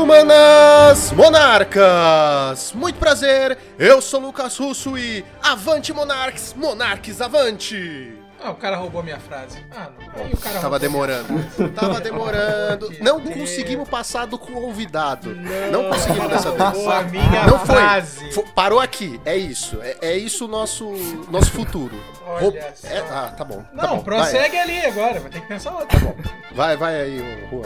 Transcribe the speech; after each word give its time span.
Quatro 0.00 0.06
manas 0.06 1.12
monarcas! 1.12 2.72
Muito 2.72 2.98
prazer, 2.98 3.58
eu 3.78 4.00
sou 4.00 4.18
Lucas 4.18 4.56
Russo 4.56 4.96
e 4.96 5.22
avante 5.42 5.92
monarques, 5.92 6.54
monarques 6.56 7.20
avante! 7.20 8.19
Ah, 8.42 8.50
o 8.52 8.54
cara 8.54 8.76
roubou 8.76 9.02
minha 9.02 9.18
frase. 9.20 9.62
Ah, 9.70 9.88
não. 9.98 10.24
Aí 10.24 10.32
o 10.32 10.36
cara 10.36 10.60
Tava 10.60 10.78
demorando. 10.78 11.28
Tava 11.74 12.00
demorando. 12.00 12.88
De 12.88 13.00
Não 13.04 13.20
conseguimos 13.20 13.88
passar 13.88 14.26
do 14.26 14.38
convidado. 14.38 15.34
Não, 15.34 15.82
Não 15.82 15.90
conseguimos 15.90 16.28
dessa 16.30 16.50
vez. 16.52 16.86
a 16.86 17.02
minha 17.02 17.46
Não 17.46 17.58
foi. 17.58 17.76
frase. 17.76 18.32
Fo- 18.32 18.44
Parou 18.54 18.80
aqui. 18.80 19.20
É 19.26 19.36
isso. 19.36 19.78
É, 19.82 19.96
é 20.00 20.16
isso 20.16 20.46
o 20.46 20.48
nosso, 20.48 20.90
nosso 21.30 21.50
futuro. 21.52 21.94
Olha 22.26 22.40
Roub- 22.40 22.56
é- 22.56 22.74
ah, 23.10 23.34
tá 23.36 23.44
bom. 23.44 23.58
tá 23.62 23.68
Não, 23.86 23.96
bom. 23.96 24.02
prossegue 24.04 24.56
ali 24.56 24.80
agora. 24.86 25.20
Vai 25.20 25.30
ter 25.30 25.40
que 25.42 25.46
pensar 25.46 25.72
outro. 25.72 25.98
Vai, 26.52 26.76
vai, 26.76 26.76
vai 26.76 27.00
aí, 27.02 27.46
Juan. 27.50 27.62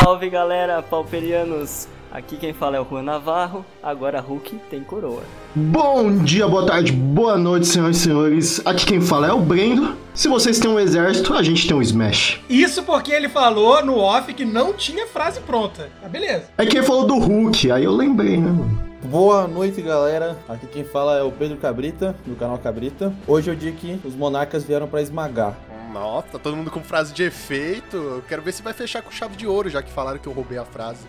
Salve 0.00 0.30
galera, 0.30 0.82
pauperianos! 0.82 1.86
Aqui 2.14 2.36
quem 2.36 2.52
fala 2.52 2.76
é 2.76 2.80
o 2.80 2.86
Juan 2.88 3.02
Navarro, 3.02 3.66
agora 3.82 4.20
Hulk 4.20 4.60
tem 4.70 4.84
coroa. 4.84 5.24
Bom 5.52 6.18
dia, 6.18 6.46
boa 6.46 6.64
tarde, 6.64 6.92
boa 6.92 7.36
noite, 7.36 7.66
senhoras 7.66 7.96
e 7.96 8.00
senhores. 8.00 8.62
Aqui 8.64 8.86
quem 8.86 9.00
fala 9.00 9.26
é 9.26 9.32
o 9.32 9.40
Brendo. 9.40 9.96
Se 10.14 10.28
vocês 10.28 10.60
têm 10.60 10.70
um 10.70 10.78
exército, 10.78 11.34
a 11.34 11.42
gente 11.42 11.66
tem 11.66 11.76
um 11.76 11.82
Smash. 11.82 12.40
Isso 12.48 12.84
porque 12.84 13.10
ele 13.10 13.28
falou 13.28 13.84
no 13.84 13.98
off 13.98 14.32
que 14.32 14.44
não 14.44 14.72
tinha 14.72 15.08
frase 15.08 15.40
pronta. 15.40 15.90
Mas 16.00 16.12
beleza. 16.12 16.44
É 16.56 16.64
que 16.64 16.76
ele 16.76 16.86
falou 16.86 17.04
do 17.04 17.18
Hulk, 17.18 17.72
aí 17.72 17.82
eu 17.82 17.92
lembrei, 17.92 18.36
né, 18.36 18.48
mano? 18.48 18.80
Boa 19.02 19.48
noite, 19.48 19.82
galera. 19.82 20.38
Aqui 20.48 20.68
quem 20.68 20.84
fala 20.84 21.18
é 21.18 21.22
o 21.24 21.32
Pedro 21.32 21.56
Cabrita, 21.56 22.14
do 22.24 22.36
canal 22.36 22.58
Cabrita. 22.58 23.12
Hoje 23.26 23.50
é 23.50 23.52
o 23.52 23.56
dia 23.56 23.72
que 23.72 23.98
os 24.04 24.14
monarcas 24.14 24.62
vieram 24.62 24.86
pra 24.86 25.02
esmagar. 25.02 25.56
Nossa, 25.94 26.26
tá 26.26 26.38
todo 26.40 26.56
mundo 26.56 26.72
com 26.72 26.80
frase 26.80 27.14
de 27.14 27.22
efeito. 27.22 27.96
Eu 27.96 28.24
quero 28.28 28.42
ver 28.42 28.50
se 28.50 28.62
vai 28.62 28.72
fechar 28.72 29.00
com 29.00 29.12
chave 29.12 29.36
de 29.36 29.46
ouro, 29.46 29.70
já 29.70 29.80
que 29.80 29.92
falaram 29.92 30.18
que 30.18 30.26
eu 30.26 30.32
roubei 30.32 30.58
a 30.58 30.64
frase. 30.64 31.06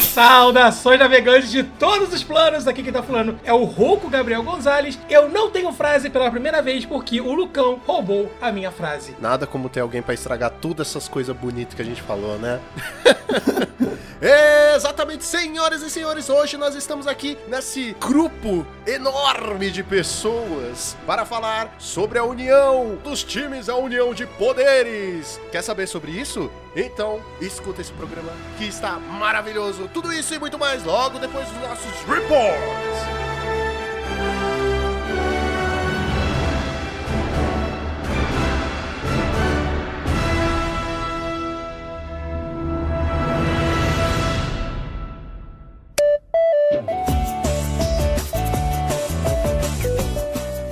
Saudações 0.00 0.98
navegantes 0.98 1.50
de 1.50 1.62
todos 1.62 2.12
os 2.12 2.22
planos. 2.22 2.66
Aqui 2.66 2.82
quem 2.82 2.92
tá 2.92 3.02
falando 3.02 3.38
é 3.44 3.52
o 3.52 3.64
Rouco 3.64 4.08
Gabriel 4.08 4.42
Gonzalez. 4.42 4.98
Eu 5.08 5.28
não 5.28 5.50
tenho 5.50 5.72
frase 5.72 6.10
pela 6.10 6.30
primeira 6.30 6.60
vez 6.60 6.84
porque 6.84 7.20
o 7.20 7.32
Lucão 7.32 7.80
roubou 7.86 8.30
a 8.40 8.50
minha 8.50 8.70
frase. 8.70 9.14
Nada 9.20 9.46
como 9.46 9.68
ter 9.68 9.80
alguém 9.80 10.02
pra 10.02 10.14
estragar 10.14 10.50
todas 10.50 10.88
essas 10.88 11.08
coisas 11.08 11.36
bonitas 11.36 11.74
que 11.74 11.82
a 11.82 11.84
gente 11.84 12.02
falou, 12.02 12.38
né? 12.38 12.60
Exatamente, 14.20 15.24
senhoras 15.24 15.80
e 15.80 15.88
senhores, 15.88 16.28
hoje 16.28 16.56
nós 16.56 16.74
estamos 16.74 17.06
aqui 17.06 17.38
nesse 17.46 17.94
grupo 18.00 18.66
enorme 18.84 19.70
de 19.70 19.84
pessoas 19.84 20.96
para 21.06 21.24
falar 21.24 21.72
sobre 21.78 22.18
a 22.18 22.24
união 22.24 22.98
dos 23.04 23.22
times, 23.22 23.68
a 23.68 23.76
união 23.76 24.12
de 24.12 24.26
poderes. 24.26 25.40
Quer 25.52 25.62
saber 25.62 25.86
sobre 25.86 26.10
isso? 26.10 26.50
Então, 26.76 27.20
escuta 27.40 27.80
esse 27.80 27.92
programa 27.92 28.32
que 28.56 28.66
está 28.66 28.98
maravilhoso. 28.98 29.88
Tudo 29.92 30.12
isso 30.12 30.34
e 30.34 30.38
muito 30.38 30.58
mais 30.58 30.84
logo 30.84 31.18
depois 31.18 31.48
dos 31.48 31.60
nossos 31.60 31.92
reports. 32.02 33.37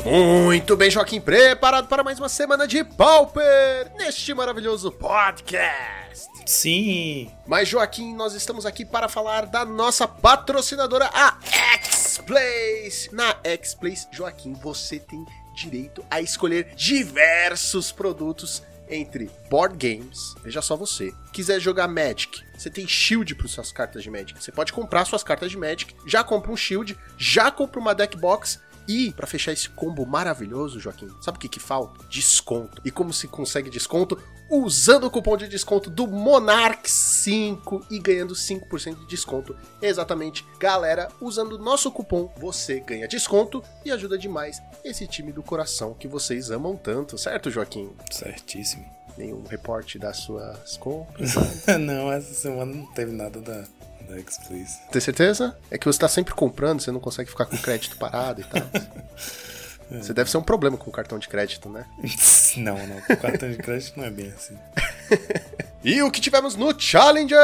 Muito 0.06 0.76
bem, 0.76 0.88
Joaquim, 0.88 1.20
preparado 1.20 1.88
para 1.88 2.04
mais 2.04 2.20
uma 2.20 2.28
semana 2.28 2.68
de 2.68 2.84
Pauper 2.84 3.90
neste 3.96 4.32
maravilhoso 4.32 4.92
podcast. 4.92 6.28
Sim. 6.46 7.28
Mas, 7.44 7.68
Joaquim, 7.68 8.14
nós 8.14 8.32
estamos 8.32 8.64
aqui 8.64 8.84
para 8.84 9.08
falar 9.08 9.46
da 9.46 9.64
nossa 9.64 10.06
patrocinadora, 10.06 11.10
a 11.12 11.36
X-Place. 11.42 13.12
Na 13.12 13.34
X-Place, 13.42 14.06
Joaquim, 14.12 14.52
você 14.52 15.00
tem 15.00 15.26
direito 15.56 16.04
a 16.08 16.20
escolher 16.20 16.72
diversos 16.76 17.90
produtos 17.90 18.62
entre 18.88 19.28
board 19.50 19.76
games, 19.76 20.34
veja 20.44 20.62
só 20.62 20.76
você, 20.76 21.12
quiser 21.32 21.58
jogar 21.60 21.88
Magic, 21.88 22.40
você 22.56 22.70
tem 22.70 22.86
shield 22.86 23.34
para 23.34 23.48
suas 23.48 23.72
cartas 23.72 24.02
de 24.02 24.10
Magic. 24.10 24.40
Você 24.40 24.52
pode 24.52 24.72
comprar 24.72 25.04
suas 25.04 25.24
cartas 25.24 25.50
de 25.50 25.56
Magic, 25.56 25.94
já 26.06 26.22
compra 26.22 26.52
um 26.52 26.56
shield, 26.56 26.96
já 27.18 27.50
compra 27.50 27.80
uma 27.80 27.94
deck 27.94 28.16
box 28.16 28.60
e, 28.88 29.12
pra 29.12 29.26
fechar 29.26 29.52
esse 29.52 29.68
combo 29.68 30.06
maravilhoso, 30.06 30.80
Joaquim, 30.80 31.08
sabe 31.20 31.38
o 31.38 31.40
que 31.40 31.48
que 31.48 31.60
falta? 31.60 32.04
Desconto. 32.08 32.80
E 32.84 32.90
como 32.90 33.12
se 33.12 33.26
consegue 33.28 33.70
desconto? 33.70 34.18
Usando 34.48 35.04
o 35.04 35.10
cupom 35.10 35.36
de 35.36 35.48
desconto 35.48 35.90
do 35.90 36.06
Monarch5 36.06 37.84
e 37.90 37.98
ganhando 37.98 38.34
5% 38.34 39.00
de 39.00 39.06
desconto. 39.06 39.56
Exatamente. 39.82 40.46
Galera, 40.58 41.08
usando 41.20 41.54
o 41.54 41.58
nosso 41.58 41.90
cupom, 41.90 42.32
você 42.38 42.78
ganha 42.80 43.08
desconto 43.08 43.62
e 43.84 43.90
ajuda 43.90 44.16
demais 44.16 44.62
esse 44.84 45.06
time 45.06 45.32
do 45.32 45.42
coração 45.42 45.94
que 45.94 46.06
vocês 46.06 46.50
amam 46.50 46.76
tanto, 46.76 47.18
certo, 47.18 47.50
Joaquim? 47.50 47.90
Certíssimo. 48.10 48.84
Nenhum 49.18 49.42
reporte 49.44 49.98
das 49.98 50.18
suas 50.18 50.76
compras? 50.78 51.34
não, 51.80 52.12
essa 52.12 52.34
semana 52.34 52.72
não 52.72 52.86
teve 52.92 53.12
nada 53.12 53.40
da, 53.40 53.64
da 54.06 54.18
X-Please. 54.18 54.78
Tem 54.90 55.00
certeza? 55.00 55.56
É 55.70 55.78
que 55.78 55.86
você 55.86 55.98
tá 55.98 56.08
sempre 56.08 56.34
comprando, 56.34 56.80
você 56.80 56.90
não 56.90 57.00
consegue 57.00 57.30
ficar 57.30 57.46
com 57.46 57.56
crédito 57.56 57.96
parado 57.96 58.40
e 58.40 58.44
tal. 58.44 58.62
Você 59.88 60.12
deve 60.12 60.28
ser 60.28 60.36
um 60.36 60.42
problema 60.42 60.76
com 60.76 60.90
cartão 60.90 61.16
de 61.16 61.28
crédito, 61.28 61.68
né? 61.68 61.86
não, 62.56 62.76
não. 62.88 62.96
O 62.98 63.16
cartão 63.16 63.48
de 63.48 63.56
crédito 63.56 63.96
não 63.96 64.04
é 64.04 64.10
bem 64.10 64.32
assim. 64.36 64.58
E 65.84 66.02
o 66.02 66.10
que 66.10 66.20
tivemos 66.20 66.56
no 66.56 66.74
Challenger 66.76 67.38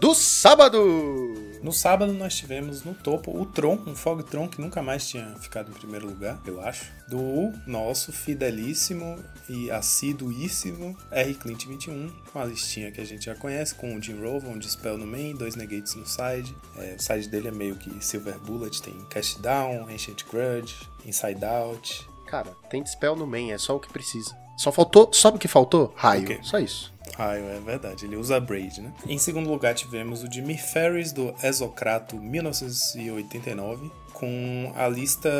do 0.00 0.14
sábado? 0.14 1.45
No 1.62 1.72
sábado 1.72 2.12
nós 2.12 2.34
tivemos 2.34 2.84
no 2.84 2.94
topo 2.94 3.36
o 3.36 3.44
Tron, 3.44 3.78
um 3.86 3.94
Fog 3.94 4.22
Tron 4.22 4.48
que 4.48 4.60
nunca 4.60 4.82
mais 4.82 5.08
tinha 5.08 5.34
ficado 5.40 5.70
em 5.70 5.74
primeiro 5.74 6.06
lugar, 6.06 6.40
eu 6.46 6.60
acho. 6.60 6.92
Do 7.08 7.52
nosso 7.66 8.12
fidelíssimo 8.12 9.18
e 9.48 9.70
assiduíssimo 9.70 10.96
R. 11.10 11.34
Clint 11.34 11.66
21, 11.66 12.10
com 12.32 12.38
a 12.38 12.44
listinha 12.44 12.90
que 12.90 13.00
a 13.00 13.04
gente 13.04 13.26
já 13.26 13.34
conhece, 13.34 13.74
com 13.74 13.94
o 13.94 14.02
Jim 14.02 14.20
Rover, 14.20 14.50
um 14.50 14.58
Dispel 14.58 14.98
no 14.98 15.06
main, 15.06 15.34
dois 15.34 15.54
Negates 15.54 15.94
no 15.94 16.06
side. 16.06 16.54
É, 16.76 16.96
o 16.98 17.02
side 17.02 17.28
dele 17.28 17.48
é 17.48 17.52
meio 17.52 17.76
que 17.76 18.04
Silver 18.04 18.38
Bullet, 18.38 18.82
tem 18.82 18.94
Cast 19.10 19.40
Down, 19.40 19.88
Ancient 19.88 20.24
Grudge, 20.24 20.76
Inside 21.04 21.44
Out. 21.44 22.08
Cara, 22.26 22.50
tem 22.68 22.82
dispel 22.82 23.14
no 23.14 23.26
main, 23.26 23.52
é 23.52 23.58
só 23.58 23.76
o 23.76 23.80
que 23.80 23.92
precisa. 23.92 24.36
Só 24.56 24.72
faltou, 24.72 25.12
sabe 25.12 25.36
o 25.36 25.40
que 25.40 25.48
faltou? 25.48 25.92
Raio, 25.96 26.22
O 26.22 26.26
quê? 26.26 26.38
só 26.42 26.58
isso. 26.58 26.92
Ah, 27.18 27.34
é 27.34 27.60
verdade, 27.64 28.04
ele 28.04 28.16
usa 28.16 28.38
Braid, 28.40 28.80
né? 28.82 28.92
Em 29.06 29.16
segundo 29.16 29.48
lugar 29.48 29.74
tivemos 29.74 30.22
o 30.22 30.30
Jimmy 30.30 30.58
Ferris 30.58 31.12
do 31.12 31.32
Exocrato 31.42 32.16
1989, 32.16 33.90
com 34.12 34.72
a 34.76 34.88
lista. 34.88 35.30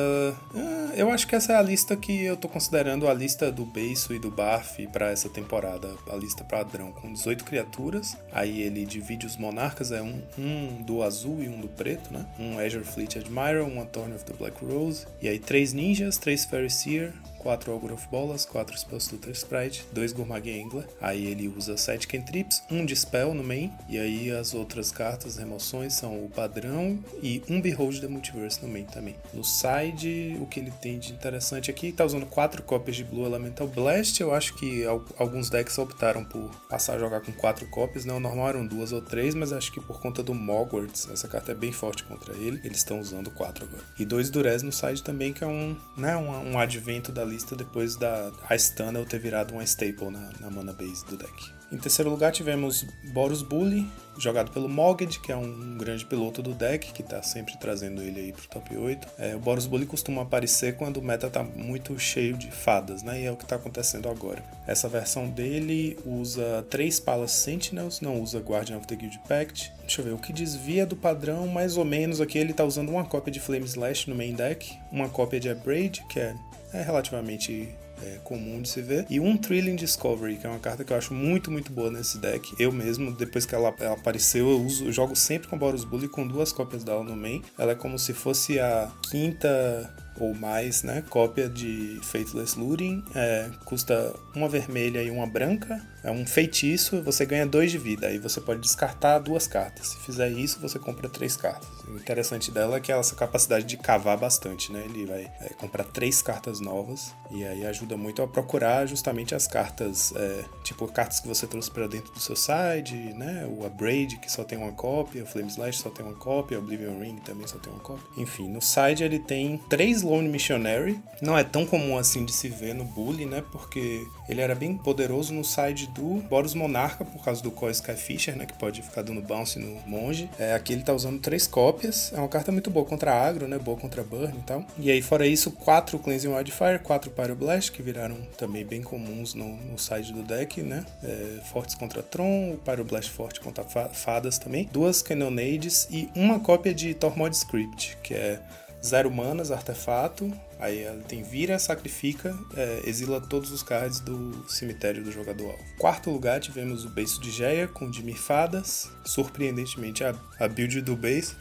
Ah, 0.55 0.93
eu 0.95 1.11
acho 1.11 1.27
que 1.27 1.35
essa 1.35 1.53
é 1.53 1.57
a 1.57 1.63
lista 1.63 1.97
que 1.97 2.25
eu 2.25 2.37
tô 2.37 2.49
considerando 2.49 3.09
a 3.09 3.13
lista 3.15 3.51
do 3.51 3.65
Beiço 3.65 4.15
e 4.15 4.19
do 4.19 4.31
Barf 4.31 4.79
para 4.93 5.11
essa 5.11 5.29
temporada, 5.29 5.89
a 6.11 6.17
lista 6.17 6.45
padrão, 6.45 6.93
com 6.93 7.13
18 7.13 7.45
criaturas. 7.45 8.17
Aí 8.33 8.63
ele 8.63 8.85
divide 8.87 9.27
os 9.27 9.37
monarcas, 9.37 9.93
é 9.93 10.01
um, 10.03 10.23
um 10.39 10.83
do 10.83 11.03
azul 11.03 11.43
e 11.43 11.49
um 11.49 11.61
do 11.61 11.69
preto, 11.69 12.13
né? 12.13 12.25
Um 12.39 12.59
Azure 12.59 12.85
Fleet 12.85 13.17
Admiral, 13.17 13.67
um 13.67 13.81
Attorney 13.83 14.15
of 14.15 14.25
the 14.25 14.35
Black 14.35 14.65
Rose, 14.65 15.07
e 15.21 15.29
aí 15.29 15.39
três 15.39 15.73
ninjas, 15.73 16.17
três 16.19 16.45
Fairy 16.45 16.71
Seer, 16.71 17.13
4 17.47 17.73
Ogre 17.73 17.95
Bolas, 18.11 18.45
4 18.45 18.77
Spells 18.77 19.09
Tutor 19.09 19.31
Sprite, 19.31 19.85
2 19.93 20.13
Gourmag 20.13 20.51
Angler. 20.51 20.85
Aí 21.01 21.27
ele 21.27 21.47
usa 21.47 21.77
7 21.77 22.09
Cantrips, 22.09 22.61
1 22.69 22.85
Dispel 22.85 23.33
no 23.35 23.45
main. 23.45 23.71
E 23.89 23.97
aí 23.97 24.33
as 24.33 24.53
outras 24.53 24.91
cartas, 24.91 25.37
remoções, 25.37 25.95
são 25.95 26.25
o 26.25 26.29
padrão 26.29 26.99
e 27.23 27.41
um 27.49 27.61
Behold 27.61 28.01
the 28.01 28.09
Multiverse 28.09 28.61
no 28.61 28.69
main 28.69 28.83
também. 28.83 29.15
No 29.33 29.45
side, 29.45 30.37
o 30.41 30.47
que 30.47 30.59
ele 30.59 30.73
tem 30.83 30.99
de 30.99 31.13
interessante 31.13 31.71
aqui, 31.71 31.93
tá 31.93 32.05
usando 32.05 32.27
4 32.27 32.65
cópias 32.65 32.97
de 32.97 33.05
Blue 33.05 33.25
Elemental 33.25 33.69
Blast. 33.69 34.21
Eu 34.21 34.35
acho 34.35 34.55
que 34.57 34.85
al- 34.85 35.05
alguns 35.17 35.49
decks 35.49 35.79
optaram 35.79 36.25
por 36.25 36.51
passar 36.69 36.97
a 36.97 36.99
jogar 36.99 37.21
com 37.21 37.31
4 37.33 37.65
cópias, 37.69 38.05
né? 38.05 38.13
O 38.13 38.19
normal 38.19 38.49
eram 38.49 38.67
2 38.67 38.91
ou 38.91 39.01
3, 39.01 39.37
mas 39.37 39.53
acho 39.53 39.71
que 39.73 39.81
por 39.81 40.01
conta 40.01 40.21
do 40.21 40.35
Mogwarts, 40.35 41.09
essa 41.13 41.29
carta 41.29 41.53
é 41.53 41.55
bem 41.55 41.71
forte 41.71 42.03
contra 42.03 42.35
ele, 42.35 42.61
eles 42.65 42.79
estão 42.79 42.99
usando 42.99 43.31
4 43.31 43.67
agora. 43.67 43.85
E 43.97 44.05
2 44.05 44.31
Durez 44.31 44.65
no 44.65 44.73
side 44.73 45.01
também, 45.05 45.33
que 45.33 45.45
é 45.45 45.47
um, 45.47 45.77
né, 45.97 46.17
um, 46.17 46.55
um 46.55 46.59
advento 46.59 47.13
da 47.13 47.25
lista 47.25 47.36
depois 47.45 47.97
da 47.97 48.33
Ice 48.55 48.75
Tunnel 48.75 49.05
ter 49.05 49.19
virado 49.19 49.53
uma 49.53 49.65
staple 49.65 50.11
na, 50.11 50.31
na 50.41 50.51
mana 50.51 50.73
base 50.73 51.05
do 51.07 51.17
deck. 51.17 51.56
Em 51.71 51.79
terceiro 51.79 52.11
lugar 52.11 52.31
tivemos 52.31 52.87
Boros 53.13 53.43
Bully, 53.43 53.91
jogado 54.19 54.53
pelo 54.53 54.69
Mogged, 54.69 55.19
que 55.21 55.33
é 55.33 55.37
um 55.37 55.77
grande 55.77 56.07
piloto 56.07 56.41
do 56.41 56.55
deck, 56.55 56.93
que 56.93 57.03
tá 57.03 57.23
sempre 57.23 57.57
trazendo 57.59 58.03
ele 58.03 58.21
aí 58.21 58.33
pro 58.33 58.49
top 58.49 58.77
8. 58.77 59.09
É, 59.19 59.35
o 59.35 59.41
Boros 59.41 59.67
Bully 59.67 59.85
costuma 59.85 60.23
aparecer 60.23 60.77
quando 60.77 60.99
o 60.99 61.03
meta 61.03 61.29
tá 61.29 61.43
muito 61.43 61.99
cheio 61.99 62.37
de 62.37 62.51
fadas, 62.51 63.03
né? 63.03 63.21
E 63.23 63.25
é 63.25 63.33
o 63.33 63.37
que 63.37 63.45
tá 63.45 63.57
acontecendo 63.57 64.09
agora. 64.09 64.43
Essa 64.67 64.89
versão 64.89 65.29
dele 65.29 65.99
usa 66.05 66.65
três 66.71 67.01
Palace 67.01 67.35
Sentinels, 67.35 68.01
não 68.01 68.23
usa 68.23 68.39
Guardian 68.39 68.79
of 68.79 68.87
the 68.87 68.95
Guild 68.95 69.19
Pact. 69.29 69.73
Deixa 69.81 70.01
eu 70.01 70.05
ver, 70.05 70.15
o 70.15 70.19
que 70.19 70.33
desvia 70.33 70.87
do 70.87 70.97
padrão, 70.97 71.49
mais 71.49 71.77
ou 71.77 71.85
menos 71.85 72.21
aqui, 72.21 72.39
ele 72.39 72.53
tá 72.53 72.65
usando 72.65 72.91
uma 72.91 73.05
cópia 73.05 73.33
de 73.33 73.41
Flame 73.41 73.65
Slash 73.65 74.09
no 74.09 74.17
main 74.17 74.35
deck, 74.35 74.79
uma 74.91 75.09
cópia 75.09 75.41
de 75.41 75.49
Abrade, 75.49 76.05
que 76.09 76.21
é, 76.21 76.35
é 76.73 76.83
relativamente 76.83 77.69
é 78.03 78.19
comum 78.25 78.61
de 78.61 78.69
se 78.69 78.83
ver. 78.83 79.07
E 79.09 79.21
um 79.21 79.37
Thrilling 79.37 79.77
Discovery, 79.77 80.37
que 80.37 80.47
é 80.47 80.51
uma 80.51 80.59
carta 80.59 80.85
que 80.85 80.93
eu 80.93 80.97
acho 80.97 81.15
muito, 81.15 81.51
muito 81.51 81.73
boa 81.73 81.91
nesse 81.91 82.19
deck. 82.19 82.55
Eu 82.59 82.73
mesmo, 82.73 83.13
depois 83.13 83.47
que 83.47 83.55
ela, 83.55 83.75
ela 83.79 83.95
apareceu, 83.95 84.49
eu, 84.49 84.61
uso, 84.61 84.87
eu 84.87 84.93
jogo 84.93 85.15
sempre 85.17 85.49
com 85.49 85.59
Boros 85.59 85.85
Bully 85.85 86.09
com 86.09 86.27
duas 86.27 86.53
cópias 86.53 86.85
dela 86.85 87.03
no 87.03 87.17
main. 87.17 87.43
Ela 87.59 87.73
é 87.73 87.75
como 87.75 87.99
se 87.99 88.13
fosse 88.13 88.59
a 88.59 88.91
quinta 89.11 89.95
ou 90.19 90.35
mais, 90.35 90.83
né? 90.83 91.03
Cópia 91.09 91.49
de 91.49 91.99
Faithless 92.03 92.59
Looting. 92.59 93.05
É, 93.15 93.51
custa 93.65 94.15
uma 94.35 94.49
vermelha 94.49 95.03
e 95.03 95.11
uma 95.11 95.27
branca. 95.27 95.81
É 96.07 96.11
um 96.13 96.25
feitiço, 96.25 97.03
você 97.03 97.27
ganha 97.27 97.45
dois 97.45 97.73
de 97.73 97.79
vida. 97.79 98.07
Aí 98.07 98.17
você 98.17 98.41
pode 98.41 98.61
descartar 98.61 99.19
duas 99.19 99.49
cartas. 99.49 99.89
Se 99.89 99.97
fizer 99.97 100.31
isso, 100.31 100.61
você 100.61 100.79
compra 100.79 101.09
três 101.09 101.37
cartas. 101.37 101.69
O 101.89 101.97
interessante 101.97 102.53
dela 102.53 102.77
é 102.77 102.81
que 102.81 102.93
ela 102.93 103.01
essa 103.01 103.17
capacidade 103.17 103.65
de 103.65 103.77
cavar 103.77 104.17
bastante, 104.17 104.73
né? 104.73 104.85
Ele 104.85 105.05
vai 105.05 105.23
é, 105.41 105.49
comprar 105.59 105.83
três 105.83 106.23
cartas 106.23 106.61
novas. 106.61 107.13
E 107.29 107.45
aí 107.45 107.67
ajuda 107.67 107.97
muito 107.97 108.23
a 108.23 108.29
procurar 108.29 108.87
justamente 108.87 109.35
as 109.35 109.49
cartas, 109.49 110.15
é, 110.15 110.45
tipo 110.63 110.87
cartas 110.87 111.19
que 111.19 111.27
você 111.27 111.45
trouxe 111.45 111.73
para 111.73 111.89
dentro 111.89 112.13
do 112.13 112.21
seu 112.21 112.37
side, 112.37 112.95
né? 113.15 113.45
O 113.59 113.67
Abrade, 113.67 114.17
que 114.19 114.31
só 114.31 114.45
tem 114.45 114.57
uma 114.57 114.71
cópia. 114.71 115.25
O 115.25 115.27
Flame 115.27 115.49
Slash 115.49 115.79
só 115.79 115.91
tem 115.91 116.07
uma 116.07 116.15
cópia. 116.15 116.57
O 116.57 116.63
Oblivion 116.63 117.01
Ring 117.01 117.17
também 117.17 117.49
só 117.49 117.59
tem 117.59 117.73
uma 117.73 117.83
cópia. 117.83 118.07
Enfim, 118.17 118.49
no 118.49 118.63
side 118.63 119.03
ele 119.03 119.19
tem 119.19 119.59
três 119.69 120.03
Lone 120.03 120.29
Missionary. 120.29 121.01
Não 121.21 121.37
é 121.37 121.43
tão 121.43 121.67
comum 121.67 121.99
assim 121.99 122.25
de 122.25 122.33
se 122.33 122.49
ver 122.49 122.77
no 122.77 122.85
Bully, 122.85 123.27
né? 123.27 123.43
Porque 123.51 124.07
ele 124.29 124.41
era 124.41 124.55
bem 124.55 124.77
poderoso 124.77 125.33
no 125.33 125.45
side 125.45 125.87
do 125.89 126.23
Boros 126.29 126.55
Monarca, 126.55 127.05
por 127.05 127.23
causa 127.25 127.43
do 127.43 127.51
Koi 127.51 127.71
Skyfisher, 127.71 128.37
né? 128.37 128.47
Que 128.47 128.55
pode 128.55 128.83
ficar 128.83 129.03
dando 129.03 129.21
bounce 129.21 129.59
no 129.59 129.81
monge. 129.87 130.29
É, 130.39 130.55
aqui 130.55 130.73
ele 130.73 130.83
tá 130.83 130.93
usando 130.93 131.21
três 131.21 131.47
cópias. 131.47 132.13
É 132.13 132.19
uma 132.19 132.29
carta 132.29 132.51
muito 132.51 132.71
boa 132.71 132.85
contra 132.85 133.13
agro, 133.13 133.47
né? 133.47 133.59
Boa 133.59 133.77
contra 133.77 134.03
burn 134.03 134.37
e 134.37 134.43
tal. 134.43 134.65
E 134.79 134.91
aí, 134.91 135.01
fora 135.01 135.27
isso, 135.27 135.51
quatro 135.51 135.99
Cleansing 135.99 136.29
Wildfire, 136.29 136.79
quatro 136.81 137.11
Pyroblast, 137.11 137.71
que 137.71 137.83
viraram 137.83 138.17
também 138.37 138.65
bem 138.65 138.83
comuns 138.83 139.35
no, 139.35 139.57
no 139.57 139.79
side 139.79 140.13
do 140.13 140.23
deck, 140.23 140.63
né? 140.63 140.85
É, 141.03 141.41
fortes 141.45 141.75
contra 141.75 142.03
Tron, 142.03 142.53
o 142.53 142.59
Pyroblast 142.59 143.11
forte 143.11 143.41
contra 143.41 143.65
fadas 143.93 144.39
também. 144.39 144.69
Duas 144.73 145.03
Cannonades 145.03 145.87
e 145.91 146.09
uma 146.15 146.41
cópia 146.41 146.75
de 146.75 146.95
Tormod 146.95 147.35
Script, 147.35 147.97
que 148.03 148.15
é 148.15 148.41
zero 148.85 149.11
manas, 149.11 149.51
artefato. 149.51 150.33
Aí 150.59 150.83
ela 150.83 151.03
tem 151.03 151.23
vira, 151.23 151.59
sacrifica, 151.59 152.37
é, 152.57 152.83
exila 152.85 153.21
todos 153.21 153.51
os 153.51 153.63
cards 153.63 154.01
do 154.01 154.45
cemitério 154.49 155.05
do 155.05 155.13
jogador 155.13 155.51
alvo. 155.51 155.65
Quarto 155.79 156.11
lugar 156.11 156.41
tivemos 156.41 156.85
o 156.85 156.89
beiço 156.89 157.21
de 157.21 157.31
Geia 157.31 157.69
com 157.69 157.91
Dimir 157.91 158.17
Fadas. 158.17 158.91
Surpreendentemente 159.05 160.03
a, 160.03 160.15
a 160.41 160.49
build 160.49 160.81
do 160.81 160.97
beiço. 160.97 161.37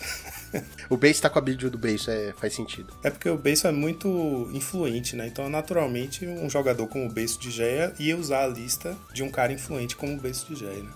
o 0.89 0.97
beiço 0.97 1.21
tá 1.21 1.29
com 1.29 1.39
a 1.39 1.41
build 1.41 1.69
do 1.69 1.77
beiço, 1.77 2.11
é, 2.11 2.33
faz 2.33 2.53
sentido. 2.53 2.93
É 3.03 3.09
porque 3.09 3.29
o 3.29 3.37
beiço 3.37 3.67
é 3.67 3.71
muito 3.71 4.49
influente, 4.53 5.15
né? 5.15 5.27
Então 5.27 5.49
naturalmente 5.49 6.25
um 6.27 6.49
jogador 6.49 6.87
como 6.87 7.05
o 7.05 7.11
beiço 7.11 7.39
de 7.39 7.51
Geia 7.51 7.93
ia 7.97 8.17
usar 8.17 8.43
a 8.43 8.47
lista 8.47 8.95
de 9.13 9.23
um 9.23 9.29
cara 9.29 9.53
influente 9.53 9.95
como 9.95 10.13
o 10.13 10.17
beiço 10.17 10.45
de 10.47 10.59
Geia, 10.59 10.83
né? 10.83 10.91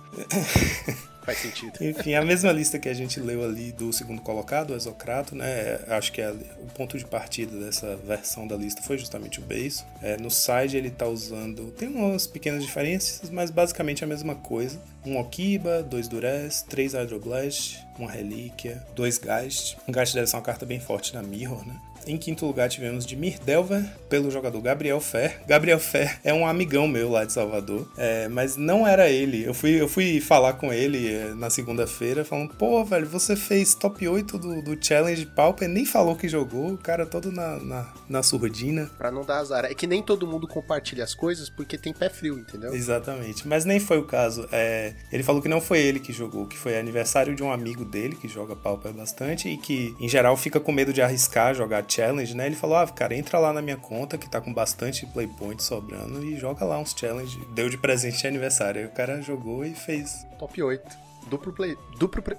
Faz 1.30 1.38
sentido. 1.38 1.74
Enfim, 1.84 2.16
a 2.16 2.26
mesma 2.26 2.52
lista 2.52 2.80
que 2.80 2.90
a 2.90 2.94
gente 2.94 3.20
leu 3.20 3.44
ali 3.44 3.72
do 3.72 3.94
segundo 3.94 4.22
colocado, 4.22 4.72
o 4.72 4.76
Exocrato, 4.76 5.36
né? 5.36 5.80
Acho 5.88 6.12
que 6.12 6.22
é 6.22 6.32
o 6.32 6.66
ponto 6.74 6.98
de 6.98 7.06
partida 7.06 7.58
dessa 7.60 7.96
versão 7.98 8.48
da 8.48 8.56
lista 8.56 8.82
foi 8.82 8.98
justamente 8.98 9.40
o 9.40 9.44
beiço. 9.44 9.86
É, 10.02 10.18
no 10.18 10.32
side 10.32 10.76
ele 10.76 10.90
tá 10.90 11.08
usando. 11.08 11.72
Tem 11.72 11.88
umas 11.88 12.26
pequenas 12.26 12.64
diferenças, 12.64 13.30
mas 13.30 13.52
basicamente 13.52 14.04
a 14.04 14.08
mesma 14.08 14.34
coisa. 14.36 14.82
Um 15.06 15.18
Okiba, 15.18 15.84
dois 15.84 16.08
Durez, 16.08 16.64
três 16.64 16.94
Hydroblast, 16.94 17.86
uma 17.98 18.12
Relíquia, 18.12 18.84
dois 18.96 19.18
Geist. 19.18 19.78
Um 19.88 19.94
Geist 19.94 20.14
deve 20.14 20.28
ser 20.28 20.36
uma 20.36 20.42
carta 20.42 20.66
bem 20.66 20.80
forte 20.80 21.14
na 21.14 21.22
Mirror, 21.22 21.66
né? 21.66 21.80
Em 22.08 22.18
quinto 22.18 22.46
lugar 22.46 22.70
tivemos 22.70 23.06
de 23.06 23.16
Delver, 23.44 23.84
pelo 24.10 24.32
jogador 24.32 24.62
Gabriel 24.62 25.00
Fer. 25.00 25.42
Gabriel 25.46 25.80
Fer 25.80 26.20
é 26.24 26.34
um 26.34 26.48
amigão 26.48 26.88
meu 26.88 27.12
lá 27.12 27.26
de 27.26 27.34
Salvador, 27.34 27.88
é, 27.98 28.28
mas 28.28 28.56
não 28.56 28.88
era 28.88 29.10
ele. 29.10 29.46
Eu 29.46 29.54
fui, 29.54 29.80
eu 29.80 29.88
fui 29.88 30.20
falar 30.20 30.54
com 30.54 30.74
ele 30.74 31.14
é, 31.14 31.34
na 31.34 31.50
segunda-feira, 31.50 32.26
falando: 32.26 32.54
pô, 32.56 32.84
velho, 32.84 33.08
você 33.08 33.36
fez 33.36 33.76
top 33.76 34.08
8 34.08 34.38
do, 34.38 34.62
do 34.62 34.86
Challenge 34.86 35.26
Pauper, 35.26 35.68
nem 35.68 35.86
falou 35.86 36.16
que 36.16 36.28
jogou, 36.28 36.74
o 36.74 36.78
cara 36.78 37.06
todo 37.06 37.32
na, 37.32 37.58
na, 37.58 37.94
na 38.08 38.24
surdina. 38.24 38.90
Pra 38.98 39.12
não 39.12 39.24
dar 39.24 39.40
azar. 39.40 39.66
É 39.66 39.74
que 39.74 39.86
nem 39.86 40.02
todo 40.02 40.26
mundo 40.26 40.48
compartilha 40.48 41.04
as 41.04 41.14
coisas 41.14 41.50
porque 41.50 41.78
tem 41.78 41.94
pé 41.94 42.10
frio, 42.10 42.40
entendeu? 42.40 42.74
Exatamente. 42.74 43.48
Mas 43.48 43.66
nem 43.66 43.80
foi 43.80 44.00
o 44.00 44.06
caso. 44.06 44.48
É, 44.52 44.94
ele 45.12 45.24
falou 45.24 45.42
que 45.42 45.50
não 45.50 45.62
foi 45.62 45.80
ele 45.80 46.00
que 46.00 46.14
jogou, 46.14 46.48
que 46.48 46.58
foi 46.58 46.80
aniversário 46.80 47.36
de 47.36 47.44
um 47.44 47.52
amigo 47.52 47.84
dele 47.86 48.16
que 48.16 48.28
joga 48.28 48.56
Pauper 48.56 48.94
bastante 48.94 49.50
e 49.50 49.58
que, 49.58 49.96
em 50.00 50.08
geral, 50.08 50.36
fica 50.38 50.60
com 50.60 50.72
medo 50.72 50.94
de 50.94 51.02
arriscar 51.02 51.54
jogar 51.54 51.84
challenge, 51.90 52.36
né? 52.36 52.46
Ele 52.46 52.56
falou: 52.56 52.78
ah, 52.78 52.88
cara, 52.88 53.16
entra 53.16 53.40
lá 53.40 53.52
na 53.52 53.62
minha 53.62 53.78
conta 53.78 54.18
que 54.18 54.30
tá 54.30 54.40
com 54.40 54.54
bastante 54.54 55.06
playpoint 55.06 55.62
sobrando 55.64 56.24
e 56.24 56.38
joga 56.38 56.66
lá 56.66 56.78
uns 56.78 56.96
challenge. 56.98 57.40
Deu 57.54 57.70
de 57.70 57.78
presente 57.78 58.20
de 58.20 58.28
aniversário. 58.28 58.82
Aí 58.82 58.88
o 58.88 58.92
cara 58.92 59.22
jogou 59.22 59.66
e 59.66 59.74
fez. 59.74 60.26
Top 60.38 60.62
8. 60.62 61.10
Duplo 61.28 61.54
play. 61.54 61.78
Duplo 61.98 62.22
pre... 62.22 62.38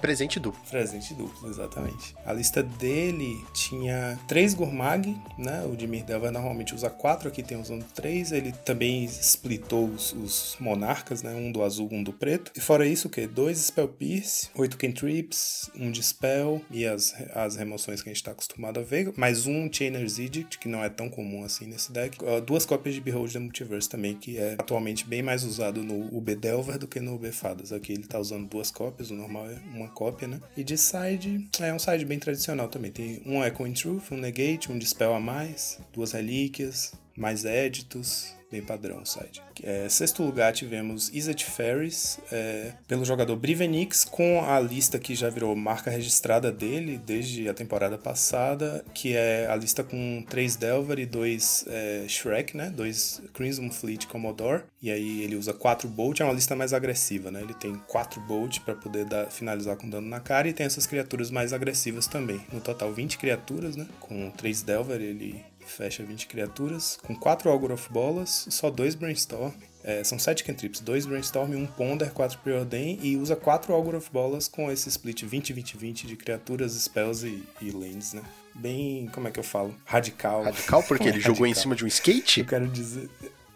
Presente 0.00 0.40
duplo. 0.40 0.60
Presente 0.70 1.12
duplo, 1.14 1.48
exatamente. 1.48 2.14
A 2.24 2.32
lista 2.32 2.62
dele 2.62 3.44
tinha 3.52 4.18
três 4.26 4.54
Gurmag, 4.54 5.16
né? 5.36 5.64
O 5.70 5.76
Dimir 5.76 6.04
Delva 6.04 6.30
normalmente 6.30 6.74
usa 6.74 6.88
quatro, 6.88 7.28
aqui 7.28 7.42
tem 7.42 7.60
usando 7.60 7.84
três. 7.92 8.32
Ele 8.32 8.52
também 8.52 9.04
splitou 9.04 9.86
os, 9.86 10.12
os, 10.12 10.56
monarcas, 10.58 11.22
né? 11.22 11.34
Um 11.34 11.52
do 11.52 11.62
azul, 11.62 11.88
um 11.92 12.02
do 12.02 12.12
preto. 12.12 12.50
E 12.56 12.60
fora 12.60 12.86
isso, 12.86 13.08
o 13.08 13.10
quê? 13.10 13.26
Dois 13.26 13.58
Spell 13.58 13.88
Pierce, 13.88 14.48
oito 14.54 14.78
Cantrips, 14.78 15.70
um 15.76 15.90
Dispel 15.90 16.62
e 16.70 16.86
as, 16.86 17.14
as 17.34 17.56
remoções 17.56 18.02
que 18.02 18.08
a 18.08 18.12
gente 18.12 18.24
tá 18.24 18.30
acostumado 18.30 18.80
a 18.80 18.82
ver. 18.82 19.12
Mais 19.16 19.46
um 19.46 19.70
Chainer's 19.70 20.18
Edict, 20.18 20.58
que 20.58 20.68
não 20.68 20.82
é 20.82 20.88
tão 20.88 21.10
comum 21.10 21.44
assim 21.44 21.66
nesse 21.66 21.92
deck. 21.92 22.16
Duas 22.46 22.64
cópias 22.64 22.94
de 22.94 23.00
Behold 23.00 23.32
the 23.32 23.38
Multiverse 23.38 23.88
também, 23.88 24.14
que 24.16 24.38
é 24.38 24.54
atualmente 24.58 25.06
bem 25.06 25.22
mais 25.22 25.44
usado 25.44 25.82
no 25.82 26.16
UB 26.16 26.34
Delver 26.34 26.78
do 26.78 26.88
que 26.88 27.00
no 27.00 27.14
UB 27.14 27.30
Fadas. 27.32 27.72
Aqui 27.72 27.92
ele 27.92 28.04
tá 28.04 28.18
usando 28.18 28.48
duas 28.48 28.70
cópias, 28.70 29.10
o 29.10 29.14
normal 29.14 29.46
é 29.50 29.58
uma 29.74 29.89
cópia, 29.90 30.28
né? 30.28 30.40
E 30.56 30.64
de 30.64 30.78
side, 30.78 31.48
é 31.60 31.72
um 31.72 31.78
side 31.78 32.04
bem 32.04 32.18
tradicional 32.18 32.68
também. 32.68 32.90
Tem 32.90 33.22
um 33.26 33.42
Echo 33.44 33.66
in 33.66 33.72
Truth, 33.72 34.12
um 34.12 34.16
Negate, 34.16 34.72
um 34.72 34.78
Dispel 34.78 35.14
a 35.14 35.20
mais, 35.20 35.78
duas 35.92 36.12
relíquias, 36.12 36.92
mais 37.16 37.44
éditos, 37.44 38.34
bem 38.50 38.62
padrão 38.62 39.02
o 39.02 39.06
site. 39.06 39.40
É, 39.62 39.88
sexto 39.88 40.22
lugar 40.22 40.52
tivemos 40.52 41.08
Izzet 41.14 41.44
Ferris, 41.44 42.18
é, 42.32 42.72
pelo 42.88 43.04
jogador 43.04 43.36
Brivenix, 43.36 44.04
com 44.04 44.42
a 44.44 44.58
lista 44.58 44.98
que 44.98 45.14
já 45.14 45.30
virou 45.30 45.54
marca 45.54 45.90
registrada 45.90 46.50
dele 46.50 46.98
desde 46.98 47.48
a 47.48 47.54
temporada 47.54 47.96
passada, 47.96 48.84
que 48.92 49.14
é 49.14 49.46
a 49.46 49.54
lista 49.56 49.84
com 49.84 50.24
três 50.28 50.56
Delver 50.56 50.98
e 50.98 51.06
dois 51.06 51.64
é, 51.68 52.04
Shrek, 52.08 52.56
né? 52.56 52.70
Dois 52.70 53.22
Crimson 53.32 53.70
Fleet 53.70 54.06
Commodore. 54.06 54.62
E 54.82 54.90
aí 54.90 55.22
ele 55.22 55.36
usa 55.36 55.52
quatro 55.52 55.88
Bolt, 55.88 56.20
é 56.20 56.24
uma 56.24 56.32
lista 56.32 56.56
mais 56.56 56.72
agressiva, 56.72 57.30
né? 57.30 57.40
Ele 57.42 57.54
tem 57.54 57.74
quatro 57.86 58.20
Bolt 58.20 58.60
para 58.60 58.74
poder 58.74 59.04
dar, 59.04 59.26
finalizar 59.26 59.76
com 59.76 59.88
dano 59.88 60.08
na 60.08 60.20
cara 60.20 60.48
e 60.48 60.52
tem 60.52 60.66
essas 60.66 60.86
criaturas 60.86 61.30
mais 61.30 61.52
agressivas 61.52 62.06
também. 62.06 62.40
No 62.52 62.60
total 62.60 62.92
20 62.92 63.18
criaturas, 63.18 63.76
né? 63.76 63.86
Com 64.00 64.30
três 64.30 64.62
Delver 64.62 65.00
ele 65.00 65.49
fecha 65.70 66.02
20 66.04 66.26
criaturas, 66.26 66.98
com 67.02 67.14
4 67.14 67.50
Augur 67.50 67.72
of 67.72 67.90
Bolas, 67.90 68.46
só 68.50 68.70
2 68.70 68.94
Brainstorm. 68.94 69.52
É, 69.82 70.04
são 70.04 70.18
7 70.18 70.44
cantrips, 70.44 70.80
2 70.80 71.06
Brainstorm, 71.06 71.54
1 71.54 71.66
Ponder, 71.68 72.10
4 72.10 72.38
Preordain 72.40 72.98
e 73.02 73.16
usa 73.16 73.34
4 73.34 73.72
Augur 73.72 73.94
of 73.94 74.10
Bolas 74.12 74.46
com 74.46 74.70
esse 74.70 74.90
split 74.90 75.24
20-20-20 75.24 76.06
de 76.06 76.16
criaturas, 76.16 76.72
spells 76.72 77.26
e, 77.26 77.42
e 77.62 77.70
lands, 77.70 78.12
né? 78.12 78.22
Bem, 78.54 79.08
como 79.12 79.28
é 79.28 79.30
que 79.30 79.40
eu 79.40 79.44
falo? 79.44 79.74
Radical. 79.86 80.42
Radical 80.42 80.82
porque 80.82 81.08
ele 81.08 81.20
jogou 81.20 81.46
em 81.46 81.54
cima 81.54 81.74
de 81.74 81.84
um 81.84 81.88
skate? 81.88 82.40
Eu 82.40 82.46
quero 82.46 82.68
dizer... 82.68 83.08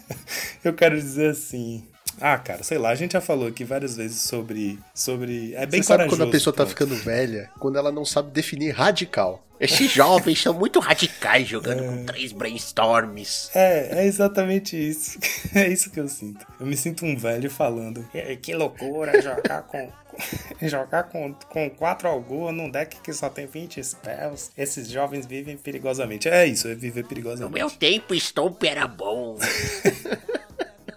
eu 0.63 0.74
quero 0.74 0.96
dizer 0.96 1.32
assim, 1.32 1.84
ah, 2.20 2.38
cara, 2.38 2.63
sei 2.63 2.77
lá, 2.77 2.89
a 2.89 2.96
gente 2.96 3.13
já 3.13 3.22
falou 3.22 3.48
aqui 3.48 3.63
várias 3.63 3.98
vezes 3.98 4.22
sobre. 4.22 4.79
sobre 4.94 5.53
é 5.53 5.65
bem 5.65 5.82
Você 5.82 5.88
sabe 5.88 6.08
quando 6.08 6.24
a 6.24 6.29
pessoa 6.29 6.55
tá 6.55 6.65
ficando 6.65 6.96
velha? 6.96 7.50
Quando 7.60 7.77
ela 7.77 7.91
não 7.91 8.05
sabe 8.05 8.32
definir 8.32 8.72
radical. 8.72 9.44
Esses 9.59 9.91
jovens 9.91 10.41
são 10.41 10.53
muito 10.53 10.79
radicais 10.79 11.47
jogando 11.47 11.83
é... 11.83 11.88
com 11.88 12.05
três 12.05 12.31
brainstorms. 12.31 13.50
É, 13.55 14.01
é 14.01 14.05
exatamente 14.05 14.75
isso. 14.77 15.19
É 15.55 15.69
isso 15.69 15.89
que 15.89 16.00
eu 16.00 16.07
sinto. 16.09 16.45
Eu 16.59 16.65
me 16.65 16.75
sinto 16.75 17.05
um 17.05 17.15
velho 17.15 17.50
falando. 17.50 18.05
Que 18.41 18.53
loucura 18.53 19.21
jogar 19.21 19.62
com. 19.63 19.89
jogar 20.67 21.03
com, 21.03 21.33
com 21.50 21.69
quatro 21.69 22.09
algoa 22.09 22.51
num 22.51 22.69
deck 22.69 23.00
que 23.00 23.13
só 23.13 23.29
tem 23.29 23.45
20 23.45 23.81
spells. 23.81 24.51
Esses 24.57 24.89
jovens 24.89 25.25
vivem 25.25 25.55
perigosamente. 25.55 26.27
É 26.27 26.45
isso, 26.45 26.67
é 26.67 26.75
viver 26.75 27.05
perigosamente. 27.05 27.43
No 27.43 27.57
meu 27.57 27.71
tempo, 27.71 28.13
Stomp 28.15 28.62
era 28.63 28.85
bom. 28.88 29.38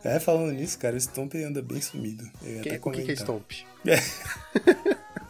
É, 0.05 0.21
falando 0.21 0.53
nisso, 0.53 0.79
cara, 0.79 0.97
o 0.97 1.01
Stomp 1.01 1.35
anda 1.35 1.61
bem 1.61 1.81
sumido. 1.81 2.25
Eu 2.43 2.63
que, 2.63 2.81
o 2.83 2.91
que, 2.93 3.03
que 3.03 3.11
é 3.11 3.17
Stomp? 3.17 3.51
É. 3.87 3.97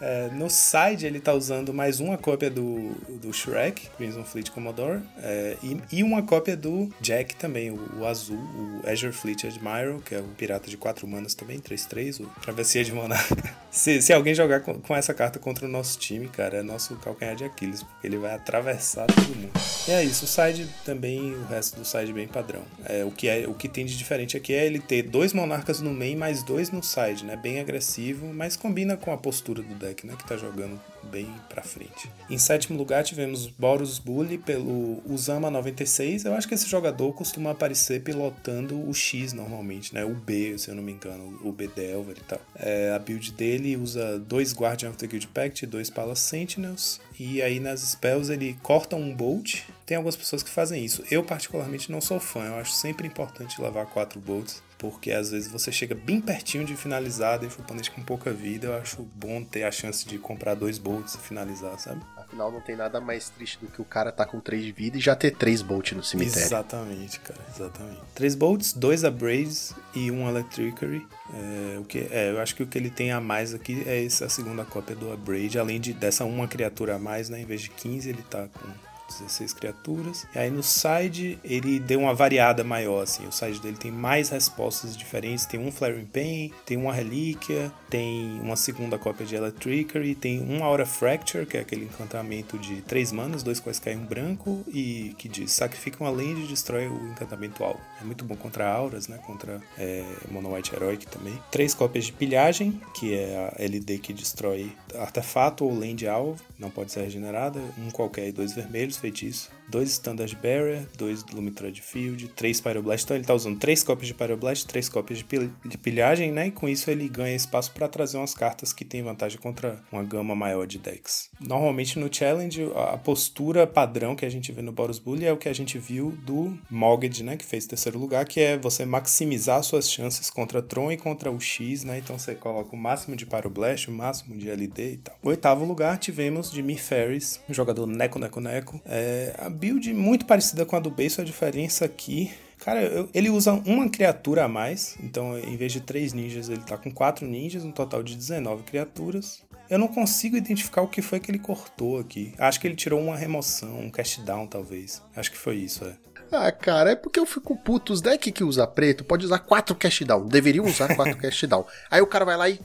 É, 0.01 0.29
no 0.33 0.49
side 0.49 1.07
ele 1.07 1.21
tá 1.21 1.33
usando 1.33 1.75
mais 1.75 2.01
uma 2.01 2.17
cópia 2.17 2.51
do, 2.51 2.93
do 3.21 3.33
Shrek, 3.33 3.89
Crimson 3.97 4.25
Fleet 4.25 4.51
Commodore, 4.51 5.01
é, 5.19 5.57
e, 5.63 5.99
e, 5.99 6.03
uma 6.03 6.23
cópia 6.23 6.57
do 6.57 6.89
Jack 7.01 7.35
também, 7.37 7.71
o, 7.71 8.01
o, 8.01 8.07
azul, 8.07 8.39
o 8.39 8.89
Azure 8.89 9.13
Fleet 9.13 9.45
Admiral, 9.45 9.99
que 10.01 10.15
é 10.15 10.21
o 10.21 10.25
pirata 10.37 10.71
de 10.71 10.77
4 10.77 11.07
manas 11.07 11.35
também, 11.35 11.59
3-3, 11.59 12.21
o 12.21 12.27
Travessia 12.41 12.85
de 12.85 12.93
Monarca. 12.93 13.37
se, 13.71 14.01
se 14.01 14.13
alguém 14.13 14.35
jogar 14.35 14.61
com, 14.61 14.75
com, 14.75 14.95
essa 14.95 15.13
carta 15.13 15.39
contra 15.39 15.67
o 15.67 15.69
nosso 15.69 15.99
time, 15.99 16.29
cara, 16.29 16.59
é 16.59 16.63
nosso 16.63 16.95
calcanhar 16.97 17.35
de 17.35 17.45
Aquiles, 17.45 17.83
porque 17.83 18.07
ele 18.07 18.19
vai 18.19 18.35
atravessar 18.35 19.07
todo 19.07 19.37
mundo. 19.37 19.51
E 19.89 19.91
é 19.91 20.05
isso, 20.05 20.25
o 20.25 20.29
side 20.29 20.69
também, 20.85 21.35
o 21.35 21.47
resto 21.47 21.79
do 21.79 21.85
side 21.85 22.13
bem 22.13 22.29
padrão. 22.29 22.63
É, 22.85 23.05
o, 23.05 23.11
que 23.11 23.29
é, 23.29 23.47
o 23.49 23.55
que 23.55 23.69
tem 23.69 23.85
de 23.85 23.97
diferente 23.97 24.37
aqui 24.37 24.55
é 24.55 24.65
ele 24.65 24.79
ter 24.79 25.03
dois 25.03 25.33
monarcas 25.33 25.81
no 25.81 25.93
main 25.93 26.17
mais 26.17 26.43
dois 26.43 26.71
no 26.71 26.83
side, 26.83 27.25
né? 27.25 27.37
Bem 27.37 27.61
agressivo, 27.61 28.27
mas 28.33 28.57
combina 28.57 28.97
com 28.97 29.13
a 29.13 29.17
postura 29.17 29.63
do 29.63 29.75
deck, 29.75 29.88
né? 30.07 30.15
Que 30.17 30.27
tá 30.27 30.37
jogando 30.37 30.81
bem 31.05 31.29
pra 31.49 31.63
frente. 31.63 32.11
Em 32.29 32.39
sétimo 32.39 32.77
lugar 32.77 33.05
tivemos 33.05 33.47
Boros 33.47 33.99
Bully 33.99 34.39
pelo 34.39 35.03
Usama 35.07 35.51
96. 35.51 36.25
Eu 36.25 36.35
acho 36.35 36.49
que 36.49 36.55
esse 36.55 36.69
jogador 36.69 37.13
costuma 37.13 37.51
aparecer 37.51 38.03
pilotando 38.03 38.89
o 38.89 38.93
X 38.93 39.33
normalmente, 39.33 39.95
né? 39.95 40.05
O 40.05 40.15
B, 40.15 40.57
se 40.59 40.69
eu 40.69 40.75
não 40.75 40.83
me 40.83 40.93
engano, 40.93 41.39
o 41.43 41.53
B 41.53 41.69
Delver 41.69 42.17
e 42.17 42.25
tal. 42.25 42.41
É, 42.57 42.93
a 42.95 42.99
build 42.99 43.33
dele 43.33 43.77
usa 43.77 44.19
dois 44.19 44.55
Guardian 44.55 44.91
of 44.91 44.99
the 44.99 45.07
Guild 45.07 45.29
Pact, 45.29 45.67
dois 45.67 45.91
Palace 45.91 46.23
Sentinels. 46.23 47.01
E 47.19 47.43
aí 47.43 47.59
nas 47.61 47.81
spells 47.81 48.33
ele 48.33 48.59
corta 48.63 48.97
um 48.97 49.15
Bolt. 49.15 49.63
Tem 49.87 49.97
algumas 49.97 50.17
pessoas 50.17 50.43
que 50.43 50.51
fazem 50.51 50.85
isso. 50.85 51.03
Eu 51.11 51.25
particularmente 51.25 51.91
não 51.91 52.01
sou 52.01 52.21
fã. 52.21 52.45
Eu 52.45 52.55
acho 52.57 52.73
sempre 52.73 53.07
importante 53.07 53.61
levar 53.61 53.87
quatro 53.87 54.21
Bolts 54.21 54.63
porque 54.79 55.11
às 55.11 55.33
vezes 55.33 55.51
você 55.51 55.73
chega 55.73 55.95
bem 55.95 56.21
pertinho 56.21 56.65
de 56.65 56.77
finalizar, 56.77 57.39
deixa 57.39 57.59
o 57.59 57.63
oponente 57.63 57.91
com 57.91 58.01
pouca 58.03 58.33
vida. 58.33 58.69
Eu 58.69 58.75
acho 58.77 59.03
bom 59.03 59.43
ter 59.43 59.65
a 59.65 59.71
chance 59.73 60.07
de 60.07 60.19
comprar 60.19 60.55
dois 60.55 60.79
bolts 60.79 61.15
e 61.15 61.19
finalizar, 61.19 61.79
sabe? 61.79 62.01
Afinal, 62.17 62.53
não 62.53 62.61
tem 62.61 62.77
nada 62.77 63.01
mais 63.01 63.29
triste 63.29 63.59
do 63.59 63.67
que 63.67 63.83
o 63.83 63.85
cara 63.85 64.13
tá 64.13 64.25
com 64.25 64.39
três 64.39 64.63
de 64.63 64.71
vida 64.71 64.97
e 64.97 65.01
já 65.01 65.17
ter 65.17 65.33
três 65.33 65.63
bolts 65.63 65.97
no 65.97 66.05
cemitério. 66.05 66.41
Exatamente, 66.41 67.19
cara, 67.21 67.41
exatamente. 67.55 68.01
Três 68.15 68.35
bolts, 68.35 68.73
dois 68.73 69.05
abrades 69.05 69.75
e 69.95 70.11
um 70.11 70.29
electricary. 70.29 71.05
É, 71.35 71.79
o 71.79 71.85
que, 71.85 72.07
é, 72.11 72.31
eu 72.31 72.41
acho 72.41 72.55
que 72.55 72.63
o 72.63 72.67
que 72.67 72.79
ele 72.79 72.91
tem 72.91 73.11
a 73.11 73.21
mais 73.21 73.53
aqui 73.53 73.83
é 73.87 74.05
essa 74.05 74.29
segunda 74.29 74.65
cópia 74.65 74.95
do 74.95 75.13
abrade, 75.13 75.59
além 75.59 75.81
de 75.81 75.93
dessa 75.93 76.25
uma 76.25 76.47
criatura 76.47 76.97
a 76.97 76.99
mais, 76.99 77.29
né? 77.29 77.41
Em 77.41 77.45
vez 77.45 77.63
de 77.63 77.71
15, 77.71 78.09
ele 78.09 78.23
tá 78.23 78.47
com 78.47 78.88
16 79.09 79.53
criaturas. 79.55 80.27
E 80.35 80.39
aí 80.39 80.51
no 80.51 80.63
side 80.63 81.39
ele 81.43 81.79
deu 81.79 82.01
uma 82.01 82.15
variada 82.15 82.63
maior, 82.63 83.03
assim. 83.03 83.27
O 83.27 83.33
side 83.33 83.61
dele 83.61 83.77
tem 83.77 83.91
mais 83.91 84.29
respostas 84.29 84.97
diferentes. 84.97 85.47
Tem 85.47 85.59
um 85.59 85.73
Flaring 85.73 86.07
Pain, 86.07 86.53
tem 86.65 86.77
uma 86.77 86.93
relíquia, 86.93 87.73
tem 87.89 88.41
uma 88.41 88.57
segunda 88.57 88.99
cópia 88.99 89.27
de 89.27 89.35
Electricary, 89.35 90.15
tem 90.15 90.41
uma 90.41 90.67
Aura 90.67 90.87
Fracture, 90.87 91.47
que 91.47 91.57
é 91.57 91.61
aquele 91.61 91.85
encantamento 91.85 92.59
de 92.59 92.83
3 92.83 93.13
manas, 93.13 93.43
dois 93.43 93.61
quais 93.61 93.79
caem 93.79 93.99
um 93.99 94.05
branco, 94.05 94.65
e 94.69 95.15
que 95.19 95.29
diz 95.29 95.53
sacrifica 95.53 96.03
uma 96.03 96.11
land 96.11 96.43
e 96.43 96.47
destrói 96.47 96.89
o 96.89 97.09
encantamento 97.09 97.65
alvo. 97.65 97.81
É 98.01 98.05
muito 98.05 98.25
bom 98.25 98.37
contra 98.37 98.69
auras, 98.69 99.09
né? 99.09 99.19
Contra 99.27 99.61
é, 99.77 100.05
Mono 100.31 100.55
White 100.55 100.75
Heroic 100.75 101.07
também. 101.07 101.39
Três 101.51 101.75
cópias 101.75 102.07
de 102.07 102.13
pilhagem, 102.13 102.81
que 102.95 103.15
é 103.15 103.53
a 103.59 103.63
LD 103.63 103.99
que 103.99 104.13
destrói 104.13 104.73
artefato 104.95 105.65
ou 105.65 105.77
land 105.77 106.07
alvo, 106.07 106.43
não 106.59 106.71
pode 106.71 106.93
ser 106.93 107.03
regenerada. 107.03 107.61
Um 107.79 107.91
qualquer 107.91 108.29
e 108.29 108.33
dois 108.33 108.53
vermelhos 108.53 108.97
feitiço 108.97 109.58
dois 109.69 109.91
Standard 109.91 110.35
Barrier, 110.37 110.87
dois 110.97 111.25
Lumitrud 111.33 111.81
Field, 111.81 112.29
três 112.29 112.61
Pyroblast. 112.61 113.05
Então 113.05 113.17
ele 113.17 113.25
tá 113.25 113.35
usando 113.35 113.59
três 113.59 113.83
cópias 113.83 114.09
de 114.09 114.15
Pyroblast, 114.15 114.67
três 114.67 114.89
cópias 114.89 115.19
de, 115.19 115.25
pil 115.25 115.51
de 115.65 115.79
pilhagem, 115.79 116.33
né? 116.33 116.49
E 116.49 116.51
com 116.51 116.69
isso 116.69 116.91
ele 116.91 117.09
ganha 117.09 117.35
espaço 117.35 117.73
para 117.73 117.89
trazer 117.89 118.17
umas 118.17 118.35
cartas 118.35 118.73
que 118.73 118.85
tem 118.85 119.03
vantagem 119.03 119.39
contra 119.39 119.83
uma 119.93 120.03
gama 120.03 120.35
maior 120.35 120.67
de 120.67 120.79
decks. 120.79 121.31
Normalmente 121.41 121.99
no 121.99 122.13
Challenge, 122.13 122.71
a 122.75 122.99
postura 122.99 123.67
padrão 123.67 124.15
que 124.17 124.25
a 124.25 124.31
gente 124.31 124.53
vê 124.53 124.63
no 124.63 124.73
Boros 124.73 124.99
Bully 124.99 125.27
é 125.27 125.33
o 125.33 125.37
que 125.37 125.49
a 125.49 125.53
gente 125.53 125.79
viu 125.79 126.13
do 126.25 126.59
Mogged, 126.71 127.23
né? 127.23 127.37
Que 127.37 127.45
fez 127.45 127.67
terceiro 127.67 127.99
lugar, 127.99 128.25
que 128.25 128.41
é 128.41 128.57
você 128.57 128.85
maximizar 128.85 129.63
suas 129.63 129.91
chances 129.91 130.31
contra 130.31 130.63
Tron 130.63 130.93
e 130.93 130.97
contra 130.97 131.31
o 131.31 131.41
X, 131.41 131.85
né? 131.85 131.99
Então 131.99 132.19
você 132.19 132.35
coloca 132.35 132.75
o 132.75 132.79
máximo 132.79 133.17
de 133.17 133.27
Pyroblast, 133.27 133.89
o 133.89 133.93
máximo 133.93 134.37
de 134.37 134.49
LD 134.49 134.93
e 134.93 134.97
tal. 134.99 135.19
Oitavo 135.23 135.65
lugar 135.65 135.99
tivemos 135.99 136.53
Me 136.53 136.77
Ferris, 136.77 137.41
um 137.49 137.55
jogador 137.55 137.87
Neco 137.87 138.19
Neco 138.19 138.41
Neco. 138.41 138.81
É, 138.85 139.35
build 139.59 139.93
muito 139.93 140.25
parecida 140.27 140.65
com 140.65 140.77
a 140.77 140.81
do 140.81 140.91
base, 140.91 141.21
a 141.21 141.25
diferença 141.25 141.85
aqui 141.85 142.31
Cara, 142.59 142.83
eu, 142.83 143.09
ele 143.15 143.31
usa 143.31 143.53
uma 143.53 143.89
criatura 143.89 144.45
a 144.45 144.49
mais, 144.49 144.97
então 145.01 145.39
em 145.39 145.57
vez 145.57 145.73
de 145.73 145.81
três 145.81 146.13
ninjas, 146.13 146.49
ele 146.49 146.61
tá 146.61 146.77
com 146.77 146.91
quatro 146.91 147.27
ninjas, 147.27 147.65
um 147.65 147.71
total 147.71 148.03
de 148.03 148.17
19 148.17 148.65
criaturas. 148.65 149.43
Eu 149.71 149.79
não 149.79 149.89
consigo 149.89 150.37
identificar 150.37 150.83
o 150.83 150.89
que 150.89 151.03
foi 151.03 151.21
que 151.21 151.31
ele 151.31 151.39
cortou 151.39 151.99
aqui. 151.99 152.35
Acho 152.39 152.59
que 152.59 152.67
ele 152.67 152.75
tirou 152.75 153.01
uma 153.01 153.17
remoção, 153.17 153.81
um 153.81 153.91
cast 153.91 154.21
down, 154.23 154.47
talvez. 154.47 155.03
Acho 155.15 155.31
que 155.31 155.37
foi 155.37 155.57
isso, 155.57 155.85
é. 155.85 155.97
Ah, 156.33 156.51
cara, 156.51 156.93
é 156.93 156.97
porque 156.97 157.21
eu 157.21 157.27
fico 157.27 157.57
puto. 157.57 157.93
Os 157.93 158.01
deck 158.01 158.33
que 158.33 158.45
usa 158.45 158.67
preto 158.67 159.05
pode 159.05 159.25
usar 159.25 159.39
quatro 159.39 159.75
cast 159.75 160.05
down. 160.05 160.27
Deveriam 160.27 160.65
usar 160.65 160.95
quatro 160.95 161.17
cast 161.21 161.47
down. 161.47 161.65
Aí 161.91 162.01
o 162.01 162.07
cara 162.07 162.25
vai 162.25 162.37
lá 162.37 162.49
e 162.49 162.59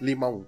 lima 0.00 0.28
um. 0.28 0.44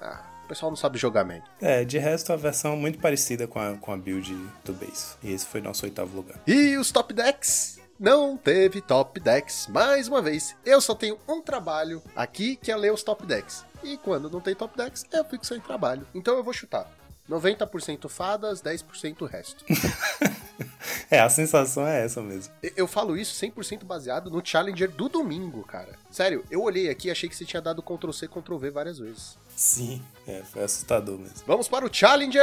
Ah, 0.00 0.31
pessoal 0.52 0.70
não 0.70 0.76
sabe 0.76 0.98
jogar 0.98 1.24
médio. 1.24 1.50
É, 1.60 1.82
de 1.82 1.98
resto 1.98 2.30
a 2.30 2.36
versão 2.36 2.74
é 2.74 2.76
muito 2.76 2.98
parecida 2.98 3.46
com 3.46 3.58
a, 3.58 3.74
com 3.74 3.90
a 3.90 3.96
build 3.96 4.34
do 4.64 4.72
base. 4.74 5.16
E 5.22 5.32
esse 5.32 5.46
foi 5.46 5.62
nosso 5.62 5.86
oitavo 5.86 6.14
lugar. 6.14 6.38
E 6.46 6.76
os 6.76 6.92
top 6.92 7.14
decks? 7.14 7.80
Não 7.98 8.36
teve 8.36 8.82
top 8.82 9.18
decks. 9.18 9.66
Mais 9.68 10.08
uma 10.08 10.20
vez, 10.20 10.54
eu 10.64 10.80
só 10.80 10.94
tenho 10.94 11.18
um 11.26 11.40
trabalho 11.40 12.02
aqui 12.14 12.56
que 12.56 12.70
é 12.70 12.76
ler 12.76 12.92
os 12.92 13.02
top 13.02 13.24
decks. 13.24 13.64
E 13.82 13.96
quando 13.96 14.28
não 14.28 14.40
tem 14.40 14.54
top 14.54 14.76
decks, 14.76 15.06
eu 15.10 15.24
fico 15.24 15.46
sem 15.46 15.58
trabalho. 15.58 16.06
Então 16.14 16.36
eu 16.36 16.44
vou 16.44 16.52
chutar. 16.52 16.86
90% 17.30 18.08
fadas, 18.08 18.60
10% 18.60 19.26
resto. 19.26 19.64
é, 21.10 21.20
a 21.20 21.30
sensação 21.30 21.86
é 21.86 22.04
essa 22.04 22.20
mesmo. 22.20 22.52
Eu 22.76 22.86
falo 22.86 23.16
isso 23.16 23.34
100% 23.42 23.84
baseado 23.84 24.30
no 24.30 24.44
Challenger 24.44 24.90
do 24.90 25.08
domingo, 25.08 25.62
cara. 25.62 25.94
Sério, 26.10 26.44
eu 26.50 26.62
olhei 26.62 26.90
aqui 26.90 27.08
e 27.08 27.10
achei 27.10 27.28
que 27.28 27.36
você 27.36 27.44
tinha 27.44 27.62
dado 27.62 27.82
Ctrl-C, 27.82 28.28
Ctrl-V 28.28 28.70
várias 28.70 28.98
vezes. 28.98 29.38
Sim, 29.62 30.02
é, 30.26 30.42
foi 30.42 30.64
assustador 30.64 31.16
mesmo. 31.16 31.36
Vamos 31.46 31.68
para 31.68 31.86
o 31.86 31.94
Challenger 31.94 32.42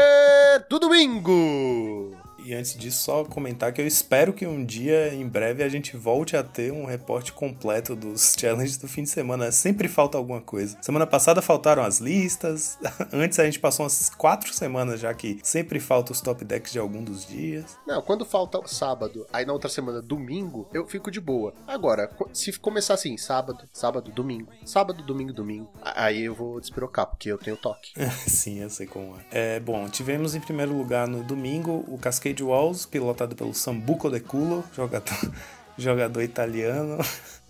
do 0.70 0.80
domingo! 0.80 2.18
E 2.46 2.54
antes 2.54 2.76
disso, 2.76 3.04
só 3.04 3.24
comentar 3.24 3.72
que 3.74 3.82
eu 3.82 3.88
espero 3.88 4.34
que 4.34 4.48
um 4.48 4.64
dia, 4.64 5.14
em 5.14 5.28
breve, 5.28 5.64
a 5.64 5.70
gente 5.70 5.96
volte 5.96 6.36
a 6.36 6.44
ter 6.44 6.72
um 6.72 6.86
reporte 6.86 7.34
completo 7.34 7.96
dos 7.96 8.36
challenges 8.40 8.78
do 8.78 8.88
fim 8.88 9.04
de 9.04 9.10
semana. 9.10 9.52
Sempre 9.52 9.88
falta 9.88 10.18
alguma 10.18 10.42
coisa. 10.42 10.78
Semana 10.82 11.06
passada 11.06 11.42
faltaram 11.42 11.84
as 11.84 12.00
listas. 12.00 12.78
Antes 13.12 13.40
a 13.40 13.46
gente 13.46 13.60
passou 13.60 13.84
umas 13.84 14.10
quatro 14.10 14.54
semanas 14.54 15.00
já 15.00 15.14
que 15.14 15.40
sempre 15.44 15.80
falta 15.80 16.12
os 16.12 16.22
top 16.22 16.44
decks 16.46 16.72
de 16.72 16.80
algum 16.80 17.04
dos 17.04 17.26
dias. 17.28 17.78
Não, 17.86 18.02
quando 18.02 18.26
falta 18.26 18.60
sábado, 18.66 19.26
aí 19.32 19.46
na 19.46 19.54
outra 19.54 19.70
semana, 19.70 20.02
domingo, 20.02 20.68
eu 20.74 20.88
fico 20.88 21.12
de 21.12 21.20
boa. 21.20 21.54
Agora, 21.68 22.10
se 22.34 22.58
começar 22.60 22.94
assim, 22.94 23.18
sábado, 23.18 23.68
sábado, 23.72 24.12
domingo, 24.12 24.52
sábado, 24.66 25.04
domingo, 25.04 25.34
domingo, 25.34 25.70
aí 25.82 26.24
eu 26.24 26.34
vou 26.34 26.60
despirocar, 26.60 27.09
porque 27.10 27.32
eu 27.32 27.38
tenho 27.38 27.58
toque. 27.58 27.92
Sim, 28.28 28.60
eu 28.60 28.70
sei 28.70 28.88
como 28.88 29.18
é. 29.32 29.56
é. 29.56 29.60
Bom, 29.60 29.88
tivemos 29.90 30.36
em 30.36 30.40
primeiro 30.40 30.74
lugar 30.76 31.08
no 31.08 31.24
domingo 31.24 31.84
o 31.88 31.98
Cascade 31.98 32.44
Walls, 32.44 32.86
pilotado 32.86 33.36
pelo 33.36 33.54
Sambuco 33.54 34.10
De 34.10 34.20
Culo, 34.20 34.64
jogador, 34.74 35.32
jogador 35.78 36.22
italiano. 36.22 36.98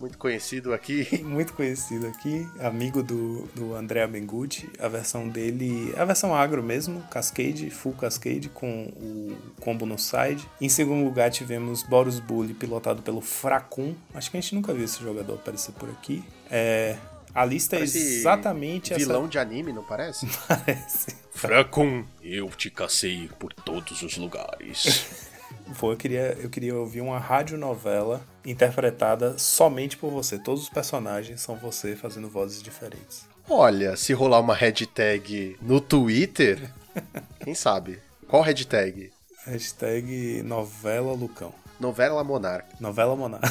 Muito 0.00 0.16
conhecido 0.16 0.72
aqui. 0.72 1.06
Muito 1.22 1.52
conhecido 1.52 2.06
aqui, 2.06 2.48
amigo 2.58 3.02
do, 3.02 3.42
do 3.54 3.74
Andrea 3.74 4.08
Bengucci. 4.08 4.70
A 4.78 4.88
versão 4.88 5.28
dele, 5.28 5.92
a 5.94 6.06
versão 6.06 6.34
agro 6.34 6.62
mesmo, 6.62 7.02
Cascade, 7.10 7.68
Full 7.68 7.92
Cascade, 7.92 8.48
com 8.48 8.84
o 8.84 9.36
combo 9.60 9.84
no 9.84 9.98
side. 9.98 10.48
Em 10.58 10.70
segundo 10.70 11.04
lugar 11.04 11.30
tivemos 11.30 11.82
Boros 11.82 12.18
Bully, 12.18 12.54
pilotado 12.54 13.02
pelo 13.02 13.20
Fracum. 13.20 13.94
Acho 14.14 14.30
que 14.30 14.38
a 14.38 14.40
gente 14.40 14.54
nunca 14.54 14.72
viu 14.72 14.86
esse 14.86 15.02
jogador 15.02 15.34
aparecer 15.34 15.72
por 15.72 15.90
aqui. 15.90 16.24
É, 16.50 16.96
a 17.34 17.44
lista 17.44 17.76
é 17.76 17.80
Parece 17.80 17.98
é 17.98 18.00
exatamente 18.00 18.94
vilão 18.94 19.22
essa. 19.22 19.30
de 19.30 19.38
anime, 19.38 19.72
não 19.72 19.84
parece? 19.84 20.26
Parece. 20.48 21.16
Fracum, 21.32 22.04
eu 22.22 22.48
te 22.50 22.70
cacei 22.70 23.28
por 23.38 23.52
todos 23.52 24.02
os 24.02 24.16
lugares. 24.16 25.28
Pô, 25.78 25.92
eu 25.92 25.96
queria, 25.96 26.36
eu 26.40 26.50
queria 26.50 26.74
ouvir 26.76 27.00
uma 27.00 27.18
radionovela 27.18 28.20
interpretada 28.44 29.38
somente 29.38 29.96
por 29.96 30.10
você. 30.10 30.38
Todos 30.38 30.64
os 30.64 30.68
personagens 30.68 31.40
são 31.40 31.56
você 31.56 31.94
fazendo 31.94 32.28
vozes 32.28 32.62
diferentes. 32.62 33.24
Olha, 33.48 33.96
se 33.96 34.12
rolar 34.12 34.40
uma 34.40 34.54
hashtag 34.54 35.56
no 35.62 35.80
Twitter, 35.80 36.70
quem 37.42 37.54
sabe? 37.54 37.98
Qual 38.28 38.42
hashtag? 38.42 39.12
Hashtag 39.44 40.42
novela 40.44 41.12
Lucão. 41.12 41.52
Novela 41.80 42.22
Monarca. 42.22 42.76
Novela 42.78 43.16
Monarca. 43.16 43.50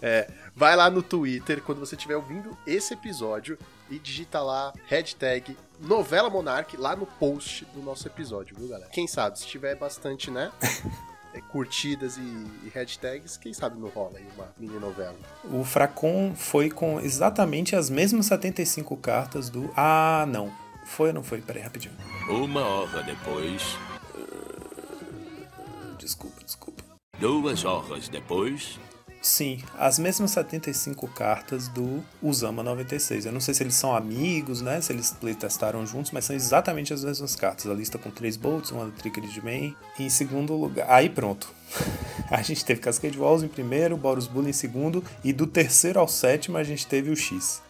É, 0.00 0.30
vai 0.54 0.76
lá 0.76 0.88
no 0.88 1.02
Twitter 1.02 1.60
quando 1.60 1.80
você 1.80 1.96
estiver 1.96 2.16
ouvindo 2.16 2.56
esse 2.66 2.94
episódio 2.94 3.58
e 3.90 3.98
digita 3.98 4.40
lá 4.40 4.72
hashtag 4.86 5.56
Novela 5.80 6.30
Monarque 6.30 6.76
lá 6.76 6.94
no 6.94 7.04
post 7.04 7.64
do 7.74 7.82
nosso 7.82 8.06
episódio, 8.06 8.56
viu, 8.56 8.68
galera? 8.68 8.90
Quem 8.90 9.06
sabe, 9.06 9.38
se 9.38 9.46
tiver 9.46 9.76
bastante, 9.76 10.30
né? 10.30 10.52
é, 11.34 11.40
curtidas 11.40 12.16
e, 12.16 12.20
e, 12.20 12.70
hashtags, 12.74 13.36
quem 13.36 13.52
sabe 13.52 13.78
não 13.78 13.88
rola 13.88 14.18
aí 14.18 14.26
uma 14.36 14.48
mini 14.56 14.78
novela. 14.78 15.16
O 15.44 15.64
Fracon 15.64 16.32
foi 16.34 16.70
com 16.70 17.00
exatamente 17.00 17.74
as 17.76 17.90
mesmas 17.90 18.26
75 18.26 18.96
cartas 18.96 19.50
do. 19.50 19.70
Ah, 19.76 20.24
não. 20.28 20.52
Foi 20.84 21.08
ou 21.08 21.14
não 21.14 21.22
foi? 21.22 21.40
Peraí, 21.40 21.62
rapidinho. 21.62 21.94
Uma 22.28 22.62
hora 22.62 23.02
depois, 23.02 23.76
Desculpa, 25.98 25.98
desculpa. 25.98 26.37
Duas 27.20 27.64
horas 27.64 28.08
depois, 28.08 28.78
Sim, 29.20 29.58
as 29.76 29.98
mesmas 29.98 30.30
75 30.30 31.08
cartas 31.08 31.66
do 31.66 32.02
Usama 32.22 32.62
96. 32.62 33.26
Eu 33.26 33.32
não 33.32 33.40
sei 33.40 33.52
se 33.52 33.64
eles 33.64 33.74
são 33.74 33.94
amigos, 33.94 34.62
né? 34.62 34.80
Se 34.80 34.92
eles 34.92 35.10
playtestaram 35.10 35.84
juntos, 35.84 36.12
mas 36.12 36.24
são 36.24 36.36
exatamente 36.36 36.94
as 36.94 37.02
mesmas 37.02 37.34
cartas. 37.34 37.66
A 37.68 37.74
lista 37.74 37.98
com 37.98 38.10
três 38.10 38.36
bolts, 38.36 38.70
uma 38.70 38.90
Trickle 38.90 39.26
de 39.26 39.44
main. 39.44 39.74
E 39.98 40.04
em 40.04 40.08
segundo 40.08 40.54
lugar. 40.54 40.86
Aí 40.88 41.10
pronto. 41.10 41.52
A 42.30 42.42
gente 42.42 42.64
teve 42.64 42.80
Cascade 42.80 43.18
Walls 43.18 43.42
em 43.42 43.48
primeiro, 43.48 43.96
Boros 43.96 44.26
Bull 44.26 44.48
em 44.48 44.52
segundo. 44.52 45.02
E 45.24 45.32
do 45.32 45.46
terceiro 45.46 45.98
ao 45.98 46.06
sétimo 46.06 46.58
a 46.58 46.62
gente 46.62 46.86
teve 46.86 47.10
o 47.10 47.16
X. 47.16 47.62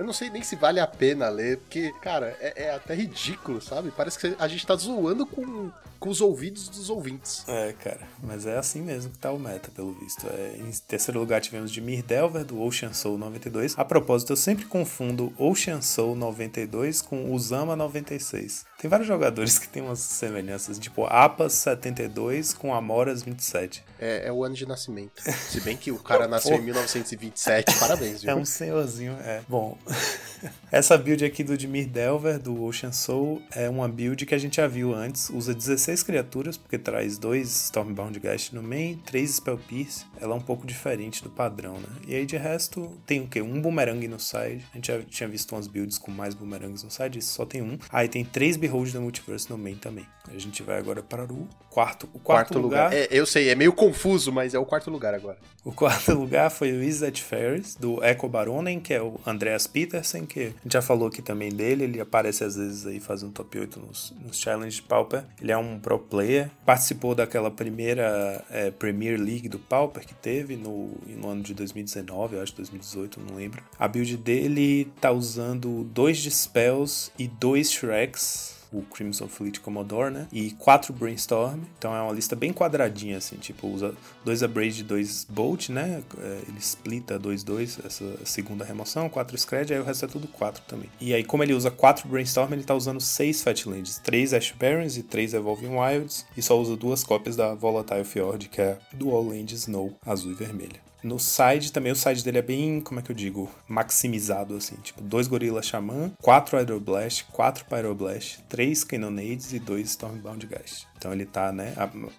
Eu 0.00 0.06
não 0.06 0.14
sei 0.14 0.30
nem 0.30 0.42
se 0.42 0.56
vale 0.56 0.80
a 0.80 0.86
pena 0.86 1.28
ler, 1.28 1.58
porque, 1.58 1.92
cara, 2.00 2.34
é, 2.40 2.68
é 2.68 2.74
até 2.74 2.94
ridículo, 2.94 3.60
sabe? 3.60 3.90
Parece 3.90 4.18
que 4.18 4.34
a 4.38 4.48
gente 4.48 4.66
tá 4.66 4.74
zoando 4.74 5.26
com, 5.26 5.70
com 5.98 6.08
os 6.08 6.22
ouvidos 6.22 6.70
dos 6.70 6.88
ouvintes. 6.88 7.44
É, 7.46 7.74
cara, 7.74 8.08
mas 8.22 8.46
é 8.46 8.56
assim 8.56 8.80
mesmo 8.80 9.12
que 9.12 9.18
tá 9.18 9.30
o 9.30 9.38
meta, 9.38 9.70
pelo 9.70 9.92
visto. 9.92 10.26
É, 10.26 10.56
em 10.56 10.70
terceiro 10.88 11.20
lugar 11.20 11.42
tivemos 11.42 11.70
Dimir 11.70 12.02
Delver, 12.02 12.46
do 12.46 12.62
Ocean 12.62 12.94
Soul 12.94 13.18
92. 13.18 13.78
A 13.78 13.84
propósito, 13.84 14.32
eu 14.32 14.38
sempre 14.38 14.64
confundo 14.64 15.34
Ocean 15.36 15.82
Soul 15.82 16.16
92 16.16 17.02
com 17.02 17.30
Usama 17.34 17.76
96. 17.76 18.64
Tem 18.80 18.88
vários 18.88 19.06
jogadores 19.06 19.58
que 19.58 19.68
têm 19.68 19.82
umas 19.82 19.98
semelhanças, 19.98 20.78
tipo 20.78 21.04
Apas 21.04 21.52
72 21.52 22.54
com 22.54 22.74
Amoras 22.74 23.22
27. 23.22 23.84
É, 23.98 24.28
é 24.28 24.32
o 24.32 24.42
ano 24.42 24.54
de 24.54 24.66
nascimento. 24.66 25.20
Se 25.30 25.60
bem 25.60 25.76
que 25.76 25.92
o 25.92 25.98
cara 25.98 26.26
nasceu 26.26 26.56
em 26.56 26.62
1927, 26.62 27.78
parabéns, 27.78 28.22
viu? 28.22 28.30
É 28.30 28.34
um 28.34 28.46
senhorzinho, 28.46 29.12
é. 29.22 29.42
Bom, 29.46 29.76
essa 30.72 30.96
build 30.96 31.22
aqui 31.22 31.44
do 31.44 31.58
Dimir 31.58 31.88
Delver, 31.88 32.38
do 32.38 32.64
Ocean 32.64 32.90
Soul, 32.90 33.42
é 33.50 33.68
uma 33.68 33.86
build 33.86 34.24
que 34.24 34.34
a 34.34 34.38
gente 34.38 34.56
já 34.56 34.66
viu 34.66 34.94
antes. 34.94 35.28
Usa 35.28 35.52
16 35.52 36.02
criaturas, 36.02 36.56
porque 36.56 36.78
traz 36.78 37.18
dois 37.18 37.64
Stormbound 37.66 38.18
Gast 38.18 38.54
no 38.54 38.62
main, 38.62 38.96
três 39.04 39.34
Spell 39.34 39.58
Pierce. 39.58 40.06
Ela 40.18 40.32
é 40.32 40.38
um 40.38 40.40
pouco 40.40 40.66
diferente 40.66 41.22
do 41.22 41.28
padrão, 41.28 41.74
né? 41.74 41.88
E 42.08 42.14
aí 42.14 42.24
de 42.24 42.38
resto, 42.38 42.98
tem 43.04 43.20
o 43.20 43.28
quê? 43.28 43.42
Um 43.42 43.60
Boomerang 43.60 44.08
no 44.08 44.18
side. 44.18 44.64
A 44.72 44.76
gente 44.76 44.86
já 44.86 45.02
tinha 45.02 45.28
visto 45.28 45.54
umas 45.54 45.66
builds 45.66 45.98
com 45.98 46.10
mais 46.10 46.32
Boomerangs 46.34 46.82
no 46.82 46.90
side, 46.90 47.18
esse 47.18 47.28
só 47.28 47.44
tem 47.44 47.60
um. 47.60 47.78
Aí 47.90 48.08
tem 48.08 48.24
três 48.24 48.56
Behold 48.70 48.92
da 48.92 49.00
Multiverse 49.00 49.50
no 49.50 49.58
main 49.58 49.74
também. 49.74 50.06
A 50.28 50.38
gente 50.38 50.62
vai 50.62 50.78
agora 50.78 51.02
para 51.02 51.24
o 51.24 51.48
quarto. 51.68 52.08
O 52.14 52.18
quarto, 52.18 52.52
Quarto 52.52 52.58
lugar, 52.58 52.90
lugar. 52.90 52.94
É, 52.94 53.08
eu 53.10 53.26
sei, 53.26 53.48
é 53.48 53.54
meio 53.54 53.72
confuso, 53.72 54.30
mas 54.30 54.54
é 54.54 54.58
o 54.58 54.64
quarto 54.64 54.90
lugar 54.90 55.12
agora. 55.12 55.38
o 55.64 55.72
quarto 55.72 56.12
lugar 56.14 56.50
foi 56.50 56.70
o 56.72 56.82
Izzet 56.82 57.22
Ferris, 57.22 57.74
do 57.74 58.02
Echo 58.04 58.28
Baronen, 58.28 58.78
que 58.78 58.94
é 58.94 59.02
o 59.02 59.18
Andreas 59.26 59.66
Petersen, 59.66 60.26
que 60.26 60.40
a 60.40 60.44
gente 60.44 60.72
já 60.72 60.82
falou 60.82 61.08
aqui 61.08 61.20
também 61.20 61.50
dele. 61.50 61.84
Ele 61.84 62.00
aparece 62.00 62.44
às 62.44 62.54
vezes 62.54 62.86
aí 62.86 63.00
fazendo 63.00 63.32
top 63.32 63.58
8 63.58 63.80
nos, 63.80 64.14
nos 64.24 64.38
Challenge 64.38 64.74
de 64.74 64.82
Pauper. 64.82 65.24
Ele 65.40 65.50
é 65.50 65.56
um 65.56 65.78
pro 65.80 65.98
player. 65.98 66.50
Participou 66.64 67.14
daquela 67.14 67.50
primeira 67.50 68.44
é, 68.50 68.70
Premier 68.70 69.18
League 69.18 69.48
do 69.48 69.58
Pauper 69.58 70.06
que 70.06 70.14
teve 70.14 70.54
no, 70.56 70.92
no 71.06 71.28
ano 71.28 71.42
de 71.42 71.54
2019, 71.54 72.36
eu 72.36 72.42
acho 72.42 72.54
2018, 72.54 73.20
não 73.20 73.36
lembro. 73.36 73.62
A 73.78 73.88
build 73.88 74.16
dele 74.18 74.92
tá 75.00 75.10
usando 75.10 75.84
dois 75.84 76.18
Dispels 76.18 77.10
e 77.18 77.26
dois 77.26 77.72
Shreks 77.72 78.59
o 78.72 78.82
Crimson 78.82 79.28
Fleet 79.28 79.58
Commodore, 79.58 80.10
né? 80.12 80.28
E 80.32 80.52
quatro 80.52 80.92
Brainstorm. 80.92 81.60
Então 81.78 81.94
é 81.94 82.02
uma 82.02 82.12
lista 82.12 82.36
bem 82.36 82.52
quadradinha, 82.52 83.18
assim. 83.18 83.36
Tipo, 83.36 83.68
usa 83.68 83.94
dois 84.24 84.42
Abrade 84.42 84.80
e 84.80 84.84
dois 84.84 85.26
Bolt, 85.28 85.68
né? 85.68 86.02
É, 86.18 86.40
Ele 86.48 86.58
splita 86.58 87.18
2-2, 87.18 87.84
essa 87.84 88.04
segunda 88.24 88.64
remoção, 88.64 89.08
quatro 89.08 89.36
Scred, 89.36 89.72
aí 89.72 89.80
o 89.80 89.84
resto 89.84 90.04
é 90.04 90.08
tudo 90.08 90.28
quatro 90.28 90.62
também. 90.66 90.88
E 91.00 91.14
aí, 91.14 91.24
como 91.24 91.42
ele 91.42 91.54
usa 91.54 91.70
quatro 91.70 92.08
Brainstorm, 92.08 92.52
ele 92.52 92.64
tá 92.64 92.74
usando 92.74 93.00
seis 93.00 93.42
Fatlands, 93.42 93.98
três 93.98 94.32
Ash 94.32 94.52
Barons 94.52 94.96
e 94.96 95.02
três 95.02 95.34
Evolving 95.34 95.76
Wilds. 95.76 96.26
E 96.36 96.42
só 96.42 96.58
usa 96.60 96.76
duas 96.76 97.02
cópias 97.02 97.36
da 97.36 97.54
Volatile 97.54 98.04
Fjord, 98.04 98.48
que 98.48 98.60
é 98.60 98.78
Dual 98.92 99.24
Land 99.24 99.54
Snow, 99.54 99.96
azul 100.04 100.32
e 100.32 100.34
vermelha. 100.34 100.89
No 101.02 101.18
side 101.18 101.72
também, 101.72 101.92
o 101.92 101.96
side 101.96 102.22
dele 102.22 102.38
é 102.38 102.42
bem, 102.42 102.80
como 102.80 103.00
é 103.00 103.02
que 103.02 103.10
eu 103.10 103.16
digo, 103.16 103.50
maximizado, 103.66 104.54
assim. 104.54 104.76
Tipo, 104.76 105.00
dois 105.02 105.26
Gorilla 105.26 105.62
Xamã, 105.62 106.12
quatro 106.22 106.56
Aeroblast, 106.58 107.24
quatro 107.32 107.64
Pyroblast, 107.64 108.42
três 108.48 108.84
Cannonades 108.84 109.52
e 109.52 109.58
dois 109.58 109.90
Stormbound 109.90 110.46
Gast. 110.46 110.89
Então 111.00 111.14
ele 111.14 111.24
tá, 111.24 111.50
né, 111.50 111.72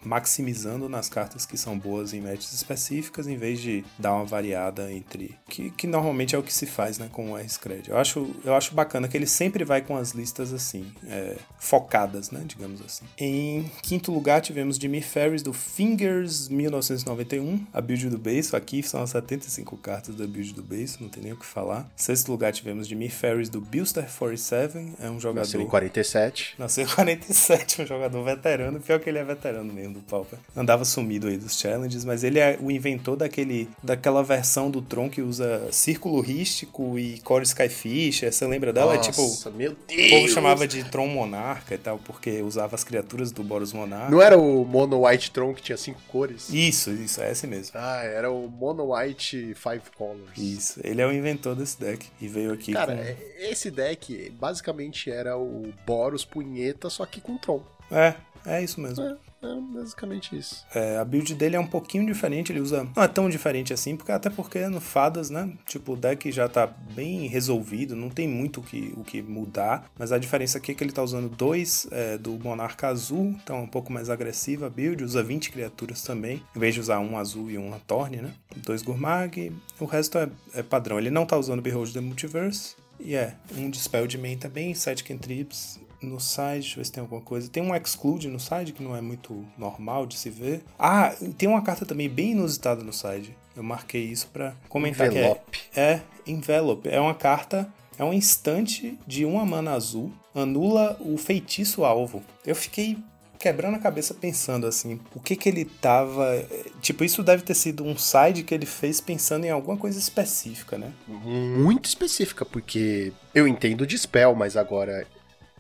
maximizando 0.04 0.90
nas 0.90 1.08
cartas 1.08 1.46
que 1.46 1.56
são 1.56 1.78
boas 1.78 2.16
em 2.16 2.20
matches 2.20 2.52
específicas, 2.52 3.28
em 3.28 3.38
vez 3.38 3.62
de 3.62 3.86
dar 4.00 4.16
uma 4.16 4.26
variada 4.26 4.92
entre... 4.92 5.38
Que, 5.48 5.70
que 5.70 5.86
normalmente 5.86 6.36
é 6.36 6.40
o 6.40 6.42
que 6.42 6.52
se 6.52 6.66
faz, 6.66 6.98
né, 6.98 7.08
com 7.12 7.32
o 7.32 7.38
R-Scred. 7.38 7.92
Eu 7.92 7.98
acho, 7.98 8.36
eu 8.44 8.56
acho 8.56 8.74
bacana 8.74 9.08
que 9.08 9.16
ele 9.16 9.28
sempre 9.28 9.64
vai 9.64 9.84
com 9.84 9.96
as 9.96 10.14
listas, 10.14 10.52
assim, 10.52 10.92
é, 11.06 11.38
focadas, 11.60 12.32
né, 12.32 12.42
digamos 12.44 12.82
assim. 12.82 13.06
Em 13.20 13.70
quinto 13.84 14.12
lugar 14.12 14.42
tivemos 14.42 14.78
Jimmy 14.78 15.02
Ferris 15.02 15.44
do 15.44 15.54
Fingers 15.54 16.50
1991, 16.50 17.64
a 17.72 17.82
build 17.82 18.10
do 18.10 18.18
base. 18.18 18.56
Aqui 18.56 18.82
são 18.82 19.04
as 19.04 19.12
75 19.12 19.78
cartas 19.78 20.16
da 20.16 20.26
build 20.26 20.54
do 20.56 20.64
base, 20.64 20.98
não 21.00 21.08
tem 21.08 21.22
nem 21.22 21.34
o 21.34 21.38
que 21.38 21.46
falar. 21.46 21.88
Sexto 21.96 22.32
lugar 22.32 22.52
tivemos 22.52 22.88
Jimmy 22.88 23.10
Ferris 23.10 23.48
do 23.48 23.62
Bilster 23.62 24.10
47, 24.10 24.94
é 25.00 25.10
um 25.10 25.20
jogador... 25.20 25.42
Nasceu 25.42 25.62
em 25.62 25.68
47. 25.68 26.56
Nasceu 26.58 26.86
em 26.86 26.88
47, 26.88 27.84
um 27.84 27.86
jogador 27.86 28.24
veterano. 28.24 28.71
Pior 28.80 29.00
que 29.00 29.10
ele 29.10 29.18
é 29.20 29.24
veterano 29.24 29.72
mesmo 29.74 29.96
do 29.96 30.00
Pauper. 30.02 30.40
Andava 30.56 30.86
sumido 30.86 31.28
aí 31.28 31.38
dos 31.38 31.58
challenges, 31.60 32.06
mas 32.06 32.24
ele 32.24 32.40
é 32.40 32.58
o 32.62 32.72
inventor 32.72 33.16
daquele, 33.16 33.70
daquela 33.84 34.24
versão 34.24 34.70
do 34.72 34.82
Tron 34.82 35.10
que 35.10 35.22
usa 35.22 35.68
círculo 35.72 36.22
rístico 36.22 36.98
e 36.98 37.20
Core 37.20 37.44
Skyfish. 37.46 38.22
Você 38.32 38.48
lembra 38.48 38.72
dela? 38.72 38.96
é 38.96 38.98
tipo. 39.00 39.22
Nossa, 39.22 39.50
meu 39.50 39.72
O 39.72 39.76
Deus! 39.88 40.10
povo 40.12 40.28
chamava 40.30 40.68
de 40.68 40.84
Tron 40.86 41.08
Monarca 41.08 41.76
e 41.76 41.78
tal, 41.78 42.00
porque 42.00 42.42
usava 42.42 42.76
as 42.76 42.84
criaturas 42.84 43.32
do 43.32 43.44
Boros 43.44 43.74
Monarca. 43.74 44.10
Não 44.10 44.22
era 44.22 44.38
o 44.38 44.64
Mono 44.66 45.06
White 45.06 45.32
Tron 45.32 45.54
que 45.54 45.62
tinha 45.62 45.78
cinco 45.78 46.02
cores? 46.08 46.50
Isso, 46.50 46.92
isso, 46.92 47.22
é 47.22 47.32
esse 47.32 47.48
mesmo. 47.48 47.72
Ah, 47.76 48.04
era 48.04 48.32
o 48.32 48.48
Mono 48.48 48.96
White 48.96 49.54
Five 49.56 49.82
Colors. 49.98 50.38
Isso, 50.38 50.80
ele 50.84 51.02
é 51.02 51.08
o 51.08 51.12
inventor 51.12 51.56
desse 51.56 51.80
deck 51.80 52.06
e 52.20 52.28
veio 52.28 52.54
aqui 52.54 52.74
Cara, 52.74 52.96
com... 52.96 53.02
é- 53.02 53.18
esse 53.50 53.72
deck 53.72 54.30
basicamente 54.40 55.10
era 55.10 55.36
o 55.38 55.74
Boros 55.86 56.24
Punheta, 56.24 56.90
só 56.90 57.06
que 57.06 57.20
com 57.20 57.38
Tron. 57.38 57.62
É, 57.92 58.14
é 58.46 58.64
isso 58.64 58.80
mesmo. 58.80 59.04
É, 59.04 59.18
é 59.44 59.62
basicamente 59.74 60.38
isso. 60.38 60.66
É, 60.74 60.98
a 60.98 61.06
build 61.06 61.34
dele 61.36 61.56
é 61.56 61.60
um 61.60 61.68
pouquinho 61.68 62.06
diferente, 62.06 62.52
ele 62.52 62.60
usa. 62.60 62.88
Não 62.96 63.04
é 63.04 63.08
tão 63.08 63.30
diferente 63.30 63.74
assim, 63.74 63.96
porque 63.96 64.12
até 64.12 64.30
porque 64.30 64.68
no 64.68 64.80
Fadas, 64.80 65.30
né? 65.30 65.52
Tipo, 65.66 65.94
o 65.94 65.96
deck 65.96 66.32
já 66.32 66.48
tá 66.48 66.68
bem 66.68 67.28
resolvido, 67.28 67.96
não 67.96 68.10
tem 68.10 68.28
muito 68.28 68.60
o 68.60 68.64
que, 68.64 68.94
o 68.96 69.04
que 69.04 69.22
mudar. 69.22 69.90
Mas 69.98 70.12
a 70.12 70.18
diferença 70.18 70.58
aqui 70.58 70.72
é 70.72 70.76
que 70.76 70.84
ele 70.84 70.92
tá 70.92 71.04
usando 71.04 71.30
dois 71.30 71.88
é, 71.92 72.18
do 72.18 72.32
Monarca 72.34 72.88
Azul, 72.88 73.36
então 73.44 73.58
é 73.58 73.62
um 73.62 73.68
pouco 73.68 73.92
mais 73.92 74.10
agressiva 74.10 74.68
a 74.68 74.70
build, 74.70 75.04
usa 75.04 75.24
20 75.24 75.52
criaturas 75.52 76.02
também, 76.04 76.44
em 76.56 76.60
vez 76.60 76.74
de 76.74 76.80
usar 76.80 77.00
um 77.00 77.18
azul 77.18 77.50
e 77.50 77.58
um 77.58 77.72
Torne, 77.88 78.18
né? 78.18 78.34
Dois 78.58 78.82
Gurmag, 78.82 79.52
o 79.80 79.86
resto 79.86 80.18
é, 80.18 80.30
é 80.54 80.62
padrão. 80.62 81.00
Ele 81.00 81.10
não 81.10 81.26
tá 81.26 81.38
usando 81.38 81.62
Behold 81.62 81.94
the 81.94 82.02
Multiverse. 82.02 82.76
E 83.00 83.16
é, 83.16 83.36
um 83.58 83.70
Dispel 83.70 84.06
de 84.06 84.18
main 84.18 84.38
também, 84.38 84.76
7 84.76 85.04
cantrips, 85.04 85.80
no 86.02 86.20
side, 86.20 86.62
deixa 86.62 86.74
eu 86.74 86.78
ver 86.78 86.86
se 86.86 86.92
tem 86.92 87.02
alguma 87.02 87.22
coisa. 87.22 87.50
Tem 87.50 87.62
um 87.64 87.76
exclude 87.76 88.28
no 88.28 88.40
side 88.40 88.74
que 88.74 88.84
não 88.84 88.96
é 88.96 89.02
muito 89.02 89.46
normal 89.58 90.06
de 90.06 90.18
se 90.18 90.30
ver. 90.30 90.64
Ah, 90.78 91.14
tem 91.38 91.48
uma 91.48 91.62
carta 91.62 91.86
também 91.86 92.10
bem 92.10 92.32
inusitada 92.32 92.84
no 92.84 92.94
side. 92.94 93.36
Eu 93.56 93.64
marquei 93.64 94.04
isso 94.04 94.28
pra 94.32 94.54
comentar 94.70 95.08
Envelope. 95.08 95.42
que 95.52 95.80
é. 95.80 95.84
É, 95.84 96.02
Envelope. 96.26 96.90
É 96.90 97.00
uma 97.00 97.14
carta, 97.14 97.72
é 97.98 98.04
um 98.04 98.14
instante 98.14 98.98
de 99.06 99.26
uma 99.26 99.46
mana 99.46 99.72
azul, 99.74 100.12
anula 100.34 100.98
o 101.00 101.18
feitiço 101.18 101.84
alvo. 101.84 102.24
Eu 102.46 102.56
fiquei 102.56 102.98
quebrando 103.38 103.76
a 103.76 103.80
cabeça 103.80 104.14
pensando 104.14 104.68
assim, 104.68 105.00
o 105.16 105.20
que 105.20 105.36
que 105.36 105.50
ele 105.50 105.66
tava, 105.66 106.46
tipo, 106.80 107.04
isso 107.04 107.24
deve 107.24 107.42
ter 107.42 107.56
sido 107.56 107.84
um 107.84 107.98
side 107.98 108.44
que 108.44 108.54
ele 108.54 108.68
fez 108.68 109.02
pensando 109.02 109.46
em 109.46 109.50
alguma 109.50 109.76
coisa 109.76 109.98
específica, 109.98 110.78
né? 110.78 110.94
Muito 111.08 111.86
específica, 111.86 112.46
porque 112.46 113.12
eu 113.34 113.48
entendo 113.48 113.88
de 113.88 113.98
spell, 113.98 114.36
mas 114.36 114.56
agora 114.56 115.08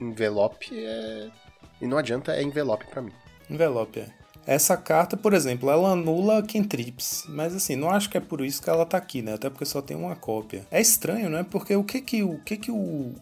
envelope 0.02 0.70
é. 0.74 1.30
E 1.80 1.88
não 1.88 1.98
adianta, 1.98 2.34
é 2.34 2.44
envelope 2.44 2.86
pra 2.88 3.02
mim. 3.02 3.14
Envelope, 3.50 4.00
é. 4.00 4.08
Essa 4.46 4.76
carta, 4.76 5.16
por 5.16 5.34
exemplo, 5.34 5.70
ela 5.70 5.92
anula 5.92 6.42
Kentrips, 6.42 7.26
mas 7.30 7.56
assim, 7.56 7.76
não 7.76 7.92
acho 7.92 8.10
que 8.10 8.18
é 8.18 8.22
por 8.22 8.42
isso 8.42 8.62
que 8.62 8.70
ela 8.70 8.86
tá 8.86 8.98
aqui, 8.98 9.22
né? 9.22 9.34
Até 9.36 9.50
porque 9.50 9.66
só 9.66 9.82
tem 9.82 9.96
uma 9.96 10.16
cópia. 10.16 10.66
É 10.72 10.82
estranho, 10.82 11.30
né? 11.30 11.46
Porque 11.50 11.76
o 11.76 11.84
que 11.84 12.02
que 12.02 12.24
o, 12.24 12.40
que 12.40 12.58
que 12.58 12.72
o, 12.72 13.14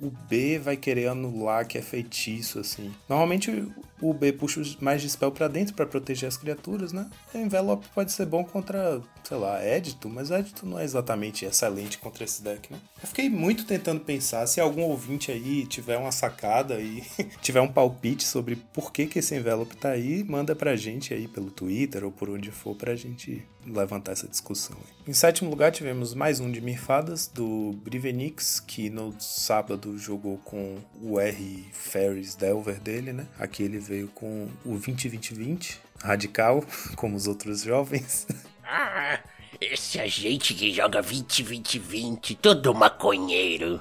o 0.00 0.10
B 0.28 0.58
vai 0.58 0.76
querer 0.76 1.08
anular 1.08 1.66
que 1.66 1.78
é 1.78 1.82
feitiço, 1.82 2.58
assim? 2.58 2.92
Normalmente 3.08 3.68
O 4.00 4.12
B 4.12 4.32
puxa 4.32 4.60
mais 4.80 5.00
de 5.00 5.08
spell 5.08 5.30
pra 5.30 5.48
dentro 5.48 5.74
pra 5.74 5.86
proteger 5.86 6.28
as 6.28 6.36
criaturas, 6.36 6.92
né? 6.92 7.08
O 7.34 7.38
envelope 7.38 7.86
pode 7.94 8.12
ser 8.12 8.26
bom 8.26 8.44
contra, 8.44 9.00
sei 9.22 9.36
lá, 9.36 9.64
Edito, 9.64 10.08
mas 10.08 10.30
Edito 10.30 10.66
não 10.66 10.78
é 10.78 10.84
exatamente 10.84 11.44
excelente 11.44 11.98
contra 11.98 12.24
esse 12.24 12.42
deck, 12.42 12.72
né? 12.72 12.78
Eu 13.02 13.08
fiquei 13.08 13.28
muito 13.28 13.64
tentando 13.64 14.00
pensar 14.00 14.46
se 14.46 14.60
algum 14.60 14.82
ouvinte 14.82 15.30
aí 15.30 15.66
tiver 15.66 15.96
uma 15.96 16.12
sacada 16.12 16.80
e 16.80 17.02
tiver 17.40 17.60
um 17.60 17.68
palpite 17.68 18.24
sobre 18.24 18.56
por 18.56 18.92
que, 18.92 19.06
que 19.06 19.18
esse 19.18 19.34
envelope 19.34 19.76
tá 19.76 19.90
aí, 19.90 20.24
manda 20.24 20.54
pra 20.54 20.76
gente 20.76 21.14
aí 21.14 21.28
pelo 21.28 21.50
Twitter 21.50 22.04
ou 22.04 22.10
por 22.10 22.30
onde 22.30 22.50
for 22.50 22.74
pra 22.74 22.94
gente 22.96 23.46
levantar 23.66 24.12
essa 24.12 24.28
discussão. 24.28 24.76
Aí. 24.76 25.10
Em 25.10 25.12
sétimo 25.12 25.50
lugar 25.50 25.72
tivemos 25.72 26.14
mais 26.14 26.40
um 26.40 26.50
de 26.50 26.60
Mirfadas, 26.60 27.26
do 27.26 27.72
Brivenix, 27.82 28.60
que 28.60 28.90
no 28.90 29.14
sábado 29.18 29.96
jogou 29.98 30.38
com 30.38 30.78
o 31.00 31.18
R 31.18 31.64
Ferris 31.72 32.34
Delver 32.34 32.80
dele, 32.80 33.12
né? 33.12 33.26
Aqui 33.38 33.62
ele 33.62 33.78
com 34.14 34.48
o 34.64 34.78
20-20-20, 34.78 35.76
radical, 36.02 36.64
como 36.96 37.16
os 37.16 37.26
outros 37.26 37.62
jovens. 37.62 38.26
Ah, 38.66 39.20
esse 39.60 39.98
é 39.98 40.02
a 40.02 40.06
gente 40.06 40.54
que 40.54 40.72
joga 40.72 41.02
20-20-20, 41.02 42.38
todo 42.40 42.74
maconheiro. 42.74 43.80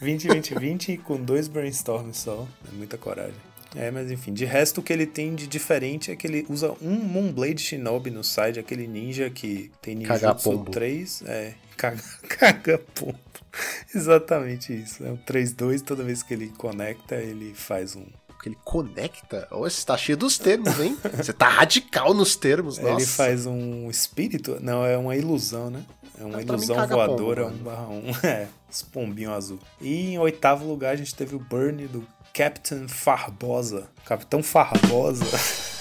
20-20-20 0.00 1.00
com 1.02 1.20
dois 1.20 1.48
brainstorms 1.48 2.18
só, 2.18 2.46
é 2.68 2.76
muita 2.76 2.96
coragem. 2.96 3.34
É, 3.74 3.90
mas 3.90 4.10
enfim, 4.10 4.32
de 4.32 4.44
resto 4.44 4.78
o 4.78 4.82
que 4.82 4.92
ele 4.92 5.06
tem 5.06 5.34
de 5.34 5.46
diferente 5.46 6.10
é 6.10 6.16
que 6.16 6.26
ele 6.26 6.44
usa 6.48 6.74
um 6.82 6.94
Moonblade 6.94 7.62
Shinobi 7.62 8.10
no 8.10 8.22
side, 8.22 8.60
aquele 8.60 8.86
ninja 8.86 9.30
que 9.30 9.70
tem 9.80 9.94
Ninjutsu 9.94 10.20
Caga-pombo. 10.20 10.70
3, 10.70 11.22
é, 11.26 11.54
caga, 11.76 12.02
caga 12.28 12.78
pombo. 12.78 13.18
Exatamente 13.94 14.72
isso, 14.72 15.04
é 15.04 15.10
um 15.10 15.16
3-2, 15.16 15.82
toda 15.82 16.02
vez 16.02 16.22
que 16.22 16.34
ele 16.34 16.48
conecta, 16.56 17.16
ele 17.16 17.54
faz 17.54 17.96
um... 17.96 18.06
Porque 18.42 18.48
ele 18.48 18.58
conecta. 18.64 19.46
Ô, 19.52 19.60
você 19.60 19.86
tá 19.86 19.96
cheio 19.96 20.18
dos 20.18 20.36
termos, 20.36 20.80
hein? 20.80 20.98
Você 21.16 21.32
tá 21.32 21.48
radical 21.48 22.12
nos 22.12 22.34
termos, 22.34 22.76
nossa. 22.76 23.00
Ele 23.00 23.06
faz 23.06 23.46
um 23.46 23.88
espírito, 23.88 24.58
não, 24.60 24.84
é 24.84 24.98
uma 24.98 25.14
ilusão, 25.14 25.70
né? 25.70 25.84
É 26.18 26.24
uma 26.24 26.38
Ah, 26.38 26.42
ilusão 26.42 26.88
voadora 26.88 27.44
pombo, 27.44 27.60
1 27.60 27.62
barra 27.62 27.88
1, 27.88 28.02
é, 28.26 28.48
os 28.68 28.82
pombinhos 28.82 29.32
azul. 29.32 29.60
E 29.80 30.14
em 30.14 30.18
oitavo 30.18 30.66
lugar 30.66 30.92
a 30.92 30.96
gente 30.96 31.14
teve 31.14 31.36
o 31.36 31.38
Burn 31.38 31.86
do 31.86 32.04
Captain 32.34 32.88
Farbosa. 32.88 33.84
Capitão 34.04 34.42
Farbosa. 34.42 35.24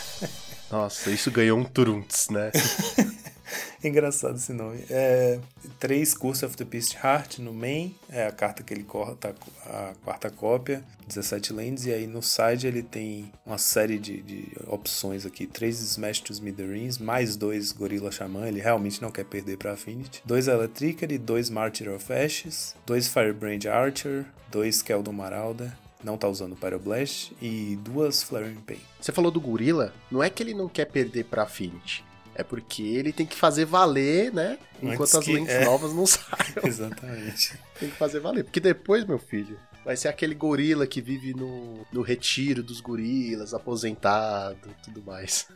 Nossa, 0.70 1.10
isso 1.10 1.32
ganhou 1.32 1.58
um 1.58 1.64
Turunts, 1.64 2.30
né? 2.30 2.52
Engraçado 3.84 4.36
esse 4.36 4.54
nome. 4.54 4.84
É, 4.90 5.40
três 5.80 6.14
Curse 6.14 6.46
of 6.46 6.56
the 6.56 6.64
Beast 6.64 6.96
Heart 6.96 7.40
no 7.40 7.54
main, 7.54 7.96
é 8.10 8.26
a 8.26 8.32
carta 8.32 8.64
que 8.64 8.74
ele 8.74 8.84
corta, 8.84 9.36
a 9.66 9.94
quarta 10.04 10.30
cópia, 10.30 10.84
17 11.08 11.54
lands, 11.54 11.86
e 11.86 11.94
aí 11.94 12.08
no 12.08 12.22
side 12.22 12.68
ele 12.68 12.84
tem 12.84 13.32
uma 13.46 13.58
série 13.58 13.98
de, 13.98 14.22
de 14.22 14.48
opções 14.68 15.26
aqui: 15.26 15.46
três 15.46 15.80
Smash 15.82 16.20
to 16.20 16.34
Smithereens, 16.34 16.98
mais 16.98 17.36
dois 17.36 17.72
Gorilla 17.72 18.12
Shaman, 18.12 18.48
ele 18.48 18.62
realmente 18.62 19.02
não 19.02 19.12
quer 19.12 19.26
perder 19.26 19.58
pra 19.58 19.74
Affinity, 19.74 20.22
dois 20.26 20.48
Electricity, 20.48 21.18
dois 21.18 21.50
Martyr 21.50 21.90
of 21.90 22.12
Ashes, 22.12 22.76
dois 22.86 23.08
Firebrand 23.08 23.66
Archer, 23.66 24.26
dois 24.50 24.82
Keldon 24.82 25.14
Marauder, 25.14 25.72
não 26.04 26.18
tá 26.18 26.28
usando 26.28 26.56
Pyroblast, 26.56 27.32
e 27.42 27.78
duas 27.84 28.24
Flaring 28.24 28.62
Pain. 28.62 28.80
Você 29.00 29.12
falou 29.12 29.32
do 29.32 29.42
gorila, 29.42 29.94
não 30.10 30.22
é 30.22 30.30
que 30.30 30.42
ele 30.42 30.54
não 30.54 30.68
quer 30.68 30.86
perder 30.86 31.26
pra 31.26 31.44
Affinity. 31.44 32.04
É 32.42 32.44
porque 32.44 32.82
ele 32.82 33.14
tem 33.14 33.24
que 33.24 33.36
fazer 33.36 33.66
valer, 33.66 34.34
né? 34.34 34.58
Enquanto 34.82 35.16
as 35.16 35.28
lentes 35.28 35.54
é. 35.54 35.64
novas 35.64 35.94
não 35.94 36.08
saiam. 36.08 36.66
Exatamente. 36.66 37.54
Tem 37.80 37.88
que 37.88 37.96
fazer 37.96 38.20
valer. 38.20 38.44
Porque 38.44 38.60
depois, 38.60 39.06
meu 39.06 39.20
filho, 39.20 39.60
vai 39.86 39.96
ser 39.96 40.08
aquele 40.08 40.34
gorila 40.34 40.88
que 40.88 41.00
vive 41.00 41.36
no, 41.36 41.86
no 41.92 42.02
retiro 42.02 42.64
dos 42.64 42.82
gorilas, 42.82 43.54
aposentado 43.54 44.58
tudo 44.84 45.04
mais. 45.04 45.48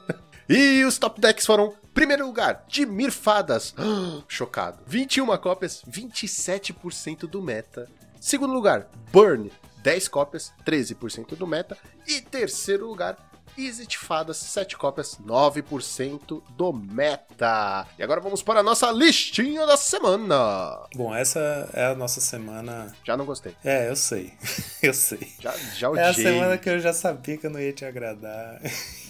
e 0.46 0.84
os 0.84 0.98
top 0.98 1.18
decks 1.18 1.46
foram: 1.46 1.74
primeiro 1.94 2.26
lugar, 2.26 2.66
de 2.68 2.84
Mirfadas. 2.84 3.74
Chocado. 4.28 4.80
21 4.86 5.26
cópias, 5.38 5.82
27% 5.90 7.20
do 7.20 7.40
meta. 7.40 7.88
Segundo 8.20 8.52
lugar, 8.52 8.90
Burn, 9.10 9.50
10 9.82 10.08
cópias, 10.08 10.52
13% 10.66 11.36
do 11.36 11.46
meta. 11.46 11.78
E 12.06 12.20
terceiro 12.20 12.86
lugar, 12.86 13.16
Exit 13.56 13.98
Fadas, 13.98 14.36
7 14.38 14.76
cópias, 14.76 15.18
9% 15.24 16.42
do 16.56 16.72
meta. 16.72 17.86
E 17.98 18.02
agora 18.02 18.20
vamos 18.20 18.42
para 18.42 18.60
a 18.60 18.62
nossa 18.62 18.90
listinha 18.90 19.66
da 19.66 19.76
semana. 19.76 20.80
Bom, 20.94 21.14
essa 21.14 21.70
é 21.72 21.86
a 21.86 21.94
nossa 21.94 22.20
semana. 22.20 22.94
Já 23.04 23.16
não 23.16 23.24
gostei. 23.24 23.54
É, 23.64 23.88
eu 23.88 23.96
sei. 23.96 24.32
Eu 24.82 24.92
sei. 24.92 25.32
Já, 25.40 25.54
já 25.76 25.88
odiei. 25.88 26.04
É 26.04 26.08
a 26.10 26.14
semana 26.14 26.58
que 26.58 26.68
eu 26.68 26.78
já 26.78 26.92
sabia 26.92 27.38
que 27.38 27.46
eu 27.46 27.50
não 27.50 27.58
ia 27.58 27.72
te 27.72 27.86
agradar. 27.86 28.60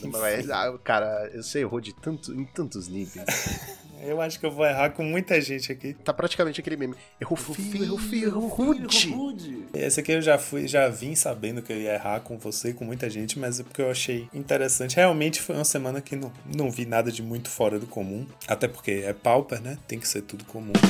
Mas, 0.04 0.48
ah, 0.50 0.72
cara, 0.84 1.30
você 1.34 1.60
errou 1.60 1.80
de 1.80 1.92
tanto, 1.92 2.32
em 2.32 2.44
tantos 2.44 2.86
níveis. 2.86 3.26
Eu 4.02 4.20
acho 4.20 4.38
que 4.38 4.44
eu 4.46 4.50
vou 4.50 4.66
errar 4.66 4.90
com 4.90 5.02
muita 5.02 5.40
gente 5.40 5.72
aqui. 5.72 5.94
Tá 6.04 6.12
praticamente 6.12 6.60
aquele 6.60 6.76
meme. 6.76 6.94
Errou 7.20 7.36
feio, 7.36 7.84
errou 7.84 7.98
feio, 7.98 8.24
errou 8.26 8.46
rude. 8.48 9.64
Esse 9.72 10.00
aqui 10.00 10.12
eu 10.12 10.22
já 10.22 10.38
fui, 10.38 10.68
já 10.68 10.88
vim 10.88 11.14
sabendo 11.14 11.62
que 11.62 11.72
eu 11.72 11.80
ia 11.80 11.94
errar 11.94 12.20
com 12.20 12.38
você 12.38 12.70
e 12.70 12.74
com 12.74 12.84
muita 12.84 13.08
gente, 13.08 13.38
mas 13.38 13.60
é 13.60 13.62
porque 13.62 13.80
eu 13.80 13.90
achei 13.90 14.28
interessante. 14.34 14.96
Realmente 14.96 15.40
foi 15.40 15.54
uma 15.54 15.64
semana 15.64 16.00
que 16.00 16.16
não, 16.16 16.32
não 16.54 16.70
vi 16.70 16.84
nada 16.86 17.10
de 17.10 17.22
muito 17.22 17.48
fora 17.48 17.78
do 17.78 17.86
comum. 17.86 18.26
Até 18.46 18.68
porque 18.68 19.02
é 19.04 19.12
Pauper, 19.12 19.60
né? 19.62 19.78
Tem 19.88 19.98
que 19.98 20.06
ser 20.08 20.22
tudo 20.22 20.44
comum. 20.44 20.72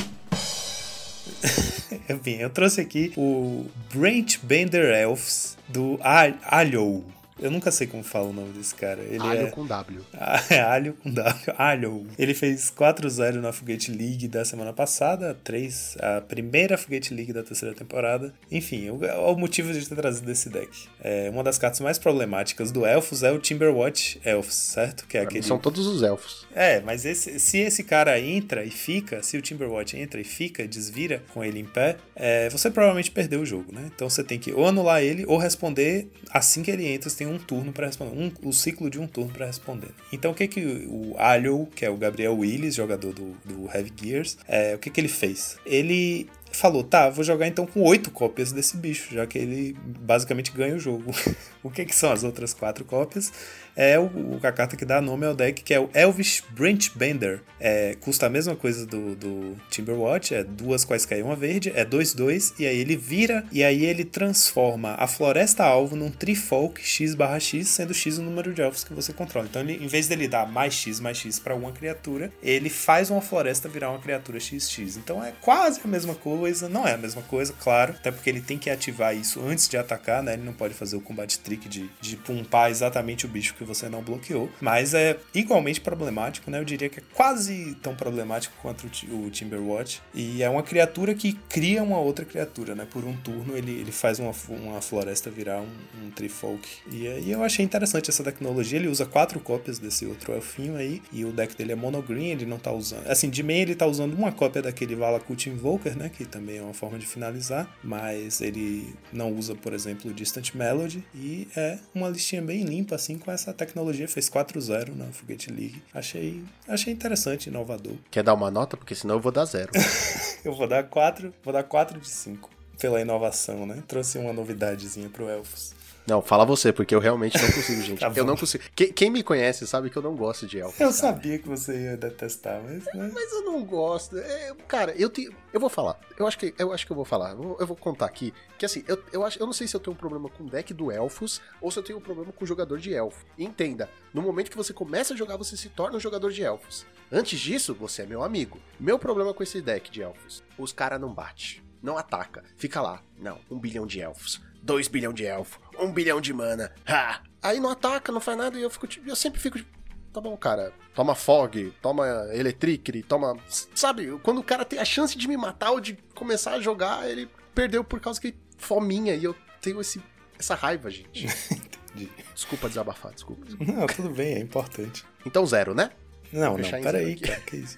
Enfim, 2.09 2.35
eu 2.35 2.49
trouxe 2.49 2.81
aqui 2.81 3.11
o 3.17 3.65
Branch 3.93 4.37
Bender 4.43 4.93
Elves 4.93 5.57
do 5.67 5.97
Al- 6.01 6.37
Alho. 6.43 7.03
Eu 7.39 7.51
nunca 7.51 7.69
sei 7.71 7.85
como 7.87 8.03
fala 8.03 8.27
o 8.27 8.33
nome 8.33 8.53
desse 8.53 8.73
cara. 8.75 9.01
Ele 9.01 9.19
Alho 9.19 9.47
é... 9.47 9.49
com 9.51 9.65
W. 9.65 10.01
Ah, 10.13 10.41
é 10.49 10.61
Alho 10.61 10.93
com 11.03 11.11
W. 11.11 11.35
Alho. 11.57 12.07
Ele 12.17 12.33
fez 12.33 12.71
4-0 12.71 13.35
na 13.41 13.51
Foguete 13.51 13.91
League 13.91 14.27
da 14.27 14.45
semana 14.45 14.71
passada, 14.71 15.37
3, 15.43 15.97
a 15.99 16.21
primeira 16.21 16.77
Foguete 16.77 17.13
League 17.13 17.33
da 17.33 17.43
terceira 17.43 17.75
temporada. 17.75 18.33
Enfim, 18.49 18.89
o, 18.89 18.99
o 19.31 19.37
motivo 19.37 19.73
de 19.73 19.87
ter 19.87 19.95
trazido 19.95 20.31
esse 20.31 20.49
deck. 20.49 20.69
É, 21.01 21.29
uma 21.29 21.43
das 21.43 21.57
cartas 21.57 21.79
mais 21.81 21.99
problemáticas 21.99 22.71
do 22.71 22.85
Elfos 22.85 23.21
é 23.23 23.31
o 23.31 23.39
Timberwatch 23.39 24.19
Elves, 24.23 24.53
certo? 24.55 25.05
Que 25.07 25.17
é 25.17 25.21
aquele. 25.21 25.43
São 25.43 25.59
todos 25.59 25.85
os 25.87 26.01
elfos. 26.03 26.47
É, 26.53 26.79
mas 26.81 27.05
esse- 27.05 27.39
se 27.39 27.57
esse 27.59 27.83
cara 27.83 28.19
entra 28.19 28.63
e 28.63 28.71
fica, 28.71 29.21
se 29.21 29.37
o 29.37 29.41
Timberwatch 29.41 29.97
entra 29.97 30.21
e 30.21 30.23
fica, 30.23 30.65
desvira 30.67 31.21
com 31.33 31.43
ele 31.43 31.59
em 31.59 31.65
pé, 31.65 31.97
é, 32.15 32.49
você 32.49 32.71
provavelmente 32.71 33.11
perdeu 33.11 33.41
o 33.41 33.45
jogo, 33.45 33.73
né? 33.73 33.89
Então 33.93 34.09
você 34.09 34.23
tem 34.23 34.39
que 34.39 34.53
ou 34.53 34.65
anular 34.67 35.01
ele 35.03 35.25
ou 35.27 35.37
responder 35.37 36.09
assim 36.31 36.63
que 36.63 36.71
ele 36.71 36.87
entra, 36.87 37.09
você 37.09 37.17
tem 37.17 37.24
um 37.25 37.37
turno 37.37 37.71
pra 37.71 37.87
responder, 37.87 38.17
um, 38.17 38.31
o 38.47 38.53
ciclo 38.53 38.89
de 38.89 38.99
um 38.99 39.07
turno 39.07 39.31
pra 39.31 39.45
responder. 39.45 39.89
Então 40.11 40.31
o 40.31 40.33
que 40.33 40.47
que 40.47 40.87
o 40.87 41.15
Alho, 41.17 41.67
que 41.75 41.85
é 41.85 41.89
o 41.89 41.97
Gabriel 41.97 42.37
Willis, 42.37 42.75
jogador 42.75 43.13
do, 43.13 43.35
do 43.45 43.69
Heavy 43.73 43.91
Gears, 43.95 44.37
é, 44.47 44.75
o 44.75 44.79
que 44.79 44.89
que 44.89 44.99
ele 44.99 45.07
fez? 45.07 45.57
Ele 45.65 46.29
falou, 46.51 46.83
tá, 46.83 47.09
vou 47.09 47.23
jogar 47.23 47.47
então 47.47 47.65
com 47.65 47.81
oito 47.81 48.09
cópias 48.09 48.51
desse 48.51 48.77
bicho, 48.77 49.13
já 49.13 49.27
que 49.27 49.37
ele 49.37 49.75
basicamente 49.85 50.51
ganha 50.51 50.75
o 50.75 50.79
jogo. 50.79 51.11
o 51.61 51.69
que 51.69 51.85
que 51.85 51.95
são 51.95 52.11
as 52.11 52.23
outras 52.23 52.53
quatro 52.53 52.85
cópias? 52.85 53.31
É 53.75 53.99
o, 53.99 54.03
o- 54.03 54.39
a 54.43 54.51
carta 54.51 54.75
que 54.77 54.85
dá 54.85 55.01
nome 55.01 55.25
ao 55.25 55.35
deck, 55.35 55.63
que 55.63 55.73
é 55.73 55.79
o 55.79 55.89
Elvish 55.93 56.43
Branch 56.51 56.91
Bender. 56.95 57.41
É, 57.59 57.95
custa 57.99 58.25
a 58.27 58.29
mesma 58.29 58.55
coisa 58.55 58.85
do, 58.85 59.15
do 59.15 59.55
Timberwatch, 59.69 60.33
é 60.35 60.43
duas 60.43 60.85
quaisquer 60.85 61.23
uma 61.23 61.35
verde, 61.35 61.71
é 61.75 61.83
2-2, 61.85 62.53
e 62.59 62.67
aí 62.67 62.77
ele 62.77 62.95
vira, 62.95 63.43
e 63.51 63.63
aí 63.63 63.85
ele 63.85 64.05
transforma 64.05 64.95
a 64.99 65.07
floresta 65.07 65.63
alvo 65.63 65.95
num 65.95 66.11
Trifolk 66.11 66.81
X 66.85 67.15
barra 67.15 67.39
X, 67.39 67.67
sendo 67.69 67.93
X 67.93 68.17
o 68.17 68.21
número 68.21 68.53
de 68.53 68.61
elfos 68.61 68.83
que 68.83 68.93
você 68.93 69.11
controla. 69.13 69.47
Então, 69.49 69.61
ele, 69.61 69.83
em 69.83 69.87
vez 69.87 70.07
dele 70.07 70.27
dar 70.27 70.45
mais 70.47 70.73
X 70.73 70.99
mais 70.99 71.17
X 71.17 71.39
pra 71.39 71.55
uma 71.55 71.71
criatura, 71.71 72.31
ele 72.43 72.69
faz 72.69 73.09
uma 73.09 73.21
floresta 73.21 73.67
virar 73.69 73.89
uma 73.89 73.99
criatura 73.99 74.39
XX. 74.39 74.97
Então 74.97 75.23
é 75.23 75.33
quase 75.41 75.79
a 75.83 75.87
mesma 75.87 76.13
coisa, 76.15 76.69
não 76.69 76.87
é 76.87 76.93
a 76.93 76.97
mesma 76.97 77.21
coisa, 77.23 77.53
claro, 77.59 77.93
até 77.93 78.11
porque 78.11 78.29
ele 78.29 78.41
tem 78.41 78.57
que 78.57 78.69
ativar 78.69 79.15
isso 79.15 79.41
antes 79.45 79.67
de 79.67 79.77
atacar, 79.77 80.21
né? 80.21 80.33
Ele 80.33 80.43
não 80.43 80.53
pode 80.53 80.73
fazer 80.73 80.95
o 80.95 81.01
combate 81.01 81.39
trick 81.39 81.67
de, 81.67 81.89
de 82.01 82.15
pumpar 82.17 82.69
exatamente 82.69 83.25
o 83.25 83.29
bicho 83.29 83.53
que 83.55 83.64
você 83.65 83.89
não 83.89 84.01
bloqueou, 84.01 84.49
mas 84.61 84.93
é 84.93 85.17
igualmente 85.33 85.81
problemático, 85.81 86.49
né? 86.49 86.59
Eu 86.59 86.65
diria 86.65 86.89
que 86.89 86.99
é 86.99 87.03
quase 87.13 87.75
tão 87.81 87.95
problemático 87.95 88.55
quanto 88.61 88.87
o, 88.87 88.89
Ti- 88.89 89.07
o 89.11 89.29
Timberwatch. 89.29 90.01
E 90.13 90.41
é 90.43 90.49
uma 90.49 90.63
criatura 90.63 91.13
que 91.13 91.33
cria 91.49 91.83
uma 91.83 91.97
outra 91.99 92.25
criatura, 92.25 92.75
né? 92.75 92.87
Por 92.89 93.03
um 93.03 93.15
turno 93.17 93.57
ele, 93.57 93.71
ele 93.71 93.91
faz 93.91 94.19
uma, 94.19 94.31
uma 94.49 94.81
floresta 94.81 95.29
virar 95.29 95.61
um, 95.61 96.05
um 96.05 96.11
Trifolk. 96.11 96.67
E 96.91 97.07
aí 97.07 97.31
eu 97.31 97.43
achei 97.43 97.63
interessante 97.65 98.09
essa 98.09 98.23
tecnologia. 98.23 98.77
Ele 98.79 98.87
usa 98.87 99.05
quatro 99.05 99.39
cópias 99.39 99.79
desse 99.79 100.05
outro 100.05 100.33
elfinho 100.33 100.75
aí. 100.75 101.01
E 101.11 101.25
o 101.25 101.31
deck 101.31 101.55
dele 101.55 101.71
é 101.71 101.75
monogreen, 101.75 102.31
ele 102.31 102.45
não 102.45 102.57
tá 102.57 102.71
usando. 102.71 103.07
Assim, 103.07 103.29
de 103.29 103.41
main 103.43 103.59
ele 103.59 103.75
tá 103.75 103.85
usando 103.85 104.13
uma 104.13 104.31
cópia 104.31 104.61
daquele 104.61 104.95
Valakut 104.95 105.49
Invoker, 105.49 105.97
né? 105.97 106.09
Que 106.09 106.25
também 106.25 106.57
é 106.57 106.61
uma 106.61 106.73
forma 106.73 106.97
de 106.99 107.05
finalizar. 107.05 107.69
Mas 107.83 108.41
ele 108.41 108.93
não 109.11 109.31
usa, 109.33 109.55
por 109.55 109.73
exemplo, 109.73 110.11
o 110.11 110.13
Distant 110.13 110.53
Melody. 110.53 111.03
E 111.13 111.47
é 111.55 111.77
uma 111.93 112.09
listinha 112.09 112.41
bem 112.41 112.63
limpa, 112.63 112.95
assim, 112.95 113.17
com 113.17 113.31
essa 113.31 113.53
tecnologia. 113.55 114.07
Fez 114.07 114.29
4-0 114.29 114.95
na 114.95 115.05
Foguete 115.05 115.51
League. 115.51 115.81
Achei, 115.93 116.43
achei 116.67 116.93
interessante, 116.93 117.47
inovador. 117.47 117.95
Quer 118.11 118.23
dar 118.23 118.33
uma 118.33 118.51
nota? 118.51 118.77
Porque 118.77 118.93
senão 118.95 119.15
eu 119.15 119.21
vou 119.21 119.31
dar 119.31 119.45
zero. 119.45 119.71
Eu 120.45 120.53
vou 120.53 120.67
dar 120.67 120.83
4, 120.83 121.33
vou 121.43 121.51
dar 121.51 121.63
4 121.63 121.99
de 121.99 122.07
5 122.07 122.51
pela 122.79 123.01
inovação, 123.01 123.65
né? 123.65 123.81
Trouxe 123.87 124.19
uma 124.19 124.31
novidadezinha 124.31 125.09
pro 125.09 125.27
Elfos. 125.27 125.74
Não, 126.07 126.21
fala 126.21 126.45
você, 126.45 126.71
porque 126.71 126.93
eu 126.93 126.99
realmente 126.99 127.37
não 127.41 127.51
consigo, 127.51 127.81
gente. 127.83 127.99
Tá 127.99 128.11
eu 128.15 128.25
não 128.25 128.35
consigo. 128.35 128.63
Quem, 128.75 128.93
quem 128.93 129.09
me 129.09 129.23
conhece 129.23 129.65
sabe 129.65 129.89
que 129.89 129.97
eu 129.97 130.01
não 130.01 130.15
gosto 130.15 130.45
de 130.45 130.59
elfos. 130.59 130.79
Eu 130.79 130.87
cara. 130.89 130.93
sabia 130.93 131.39
que 131.39 131.47
você 131.47 131.75
ia 131.75 131.97
detestar, 131.97 132.61
mas. 132.63 132.85
né? 132.85 133.11
Mas 133.13 133.31
eu 133.31 133.43
não 133.43 133.63
gosto. 133.63 134.17
É, 134.17 134.53
cara, 134.67 134.93
eu 134.97 135.09
tenho. 135.09 135.33
Eu 135.51 135.59
vou 135.59 135.69
falar. 135.69 135.99
Eu 136.17 136.27
acho 136.27 136.37
que 136.37 136.53
eu 136.57 136.71
acho 136.71 136.85
que 136.85 136.91
eu 136.91 136.95
vou 136.95 137.05
falar. 137.05 137.31
Eu 137.31 137.37
vou, 137.37 137.57
eu 137.59 137.67
vou 137.67 137.75
contar 137.75 138.05
aqui. 138.05 138.33
Que 138.57 138.65
assim, 138.65 138.83
eu, 138.87 139.01
eu, 139.11 139.25
acho, 139.25 139.39
eu 139.39 139.45
não 139.45 139.53
sei 139.53 139.67
se 139.67 139.75
eu 139.75 139.79
tenho 139.79 139.93
um 139.93 139.97
problema 139.97 140.29
com 140.29 140.43
o 140.43 140.49
deck 140.49 140.73
do 140.73 140.91
elfos 140.91 141.41
ou 141.59 141.71
se 141.71 141.79
eu 141.79 141.83
tenho 141.83 141.97
um 141.97 142.01
problema 142.01 142.31
com 142.31 142.43
o 142.43 142.47
jogador 142.47 142.77
de 142.77 142.93
elfo. 142.93 143.25
Entenda, 143.37 143.89
no 144.13 144.21
momento 144.21 144.51
que 144.51 144.57
você 144.57 144.73
começa 144.73 145.13
a 145.13 145.17
jogar, 145.17 145.37
você 145.37 145.57
se 145.57 145.69
torna 145.69 145.97
um 145.97 145.99
jogador 145.99 146.31
de 146.31 146.43
elfos. 146.43 146.85
Antes 147.11 147.39
disso, 147.39 147.73
você 147.73 148.01
é 148.01 148.05
meu 148.05 148.23
amigo. 148.23 148.59
Meu 148.79 148.97
problema 148.97 149.33
com 149.33 149.43
esse 149.43 149.61
deck 149.61 149.91
de 149.91 150.01
elfos: 150.01 150.43
os 150.57 150.71
caras 150.71 150.99
não 150.99 151.13
bate, 151.13 151.63
não 151.81 151.97
ataca, 151.97 152.43
fica 152.57 152.81
lá. 152.81 153.01
Não, 153.17 153.39
um 153.49 153.59
bilhão 153.59 153.85
de 153.85 154.01
elfos, 154.01 154.41
dois 154.61 154.87
bilhão 154.87 155.13
de 155.13 155.25
elfo, 155.25 155.59
um 155.79 155.91
bilhão 155.91 156.19
de 156.21 156.33
mana. 156.33 156.71
Ha! 156.85 157.21
Aí 157.41 157.59
não 157.59 157.69
ataca, 157.69 158.11
não 158.11 158.19
faz 158.19 158.37
nada 158.37 158.57
e 158.57 158.61
eu 158.61 158.69
fico 158.69 158.87
tipo, 158.87 159.07
eu 159.07 159.15
sempre 159.15 159.39
fico 159.39 159.57
tipo, 159.57 159.75
Tá 160.15 160.21
bom, 160.21 160.37
cara. 160.37 160.71
Toma 160.93 161.13
fog, 161.13 161.73
toma 161.81 162.07
electric, 162.33 163.03
toma. 163.03 163.35
Sabe, 163.75 164.17
quando 164.23 164.37
o 164.37 164.43
cara 164.43 164.63
tem 164.63 164.79
a 164.79 164.85
chance 164.85 165.17
de 165.17 165.27
me 165.27 165.35
matar 165.35 165.71
ou 165.71 165.81
de 165.81 165.97
começar 166.13 166.53
a 166.53 166.61
jogar, 166.61 167.09
ele 167.09 167.27
perdeu 167.53 167.83
por 167.83 167.99
causa 167.99 168.21
que 168.21 168.33
fominha. 168.57 169.13
E 169.13 169.25
eu 169.25 169.35
tenho 169.59 169.81
esse, 169.81 170.01
essa 170.39 170.55
raiva, 170.55 170.89
gente. 170.89 171.27
Entendi. 171.93 172.09
Desculpa 172.33 172.69
desabafar, 172.69 173.13
desculpa. 173.13 173.45
Não, 173.59 173.85
tudo 173.87 174.09
bem, 174.09 174.35
é 174.35 174.39
importante. 174.39 175.03
Então, 175.25 175.45
zero, 175.45 175.75
né? 175.75 175.91
Não, 176.31 176.57
não, 176.57 176.69
peraí, 176.69 177.17
zero 177.17 177.19
cara, 177.19 177.41
que 177.41 177.57
isso. 177.57 177.77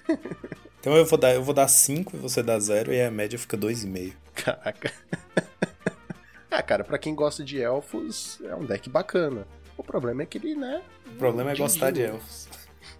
Então 0.80 0.96
eu 0.96 1.04
vou 1.04 1.18
dar, 1.18 1.34
eu 1.34 1.42
vou 1.42 1.52
dar 1.52 1.66
5 1.66 2.16
e 2.16 2.20
você 2.20 2.40
dá 2.40 2.58
0 2.58 2.92
e 2.92 3.02
a 3.02 3.10
média 3.10 3.36
fica 3.36 3.56
2,5. 3.56 4.12
Caraca. 4.34 4.92
Ah, 6.58 6.62
cara, 6.62 6.82
pra 6.82 6.98
quem 6.98 7.14
gosta 7.14 7.44
de 7.44 7.60
elfos, 7.60 8.40
é 8.42 8.52
um 8.52 8.64
deck 8.64 8.90
bacana. 8.90 9.46
O 9.76 9.84
problema 9.84 10.24
é 10.24 10.26
que 10.26 10.38
ele, 10.38 10.56
né? 10.56 10.82
O 11.06 11.14
problema 11.14 11.52
é 11.52 11.56
gostar 11.56 11.92
de 11.92 12.02
elfos. 12.02 12.48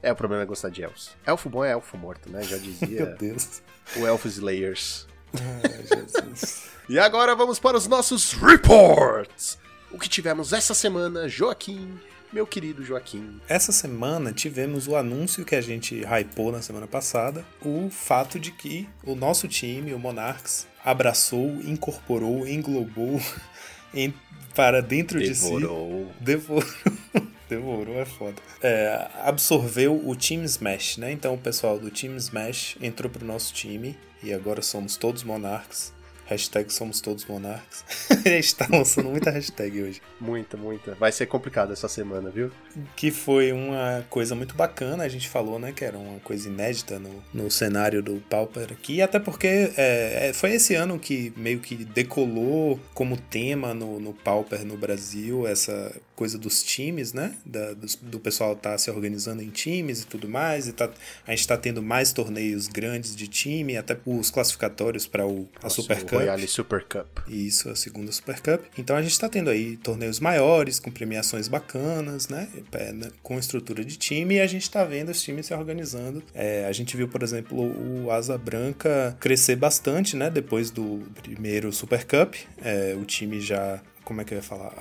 É, 0.01 0.13
o 0.13 0.15
problema 0.15 0.45
é 0.45 0.47
gostar 0.47 0.69
de 0.69 0.85
elfos. 0.85 1.11
Elfo 1.27 1.49
bom 1.49 1.65
é 1.65 1.73
elfo 1.73 1.97
morto, 1.97 2.31
né? 2.31 2.41
Já 2.45 2.55
Meu 2.59 2.65
dizia 2.65 3.07
Deus. 3.07 3.61
o 3.97 4.07
Elfo 4.07 4.29
Slayers. 4.29 5.09
Ai, 5.35 5.87
Jesus. 5.87 6.69
E 6.89 6.99
agora 6.99 7.35
vamos 7.35 7.59
para 7.59 7.77
os 7.77 7.87
nossos 7.87 8.33
reports. 8.33 9.59
O 9.91 9.99
que 9.99 10.09
tivemos 10.09 10.55
essa 10.55 10.73
semana, 10.73 11.29
Joaquim, 11.29 12.01
meu 12.33 12.47
querido 12.47 12.83
Joaquim. 12.83 13.41
Essa 13.47 13.73
semana 13.73 14.33
tivemos 14.33 14.89
o 14.89 14.97
anúncio 14.97 15.45
que 15.45 15.55
a 15.55 15.61
gente 15.61 16.03
hypou 16.03 16.51
na 16.51 16.63
semana 16.63 16.87
passada, 16.87 17.45
o 17.61 17.91
fato 17.91 18.41
de 18.41 18.53
que 18.53 18.89
o 19.05 19.15
nosso 19.15 19.47
time, 19.49 19.93
o 19.93 19.99
Monarchs, 19.99 20.67
abraçou, 20.91 21.47
incorporou, 21.65 22.47
englobou 22.47 23.21
em- 23.95 24.15
para 24.55 24.81
dentro 24.83 25.19
de 25.21 25.35
si. 25.35 25.45
Devorou. 25.45 26.09
Devorou. 26.21 26.71
Devorou 27.49 27.99
é 27.99 28.05
foda. 28.05 28.35
É, 28.63 29.09
absorveu 29.25 29.95
o 30.07 30.15
Team 30.15 30.45
Smash, 30.45 30.99
né? 30.99 31.13
Então 31.13 31.33
o 31.35 31.39
pessoal 31.39 31.79
do 31.79 31.91
Team 31.91 32.15
Smash 32.17 32.77
entrou 32.83 33.11
pro 33.11 33.25
nosso 33.25 33.55
time 33.55 33.97
e 34.23 34.33
agora 34.35 34.61
somos 34.61 34.97
todos 34.97 35.23
Monarchs. 35.25 35.93
Hashtag 36.29 36.71
somos 36.73 37.01
todos 37.01 37.25
Monarchs. 37.25 37.85
A 38.25 38.29
gente 38.29 38.55
tá 38.55 38.67
lançando 38.71 39.09
muita 39.09 39.31
hashtag 39.31 39.83
hoje. 39.83 40.03
Muita, 40.21 40.57
muita. 40.57 40.95
Vai 40.95 41.11
ser 41.11 41.27
complicado 41.27 41.73
essa 41.73 41.89
semana, 41.89 42.31
viu? 42.31 42.51
Que 42.95 43.11
foi 43.11 43.53
uma 43.53 44.05
coisa 44.11 44.35
muito 44.35 44.55
bacana, 44.55 45.05
a 45.05 45.09
gente 45.09 45.29
falou, 45.29 45.59
né? 45.59 45.73
Que 45.73 45.85
era 45.85 45.97
uma 45.97 46.21
coisa 46.21 46.49
inédita 46.49 46.99
no, 46.99 47.23
no 47.33 47.51
cenário 47.51 48.03
do 48.03 48.23
Pauper 48.29 48.69
aqui. 48.71 49.01
Até 49.01 49.19
porque 49.19 49.73
é, 49.77 50.29
é, 50.29 50.33
foi 50.35 50.53
esse 50.53 50.75
ano 50.75 50.99
que 50.99 51.33
meio 51.37 51.61
que 51.61 51.77
decolou 51.77 52.79
como 52.93 53.17
tema 53.17 53.73
no, 53.73 53.99
no 53.99 54.13
Pauper 54.13 54.65
no 54.67 54.77
Brasil, 54.77 55.47
essa 55.47 55.95
coisa 56.19 56.37
dos 56.37 56.65
times, 56.65 57.13
né? 57.13 57.37
Da- 57.47 57.75
dos- 57.75 57.95
do, 57.95 58.19
pessoal 58.19 58.57
tá 58.57 58.77
se 58.77 58.91
organizando 58.91 59.41
em 59.41 59.51
times 59.51 60.03
e 60.03 60.07
tudo 60.07 60.29
mais. 60.29 60.67
E 60.67 60.73
tá, 60.73 60.91
a 61.25 61.31
gente 61.31 61.47
tá 61.47 61.57
tendo 61.57 61.81
mais 61.81 62.13
torneios 62.13 62.67
grandes 62.67 63.15
de 63.15 63.29
time, 63.29 63.77
até 63.77 63.97
os 64.05 64.29
classificatórios 64.29 65.07
para 65.07 65.23
a 65.63 65.71
Super 65.71 66.01
Cup. 66.01 66.11
Royale 66.15 66.49
Super 66.49 66.83
Cup. 66.85 67.07
Isso, 67.29 67.71
a 67.71 67.77
segunda 67.77 68.11
Super 68.11 68.41
Cup. 68.41 68.65
Então 68.77 68.97
a 68.97 69.03
gente 69.03 69.17
tá 69.17 69.29
tendo 69.29 69.49
aí 69.49 69.77
torneios 69.77 70.19
maiores, 70.19 70.81
com 70.81 70.91
premiações 70.91 71.47
bacanas, 71.47 72.29
né? 72.29 72.49
É, 72.73 72.93
né, 72.93 73.11
Com 73.23 73.39
estrutura 73.39 73.85
de 73.85 73.97
time, 73.97 74.35
e 74.35 74.41
a 74.41 74.47
gente 74.49 74.69
tá 74.69 74.83
vendo 74.85 75.11
os 75.11 75.23
times 75.23 75.47
se 75.47 75.55
organizando. 75.55 76.21
É, 76.35 76.65
a 76.67 76.73
gente 76.73 76.97
viu, 76.97 77.07
por 77.07 77.23
exemplo, 77.23 77.57
o 77.57 78.11
Asa 78.11 78.37
Branca 78.37 79.17
crescer 79.21 79.55
bastante, 79.55 80.17
né? 80.17 80.29
Depois 80.31 80.71
do 80.73 81.03
primeiro 81.23 81.73
Super 81.73 82.05
Cup. 82.05 82.35
É, 82.61 82.97
o 83.01 83.05
time 83.05 83.41
já. 83.41 83.81
Como 84.05 84.21
é 84.21 84.25
que 84.25 84.33
eu 84.33 84.39
ia 84.39 84.43
falar? 84.43 84.73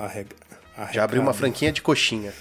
Já 0.92 1.04
abriu 1.04 1.20
uma 1.20 1.34
franquinha 1.34 1.72
de 1.72 1.82
coxinha. 1.82 2.32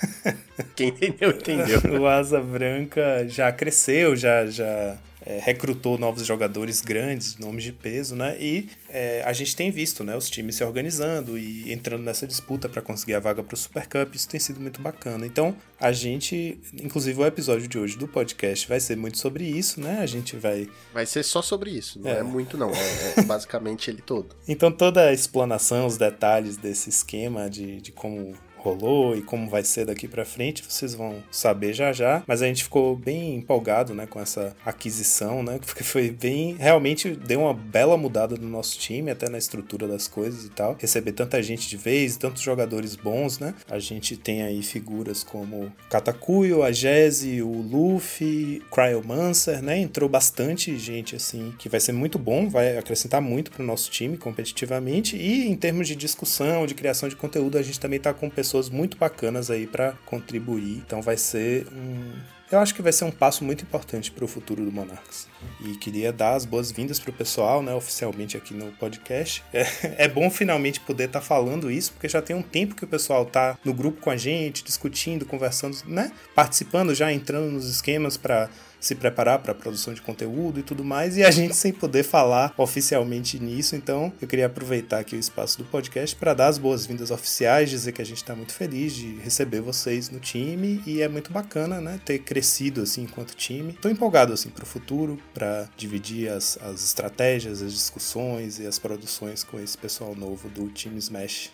Quem 0.76 0.88
entendeu, 0.88 1.30
entendeu. 1.30 1.80
o 2.00 2.06
Asa 2.06 2.40
Branca 2.40 3.26
já 3.28 3.50
cresceu, 3.50 4.14
já, 4.14 4.46
já 4.46 4.96
é, 5.24 5.38
recrutou 5.38 5.98
novos 5.98 6.26
jogadores 6.26 6.80
grandes, 6.80 7.36
nomes 7.36 7.64
de 7.64 7.72
peso, 7.72 8.16
né? 8.16 8.36
E 8.40 8.68
é, 8.88 9.22
a 9.24 9.32
gente 9.32 9.54
tem 9.54 9.70
visto, 9.70 10.02
né, 10.02 10.16
os 10.16 10.28
times 10.30 10.56
se 10.56 10.64
organizando 10.64 11.38
e 11.38 11.72
entrando 11.72 12.02
nessa 12.02 12.26
disputa 12.26 12.68
para 12.68 12.80
conseguir 12.82 13.14
a 13.14 13.20
vaga 13.20 13.42
para 13.42 13.54
o 13.54 13.56
Super 13.56 13.86
Cup. 13.86 14.14
Isso 14.14 14.28
tem 14.28 14.40
sido 14.40 14.60
muito 14.60 14.80
bacana. 14.80 15.26
Então, 15.26 15.54
a 15.78 15.92
gente, 15.92 16.58
inclusive 16.82 17.20
o 17.20 17.26
episódio 17.26 17.68
de 17.68 17.78
hoje 17.78 17.96
do 17.96 18.08
podcast 18.08 18.66
vai 18.68 18.80
ser 18.80 18.96
muito 18.96 19.18
sobre 19.18 19.44
isso, 19.44 19.80
né? 19.80 19.98
A 20.00 20.06
gente 20.06 20.36
vai 20.36 20.68
Vai 20.92 21.06
ser 21.06 21.22
só 21.22 21.42
sobre 21.42 21.70
isso. 21.70 22.00
Não 22.00 22.10
é, 22.10 22.18
É. 22.18 22.22
muito, 22.22 22.56
não. 22.56 22.70
É, 22.70 23.20
é 23.20 23.22
basicamente 23.24 23.90
ele 23.90 24.02
todo. 24.02 24.34
Então 24.48 24.70
toda 24.72 25.08
a 25.08 25.12
explanação, 25.12 25.86
os 25.86 25.96
detalhes 25.96 26.56
desse 26.56 26.88
esquema 26.88 27.48
de, 27.48 27.80
de 27.80 27.92
como 27.92 28.34
rolou 28.62 29.16
e 29.16 29.22
como 29.22 29.48
vai 29.48 29.64
ser 29.64 29.86
daqui 29.86 30.06
pra 30.06 30.24
frente, 30.24 30.62
vocês 30.66 30.94
vão 30.94 31.22
saber 31.30 31.72
já 31.72 31.92
já. 31.92 32.22
Mas 32.26 32.42
a 32.42 32.46
gente 32.46 32.64
ficou 32.64 32.96
bem 32.96 33.34
empolgado, 33.34 33.94
né, 33.94 34.06
com 34.06 34.20
essa 34.20 34.54
aquisição, 34.64 35.42
né, 35.42 35.58
porque 35.64 35.82
foi 35.82 36.10
bem, 36.10 36.56
realmente 36.58 37.10
deu 37.10 37.40
uma 37.40 37.54
bela 37.54 37.96
mudada 37.96 38.36
no 38.36 38.48
nosso 38.48 38.78
time, 38.78 39.10
até 39.10 39.28
na 39.28 39.38
estrutura 39.38 39.88
das 39.88 40.06
coisas 40.06 40.44
e 40.44 40.50
tal. 40.50 40.76
Receber 40.78 41.12
tanta 41.12 41.42
gente 41.42 41.68
de 41.68 41.76
vez, 41.76 42.16
tantos 42.16 42.42
jogadores 42.42 42.94
bons, 42.96 43.38
né? 43.38 43.54
A 43.68 43.78
gente 43.78 44.16
tem 44.16 44.42
aí 44.42 44.62
figuras 44.62 45.24
como 45.24 45.72
Katakuyo, 45.88 46.62
a 46.62 46.70
Jazzy, 46.70 47.42
o 47.42 47.50
Luffy, 47.50 48.62
Cryomancer, 48.70 49.62
né? 49.62 49.78
Entrou 49.78 50.08
bastante 50.08 50.76
gente 50.78 51.16
assim, 51.16 51.54
que 51.58 51.68
vai 51.68 51.80
ser 51.80 51.92
muito 51.92 52.18
bom, 52.18 52.48
vai 52.48 52.76
acrescentar 52.76 53.20
muito 53.20 53.50
pro 53.50 53.64
nosso 53.64 53.90
time 53.90 54.16
competitivamente 54.16 55.16
e 55.16 55.48
em 55.48 55.56
termos 55.56 55.88
de 55.88 55.96
discussão, 55.96 56.66
de 56.66 56.74
criação 56.74 57.08
de 57.08 57.16
conteúdo, 57.16 57.58
a 57.58 57.62
gente 57.62 57.80
também 57.80 57.98
tá 57.98 58.12
com 58.12 58.28
pessoas 58.28 58.49
muito 58.70 58.96
bacanas 58.96 59.50
aí 59.50 59.66
para 59.66 59.92
contribuir. 60.06 60.82
Então 60.84 61.00
vai 61.00 61.16
ser 61.16 61.66
um 61.72 62.12
eu 62.50 62.58
acho 62.58 62.74
que 62.74 62.82
vai 62.82 62.90
ser 62.90 63.04
um 63.04 63.12
passo 63.12 63.44
muito 63.44 63.62
importante 63.62 64.10
para 64.10 64.24
o 64.24 64.28
futuro 64.28 64.64
do 64.64 64.72
Monarchs. 64.72 65.28
E 65.60 65.76
queria 65.76 66.12
dar 66.12 66.34
as 66.34 66.44
boas-vindas 66.44 66.98
pro 66.98 67.12
pessoal, 67.12 67.62
né, 67.62 67.72
oficialmente 67.72 68.36
aqui 68.36 68.52
no 68.52 68.72
podcast. 68.72 69.44
É, 69.52 70.04
é 70.04 70.08
bom 70.08 70.28
finalmente 70.28 70.80
poder 70.80 71.04
estar 71.04 71.20
falando 71.20 71.70
isso, 71.70 71.92
porque 71.92 72.08
já 72.08 72.20
tem 72.20 72.34
um 72.34 72.42
tempo 72.42 72.74
que 72.74 72.84
o 72.84 72.88
pessoal 72.88 73.24
tá 73.24 73.56
no 73.64 73.72
grupo 73.72 74.00
com 74.00 74.10
a 74.10 74.16
gente, 74.16 74.64
discutindo, 74.64 75.24
conversando, 75.24 75.76
né, 75.86 76.10
participando 76.34 76.92
já, 76.92 77.12
entrando 77.12 77.52
nos 77.52 77.68
esquemas 77.68 78.16
para 78.16 78.50
se 78.80 78.94
preparar 78.94 79.40
para 79.40 79.52
a 79.52 79.54
produção 79.54 79.92
de 79.92 80.00
conteúdo 80.00 80.58
e 80.58 80.62
tudo 80.62 80.82
mais, 80.82 81.16
e 81.16 81.22
a 81.22 81.30
gente 81.30 81.54
sem 81.54 81.72
poder 81.72 82.02
falar 82.02 82.54
oficialmente 82.56 83.38
nisso. 83.38 83.76
Então, 83.76 84.12
eu 84.20 84.26
queria 84.26 84.46
aproveitar 84.46 85.00
aqui 85.00 85.14
o 85.14 85.18
espaço 85.18 85.58
do 85.58 85.64
podcast 85.64 86.16
para 86.16 86.32
dar 86.32 86.48
as 86.48 86.58
boas-vindas 86.58 87.10
oficiais, 87.10 87.68
dizer 87.68 87.92
que 87.92 88.00
a 88.00 88.06
gente 88.06 88.18
está 88.18 88.34
muito 88.34 88.54
feliz 88.54 88.94
de 88.94 89.16
receber 89.16 89.60
vocês 89.60 90.08
no 90.08 90.18
time 90.18 90.82
e 90.86 91.02
é 91.02 91.08
muito 91.08 91.30
bacana, 91.30 91.80
né, 91.80 92.00
ter 92.04 92.20
crescido 92.20 92.82
assim 92.82 93.02
enquanto 93.02 93.34
time. 93.34 93.74
Tô 93.74 93.88
empolgado 93.88 94.32
assim 94.32 94.48
para 94.48 94.64
o 94.64 94.66
futuro, 94.66 95.18
para 95.34 95.68
dividir 95.76 96.30
as, 96.30 96.58
as 96.62 96.82
estratégias, 96.82 97.62
as 97.62 97.72
discussões 97.72 98.58
e 98.58 98.66
as 98.66 98.78
produções 98.78 99.44
com 99.44 99.60
esse 99.60 99.76
pessoal 99.76 100.14
novo 100.14 100.48
do 100.48 100.68
time 100.68 100.98
Smash. 100.98 101.52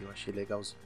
Eu 0.00 0.10
achei 0.10 0.32
legalzinho. 0.32 0.78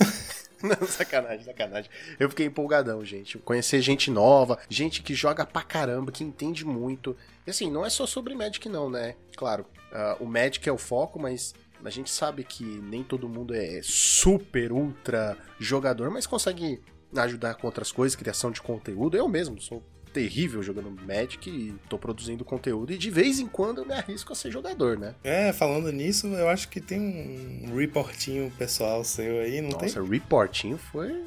Não, 0.62 0.86
sacanagem, 0.86 1.44
sacanagem. 1.44 1.90
Eu 2.18 2.30
fiquei 2.30 2.46
empolgadão, 2.46 3.04
gente. 3.04 3.38
Conhecer 3.38 3.80
gente 3.80 4.10
nova, 4.10 4.58
gente 4.68 5.02
que 5.02 5.14
joga 5.14 5.44
pra 5.44 5.62
caramba, 5.62 6.10
que 6.10 6.24
entende 6.24 6.64
muito. 6.64 7.16
E 7.46 7.50
assim, 7.50 7.70
não 7.70 7.84
é 7.84 7.90
só 7.90 8.06
sobre 8.06 8.34
Magic, 8.34 8.68
não, 8.68 8.88
né? 8.88 9.14
Claro, 9.36 9.66
ah, 9.92 10.16
o 10.18 10.24
Magic 10.24 10.66
é 10.68 10.72
o 10.72 10.78
foco, 10.78 11.18
mas 11.18 11.54
a 11.84 11.90
gente 11.90 12.10
sabe 12.10 12.42
que 12.42 12.64
nem 12.64 13.04
todo 13.04 13.28
mundo 13.28 13.54
é 13.54 13.80
super, 13.82 14.72
ultra 14.72 15.36
jogador, 15.58 16.10
mas 16.10 16.26
consegue 16.26 16.80
ajudar 17.14 17.54
com 17.54 17.66
outras 17.66 17.92
coisas, 17.92 18.16
criação 18.16 18.50
de 18.50 18.60
conteúdo. 18.60 19.16
Eu 19.16 19.28
mesmo 19.28 19.60
sou 19.60 19.82
terrível 20.16 20.62
jogando 20.62 20.90
Magic 21.06 21.50
e 21.50 21.74
tô 21.90 21.98
produzindo 21.98 22.42
conteúdo 22.42 22.90
e 22.90 22.96
de 22.96 23.10
vez 23.10 23.38
em 23.38 23.46
quando 23.46 23.82
eu 23.82 23.84
me 23.84 23.92
arrisco 23.92 24.32
a 24.32 24.34
ser 24.34 24.50
jogador, 24.50 24.98
né? 24.98 25.14
É, 25.22 25.52
falando 25.52 25.92
nisso, 25.92 26.26
eu 26.28 26.48
acho 26.48 26.70
que 26.70 26.80
tem 26.80 27.60
um 27.70 27.76
reportinho 27.76 28.50
pessoal 28.56 29.04
seu 29.04 29.40
aí, 29.40 29.60
não 29.60 29.72
tem? 29.72 29.90
Nossa, 29.90 30.02
reportinho 30.02 30.78
foi. 30.78 31.22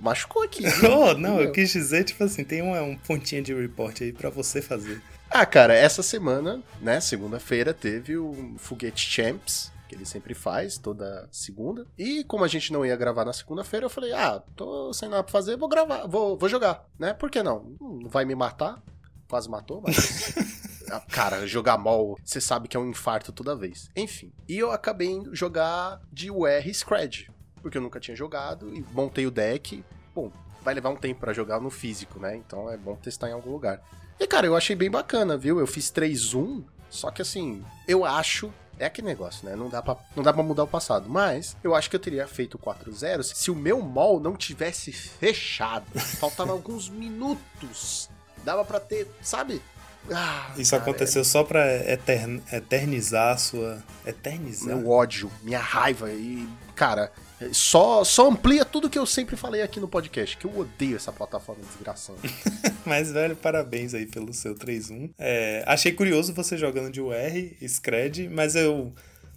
machucou 0.00 0.44
aqui. 0.44 0.62
Oh, 0.88 1.14
não, 1.14 1.40
eu 1.40 1.50
quis 1.50 1.72
dizer, 1.72 2.04
tipo 2.04 2.22
assim, 2.22 2.44
tem 2.44 2.62
um, 2.62 2.80
um 2.80 2.96
pontinho 2.96 3.42
de 3.42 3.52
report 3.52 4.00
aí 4.00 4.12
pra 4.12 4.30
você 4.30 4.62
fazer. 4.62 5.02
Ah, 5.28 5.44
cara, 5.44 5.74
essa 5.74 6.04
semana, 6.04 6.62
né, 6.80 7.00
segunda-feira, 7.00 7.74
teve 7.74 8.16
o 8.16 8.54
Foguete 8.58 9.10
Champs, 9.10 9.71
que 9.92 9.96
ele 9.98 10.06
sempre 10.06 10.32
faz, 10.32 10.78
toda 10.78 11.28
segunda. 11.30 11.86
E 11.98 12.24
como 12.24 12.44
a 12.44 12.48
gente 12.48 12.72
não 12.72 12.84
ia 12.84 12.96
gravar 12.96 13.26
na 13.26 13.32
segunda-feira, 13.32 13.84
eu 13.84 13.90
falei, 13.90 14.12
ah, 14.14 14.42
tô 14.56 14.90
sem 14.94 15.06
nada 15.08 15.22
pra 15.22 15.30
fazer, 15.32 15.56
vou 15.58 15.68
gravar, 15.68 16.06
vou, 16.06 16.38
vou 16.38 16.48
jogar, 16.48 16.86
né? 16.98 17.12
Por 17.12 17.30
que 17.30 17.42
não? 17.42 17.76
Hum, 17.78 18.00
Não 18.04 18.08
vai 18.08 18.24
me 18.24 18.34
matar, 18.34 18.82
quase 19.28 19.48
matou, 19.50 19.82
mas... 19.86 20.34
Ah, 20.90 21.00
Cara, 21.10 21.46
jogar 21.46 21.78
mal, 21.78 22.18
você 22.22 22.38
sabe 22.38 22.68
que 22.68 22.76
é 22.76 22.80
um 22.80 22.90
infarto 22.90 23.32
toda 23.32 23.56
vez. 23.56 23.88
Enfim, 23.96 24.30
e 24.46 24.58
eu 24.58 24.70
acabei 24.72 25.08
indo 25.08 25.34
jogar 25.34 26.02
de 26.12 26.30
UR 26.30 26.68
Scred, 26.74 27.30
porque 27.62 27.78
eu 27.78 27.82
nunca 27.82 27.98
tinha 27.98 28.14
jogado 28.14 28.68
e 28.74 28.84
montei 28.92 29.26
o 29.26 29.30
deck. 29.30 29.82
Bom, 30.14 30.30
vai 30.60 30.74
levar 30.74 30.90
um 30.90 30.96
tempo 30.96 31.20
pra 31.20 31.32
jogar 31.32 31.60
no 31.62 31.70
físico, 31.70 32.18
né? 32.18 32.36
Então 32.36 32.68
é 32.68 32.76
bom 32.76 32.94
testar 32.96 33.30
em 33.30 33.32
algum 33.32 33.52
lugar. 33.52 33.80
E 34.20 34.26
cara, 34.26 34.46
eu 34.46 34.54
achei 34.54 34.76
bem 34.76 34.90
bacana, 34.90 35.38
viu? 35.38 35.58
Eu 35.58 35.66
fiz 35.66 35.90
3-1, 35.90 36.62
só 36.90 37.10
que 37.10 37.22
assim, 37.22 37.64
eu 37.88 38.04
acho. 38.04 38.52
É 38.78 38.86
aquele 38.86 39.06
negócio, 39.06 39.48
né? 39.48 39.54
Não 39.54 39.68
dá, 39.68 39.80
pra, 39.82 39.96
não 40.16 40.22
dá 40.22 40.32
pra 40.32 40.42
mudar 40.42 40.64
o 40.64 40.68
passado. 40.68 41.08
Mas 41.08 41.56
eu 41.62 41.74
acho 41.74 41.88
que 41.88 41.96
eu 41.96 42.00
teria 42.00 42.26
feito 42.26 42.58
4-0 42.58 43.22
se 43.22 43.50
o 43.50 43.54
meu 43.54 43.80
mall 43.80 44.18
não 44.18 44.36
tivesse 44.36 44.92
fechado. 44.92 45.86
Faltavam 46.18 46.54
alguns 46.54 46.88
minutos. 46.88 48.08
Dava 48.44 48.64
pra 48.64 48.80
ter, 48.80 49.08
sabe? 49.22 49.62
Ah, 50.10 50.52
Isso 50.56 50.72
cara, 50.72 50.82
aconteceu 50.82 51.24
só 51.24 51.44
pra 51.44 51.64
etern- 51.90 52.40
eternizar 52.52 53.34
a 53.34 53.36
sua. 53.36 53.82
Eternizar? 54.04 54.76
meu 54.76 54.88
ódio, 54.90 55.30
minha 55.42 55.60
raiva 55.60 56.10
e, 56.10 56.46
cara, 56.74 57.12
só, 57.52 58.02
só 58.04 58.28
amplia 58.28 58.64
tudo 58.64 58.90
que 58.90 58.98
eu 58.98 59.06
sempre 59.06 59.36
falei 59.36 59.62
aqui 59.62 59.78
no 59.78 59.86
podcast, 59.88 60.36
que 60.36 60.44
eu 60.44 60.58
odeio 60.58 60.96
essa 60.96 61.12
plataforma 61.12 61.62
desgraçada. 61.64 62.18
Mas, 62.84 63.12
velho, 63.12 63.36
parabéns 63.36 63.94
aí 63.94 64.06
pelo 64.06 64.32
seu 64.32 64.54
3-1. 64.56 65.10
É, 65.18 65.62
achei 65.66 65.92
curioso 65.92 66.34
você 66.34 66.56
jogando 66.56 66.90
de 66.90 67.00
UR, 67.00 67.14
Scred, 67.68 68.28
mas 68.28 68.56
eu 68.56 68.92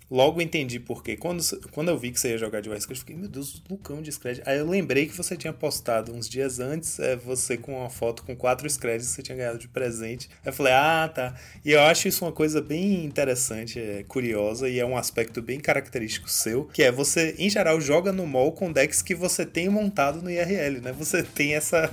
logo 0.09 0.41
entendi 0.41 0.79
por 0.79 1.03
quê. 1.03 1.15
Quando, 1.17 1.43
quando 1.71 1.89
eu 1.89 1.97
vi 1.97 2.11
que 2.11 2.19
você 2.19 2.29
ia 2.29 2.37
jogar 2.37 2.61
de 2.61 2.69
UR, 2.69 2.75
eu 2.75 2.95
fiquei, 2.95 3.15
meu 3.15 3.27
Deus, 3.27 3.61
Lucão 3.69 4.01
de 4.01 4.11
Scred. 4.11 4.41
Aí 4.45 4.57
eu 4.57 4.67
lembrei 4.67 5.07
que 5.07 5.15
você 5.15 5.35
tinha 5.35 5.53
postado 5.53 6.13
uns 6.13 6.29
dias 6.29 6.59
antes, 6.59 6.99
é, 6.99 7.15
você 7.15 7.57
com 7.57 7.79
uma 7.79 7.89
foto 7.89 8.23
com 8.23 8.35
quatro 8.35 8.69
Screds 8.69 9.07
que 9.07 9.15
você 9.15 9.21
tinha 9.21 9.37
ganhado 9.37 9.57
de 9.57 9.67
presente. 9.67 10.29
Aí 10.43 10.49
eu 10.49 10.53
falei, 10.53 10.73
ah, 10.73 11.11
tá. 11.13 11.35
E 11.63 11.71
eu 11.71 11.81
acho 11.81 12.07
isso 12.07 12.25
uma 12.25 12.31
coisa 12.31 12.61
bem 12.61 13.05
interessante, 13.05 13.79
é, 13.79 14.03
curiosa, 14.03 14.69
e 14.69 14.79
é 14.79 14.85
um 14.85 14.97
aspecto 14.97 15.41
bem 15.41 15.59
característico 15.59 16.29
seu, 16.29 16.65
que 16.65 16.83
é 16.83 16.91
você, 16.91 17.35
em 17.37 17.49
geral, 17.49 17.79
joga 17.81 18.11
no 18.11 18.25
mall 18.27 18.51
com 18.51 18.71
decks 18.71 19.01
que 19.01 19.15
você 19.15 19.45
tem 19.45 19.69
montado 19.69 20.21
no 20.21 20.29
IRL, 20.29 20.81
né? 20.81 20.91
Você 20.93 21.23
tem 21.23 21.55
essa... 21.55 21.91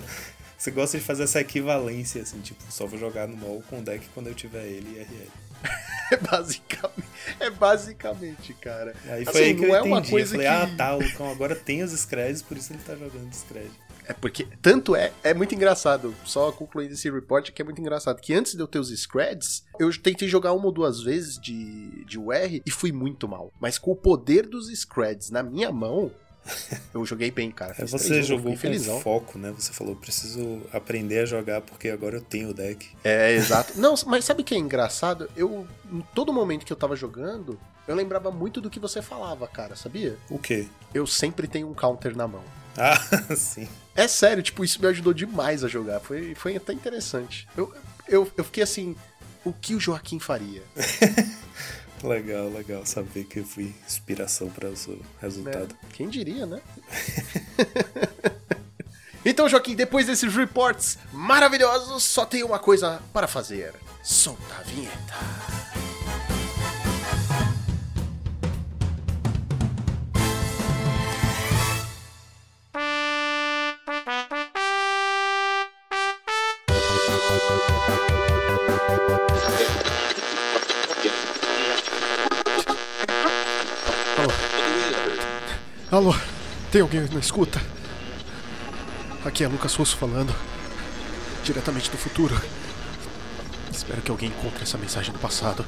Você 0.56 0.70
gosta 0.70 0.96
de 0.96 1.02
fazer 1.02 1.24
essa 1.24 1.40
equivalência, 1.40 2.22
assim, 2.22 2.38
tipo, 2.40 2.62
só 2.70 2.86
vou 2.86 2.96
jogar 2.96 3.26
no 3.26 3.36
mall 3.36 3.60
com 3.68 3.80
o 3.80 3.82
deck 3.82 4.06
quando 4.14 4.28
eu 4.28 4.34
tiver 4.34 4.64
ele 4.64 4.96
IRL. 4.96 5.51
É 6.12 6.16
basicamente, 6.18 7.08
é 7.40 7.48
basicamente, 7.50 8.52
cara. 8.54 8.94
Aí 9.06 9.24
foi 9.24 9.32
Assim, 9.32 9.42
aí 9.44 9.54
que 9.54 9.60
não 9.62 9.68
eu 9.68 9.74
é 9.74 9.78
entendi. 9.78 9.94
uma 9.94 10.00
eu 10.06 10.10
coisa 10.10 10.30
falei, 10.32 10.46
que- 10.46 10.52
ah, 10.52 10.76
tá, 10.76 10.94
o 10.94 11.00
Lucão 11.02 11.30
agora 11.30 11.54
tem 11.56 11.82
os 11.82 11.90
Screds, 11.92 12.42
por 12.42 12.54
isso 12.58 12.70
ele 12.70 12.80
tá 12.84 12.94
jogando 12.94 13.32
Scred. 13.32 13.70
É 14.04 14.12
porque, 14.12 14.46
tanto 14.60 14.94
é, 14.94 15.10
é 15.22 15.32
muito 15.32 15.54
engraçado, 15.54 16.14
só 16.24 16.52
concluindo 16.52 16.92
esse 16.92 17.08
report, 17.10 17.50
que 17.50 17.62
é 17.62 17.64
muito 17.64 17.80
engraçado, 17.80 18.20
que 18.20 18.34
antes 18.34 18.52
de 18.54 18.60
eu 18.60 18.66
ter 18.66 18.78
os 18.78 18.90
Screds, 18.90 19.64
eu 19.80 19.90
tentei 20.02 20.28
jogar 20.28 20.52
uma 20.52 20.66
ou 20.66 20.72
duas 20.72 21.00
vezes 21.00 21.38
de, 21.40 22.04
de 22.04 22.18
UR 22.18 22.60
e 22.66 22.70
fui 22.70 22.92
muito 22.92 23.26
mal. 23.26 23.50
Mas 23.58 23.78
com 23.78 23.92
o 23.92 23.96
poder 23.96 24.46
dos 24.46 24.68
Screds 24.68 25.30
na 25.30 25.42
minha 25.42 25.72
mão, 25.72 26.10
eu 26.92 27.04
joguei 27.06 27.30
bem, 27.30 27.50
cara. 27.50 27.72
É, 27.72 27.82
Fiz 27.82 27.90
você 27.90 28.14
3-1, 28.14 28.16
eu 28.16 28.22
jogou 28.22 28.52
com 28.52 28.58
felizão. 28.58 29.00
foco, 29.00 29.38
né? 29.38 29.52
Você 29.56 29.72
falou, 29.72 29.94
preciso 29.94 30.62
aprender 30.72 31.20
a 31.20 31.26
jogar 31.26 31.60
porque 31.60 31.88
agora 31.88 32.16
eu 32.16 32.20
tenho 32.20 32.50
o 32.50 32.54
deck. 32.54 32.88
É, 33.04 33.32
exato. 33.34 33.78
Não, 33.78 33.94
mas 34.06 34.24
sabe 34.24 34.42
o 34.42 34.44
que 34.44 34.54
é 34.54 34.58
engraçado? 34.58 35.30
Eu, 35.36 35.66
em 35.90 36.00
todo 36.14 36.32
momento 36.32 36.66
que 36.66 36.72
eu 36.72 36.76
tava 36.76 36.96
jogando, 36.96 37.58
eu 37.86 37.94
lembrava 37.94 38.30
muito 38.30 38.60
do 38.60 38.70
que 38.70 38.80
você 38.80 39.00
falava, 39.00 39.46
cara, 39.46 39.76
sabia? 39.76 40.16
O 40.28 40.38
quê? 40.38 40.66
Eu 40.92 41.06
sempre 41.06 41.46
tenho 41.46 41.68
um 41.68 41.74
counter 41.74 42.16
na 42.16 42.26
mão. 42.26 42.44
Ah, 42.76 42.98
sim. 43.36 43.68
É 43.94 44.08
sério, 44.08 44.42
tipo, 44.42 44.64
isso 44.64 44.80
me 44.80 44.86
ajudou 44.88 45.12
demais 45.12 45.62
a 45.62 45.68
jogar. 45.68 46.00
Foi, 46.00 46.34
foi 46.34 46.56
até 46.56 46.72
interessante. 46.72 47.46
Eu, 47.56 47.72
eu, 48.08 48.30
eu 48.36 48.44
fiquei 48.44 48.62
assim, 48.62 48.96
o 49.44 49.52
que 49.52 49.74
o 49.74 49.80
Joaquim 49.80 50.18
faria? 50.18 50.62
Legal, 52.02 52.48
legal 52.48 52.84
saber 52.84 53.24
que 53.24 53.40
eu 53.40 53.44
fui 53.44 53.72
inspiração 53.86 54.50
para 54.50 54.68
o 54.68 54.76
seu 54.76 55.00
resultado. 55.20 55.74
Quem 55.92 56.08
diria, 56.08 56.44
né? 56.46 56.60
então, 59.24 59.48
Joaquim, 59.48 59.76
depois 59.76 60.06
desses 60.06 60.34
reports 60.34 60.98
maravilhosos, 61.12 62.02
só 62.02 62.26
tem 62.26 62.42
uma 62.42 62.58
coisa 62.58 63.00
para 63.12 63.28
fazer. 63.28 63.74
Solta 64.02 64.56
a 64.58 64.62
vinheta. 64.62 65.91
Alô, 85.92 86.14
tem 86.70 86.80
alguém 86.80 87.02
na 87.02 87.20
escuta? 87.20 87.60
Aqui 89.26 89.44
é 89.44 89.48
Lucas 89.48 89.74
Russo 89.74 89.94
falando, 89.94 90.34
diretamente 91.44 91.90
do 91.90 91.98
futuro. 91.98 92.34
Espero 93.70 94.00
que 94.00 94.10
alguém 94.10 94.30
encontre 94.30 94.62
essa 94.62 94.78
mensagem 94.78 95.12
do 95.12 95.18
passado. 95.18 95.66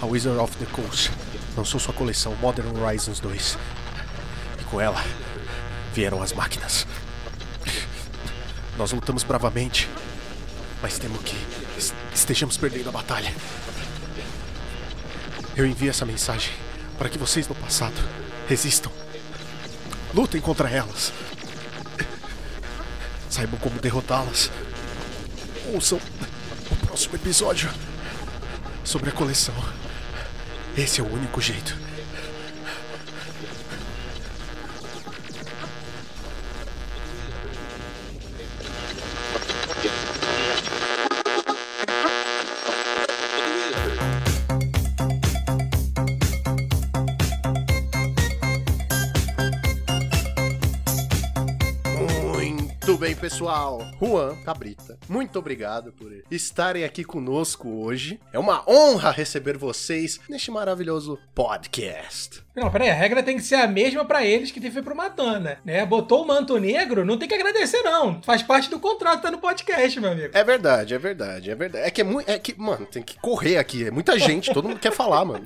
A 0.00 0.06
Wizard 0.06 0.38
of 0.40 0.56
the 0.56 0.64
Coast 0.72 1.10
lançou 1.54 1.78
sua 1.78 1.92
coleção 1.92 2.34
Modern 2.36 2.74
Horizons 2.82 3.20
2. 3.20 3.58
E 4.58 4.64
com 4.64 4.80
ela 4.80 5.04
vieram 5.92 6.22
as 6.22 6.32
máquinas. 6.32 6.86
Nós 8.78 8.92
lutamos 8.92 9.22
bravamente, 9.22 9.86
mas 10.80 10.98
temo 10.98 11.18
que 11.18 11.36
es- 11.76 11.92
estejamos 12.14 12.56
perdendo 12.56 12.88
a 12.88 12.92
batalha. 12.92 13.34
Eu 15.54 15.66
envio 15.66 15.90
essa 15.90 16.06
mensagem 16.06 16.52
para 16.98 17.08
que 17.08 17.18
vocês 17.18 17.46
no 17.48 17.54
passado 17.54 17.96
resistam. 18.48 18.90
Lutem 20.14 20.40
contra 20.40 20.70
elas. 20.70 21.12
Saibam 23.28 23.58
como 23.60 23.80
derrotá-las. 23.80 24.50
Ouçam 25.72 26.00
o 26.70 26.76
próximo 26.86 27.16
episódio 27.16 27.70
sobre 28.84 29.10
a 29.10 29.12
coleção. 29.12 29.54
Esse 30.76 31.00
é 31.00 31.04
o 31.04 31.12
único 31.12 31.40
jeito. 31.40 31.85
Pessoal. 53.26 53.80
Juan 54.00 54.36
Cabrita, 54.44 54.96
muito 55.08 55.36
obrigado 55.36 55.92
por 55.92 56.12
estarem 56.30 56.84
aqui 56.84 57.02
conosco 57.02 57.68
hoje. 57.68 58.20
É 58.32 58.38
uma 58.38 58.62
honra 58.70 59.10
receber 59.10 59.58
vocês 59.58 60.20
neste 60.28 60.48
maravilhoso 60.48 61.18
podcast. 61.34 62.44
Não, 62.54 62.70
peraí, 62.70 62.88
a 62.88 62.94
regra 62.94 63.24
tem 63.24 63.36
que 63.36 63.42
ser 63.42 63.56
a 63.56 63.66
mesma 63.66 64.04
pra 64.04 64.24
eles 64.24 64.52
que 64.52 64.60
teve 64.60 64.80
pro 64.80 64.94
Matana, 64.94 65.58
né? 65.64 65.84
Botou 65.84 66.22
o 66.22 66.26
manto 66.26 66.56
negro, 66.58 67.04
não 67.04 67.18
tem 67.18 67.26
que 67.28 67.34
agradecer, 67.34 67.82
não. 67.82 68.22
Faz 68.22 68.44
parte 68.44 68.70
do 68.70 68.78
contrato, 68.78 69.22
tá 69.22 69.30
no 69.30 69.38
podcast, 69.38 70.00
meu 70.00 70.12
amigo. 70.12 70.30
É 70.32 70.44
verdade, 70.44 70.94
é 70.94 70.98
verdade, 70.98 71.50
é 71.50 71.54
verdade. 71.56 71.84
É 71.84 71.90
que 71.90 72.02
é 72.02 72.04
muito. 72.04 72.30
É 72.30 72.38
que, 72.38 72.54
mano, 72.56 72.86
tem 72.86 73.02
que 73.02 73.18
correr 73.18 73.58
aqui. 73.58 73.88
É 73.88 73.90
muita 73.90 74.16
gente, 74.20 74.54
todo 74.54 74.68
mundo 74.68 74.78
quer 74.78 74.92
falar, 74.92 75.24
mano. 75.24 75.44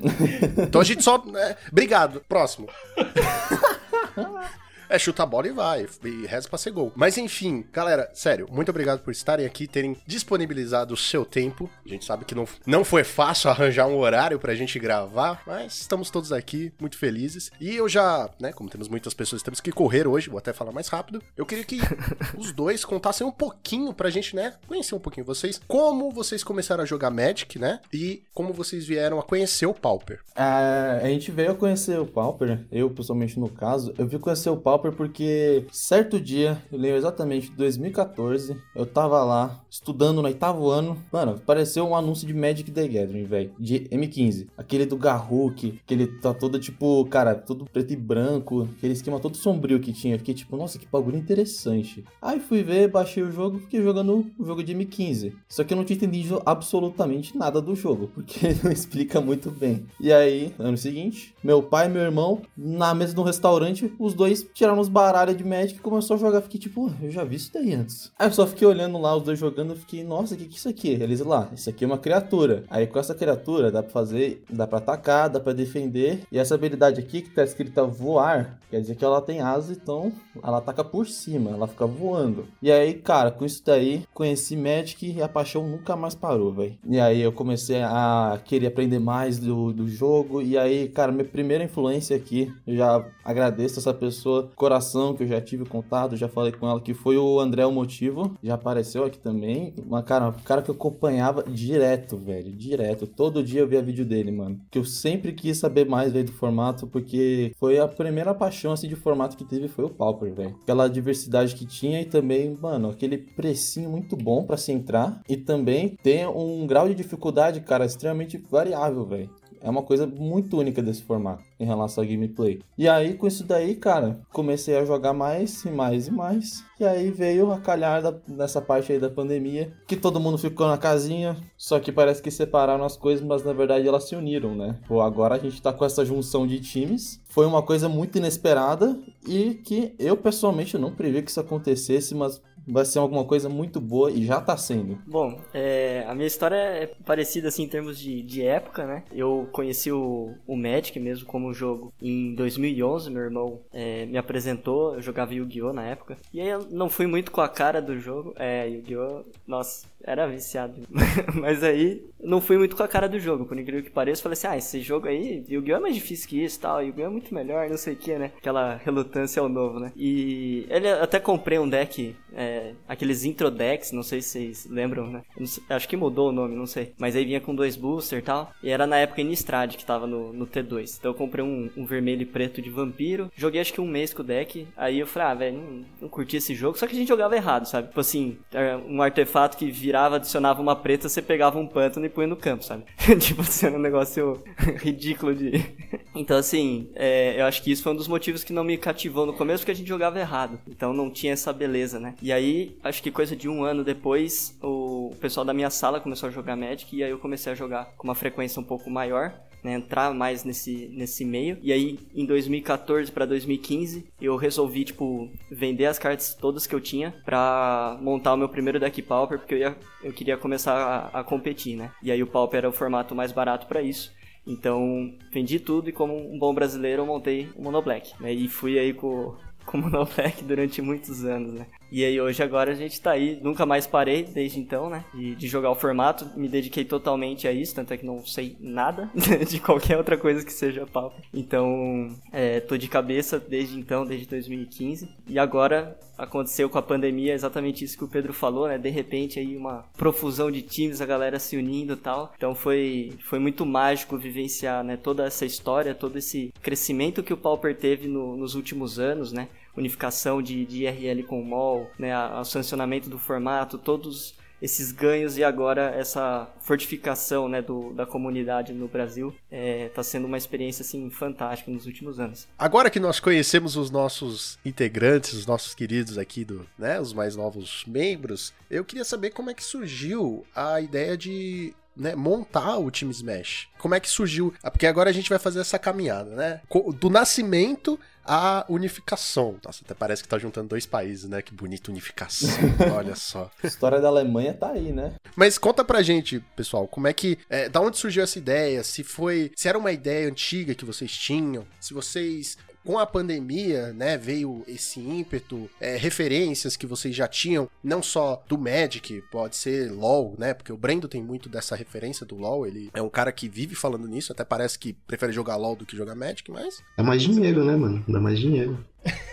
Então 0.58 0.82
a 0.82 0.84
gente 0.84 1.02
só. 1.02 1.16
né, 1.24 1.56
Obrigado. 1.72 2.22
Próximo. 2.28 2.68
É, 4.90 4.98
chuta 4.98 5.22
a 5.22 5.26
bola 5.26 5.46
e 5.46 5.52
vai. 5.52 5.86
E 6.04 6.26
reza 6.26 6.48
pra 6.48 6.58
ser 6.58 6.72
gol. 6.72 6.92
Mas 6.96 7.16
enfim, 7.16 7.64
galera, 7.72 8.10
sério, 8.12 8.48
muito 8.50 8.70
obrigado 8.70 8.98
por 8.98 9.12
estarem 9.12 9.46
aqui, 9.46 9.68
terem 9.68 9.96
disponibilizado 10.04 10.94
o 10.94 10.96
seu 10.96 11.24
tempo. 11.24 11.70
A 11.86 11.88
gente 11.88 12.04
sabe 12.04 12.24
que 12.24 12.34
não, 12.34 12.44
não 12.66 12.84
foi 12.84 13.04
fácil 13.04 13.50
arranjar 13.50 13.86
um 13.86 13.96
horário 13.96 14.40
pra 14.40 14.52
gente 14.52 14.80
gravar, 14.80 15.44
mas 15.46 15.80
estamos 15.80 16.10
todos 16.10 16.32
aqui, 16.32 16.72
muito 16.80 16.98
felizes. 16.98 17.52
E 17.60 17.76
eu 17.76 17.88
já, 17.88 18.28
né, 18.40 18.52
como 18.52 18.68
temos 18.68 18.88
muitas 18.88 19.14
pessoas, 19.14 19.44
temos 19.44 19.60
que 19.60 19.70
correr 19.70 20.08
hoje, 20.08 20.28
vou 20.28 20.38
até 20.38 20.52
falar 20.52 20.72
mais 20.72 20.88
rápido. 20.88 21.22
Eu 21.36 21.46
queria 21.46 21.64
que 21.64 21.78
os 22.36 22.50
dois 22.50 22.84
contassem 22.84 23.24
um 23.24 23.30
pouquinho 23.30 23.94
pra 23.94 24.10
gente, 24.10 24.34
né, 24.34 24.54
conhecer 24.66 24.96
um 24.96 24.98
pouquinho 25.00 25.24
vocês, 25.24 25.60
como 25.68 26.10
vocês 26.10 26.42
começaram 26.42 26.82
a 26.82 26.86
jogar 26.86 27.10
Magic, 27.10 27.60
né, 27.60 27.78
e 27.92 28.24
como 28.34 28.52
vocês 28.52 28.84
vieram 28.84 29.20
a 29.20 29.22
conhecer 29.22 29.66
o 29.66 29.74
Pauper. 29.74 30.18
A, 30.34 30.98
a 31.00 31.06
gente 31.06 31.30
veio 31.30 31.52
a 31.52 31.54
conhecer 31.54 31.96
o 32.00 32.06
Pauper, 32.06 32.66
eu 32.72 32.90
pessoalmente 32.90 33.38
no 33.38 33.48
caso, 33.48 33.94
eu 33.96 34.04
vi 34.04 34.18
conhecer 34.18 34.50
o 34.50 34.56
Pauper 34.56 34.79
Porque 34.80 35.66
certo 35.70 36.20
dia, 36.20 36.62
eu 36.72 36.78
lembro 36.78 36.96
exatamente, 36.96 37.50
2014, 37.52 38.56
eu 38.74 38.86
tava 38.86 39.22
lá 39.24 39.60
estudando 39.68 40.22
no 40.22 40.28
oitavo 40.28 40.68
ano. 40.70 40.96
Mano, 41.12 41.32
apareceu 41.32 41.86
um 41.86 41.94
anúncio 41.94 42.26
de 42.26 42.34
Magic 42.34 42.70
the 42.70 42.86
Gathering, 42.88 43.24
velho, 43.24 43.52
de 43.58 43.80
M15. 43.90 44.48
Aquele 44.56 44.86
do 44.86 44.96
Garruk, 44.96 45.80
que 45.86 45.94
ele 45.94 46.06
tá 46.06 46.32
todo 46.32 46.58
tipo, 46.58 47.04
cara, 47.06 47.34
todo 47.34 47.64
preto 47.64 47.92
e 47.92 47.96
branco, 47.96 48.68
aquele 48.76 48.94
esquema 48.94 49.20
todo 49.20 49.36
sombrio 49.36 49.80
que 49.80 49.92
tinha. 49.92 50.18
Fiquei 50.18 50.34
tipo, 50.34 50.56
nossa, 50.56 50.78
que 50.78 50.86
bagulho 50.86 51.16
interessante. 51.16 52.04
Aí 52.20 52.40
fui 52.40 52.62
ver, 52.62 52.88
baixei 52.88 53.22
o 53.22 53.30
jogo, 53.30 53.58
fiquei 53.58 53.82
jogando 53.82 54.26
o 54.38 54.44
jogo 54.44 54.62
de 54.62 54.74
M15. 54.74 55.34
Só 55.48 55.64
que 55.64 55.72
eu 55.72 55.76
não 55.76 55.84
tinha 55.84 55.96
entendido 55.96 56.42
absolutamente 56.44 57.36
nada 57.36 57.60
do 57.60 57.74
jogo, 57.74 58.10
porque 58.14 58.54
não 58.62 58.70
explica 58.70 59.20
muito 59.20 59.50
bem. 59.50 59.86
E 60.00 60.12
aí, 60.12 60.54
ano 60.58 60.76
seguinte, 60.76 61.34
meu 61.42 61.62
pai 61.62 61.86
e 61.86 61.88
meu 61.88 62.02
irmão, 62.02 62.42
na 62.56 62.94
mesa 62.94 63.14
de 63.14 63.20
um 63.20 63.24
restaurante, 63.24 63.92
os 63.98 64.14
dois 64.14 64.46
tiraram 64.54 64.69
os 64.78 64.88
baralhos 64.88 65.36
de 65.36 65.44
Magic 65.44 65.74
e 65.76 65.80
começou 65.80 66.16
a 66.16 66.18
jogar. 66.18 66.40
Fiquei 66.42 66.60
tipo, 66.60 66.86
"Ué, 66.86 66.92
eu 67.02 67.10
já 67.10 67.24
vi 67.24 67.36
isso 67.36 67.50
daí 67.52 67.74
antes. 67.74 68.12
Aí 68.18 68.28
eu 68.28 68.32
só 68.32 68.46
fiquei 68.46 68.66
olhando 68.66 68.98
lá, 68.98 69.16
os 69.16 69.22
dois 69.22 69.38
jogando, 69.38 69.70
eu 69.70 69.76
fiquei, 69.76 70.04
nossa, 70.04 70.34
o 70.34 70.36
que 70.36 70.44
que 70.44 70.54
é 70.54 70.56
isso 70.56 70.68
aqui? 70.68 70.88
Eles 70.90 71.20
lá, 71.20 71.48
isso 71.54 71.68
aqui 71.70 71.84
é 71.84 71.86
uma 71.86 71.98
criatura. 71.98 72.64
Aí 72.70 72.86
com 72.86 72.98
essa 72.98 73.14
criatura 73.14 73.70
dá 73.70 73.82
pra 73.82 73.90
fazer, 73.92 74.44
dá 74.50 74.66
pra 74.66 74.78
atacar, 74.78 75.28
dá 75.28 75.40
pra 75.40 75.52
defender. 75.52 76.20
E 76.30 76.38
essa 76.38 76.54
habilidade 76.54 77.00
aqui 77.00 77.22
que 77.22 77.30
tá 77.30 77.42
escrita 77.42 77.84
voar, 77.84 78.58
quer 78.70 78.80
dizer 78.80 78.94
que 78.96 79.04
ela 79.04 79.20
tem 79.20 79.40
asa, 79.40 79.72
então 79.72 80.12
ela 80.42 80.58
ataca 80.58 80.84
por 80.84 81.06
cima, 81.06 81.50
ela 81.50 81.66
fica 81.66 81.86
voando. 81.86 82.46
E 82.62 82.70
aí, 82.70 82.94
cara, 82.94 83.30
com 83.30 83.44
isso 83.44 83.62
daí, 83.64 84.04
conheci 84.14 84.56
Magic 84.56 85.10
e 85.10 85.22
a 85.22 85.28
paixão 85.28 85.66
nunca 85.66 85.96
mais 85.96 86.14
parou, 86.14 86.52
velho. 86.52 86.76
E 86.88 86.98
aí 87.00 87.20
eu 87.20 87.32
comecei 87.32 87.82
a 87.82 88.38
querer 88.44 88.68
aprender 88.68 88.98
mais 88.98 89.38
do, 89.38 89.72
do 89.72 89.88
jogo. 89.88 90.42
E 90.42 90.56
aí, 90.58 90.88
cara, 90.88 91.12
minha 91.12 91.24
primeira 91.24 91.64
influência 91.64 92.16
aqui, 92.16 92.52
eu 92.66 92.76
já 92.76 93.04
agradeço 93.24 93.78
essa 93.78 93.92
pessoa, 93.94 94.50
coração, 94.60 95.14
que 95.14 95.22
eu 95.22 95.26
já 95.26 95.40
tive 95.40 95.64
contato, 95.64 96.18
já 96.18 96.28
falei 96.28 96.52
com 96.52 96.68
ela, 96.68 96.78
que 96.82 96.92
foi 96.92 97.16
o 97.16 97.40
André 97.40 97.64
o 97.64 97.72
Motivo. 97.72 98.36
Já 98.42 98.54
apareceu 98.54 99.02
aqui 99.04 99.18
também. 99.18 99.72
Uma 99.86 100.02
cara, 100.02 100.28
um 100.28 100.32
cara 100.32 100.60
que 100.60 100.70
eu 100.70 100.74
acompanhava 100.74 101.42
direto, 101.44 102.18
velho. 102.18 102.52
Direto. 102.52 103.06
Todo 103.06 103.42
dia 103.42 103.60
eu 103.60 103.66
via 103.66 103.80
vídeo 103.80 104.04
dele, 104.04 104.30
mano. 104.30 104.60
Que 104.70 104.78
eu 104.78 104.84
sempre 104.84 105.32
quis 105.32 105.56
saber 105.56 105.86
mais, 105.86 106.12
velho, 106.12 106.26
do 106.26 106.32
formato, 106.32 106.86
porque 106.86 107.52
foi 107.58 107.78
a 107.78 107.88
primeira 107.88 108.34
paixão, 108.34 108.72
assim, 108.72 108.86
de 108.86 108.96
formato 108.96 109.34
que 109.34 109.44
teve 109.44 109.66
foi 109.66 109.86
o 109.86 109.90
Pauper, 109.90 110.34
velho. 110.34 110.54
Aquela 110.62 110.88
diversidade 110.88 111.54
que 111.54 111.64
tinha 111.64 112.02
e 112.02 112.04
também, 112.04 112.54
mano, 112.60 112.90
aquele 112.90 113.16
precinho 113.16 113.88
muito 113.88 114.14
bom 114.14 114.44
pra 114.44 114.58
se 114.58 114.72
entrar. 114.72 115.22
E 115.26 115.38
também 115.38 115.96
tem 116.02 116.26
um 116.26 116.66
grau 116.66 116.86
de 116.86 116.94
dificuldade, 116.94 117.62
cara, 117.62 117.86
extremamente 117.86 118.36
variável, 118.36 119.06
velho. 119.06 119.30
É 119.62 119.68
uma 119.68 119.82
coisa 119.82 120.06
muito 120.06 120.58
única 120.58 120.82
desse 120.82 121.02
formato 121.02 121.42
em 121.58 121.64
relação 121.64 122.02
a 122.02 122.06
gameplay. 122.06 122.60
E 122.78 122.88
aí, 122.88 123.14
com 123.14 123.26
isso 123.26 123.44
daí, 123.44 123.74
cara, 123.74 124.20
comecei 124.32 124.76
a 124.76 124.84
jogar 124.84 125.12
mais 125.12 125.64
e 125.64 125.70
mais 125.70 126.08
e 126.08 126.10
mais. 126.10 126.64
E 126.80 126.84
aí 126.84 127.10
veio 127.10 127.52
a 127.52 127.60
calhar 127.60 128.02
nessa 128.26 128.60
parte 128.62 128.90
aí 128.90 128.98
da 128.98 129.10
pandemia, 129.10 129.70
que 129.86 129.96
todo 129.96 130.18
mundo 130.18 130.38
ficou 130.38 130.66
na 130.66 130.78
casinha, 130.78 131.36
só 131.58 131.78
que 131.78 131.92
parece 131.92 132.22
que 132.22 132.30
separaram 132.30 132.84
as 132.84 132.96
coisas, 132.96 133.24
mas 133.24 133.44
na 133.44 133.52
verdade 133.52 133.86
elas 133.86 134.08
se 134.08 134.16
uniram, 134.16 134.54
né? 134.54 134.78
Pô, 134.88 135.02
agora 135.02 135.34
a 135.34 135.38
gente 135.38 135.60
tá 135.60 135.72
com 135.74 135.84
essa 135.84 136.04
junção 136.04 136.46
de 136.46 136.58
times. 136.58 137.20
Foi 137.28 137.44
uma 137.44 137.62
coisa 137.62 137.88
muito 137.88 138.16
inesperada 138.16 138.98
e 139.28 139.54
que 139.54 139.94
eu 139.98 140.16
pessoalmente 140.16 140.78
não 140.78 140.90
previ 140.90 141.22
que 141.22 141.30
isso 141.30 141.38
acontecesse, 141.38 142.14
mas 142.14 142.40
vai 142.66 142.84
ser 142.84 142.98
alguma 142.98 143.24
coisa 143.24 143.48
muito 143.48 143.80
boa 143.80 144.10
e 144.10 144.24
já 144.24 144.40
tá 144.40 144.56
sendo. 144.56 144.98
Bom, 145.06 145.40
é, 145.52 146.04
a 146.06 146.14
minha 146.14 146.26
história 146.26 146.56
é 146.56 146.86
parecida 146.86 147.48
assim 147.48 147.64
em 147.64 147.68
termos 147.68 147.98
de, 147.98 148.22
de 148.22 148.42
época, 148.42 148.86
né? 148.86 149.02
Eu 149.12 149.48
conheci 149.52 149.90
o, 149.90 150.34
o 150.46 150.56
Magic 150.56 150.98
mesmo 150.98 151.26
como 151.26 151.52
jogo 151.52 151.92
em 152.00 152.34
2011, 152.34 153.10
meu 153.10 153.22
irmão 153.22 153.60
é, 153.72 154.06
me 154.06 154.18
apresentou, 154.18 154.94
eu 154.94 155.02
jogava 155.02 155.34
Yu-Gi-Oh! 155.34 155.72
na 155.72 155.84
época. 155.84 156.16
E 156.32 156.40
aí 156.40 156.48
eu 156.48 156.66
não 156.70 156.88
fui 156.88 157.06
muito 157.06 157.30
com 157.30 157.40
a 157.40 157.48
cara 157.48 157.80
do 157.80 157.98
jogo, 157.98 158.34
é, 158.36 158.68
Yu-Gi-Oh! 158.68 159.24
Nossa, 159.46 159.86
era 160.04 160.26
viciado. 160.26 160.82
Mas 161.34 161.62
aí 161.62 162.02
não 162.22 162.40
fui 162.40 162.58
muito 162.58 162.76
com 162.76 162.82
a 162.82 162.88
cara 162.88 163.08
do 163.08 163.18
jogo, 163.18 163.44
por 163.44 163.58
incrível 163.58 163.82
que 163.82 163.90
pareça. 163.90 164.22
Falei 164.22 164.34
assim, 164.34 164.46
ah, 164.46 164.56
esse 164.56 164.80
jogo 164.80 165.08
aí, 165.08 165.44
Yu-Gi-Oh! 165.48 165.76
é 165.76 165.80
mais 165.80 165.94
difícil 165.94 166.28
que 166.28 166.42
isso 166.42 166.60
tal, 166.60 166.82
Yu-Gi-Oh! 166.82 167.06
é 167.06 167.08
muito 167.08 167.34
melhor, 167.34 167.68
não 167.68 167.76
sei 167.76 167.94
o 167.94 167.96
que, 167.96 168.16
né? 168.16 168.32
Aquela 168.36 168.76
relutância 168.76 169.40
ao 169.40 169.48
novo, 169.48 169.80
né? 169.80 169.92
E 169.96 170.66
ele 170.68 170.88
até 170.88 171.18
comprei 171.18 171.58
um 171.58 171.68
deck, 171.68 172.14
é, 172.32 172.74
aqueles 172.88 173.24
intro 173.24 173.50
decks, 173.50 173.92
não 173.92 174.02
sei 174.02 174.20
se 174.20 174.30
vocês 174.30 174.66
lembram, 174.70 175.06
né? 175.06 175.22
Sei- 175.44 175.62
acho 175.68 175.88
que 175.88 175.96
mudou 175.96 176.28
o 176.28 176.32
nome, 176.32 176.54
não 176.54 176.66
sei. 176.66 176.92
Mas 176.98 177.16
aí 177.16 177.24
vinha 177.24 177.40
com 177.40 177.54
dois 177.54 177.76
booster 177.76 178.18
e 178.18 178.22
tal. 178.22 178.52
E 178.62 178.70
era 178.70 178.86
na 178.86 178.96
época 178.96 179.20
Innistrad 179.20 179.76
que 179.76 179.84
tava 179.84 180.06
no, 180.06 180.32
no 180.32 180.46
T2. 180.46 180.96
Então 180.98 181.10
eu 181.10 181.14
comprei 181.16 181.44
um, 181.44 181.70
um 181.76 181.84
vermelho 181.84 182.22
e 182.22 182.26
preto 182.26 182.62
de 182.62 182.70
vampiro. 182.70 183.30
Joguei 183.36 183.60
acho 183.60 183.72
que 183.72 183.80
um 183.80 183.86
mês 183.86 184.12
com 184.14 184.22
o 184.22 184.24
deck. 184.24 184.66
Aí 184.76 184.98
eu 184.98 185.06
falei, 185.06 185.28
ah, 185.28 185.34
velho, 185.34 185.58
não, 185.58 185.84
não 186.02 186.08
curti 186.08 186.36
esse 186.36 186.54
jogo. 186.54 186.78
Só 186.78 186.86
que 186.86 186.94
a 186.94 186.98
gente 186.98 187.08
jogava 187.08 187.36
errado, 187.36 187.66
sabe? 187.66 187.88
Tipo 187.88 188.00
assim, 188.00 188.38
era 188.52 188.78
um 188.78 189.02
artefato 189.02 189.56
que 189.56 189.70
virava, 189.90 190.16
adicionava 190.16 190.62
uma 190.62 190.76
preta, 190.76 191.08
você 191.08 191.20
pegava 191.20 191.58
um 191.58 191.66
pântano 191.66 192.06
e 192.06 192.08
punha 192.08 192.28
no 192.28 192.36
campo, 192.36 192.64
sabe? 192.64 192.84
tipo 193.18 193.40
assim, 193.40 193.66
era 193.66 193.76
um 193.76 193.80
negócio 193.80 194.40
ridículo 194.78 195.34
de. 195.34 195.64
então, 196.14 196.36
assim, 196.36 196.88
é, 196.94 197.40
eu 197.40 197.44
acho 197.44 197.60
que 197.60 197.72
isso 197.72 197.82
foi 197.82 197.92
um 197.92 197.96
dos 197.96 198.06
motivos 198.06 198.44
que 198.44 198.52
não 198.52 198.62
me 198.62 198.78
cativou 198.78 199.26
no 199.26 199.32
começo, 199.32 199.62
porque 199.62 199.72
a 199.72 199.74
gente 199.74 199.88
jogava 199.88 200.20
errado. 200.20 200.60
Então 200.68 200.92
não 200.92 201.10
tinha 201.10 201.32
essa 201.32 201.52
beleza, 201.52 201.98
né? 201.98 202.14
E 202.22 202.32
aí, 202.32 202.76
acho 202.84 203.02
que 203.02 203.10
coisa 203.10 203.34
de 203.34 203.48
um 203.48 203.64
ano 203.64 203.82
depois, 203.82 204.56
o 204.62 205.12
pessoal 205.20 205.44
da 205.44 205.52
minha 205.52 205.70
sala 205.70 206.00
começou 206.00 206.28
a 206.28 206.32
jogar 206.32 206.54
Magic 206.54 206.96
e 206.96 207.02
aí 207.02 207.10
eu 207.10 207.18
comecei 207.18 207.52
a 207.52 207.56
jogar 207.56 207.86
com 207.96 208.06
uma 208.06 208.14
frequência 208.14 208.60
um 208.60 208.64
pouco 208.64 208.88
maior. 208.88 209.34
Né, 209.62 209.74
entrar 209.74 210.14
mais 210.14 210.42
nesse, 210.42 210.88
nesse 210.92 211.24
meio. 211.24 211.58
E 211.60 211.70
aí, 211.70 211.98
em 212.14 212.24
2014 212.24 213.12
para 213.12 213.26
2015, 213.26 214.06
eu 214.20 214.34
resolvi, 214.36 214.84
tipo, 214.84 215.30
vender 215.50 215.84
as 215.84 215.98
cartas 215.98 216.34
todas 216.34 216.66
que 216.66 216.74
eu 216.74 216.80
tinha 216.80 217.14
pra 217.26 217.98
montar 218.00 218.32
o 218.32 218.36
meu 218.38 218.48
primeiro 218.48 218.80
deck 218.80 219.02
Pauper, 219.02 219.38
porque 219.38 219.54
eu, 219.54 219.58
ia, 219.58 219.76
eu 220.02 220.12
queria 220.12 220.38
começar 220.38 220.74
a, 221.12 221.20
a 221.20 221.24
competir, 221.24 221.76
né? 221.76 221.92
E 222.02 222.10
aí 222.10 222.22
o 222.22 222.26
Pauper 222.26 222.58
era 222.58 222.68
o 222.70 222.72
formato 222.72 223.14
mais 223.14 223.32
barato 223.32 223.66
pra 223.66 223.82
isso. 223.82 224.12
Então, 224.46 225.14
vendi 225.30 225.60
tudo 225.60 225.90
e 225.90 225.92
como 225.92 226.16
um 226.16 226.38
bom 226.38 226.54
brasileiro, 226.54 227.02
eu 227.02 227.06
montei 227.06 227.48
o 227.54 227.62
Monoblack, 227.62 228.14
né? 228.20 228.32
E 228.32 228.48
fui 228.48 228.78
aí 228.78 228.92
com, 228.92 229.36
com 229.70 229.78
o 229.78 229.82
Monoblack 229.82 230.42
durante 230.44 230.82
muitos 230.82 231.24
anos, 231.24 231.52
né? 231.52 231.66
E 231.92 232.04
aí 232.04 232.20
hoje 232.20 232.42
agora 232.42 232.70
a 232.72 232.74
gente 232.74 233.00
tá 233.00 233.12
aí, 233.12 233.38
nunca 233.42 233.64
mais 233.66 233.86
parei 233.86 234.22
desde 234.22 234.58
então, 234.60 234.88
né? 234.90 235.04
De, 235.14 235.34
de 235.34 235.48
jogar 235.48 235.70
o 235.70 235.74
formato, 235.74 236.28
me 236.36 236.48
dediquei 236.48 236.84
totalmente 236.84 237.46
a 237.48 237.52
isso, 237.52 237.74
tanto 237.74 237.92
é 237.92 237.96
que 237.96 238.06
não 238.06 238.24
sei 238.24 238.56
nada 238.60 239.10
de 239.48 239.58
qualquer 239.60 239.96
outra 239.96 240.16
coisa 240.16 240.44
que 240.44 240.52
seja 240.52 240.86
papo. 240.86 241.20
Então, 241.34 242.08
é, 242.32 242.60
tô 242.60 242.76
de 242.76 242.88
cabeça 242.88 243.38
desde 243.40 243.78
então, 243.78 244.04
desde 244.06 244.26
2015. 244.26 245.08
E 245.28 245.38
agora 245.38 245.98
aconteceu 246.16 246.68
com 246.68 246.76
a 246.78 246.82
pandemia 246.82 247.32
exatamente 247.32 247.84
isso 247.84 247.96
que 247.96 248.04
o 248.04 248.08
Pedro 248.08 248.32
falou, 248.32 248.68
né? 248.68 248.76
De 248.78 248.90
repente 248.90 249.38
aí 249.38 249.56
uma 249.56 249.84
profusão 249.96 250.50
de 250.50 250.62
times, 250.62 251.00
a 251.00 251.06
galera 251.06 251.38
se 251.38 251.56
unindo 251.56 251.94
e 251.94 251.96
tal. 251.96 252.32
Então 252.36 252.54
foi, 252.54 253.14
foi 253.28 253.38
muito 253.38 253.64
mágico 253.64 254.18
vivenciar, 254.18 254.84
né? 254.84 254.96
Toda 254.96 255.24
essa 255.24 255.44
história, 255.46 255.94
todo 255.94 256.18
esse 256.18 256.52
crescimento 256.62 257.22
que 257.22 257.32
o 257.32 257.36
Pauper 257.38 257.76
teve 257.76 258.06
no- 258.06 258.36
nos 258.36 258.54
últimos 258.54 258.98
anos, 258.98 259.32
né? 259.32 259.48
Unificação 259.76 260.42
de, 260.42 260.64
de 260.64 260.84
IRL 260.84 261.22
com 261.24 261.40
o 261.40 261.44
MOL, 261.44 261.90
né, 261.98 262.16
o 262.38 262.44
sancionamento 262.44 263.08
do 263.08 263.18
formato, 263.18 263.78
todos 263.78 264.34
esses 264.60 264.92
ganhos 264.92 265.38
e 265.38 265.44
agora 265.44 265.94
essa 265.96 266.48
fortificação 266.60 267.48
né, 267.48 267.62
do, 267.62 267.92
da 267.94 268.04
comunidade 268.04 268.72
no 268.72 268.86
Brasil 268.88 269.34
está 269.50 270.02
sendo 270.02 270.26
uma 270.26 270.36
experiência 270.36 270.82
assim 270.82 271.08
fantástica 271.10 271.70
nos 271.70 271.86
últimos 271.86 272.20
anos. 272.20 272.46
Agora 272.58 272.90
que 272.90 273.00
nós 273.00 273.18
conhecemos 273.18 273.76
os 273.76 273.90
nossos 273.90 274.58
integrantes, 274.64 275.32
os 275.32 275.46
nossos 275.46 275.74
queridos 275.74 276.18
aqui 276.18 276.44
do, 276.44 276.66
né, 276.78 277.00
os 277.00 277.12
mais 277.12 277.36
novos 277.36 277.84
membros, 277.86 278.52
eu 278.70 278.84
queria 278.84 279.04
saber 279.04 279.30
como 279.30 279.50
é 279.50 279.54
que 279.54 279.64
surgiu 279.64 280.44
a 280.54 280.80
ideia 280.80 281.16
de 281.16 281.74
né, 281.96 282.14
montar 282.14 282.78
o 282.78 282.90
time 282.90 283.10
Smash. 283.12 283.68
Como 283.78 283.94
é 283.94 284.00
que 284.00 284.08
surgiu? 284.08 284.54
Ah, 284.62 284.70
Porque 284.70 284.86
agora 284.86 285.10
a 285.10 285.12
gente 285.12 285.28
vai 285.28 285.38
fazer 285.38 285.60
essa 285.60 285.78
caminhada, 285.78 286.30
né? 286.34 286.60
Do 286.98 287.10
nascimento 287.10 287.98
à 288.24 288.64
unificação. 288.68 289.58
Nossa, 289.64 289.82
até 289.84 289.94
parece 289.94 290.22
que 290.22 290.28
tá 290.28 290.38
juntando 290.38 290.68
dois 290.68 290.86
países, 290.86 291.28
né? 291.28 291.42
Que 291.42 291.52
bonita 291.52 291.90
unificação. 291.90 292.48
Olha 292.96 293.16
só. 293.16 293.50
A 293.62 293.66
história 293.66 294.00
da 294.00 294.08
Alemanha 294.08 294.54
tá 294.54 294.70
aí, 294.70 294.92
né? 294.92 295.14
Mas 295.34 295.58
conta 295.58 295.84
pra 295.84 296.02
gente, 296.02 296.40
pessoal, 296.54 296.86
como 296.86 297.06
é 297.08 297.12
que. 297.12 297.38
É, 297.48 297.68
da 297.68 297.80
onde 297.80 297.98
surgiu 297.98 298.22
essa 298.22 298.38
ideia? 298.38 298.84
Se 298.84 299.02
foi. 299.02 299.50
Se 299.56 299.68
era 299.68 299.78
uma 299.78 299.92
ideia 299.92 300.28
antiga 300.28 300.74
que 300.74 300.84
vocês 300.84 301.10
tinham, 301.12 301.66
se 301.80 301.94
vocês. 301.94 302.56
Com 302.84 302.98
a 302.98 303.06
pandemia, 303.06 303.92
né, 303.92 304.16
veio 304.16 304.64
esse 304.66 305.00
ímpeto, 305.00 305.68
é, 305.80 305.96
referências 305.96 306.76
que 306.76 306.86
vocês 306.86 307.14
já 307.14 307.28
tinham, 307.28 307.68
não 307.84 308.02
só 308.02 308.42
do 308.48 308.56
Magic, 308.56 309.22
pode 309.30 309.56
ser 309.56 309.90
LoL, 309.92 310.34
né, 310.38 310.54
porque 310.54 310.72
o 310.72 310.76
Brendo 310.76 311.06
tem 311.06 311.22
muito 311.22 311.48
dessa 311.48 311.76
referência 311.76 312.24
do 312.24 312.36
LoL, 312.36 312.66
ele 312.66 312.90
é 312.94 313.02
um 313.02 313.10
cara 313.10 313.32
que 313.32 313.48
vive 313.48 313.74
falando 313.74 314.08
nisso, 314.08 314.32
até 314.32 314.44
parece 314.44 314.78
que 314.78 314.94
prefere 315.06 315.32
jogar 315.32 315.56
LoL 315.56 315.76
do 315.76 315.84
que 315.84 315.96
jogar 315.96 316.14
Magic, 316.14 316.50
mas 316.50 316.82
Dá 316.96 317.02
mais 317.02 317.22
dinheiro, 317.22 317.64
né, 317.64 317.76
mano? 317.76 318.02
Dá 318.08 318.18
mais 318.18 318.38
dinheiro. 318.38 318.82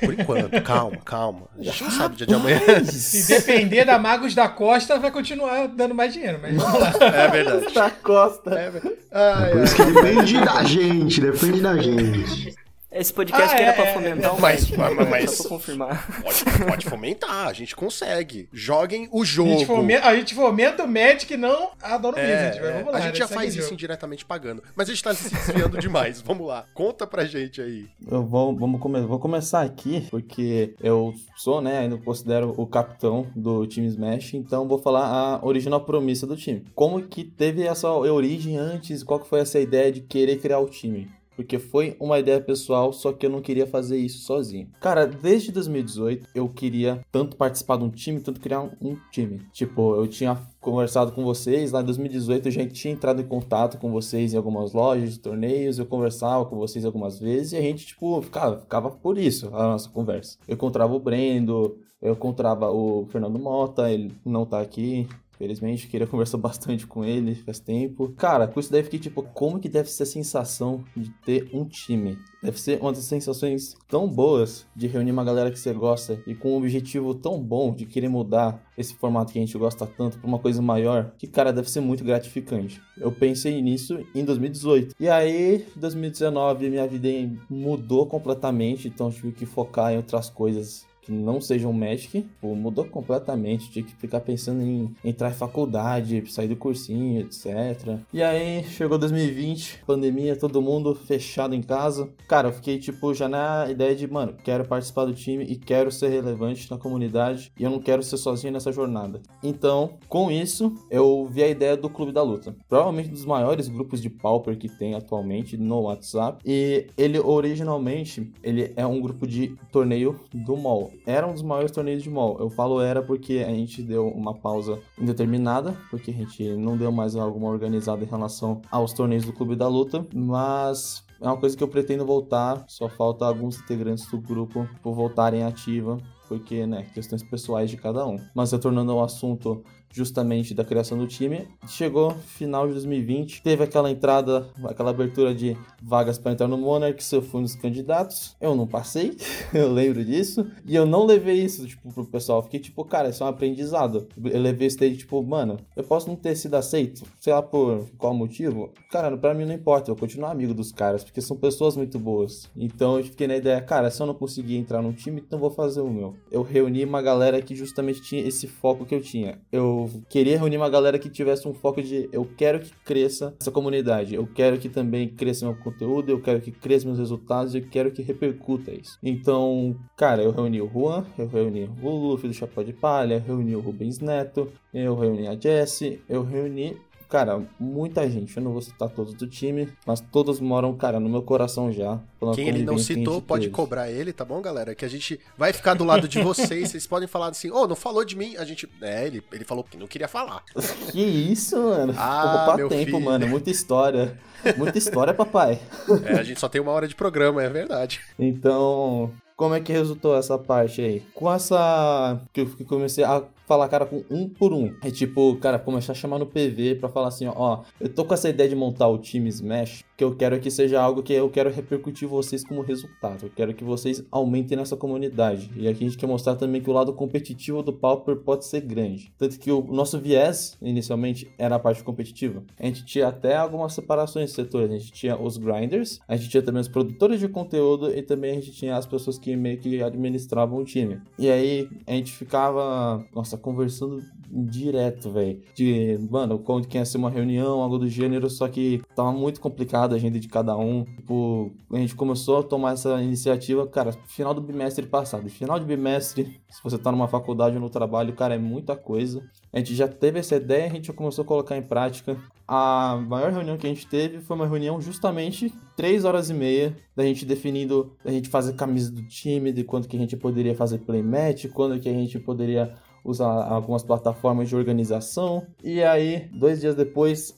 por 0.01 0.13
enquanto, 0.13 0.59
calma, 0.63 0.97
calma. 0.97 1.47
A 1.57 1.63
gente 1.63 1.83
não 1.83 1.91
sabe 1.91 2.15
o 2.15 2.17
dia 2.17 2.27
de 2.27 2.33
amanhã. 2.33 2.59
Se 2.85 3.27
depender 3.27 3.85
da 3.85 3.97
Magos 3.97 4.33
da 4.35 4.47
Costa, 4.49 4.99
vai 4.99 5.11
continuar 5.11 5.67
dando 5.67 5.95
mais 5.95 6.13
dinheiro, 6.13 6.39
mas 6.41 6.55
vamos 6.55 6.79
lá. 6.79 6.93
É 7.01 7.27
verdade. 7.29 7.73
Da 7.73 7.89
Costa. 7.91 8.51
É 8.51 8.69
verdade. 8.69 8.95
Ai, 9.11 9.51
Por 9.51 9.63
isso 9.63 9.75
que 9.75 9.85
depende 9.85 10.39
da 10.45 10.63
gente, 10.63 11.21
depende 11.21 11.61
da 11.61 11.77
gente. 11.77 12.55
Esse 12.89 13.13
podcast 13.13 13.53
Ah, 13.53 13.55
que 13.57 13.61
era 13.61 13.71
é, 13.71 13.73
pra 13.75 13.85
é, 13.85 13.93
fomentar 13.93 14.35
o 14.35 14.39
mas- 14.41 14.69
mas- 14.71 15.09
mas- 15.09 15.31
Só 15.35 15.43
pra 15.43 15.49
confirmar. 15.49 16.21
Pode, 16.23 16.65
pode 16.65 16.85
fomentar, 16.89 17.47
a 17.47 17.53
gente 17.53 17.75
consegue. 17.75 18.47
Joguem 18.53 19.09
o 19.11 19.23
A 19.23 19.25
jogo. 19.25 19.49
gente, 19.49 19.65
fomenta, 19.65 20.07
a 20.07 20.15
gente 20.15 20.33
fomenta 20.33 20.83
o 20.83 20.87
Magic, 20.87 21.35
não 21.35 21.71
a 21.81 21.97
Dona 21.97 22.17
É, 22.17 22.23
Wizard. 22.47 22.65
é, 22.65 22.71
vamos 22.77 22.91
lá, 22.93 22.97
a 22.97 23.01
gente 23.01 23.13
né? 23.13 23.19
já 23.19 23.27
faz 23.27 23.47
o 23.47 23.57
isso 23.57 23.61
jogo. 23.63 23.73
indiretamente 23.73 24.23
pagando. 24.25 24.63
Mas 24.73 24.87
a 24.87 24.93
gente 24.93 25.03
tá 25.03 25.13
se 25.13 25.29
desviando 25.29 25.77
demais. 25.79 26.21
Vamos 26.21 26.47
lá. 26.47 26.65
Conta 26.73 27.05
pra 27.05 27.25
gente 27.25 27.61
aí. 27.61 27.87
Eu 28.09 28.23
vou, 28.25 28.55
vamos 28.55 28.79
come, 28.79 29.01
vou 29.01 29.19
começar 29.19 29.61
aqui, 29.63 30.07
porque 30.09 30.73
eu 30.81 31.13
sou, 31.35 31.61
né, 31.61 31.79
ainda 31.79 31.97
considero 31.97 32.53
o 32.57 32.65
capitão 32.65 33.27
do 33.35 33.67
time 33.67 33.87
Smash, 33.87 34.33
então 34.35 34.65
vou 34.65 34.79
falar 34.79 35.05
a 35.07 35.45
original 35.45 35.81
promessa 35.81 36.25
do 36.25 36.37
time. 36.37 36.63
Como 36.73 37.01
que 37.01 37.25
teve 37.25 37.63
essa 37.63 37.91
origem 37.91 38.57
antes, 38.57 39.03
qual 39.03 39.19
que 39.19 39.27
foi 39.27 39.41
essa 39.41 39.59
ideia 39.59 39.91
de 39.91 39.99
querer 40.01 40.37
criar 40.37 40.59
o 40.59 40.69
time? 40.69 41.11
Porque 41.37 41.59
foi 41.59 41.95
uma 41.99 42.19
ideia 42.19 42.41
pessoal, 42.41 42.91
só 42.91 43.13
que 43.13 43.25
eu 43.25 43.29
não 43.29 43.41
queria 43.41 43.67
fazer 43.67 43.97
isso 43.97 44.25
sozinho. 44.25 44.67
Cara, 44.81 45.05
desde 45.05 45.51
2018 45.51 46.29
eu 46.33 46.49
queria 46.49 46.99
tanto 47.11 47.37
participar 47.37 47.77
de 47.77 47.83
um 47.83 47.89
time, 47.89 48.19
tanto 48.19 48.41
criar 48.41 48.61
um, 48.61 48.71
um 48.81 48.97
time. 49.11 49.41
Tipo, 49.53 49.95
eu 49.95 50.07
tinha 50.07 50.35
conversado 50.59 51.11
com 51.11 51.23
vocês 51.23 51.71
lá 51.71 51.81
em 51.81 51.85
2018, 51.85 52.47
eu 52.47 52.51
já 52.51 52.67
tinha 52.67 52.93
entrado 52.93 53.21
em 53.21 53.25
contato 53.25 53.77
com 53.77 53.91
vocês 53.91 54.33
em 54.33 54.37
algumas 54.37 54.73
lojas 54.73 55.17
torneios, 55.17 55.79
eu 55.79 55.85
conversava 55.85 56.45
com 56.45 56.57
vocês 56.57 56.83
algumas 56.83 57.19
vezes 57.19 57.53
e 57.53 57.57
a 57.57 57.61
gente, 57.61 57.85
tipo, 57.85 58.21
ficava, 58.21 58.59
ficava 58.59 58.89
por 58.89 59.17
isso 59.17 59.47
a 59.53 59.63
nossa 59.63 59.89
conversa. 59.89 60.37
Eu 60.47 60.55
encontrava 60.55 60.93
o 60.93 60.99
Brendo, 60.99 61.77
eu 62.01 62.13
encontrava 62.13 62.71
o 62.71 63.05
Fernando 63.11 63.39
Mota, 63.39 63.91
ele 63.91 64.11
não 64.25 64.45
tá 64.45 64.59
aqui, 64.59 65.07
Felizmente, 65.37 65.87
queria 65.87 66.07
conversar 66.07 66.37
bastante 66.37 66.87
com 66.87 67.05
ele 67.05 67.35
faz 67.35 67.59
tempo. 67.59 68.13
Cara, 68.17 68.47
com 68.47 68.59
isso 68.59 68.71
daí 68.71 68.83
fiquei 68.83 68.99
tipo, 68.99 69.21
como 69.21 69.59
que 69.59 69.69
deve 69.69 69.89
ser 69.89 70.03
a 70.03 70.05
sensação 70.05 70.83
de 70.95 71.09
ter 71.25 71.49
um 71.53 71.65
time? 71.65 72.17
Deve 72.41 72.59
ser 72.59 72.79
uma 72.81 72.91
das 72.91 73.03
sensações 73.03 73.75
tão 73.87 74.07
boas 74.07 74.65
de 74.75 74.87
reunir 74.87 75.11
uma 75.11 75.23
galera 75.23 75.51
que 75.51 75.59
você 75.59 75.73
gosta 75.73 76.21
e 76.25 76.33
com 76.33 76.53
um 76.53 76.57
objetivo 76.57 77.13
tão 77.13 77.41
bom 77.41 77.73
de 77.73 77.85
querer 77.85 78.09
mudar 78.09 78.63
esse 78.77 78.93
formato 78.93 79.33
que 79.33 79.39
a 79.39 79.41
gente 79.41 79.57
gosta 79.57 79.85
tanto 79.85 80.19
pra 80.19 80.27
uma 80.27 80.39
coisa 80.39 80.61
maior, 80.61 81.11
que 81.17 81.27
cara, 81.27 81.51
deve 81.51 81.69
ser 81.69 81.81
muito 81.81 82.03
gratificante. 82.03 82.81
Eu 82.97 83.11
pensei 83.11 83.61
nisso 83.61 83.99
em 84.13 84.23
2018. 84.23 84.95
E 84.99 85.09
aí, 85.09 85.65
2019, 85.75 86.69
minha 86.69 86.87
vida 86.87 87.07
mudou 87.49 88.05
completamente, 88.05 88.87
então 88.87 89.11
tive 89.11 89.31
que 89.31 89.45
focar 89.45 89.91
em 89.91 89.97
outras 89.97 90.29
coisas 90.29 90.86
que 91.07 91.11
não 91.13 91.39
sejam 91.39 91.71
Magic, 91.71 92.27
pô, 92.41 92.53
mudou 92.53 92.83
completamente. 92.83 93.71
Tinha 93.71 93.85
que 93.85 93.95
ficar 93.95 94.19
pensando 94.19 94.61
em 94.61 94.93
entrar 95.03 95.29
em 95.29 95.33
faculdade, 95.33 96.23
sair 96.27 96.49
do 96.49 96.55
cursinho, 96.57 97.21
etc. 97.21 97.97
E 98.13 98.21
aí 98.21 98.63
chegou 98.65 98.97
2020, 98.97 99.83
pandemia, 99.87 100.35
todo 100.35 100.61
mundo 100.61 100.93
fechado 100.93 101.55
em 101.55 101.61
casa. 101.61 102.09
Cara, 102.27 102.49
eu 102.49 102.53
fiquei 102.53 102.77
tipo 102.77 103.13
já 103.13 103.29
na 103.29 103.67
ideia 103.69 103.95
de, 103.95 104.05
mano, 104.05 104.35
quero 104.43 104.65
participar 104.65 105.05
do 105.05 105.13
time 105.13 105.45
e 105.45 105.55
quero 105.55 105.89
ser 105.89 106.09
relevante 106.09 106.69
na 106.69 106.77
comunidade 106.77 107.53
e 107.57 107.63
eu 107.63 107.69
não 107.69 107.79
quero 107.79 108.03
ser 108.03 108.17
sozinho 108.17 108.51
nessa 108.51 108.71
jornada. 108.71 109.21
Então, 109.41 109.97
com 110.09 110.29
isso, 110.29 110.73
eu 110.91 111.25
vi 111.31 111.41
a 111.41 111.47
ideia 111.47 111.77
do 111.77 111.89
Clube 111.89 112.11
da 112.11 112.21
Luta. 112.21 112.53
Provavelmente 112.67 113.09
um 113.09 113.13
dos 113.13 113.25
maiores 113.25 113.69
grupos 113.69 114.01
de 114.01 114.09
pauper 114.09 114.57
que 114.57 114.67
tem 114.67 114.93
atualmente 114.93 115.55
no 115.55 115.83
WhatsApp. 115.83 116.41
E 116.45 116.87
ele 116.97 117.17
originalmente, 117.19 118.29
ele 118.43 118.73
é 118.75 118.85
um 118.85 118.99
grupo 118.99 119.25
de 119.25 119.55
torneio 119.71 120.19
do 120.33 120.57
MOL 120.57 120.96
era 121.05 121.27
um 121.27 121.33
dos 121.33 121.41
maiores 121.41 121.71
torneios 121.71 122.03
de 122.03 122.09
mall. 122.09 122.37
Eu 122.39 122.49
falo 122.49 122.81
era 122.81 123.01
porque 123.01 123.43
a 123.47 123.51
gente 123.51 123.81
deu 123.81 124.07
uma 124.07 124.33
pausa 124.33 124.79
indeterminada, 124.99 125.77
porque 125.89 126.11
a 126.11 126.13
gente 126.13 126.43
não 126.55 126.77
deu 126.77 126.91
mais 126.91 127.15
alguma 127.15 127.49
organizada 127.49 128.03
em 128.03 128.07
relação 128.07 128.61
aos 128.71 128.93
torneios 128.93 129.25
do 129.25 129.33
Clube 129.33 129.55
da 129.55 129.67
Luta, 129.67 130.05
mas 130.13 131.03
é 131.19 131.27
uma 131.27 131.37
coisa 131.37 131.57
que 131.57 131.63
eu 131.63 131.67
pretendo 131.67 132.05
voltar, 132.05 132.63
só 132.67 132.87
falta 132.87 133.25
alguns 133.25 133.59
integrantes 133.59 134.09
do 134.09 134.19
grupo 134.19 134.67
por 134.83 134.93
voltarem 134.93 135.43
ativa, 135.43 135.97
porque, 136.27 136.65
né, 136.67 136.85
questões 136.93 137.23
pessoais 137.23 137.69
de 137.69 137.77
cada 137.77 138.05
um. 138.05 138.17
Mas 138.35 138.51
retornando 138.51 138.91
ao 138.91 139.03
assunto 139.03 139.63
justamente 139.97 140.53
da 140.53 140.63
criação 140.63 140.97
do 140.97 141.07
time. 141.07 141.47
Chegou 141.67 142.11
final 142.11 142.67
de 142.67 142.73
2020, 142.73 143.41
teve 143.41 143.63
aquela 143.63 143.89
entrada, 143.89 144.47
aquela 144.65 144.91
abertura 144.91 145.33
de 145.33 145.57
vagas 145.81 146.17
para 146.19 146.31
entrar 146.31 146.47
no 146.47 146.57
Monarchs, 146.57 147.11
eu 147.11 147.21
fui 147.21 147.41
nos 147.41 147.55
candidatos, 147.55 148.35
eu 148.39 148.55
não 148.55 148.67
passei, 148.67 149.17
eu 149.53 149.71
lembro 149.73 150.05
disso, 150.05 150.45
e 150.65 150.75
eu 150.75 150.85
não 150.85 151.05
levei 151.05 151.41
isso, 151.43 151.65
tipo, 151.65 151.91
pro 151.91 152.05
pessoal, 152.05 152.43
fiquei 152.43 152.59
tipo, 152.59 152.85
cara, 152.85 153.09
isso 153.09 153.23
é 153.23 153.25
um 153.25 153.29
aprendizado. 153.29 154.07
Eu 154.23 154.39
levei 154.39 154.67
isso 154.67 154.77
daí, 154.77 154.95
tipo, 154.95 155.21
mano, 155.23 155.57
eu 155.75 155.83
posso 155.83 156.07
não 156.07 156.15
ter 156.15 156.35
sido 156.35 156.55
aceito, 156.55 157.03
sei 157.19 157.33
lá 157.33 157.41
por 157.41 157.89
qual 157.97 158.13
motivo, 158.13 158.71
cara, 158.91 159.17
pra 159.17 159.33
mim 159.33 159.45
não 159.45 159.53
importa, 159.53 159.89
eu 159.89 159.95
continuo 159.95 160.29
amigo 160.29 160.53
dos 160.53 160.71
caras, 160.71 161.03
porque 161.03 161.21
são 161.21 161.35
pessoas 161.35 161.75
muito 161.75 161.97
boas. 161.97 162.49
Então 162.55 162.97
eu 162.97 163.03
fiquei 163.03 163.27
na 163.27 163.37
ideia, 163.37 163.59
cara, 163.61 163.89
se 163.89 164.01
eu 164.01 164.05
não 164.05 164.13
conseguir 164.13 164.57
entrar 164.57 164.81
num 164.81 164.93
time, 164.93 165.21
então 165.25 165.39
vou 165.39 165.49
fazer 165.49 165.81
o 165.81 165.89
meu. 165.89 166.15
Eu 166.31 166.43
reuni 166.43 166.83
uma 166.83 167.01
galera 167.01 167.41
que 167.41 167.55
justamente 167.55 168.01
tinha 168.01 168.21
esse 168.21 168.47
foco 168.47 168.85
que 168.85 168.93
eu 168.93 169.01
tinha. 169.01 169.39
Eu 169.51 169.86
queria 170.09 170.37
reunir 170.37 170.57
uma 170.57 170.69
galera 170.69 170.99
que 170.99 171.09
tivesse 171.09 171.47
um 171.47 171.53
foco 171.53 171.81
de 171.81 172.09
eu 172.11 172.27
quero 172.37 172.59
que 172.59 172.71
cresça 172.85 173.35
essa 173.39 173.51
comunidade, 173.51 174.15
eu 174.15 174.27
quero 174.27 174.57
que 174.57 174.69
também 174.69 175.07
cresça 175.07 175.45
meu 175.45 175.55
conteúdo, 175.55 176.11
eu 176.11 176.21
quero 176.21 176.41
que 176.41 176.51
cresça 176.51 176.85
meus 176.85 176.99
resultados, 176.99 177.55
eu 177.55 177.61
quero 177.61 177.91
que 177.91 178.01
repercuta 178.01 178.71
isso. 178.71 178.97
Então, 179.03 179.75
cara, 179.95 180.21
eu 180.23 180.31
reuni 180.31 180.61
o 180.61 180.69
Juan, 180.69 181.05
eu 181.17 181.27
reuni 181.27 181.69
o 181.81 181.89
Luffy 181.89 182.29
do 182.29 182.33
Chapéu 182.33 182.63
de 182.63 182.73
Palha, 182.73 183.15
eu 183.15 183.35
reuni 183.35 183.55
o 183.55 183.59
Rubens 183.59 183.99
Neto, 183.99 184.51
eu 184.73 184.95
reuni 184.95 185.27
a 185.27 185.35
Jessie, 185.35 186.01
eu 186.07 186.23
reuni 186.23 186.77
Cara, 187.09 187.41
muita 187.57 188.09
gente, 188.09 188.35
eu 188.35 188.43
não 188.43 188.51
vou 188.51 188.61
citar 188.61 188.89
todos 188.89 189.13
do 189.13 189.25
time, 189.27 189.69
mas 189.85 190.01
todos 190.01 190.41
moram, 190.41 190.75
cara, 190.75 190.99
no 190.99 191.07
meu 191.07 191.21
coração 191.21 191.71
já. 191.71 191.99
Quem 192.35 192.49
ele 192.49 192.63
não 192.63 192.77
citou, 192.77 193.21
pode 193.21 193.43
teve. 193.45 193.55
cobrar 193.55 193.89
ele, 193.89 194.11
tá 194.11 194.25
bom, 194.25 194.41
galera? 194.41 194.75
Que 194.75 194.83
a 194.83 194.89
gente 194.89 195.17
vai 195.37 195.53
ficar 195.53 195.73
do 195.73 195.85
lado 195.85 196.07
de 196.07 196.21
vocês. 196.21 196.69
Vocês 196.69 196.85
podem 196.85 197.07
falar 197.07 197.29
assim, 197.29 197.49
ô, 197.49 197.65
não 197.65 197.75
falou 197.77 198.03
de 198.03 198.17
mim. 198.17 198.35
A 198.35 198.43
gente. 198.43 198.67
É, 198.81 199.07
ele, 199.07 199.23
ele 199.31 199.45
falou 199.45 199.63
que 199.63 199.77
não 199.77 199.87
queria 199.87 200.07
falar. 200.07 200.43
Que 200.91 201.01
isso, 201.01 201.55
mano? 201.57 201.93
Ah, 201.97 202.45
Vou 202.47 202.57
meu 202.57 202.69
tempo, 202.69 202.85
filho. 202.85 203.01
mano. 203.01 203.27
Muita 203.27 203.49
história. 203.49 204.17
Muita 204.57 204.77
história, 204.77 205.13
papai. 205.13 205.59
É, 206.05 206.13
a 206.13 206.23
gente 206.23 206.39
só 206.39 206.47
tem 206.49 206.59
uma 206.61 206.71
hora 206.71 206.87
de 206.87 206.95
programa, 206.95 207.43
é 207.43 207.49
verdade. 207.49 208.01
Então, 208.17 209.11
como 209.37 209.53
é 209.53 209.61
que 209.61 209.71
resultou 209.71 210.17
essa 210.17 210.35
parte 210.35 210.81
aí? 210.81 211.03
Com 211.13 211.31
essa. 211.31 212.19
Que 212.33 212.41
eu 212.41 212.47
comecei 212.65 213.03
a 213.03 213.23
falar, 213.47 213.69
cara, 213.69 213.85
com 213.85 214.03
um 214.09 214.27
por 214.27 214.51
um. 214.51 214.73
É 214.83 214.91
tipo, 214.91 215.37
cara, 215.37 215.57
começar 215.57 215.93
a 215.93 215.95
chamar 215.95 216.19
no 216.19 216.25
PV 216.25 216.75
pra 216.75 216.89
falar 216.89 217.07
assim, 217.07 217.27
ó, 217.27 217.33
ó, 217.37 217.63
eu 217.79 217.87
tô 217.87 218.03
com 218.03 218.13
essa 218.13 218.27
ideia 218.27 218.49
de 218.49 218.55
montar 218.55 218.89
o 218.89 218.97
time 218.97 219.29
Smash, 219.29 219.85
que 219.95 220.03
eu 220.03 220.13
quero 220.15 220.37
que 220.39 220.51
seja 220.51 220.81
algo 220.81 221.01
que 221.01 221.13
eu 221.13 221.29
quero 221.29 221.49
repercutir 221.49 222.07
vocês 222.09 222.43
como 222.43 222.61
resultado. 222.61 223.25
Eu 223.25 223.31
quero 223.33 223.53
que 223.53 223.63
vocês 223.63 224.03
aumentem 224.11 224.57
nessa 224.57 224.75
comunidade. 224.75 225.49
E 225.55 225.67
aqui 225.67 225.85
a 225.85 225.87
gente 225.87 225.97
quer 225.97 226.07
mostrar 226.07 226.35
também 226.35 226.61
que 226.61 226.69
o 226.69 226.73
lado 226.73 226.91
competitivo 226.91 227.63
do 227.63 227.71
Pauper 227.71 228.17
pode 228.17 228.45
ser 228.45 228.61
grande. 228.61 229.13
Tanto 229.17 229.39
que 229.39 229.49
o 229.49 229.61
nosso 229.63 229.97
viés, 229.97 230.57
inicialmente, 230.61 231.31
era 231.37 231.55
a 231.55 231.59
parte 231.59 231.83
competitiva. 231.83 232.43
A 232.59 232.65
gente 232.65 232.85
tinha 232.85 233.07
até 233.07 233.37
algumas 233.37 233.73
separações 233.73 234.29
de 234.29 234.35
setores. 234.35 234.69
A 234.69 234.77
gente 234.77 234.91
tinha 234.91 235.17
os 235.17 235.37
grinders, 235.37 236.01
a 236.05 236.17
gente 236.17 236.29
tinha 236.29 236.43
também 236.43 236.59
os 236.59 236.67
produtores 236.67 237.21
de 237.21 237.29
conteúdo 237.29 237.89
e 237.89 238.01
também 238.01 238.31
a 238.31 238.35
gente 238.35 238.51
tinha 238.51 238.75
as 238.75 238.85
pessoas 238.85 239.17
que 239.17 239.26
meio 239.35 239.59
que 239.59 239.81
administravam 239.81 240.59
o 240.59 240.65
time. 240.65 240.99
E 241.17 241.29
aí 241.29 241.69
a 241.85 241.91
gente 241.91 242.11
ficava, 242.11 243.05
nossa, 243.13 243.37
conversando 243.37 244.01
direto, 244.29 245.09
velho. 245.09 245.41
De, 245.55 245.97
mano, 246.09 246.39
quando 246.39 246.67
que 246.67 246.77
ia 246.77 246.85
ser 246.85 246.97
uma 246.97 247.09
reunião, 247.09 247.61
algo 247.61 247.77
do 247.77 247.87
gênero, 247.87 248.29
só 248.29 248.47
que 248.47 248.81
tava 248.95 249.11
muito 249.11 249.39
complicado 249.39 249.93
a 249.93 249.95
agenda 249.95 250.19
de 250.19 250.27
cada 250.27 250.55
um. 250.55 250.83
Tipo, 250.83 251.51
a 251.71 251.77
gente 251.77 251.95
começou 251.95 252.39
a 252.39 252.43
tomar 252.43 252.73
essa 252.73 253.01
iniciativa, 253.01 253.65
cara, 253.67 253.93
final 254.07 254.33
do 254.33 254.41
bimestre 254.41 254.85
passado. 254.85 255.29
Final 255.29 255.59
de 255.59 255.65
bimestre, 255.65 256.39
se 256.49 256.63
você 256.63 256.77
tá 256.77 256.91
numa 256.91 257.07
faculdade 257.07 257.55
ou 257.55 257.61
no 257.61 257.69
trabalho, 257.69 258.13
cara, 258.13 258.35
é 258.35 258.39
muita 258.39 258.75
coisa. 258.75 259.23
A 259.51 259.59
gente 259.59 259.75
já 259.75 259.87
teve 259.87 260.19
essa 260.19 260.35
ideia, 260.35 260.65
a 260.65 260.69
gente 260.69 260.87
já 260.87 260.93
começou 260.93 261.23
a 261.23 261.27
colocar 261.27 261.57
em 261.57 261.61
prática. 261.61 262.17
A 262.47 262.95
maior 263.07 263.33
reunião 263.33 263.57
que 263.57 263.67
a 263.67 263.69
gente 263.69 263.85
teve 263.85 264.21
foi 264.21 264.35
uma 264.35 264.47
reunião 264.47 264.79
justamente 264.79 265.53
três 265.75 266.05
horas 266.05 266.29
e 266.29 266.33
meia 266.33 266.77
da 266.95 267.03
gente 267.03 267.25
definindo, 267.25 267.91
da 268.05 268.11
gente 268.11 268.29
fazer 268.29 268.53
camisa 268.53 268.89
do 268.89 269.03
time, 269.03 269.51
de 269.51 269.65
quanto 269.65 269.87
que 269.87 269.97
a 269.97 269.99
gente 269.99 270.15
poderia 270.15 270.55
fazer 270.55 270.77
playmatch, 270.77 271.47
quando 271.49 271.77
que 271.77 271.89
a 271.89 271.93
gente 271.93 272.17
poderia 272.17 272.73
usar 273.03 273.27
algumas 273.27 273.83
plataformas 273.83 274.47
de 274.47 274.55
organização. 274.55 275.45
E 275.61 275.83
aí, 275.83 276.29
dois 276.33 276.61
dias 276.61 276.73
depois, 276.73 277.35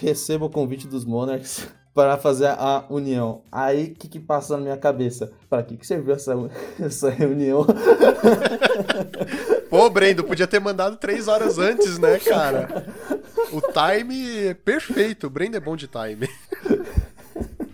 recebo 0.00 0.46
o 0.46 0.50
convite 0.50 0.86
dos 0.86 1.04
Monarchs 1.04 1.68
para 1.92 2.16
fazer 2.16 2.48
a 2.48 2.84
união. 2.88 3.42
Aí, 3.50 3.86
o 3.86 3.94
que 3.94 4.06
que 4.06 4.20
passa 4.20 4.56
na 4.56 4.62
minha 4.62 4.76
cabeça? 4.76 5.32
Para 5.50 5.64
que 5.64 5.76
que 5.76 5.86
serviu 5.86 6.14
essa, 6.14 6.34
essa 6.78 7.10
reunião? 7.10 7.66
Pô, 9.68 9.90
Brendo, 9.90 10.22
podia 10.22 10.46
ter 10.46 10.60
mandado 10.60 10.96
três 10.98 11.26
horas 11.26 11.58
antes, 11.58 11.98
né, 11.98 12.18
cara? 12.20 12.86
O 13.52 13.60
time 13.60 14.46
é 14.48 14.54
perfeito. 14.54 15.26
O 15.26 15.30
Brendo 15.30 15.56
é 15.56 15.60
bom 15.60 15.76
de 15.76 15.88
time. 15.88 16.28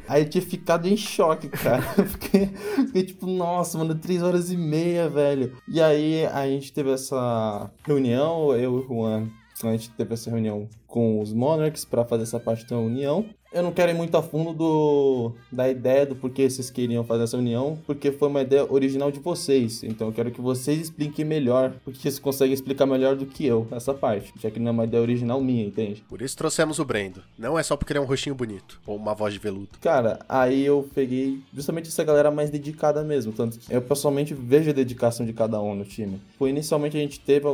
Aí 0.08 0.22
eu 0.22 0.28
tinha 0.28 0.42
ficado 0.42 0.86
em 0.86 0.96
choque, 0.96 1.48
cara. 1.48 1.80
Fiquei, 2.04 2.46
fiquei 2.48 3.02
tipo, 3.02 3.26
nossa, 3.26 3.78
mano, 3.78 3.94
três 3.94 4.22
horas 4.22 4.50
e 4.50 4.56
meia, 4.58 5.08
velho. 5.08 5.56
E 5.66 5.80
aí 5.80 6.26
a 6.26 6.46
gente 6.46 6.70
teve 6.70 6.90
essa 6.90 7.70
reunião, 7.82 8.52
eu 8.54 8.60
e 8.60 8.66
o 8.66 8.86
Juan, 8.86 9.30
a 9.62 9.72
gente 9.72 9.90
teve 9.90 10.12
essa 10.12 10.28
reunião 10.28 10.68
com 10.86 11.20
os 11.20 11.32
Monarchs 11.32 11.84
para 11.86 12.04
fazer 12.04 12.24
essa 12.24 12.38
parte 12.38 12.66
da 12.66 12.76
união. 12.76 13.24
Eu 13.53 13.62
não 13.62 13.70
quero 13.70 13.90
ir 13.90 13.94
muito 13.94 14.16
a 14.16 14.22
fundo 14.22 14.53
do, 14.53 15.32
da 15.50 15.68
ideia 15.68 16.07
do 16.07 16.16
porquê 16.16 16.48
vocês 16.48 16.70
queriam 16.70 17.05
fazer 17.05 17.24
essa 17.24 17.36
união, 17.36 17.78
porque 17.86 18.11
foi 18.11 18.28
uma 18.28 18.40
ideia 18.40 18.66
original 18.70 19.11
de 19.11 19.20
vocês. 19.20 19.82
Então 19.82 20.07
eu 20.07 20.12
quero 20.12 20.30
que 20.30 20.40
vocês 20.40 20.80
expliquem 20.80 21.24
melhor, 21.24 21.74
porque 21.84 22.00
vocês 22.00 22.18
conseguem 22.18 22.55
explicar 22.55 22.86
melhor 22.86 23.14
do 23.14 23.26
que 23.26 23.44
eu 23.44 23.66
essa 23.70 23.92
parte, 23.92 24.32
já 24.40 24.50
que 24.50 24.59
não 24.59 24.68
é 24.68 24.70
uma 24.70 24.84
ideia 24.84 25.03
original 25.03 25.40
minha, 25.40 25.66
entende? 25.66 26.03
Por 26.09 26.22
isso 26.22 26.36
trouxemos 26.36 26.78
o 26.78 26.84
Brendo. 26.84 27.22
Não 27.38 27.59
é 27.59 27.62
só 27.62 27.76
porque 27.76 27.92
ele 27.92 27.98
é 27.98 28.03
um 28.03 28.07
rostinho 28.07 28.34
bonito 28.34 28.80
ou 28.86 28.96
uma 28.96 29.14
voz 29.14 29.34
de 29.34 29.38
veludo. 29.38 29.68
Cara, 29.80 30.20
aí 30.28 30.64
eu 30.64 30.88
peguei 30.94 31.40
justamente 31.55 31.88
essa 31.88 32.03
galera 32.05 32.30
mais 32.30 32.48
dedicada 32.48 33.05
mesmo. 33.05 33.32
Tanto 33.32 33.59
que 33.59 33.72
eu 33.72 33.82
pessoalmente 33.82 34.32
vejo 34.32 34.70
a 34.70 34.72
dedicação 34.72 35.26
de 35.26 35.32
cada 35.32 35.61
um 35.61 35.74
no 35.74 35.84
time. 35.84 36.18
Foi 36.38 36.50
inicialmente 36.50 36.96
a 36.96 37.00
gente 37.00 37.20
teve 37.20 37.46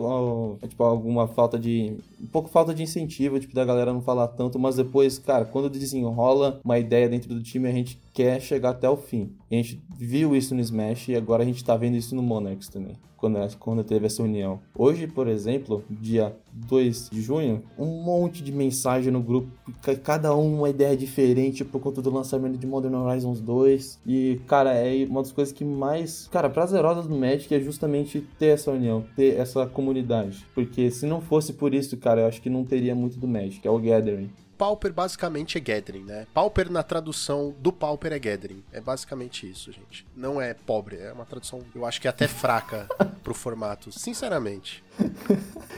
tipo, 0.68 0.84
alguma 0.84 1.26
falta 1.26 1.59
de. 1.59 1.96
um 2.20 2.26
pouco 2.26 2.49
falta 2.49 2.72
de 2.72 2.82
incentivo, 2.82 3.40
tipo, 3.40 3.55
da 3.55 3.64
galera 3.64 3.92
não 3.92 4.01
falar 4.01 4.28
tanto, 4.28 4.59
mas 4.59 4.76
depois, 4.76 5.18
cara, 5.18 5.44
quando 5.44 5.68
desenrola 5.93 6.61
uma 6.64 6.78
ideia 6.78 7.09
dentro 7.09 7.34
do 7.34 7.43
time, 7.43 7.68
a 7.68 7.72
gente 7.72 8.01
quer 8.12 8.41
chegar 8.41 8.70
até 8.70 8.89
o 8.89 8.97
fim. 8.97 9.32
E 9.51 9.55
a 9.55 9.62
gente 9.62 9.80
viu 9.97 10.34
isso 10.36 10.55
no 10.55 10.61
Smash 10.61 11.09
e 11.09 11.16
agora 11.16 11.43
a 11.43 11.47
gente 11.47 11.64
tá 11.64 11.76
vendo 11.76 11.97
isso 11.97 12.14
no 12.14 12.22
Monarchs 12.22 12.68
também. 12.68 12.97
Quando, 13.16 13.36
quando 13.59 13.82
teve 13.82 14.07
essa 14.07 14.22
união. 14.22 14.61
Hoje, 14.76 15.09
por 15.09 15.26
exemplo, 15.26 15.82
dia 15.91 16.36
2 16.53 17.11
de 17.11 17.20
junho, 17.20 17.64
um 17.76 18.01
monte 18.05 18.45
de 18.45 18.53
mensagem 18.53 19.11
no 19.12 19.20
grupo, 19.20 19.49
ca- 19.82 19.97
cada 19.97 20.36
um 20.36 20.59
uma 20.59 20.70
ideia 20.70 20.97
diferente 20.97 21.64
por 21.64 21.80
conta 21.80 22.01
do 22.01 22.11
lançamento 22.14 22.57
de 22.57 22.64
Modern 22.64 22.95
Horizons 22.95 23.41
2. 23.41 23.99
E, 24.07 24.41
cara, 24.47 24.72
é 24.72 25.05
uma 25.07 25.20
das 25.20 25.32
coisas 25.32 25.53
que 25.53 25.64
mais, 25.64 26.28
cara, 26.30 26.49
prazerosas 26.49 27.09
do 27.09 27.16
Magic 27.16 27.53
é 27.53 27.59
justamente 27.59 28.20
ter 28.39 28.47
essa 28.55 28.70
união, 28.70 29.05
ter 29.16 29.36
essa 29.36 29.66
comunidade. 29.66 30.47
Porque 30.55 30.89
se 30.89 31.05
não 31.05 31.20
fosse 31.20 31.53
por 31.55 31.74
isso, 31.74 31.97
cara, 31.97 32.20
eu 32.20 32.26
acho 32.28 32.41
que 32.41 32.49
não 32.49 32.62
teria 32.64 32.95
muito 32.95 33.18
do 33.18 33.26
Magic, 33.26 33.66
é 33.66 33.70
o 33.70 33.80
Gathering. 33.80 34.30
Pauper 34.59 34.92
basicamente 34.92 35.56
é 35.56 35.61
Gathering, 35.61 36.02
né? 36.02 36.26
Pauper 36.34 36.70
na 36.70 36.82
tradução 36.82 37.54
do 37.61 37.72
Pauper 37.72 38.12
é 38.12 38.18
Gathering. 38.18 38.64
É 38.72 38.80
basicamente 38.80 39.48
isso, 39.48 39.70
gente. 39.70 40.04
Não 40.16 40.40
é 40.40 40.52
pobre, 40.52 40.96
é 40.96 41.12
uma 41.12 41.24
tradução, 41.24 41.62
eu 41.74 41.86
acho 41.86 42.00
que 42.00 42.09
até 42.09 42.26
fraca 42.28 42.88
pro 43.22 43.32
formato, 43.32 43.92
sinceramente. 43.92 44.82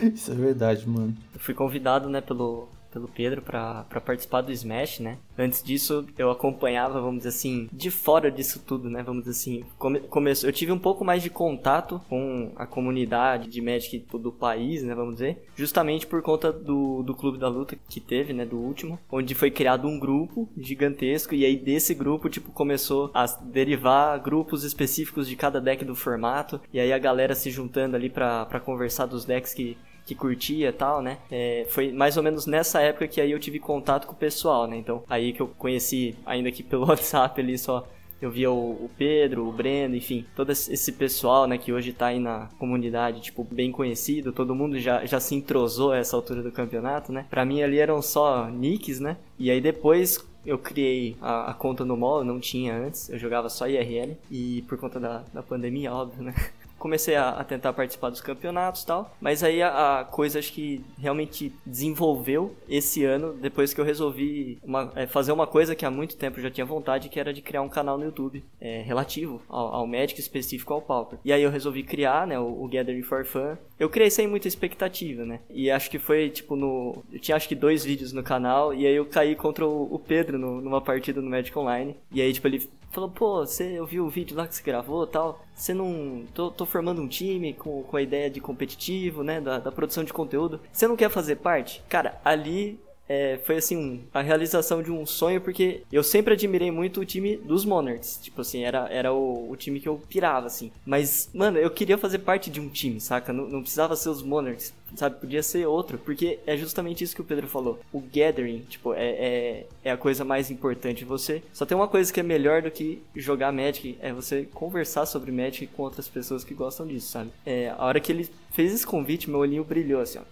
Isso 0.01 0.33
é 0.33 0.35
verdade, 0.35 0.89
mano. 0.89 1.15
Eu 1.35 1.41
fui 1.41 1.53
convidado, 1.53 2.09
né, 2.09 2.23
pelo, 2.23 2.69
pelo 2.91 3.09
Pedro 3.09 3.43
pra 3.43 3.85
participar 4.05 4.41
do 4.43 4.53
Smash, 4.53 5.01
né? 5.01 5.19
Antes 5.39 5.63
disso, 5.63 6.07
eu 6.19 6.31
acompanhava, 6.31 7.01
vamos 7.01 7.19
dizer 7.19 7.31
assim, 7.31 7.69
de 7.73 7.91
fora 7.91 8.31
disso 8.31 8.63
tudo, 8.67 8.91
né? 8.91 9.03
Vamos 9.03 9.25
dizer 9.25 9.39
assim, 9.39 9.65
come, 9.79 10.03
eu 10.43 10.53
tive 10.53 10.73
um 10.73 10.79
pouco 10.79 11.05
mais 11.05 11.23
de 11.23 11.31
contato 11.31 12.01
com 12.09 12.53
a 12.57 12.67
comunidade 12.67 13.49
de 13.49 13.61
Magic 13.61 14.05
do 14.13 14.33
país, 14.33 14.83
né? 14.83 14.95
Vamos 14.95 15.15
dizer, 15.15 15.45
justamente 15.57 16.07
por 16.07 16.23
conta 16.23 16.53
do, 16.53 17.03
do 17.03 17.15
Clube 17.15 17.39
da 17.39 17.49
Luta 17.49 17.77
que 17.89 18.01
teve, 18.01 18.33
né? 18.33 18.45
Do 18.45 18.59
último, 18.59 18.99
onde 19.11 19.35
foi 19.35 19.51
criado 19.51 19.89
um 19.89 19.99
grupo 19.99 20.49
gigantesco 20.57 21.35
e 21.35 21.45
aí 21.45 21.57
desse 21.57 21.95
grupo, 21.95 22.29
tipo, 22.29 22.51
começou 22.53 23.11
a 23.15 23.27
derivar 23.27 24.19
grupos 24.21 24.65
específicos 24.65 25.29
de 25.29 25.37
cada 25.37 25.61
deck 25.61 25.85
do 25.85 25.95
formato 25.95 26.61
e 26.73 26.81
aí 26.81 26.93
a 26.93 26.99
galera 26.99 27.35
se 27.35 27.51
juntando 27.51 27.97
ali 27.97 28.11
pra 28.11 28.61
conversar 28.65 29.07
dos 29.07 29.25
decks 29.25 29.55
que 29.55 29.77
que 30.07 30.15
curtia 30.15 30.69
e 30.69 30.73
tal, 30.73 31.03
né? 31.03 31.19
É, 31.31 31.67
foi 31.71 31.93
mais 31.93 32.17
ou 32.17 32.23
menos 32.23 32.47
nessa 32.47 32.81
época 32.81 33.09
que 33.09 33.21
aí 33.21 33.31
eu 33.31 33.39
tive 33.39 33.59
contato 33.59 34.07
com 34.07 34.13
o 34.13 34.17
pessoal, 34.17 34.67
né? 34.67 34.77
Então, 34.77 35.03
aí 35.09 35.33
que 35.33 35.41
eu 35.41 35.49
conheci, 35.49 36.17
ainda 36.27 36.51
que 36.51 36.63
pelo 36.63 36.87
WhatsApp 36.89 37.41
ali 37.41 37.57
só, 37.59 37.87
eu 38.21 38.31
via 38.31 38.51
o, 38.51 38.91
Pedro, 38.99 39.49
o 39.49 39.53
Breno, 39.53 39.97
enfim, 39.97 40.27
todo 40.37 40.51
esse 40.51 40.93
pessoal, 40.93 41.47
né, 41.47 41.57
que 41.57 41.73
hoje 41.73 41.93
tá 41.93 42.09
aí 42.09 42.19
na 42.21 42.49
comunidade, 42.59 43.21
tipo, 43.21 43.43
bem 43.51 43.73
conhecido, 43.73 44.33
todo 44.33 44.55
mundo 44.55 44.79
já, 44.79 45.07
já 45.07 45.19
se 45.19 45.35
entrosou 45.35 45.93
a 45.93 45.97
essa 45.97 46.17
altura 46.17 46.43
do 46.43 46.53
campeonato, 46.53 47.13
né? 47.13 47.25
Pra 47.31 47.45
mim 47.45 47.63
ali 47.63 47.79
eram 47.79 48.03
só 48.03 48.47
nicks, 48.49 49.01
né? 49.01 49.17
E 49.39 49.51
aí 49.51 49.61
depois 49.61 50.23
eu 50.45 50.59
criei 50.59 51.17
a, 51.21 51.51
a 51.51 51.55
conta 51.55 51.85
no 51.85 51.97
mall, 51.97 52.25
não 52.25 52.39
tinha 52.39 52.75
antes, 52.75 53.09
eu 53.09 53.19
jogava 53.19 53.49
só 53.49 53.67
IRL, 53.67 54.17
e 54.31 54.63
por 54.69 54.77
conta 54.79 55.01
da, 55.01 55.23
da 55.33 55.43
pandemia, 55.43 55.93
óbvio, 55.93 56.23
né? 56.23 56.35
comecei 56.81 57.15
a, 57.15 57.29
a 57.31 57.45
tentar 57.45 57.73
participar 57.73 58.11
dos 58.11 58.21
campeonatos 58.21 58.83
e 58.83 58.87
tal. 58.87 59.15
Mas 59.21 59.45
aí 59.45 59.63
a, 59.63 60.01
a 60.01 60.05
coisa 60.05 60.41
acho 60.41 60.53
que 60.53 60.83
realmente 60.99 61.53
desenvolveu 61.65 62.55
esse 62.69 63.05
ano, 63.05 63.35
depois 63.35 63.73
que 63.73 63.81
eu 63.81 63.85
resolvi 63.85 64.59
uma- 64.65 64.91
é, 64.97 65.07
fazer 65.07 65.31
uma 65.33 65.47
coisa 65.47 65.75
que 65.77 65.85
há 65.85 65.91
muito 65.91 66.17
tempo 66.17 66.41
já 66.41 66.51
tinha 66.51 66.65
vontade, 66.65 67.09
que 67.09 67.21
era 67.21 67.33
de 67.33 67.43
criar 67.43 67.63
um 67.63 67.69
canal 67.69 67.97
no 67.99 68.05
YouTube 68.05 68.43
é, 68.61 68.83
relativo 68.83 69.41
ao, 69.49 69.75
ao 69.75 69.87
Magic 69.87 70.19
específico 70.19 70.73
ao 70.75 70.81
Pauper. 70.83 71.19
E 71.25 71.33
aí 71.33 71.43
eu 71.43 71.51
resolvi 71.51 71.83
criar, 71.83 72.27
né, 72.27 72.39
o, 72.39 72.65
o 72.65 72.69
Gathering 72.69 73.03
for 73.03 73.25
Fun. 73.25 73.57
Eu 73.79 73.89
criei 73.89 74.11
sem 74.11 74.27
muita 74.27 74.49
expectativa, 74.49 75.25
né? 75.25 75.41
E 75.49 75.71
acho 75.71 75.91
que 75.91 75.99
foi, 75.99 76.29
tipo, 76.31 76.57
no... 76.57 77.03
Eu 77.13 77.19
tinha 77.21 77.37
acho 77.37 77.49
que 77.49 77.55
dois 77.55 77.85
vídeos 77.85 78.13
no 78.13 78.23
canal, 78.23 78.75
e 78.75 78.87
aí 78.87 78.95
eu 78.95 79.07
caí 79.07 79.35
contra 79.35 79.67
o, 79.67 79.95
o 79.95 79.99
Pedro 79.99 80.39
no- 80.39 80.61
numa 80.61 80.81
partida 80.81 81.21
no 81.21 81.31
Magic 81.31 81.57
Online. 81.59 81.97
E 82.13 82.21
aí, 82.21 82.33
tipo, 82.33 82.47
ele 82.47 82.69
falou, 82.91 83.11
pô, 83.11 83.47
você 83.47 83.81
ouviu 83.81 84.05
o 84.05 84.11
vídeo 84.11 84.37
lá 84.37 84.47
que 84.47 84.55
você 84.55 84.63
gravou 84.63 85.07
tal? 85.07 85.45
Você 85.55 85.73
não. 85.73 86.25
Tô, 86.35 86.51
tô 86.51 86.67
formando 86.67 87.01
um 87.01 87.09
time 87.09 87.55
com, 87.55 87.83
com 87.83 87.97
a 87.97 88.03
ideia 88.03 88.31
de 88.31 88.41
competitivo, 88.41 89.23
né? 89.23 89.41
Da, 89.41 89.59
da 89.59 89.73
produção 89.73 90.05
de 90.05 90.13
conteúdo. 90.13 90.61
Você 90.73 90.87
não 90.89 90.97
quer 90.97 91.11
fazer 91.11 91.37
parte? 91.37 91.83
Cara, 91.89 92.21
ali. 92.25 92.79
é, 93.09 93.39
foi 93.45 93.57
assim, 93.57 94.05
a 94.15 94.23
realização 94.23 94.81
de 94.81 94.93
um 94.93 95.05
sonho, 95.05 95.41
porque 95.41 95.83
eu 95.91 96.01
sempre 96.01 96.35
admirei 96.35 96.71
muito 96.71 97.01
o 97.01 97.05
time 97.05 97.37
dos 97.37 97.65
Monarchs. 97.65 98.21
Tipo 98.23 98.41
assim, 98.43 98.63
era, 98.63 98.87
era 98.89 99.13
o, 99.13 99.51
o 99.51 99.57
time 99.57 99.81
que 99.81 99.89
eu 99.89 100.01
pirava, 100.09 100.47
assim. 100.47 100.71
Mas, 100.87 101.29
mano, 101.35 101.59
eu 101.59 101.69
queria 101.71 101.99
fazer 101.99 102.21
parte 102.21 102.49
de 102.49 102.61
um 102.61 102.69
time, 102.69 103.01
saca? 103.01 103.33
Não, 103.33 103.49
não 103.49 103.63
precisava 103.63 103.97
ser 103.97 104.11
os 104.11 104.23
Monarchs, 104.23 104.73
sabe? 104.97 105.21
Podia 105.21 105.43
ser 105.43 105.67
outro, 105.67 105.99
porque 105.99 106.39
é 106.47 106.57
justamente 106.57 107.05
isso 107.05 107.15
que 107.15 107.21
o 107.21 107.25
Pedro 107.25 107.47
falou. 107.47 107.79
O 107.93 108.01
gathering, 108.01 108.61
tipo, 108.69 108.95
é, 108.95 109.09
é, 109.09 109.67
é 109.85 109.91
a 109.91 109.97
coisa 109.97 110.25
mais 110.25 110.51
importante. 110.51 111.05
Você 111.05 111.43
só 111.53 111.65
tem 111.65 111.77
uma 111.77 111.89
coisa 111.89 112.13
que 112.13 112.21
é 112.21 112.23
melhor 112.23 112.63
do 112.63 112.71
que 112.71 113.03
jogar 113.15 113.53
Magic, 113.53 113.99
é 114.01 114.13
você 114.13 114.49
conversar 114.53 115.07
sobre 115.07 115.31
Magic 115.33 115.67
com 115.69 115.83
outras 115.83 116.09
pessoas 116.09 116.45
que 116.45 116.55
gostam 116.55 116.87
disso, 116.87 117.11
sabe? 117.11 117.31
É, 117.45 117.71
a 117.77 117.85
hora 117.85 118.01
que 118.01 118.13
ele 118.13 118.29
fez 118.51 118.73
esse 118.75 118.87
convite, 118.87 119.31
meu 119.31 119.41
olhinho 119.41 119.65
brilhou 119.65 120.01
assim, 120.01 120.19
ó. 120.19 120.23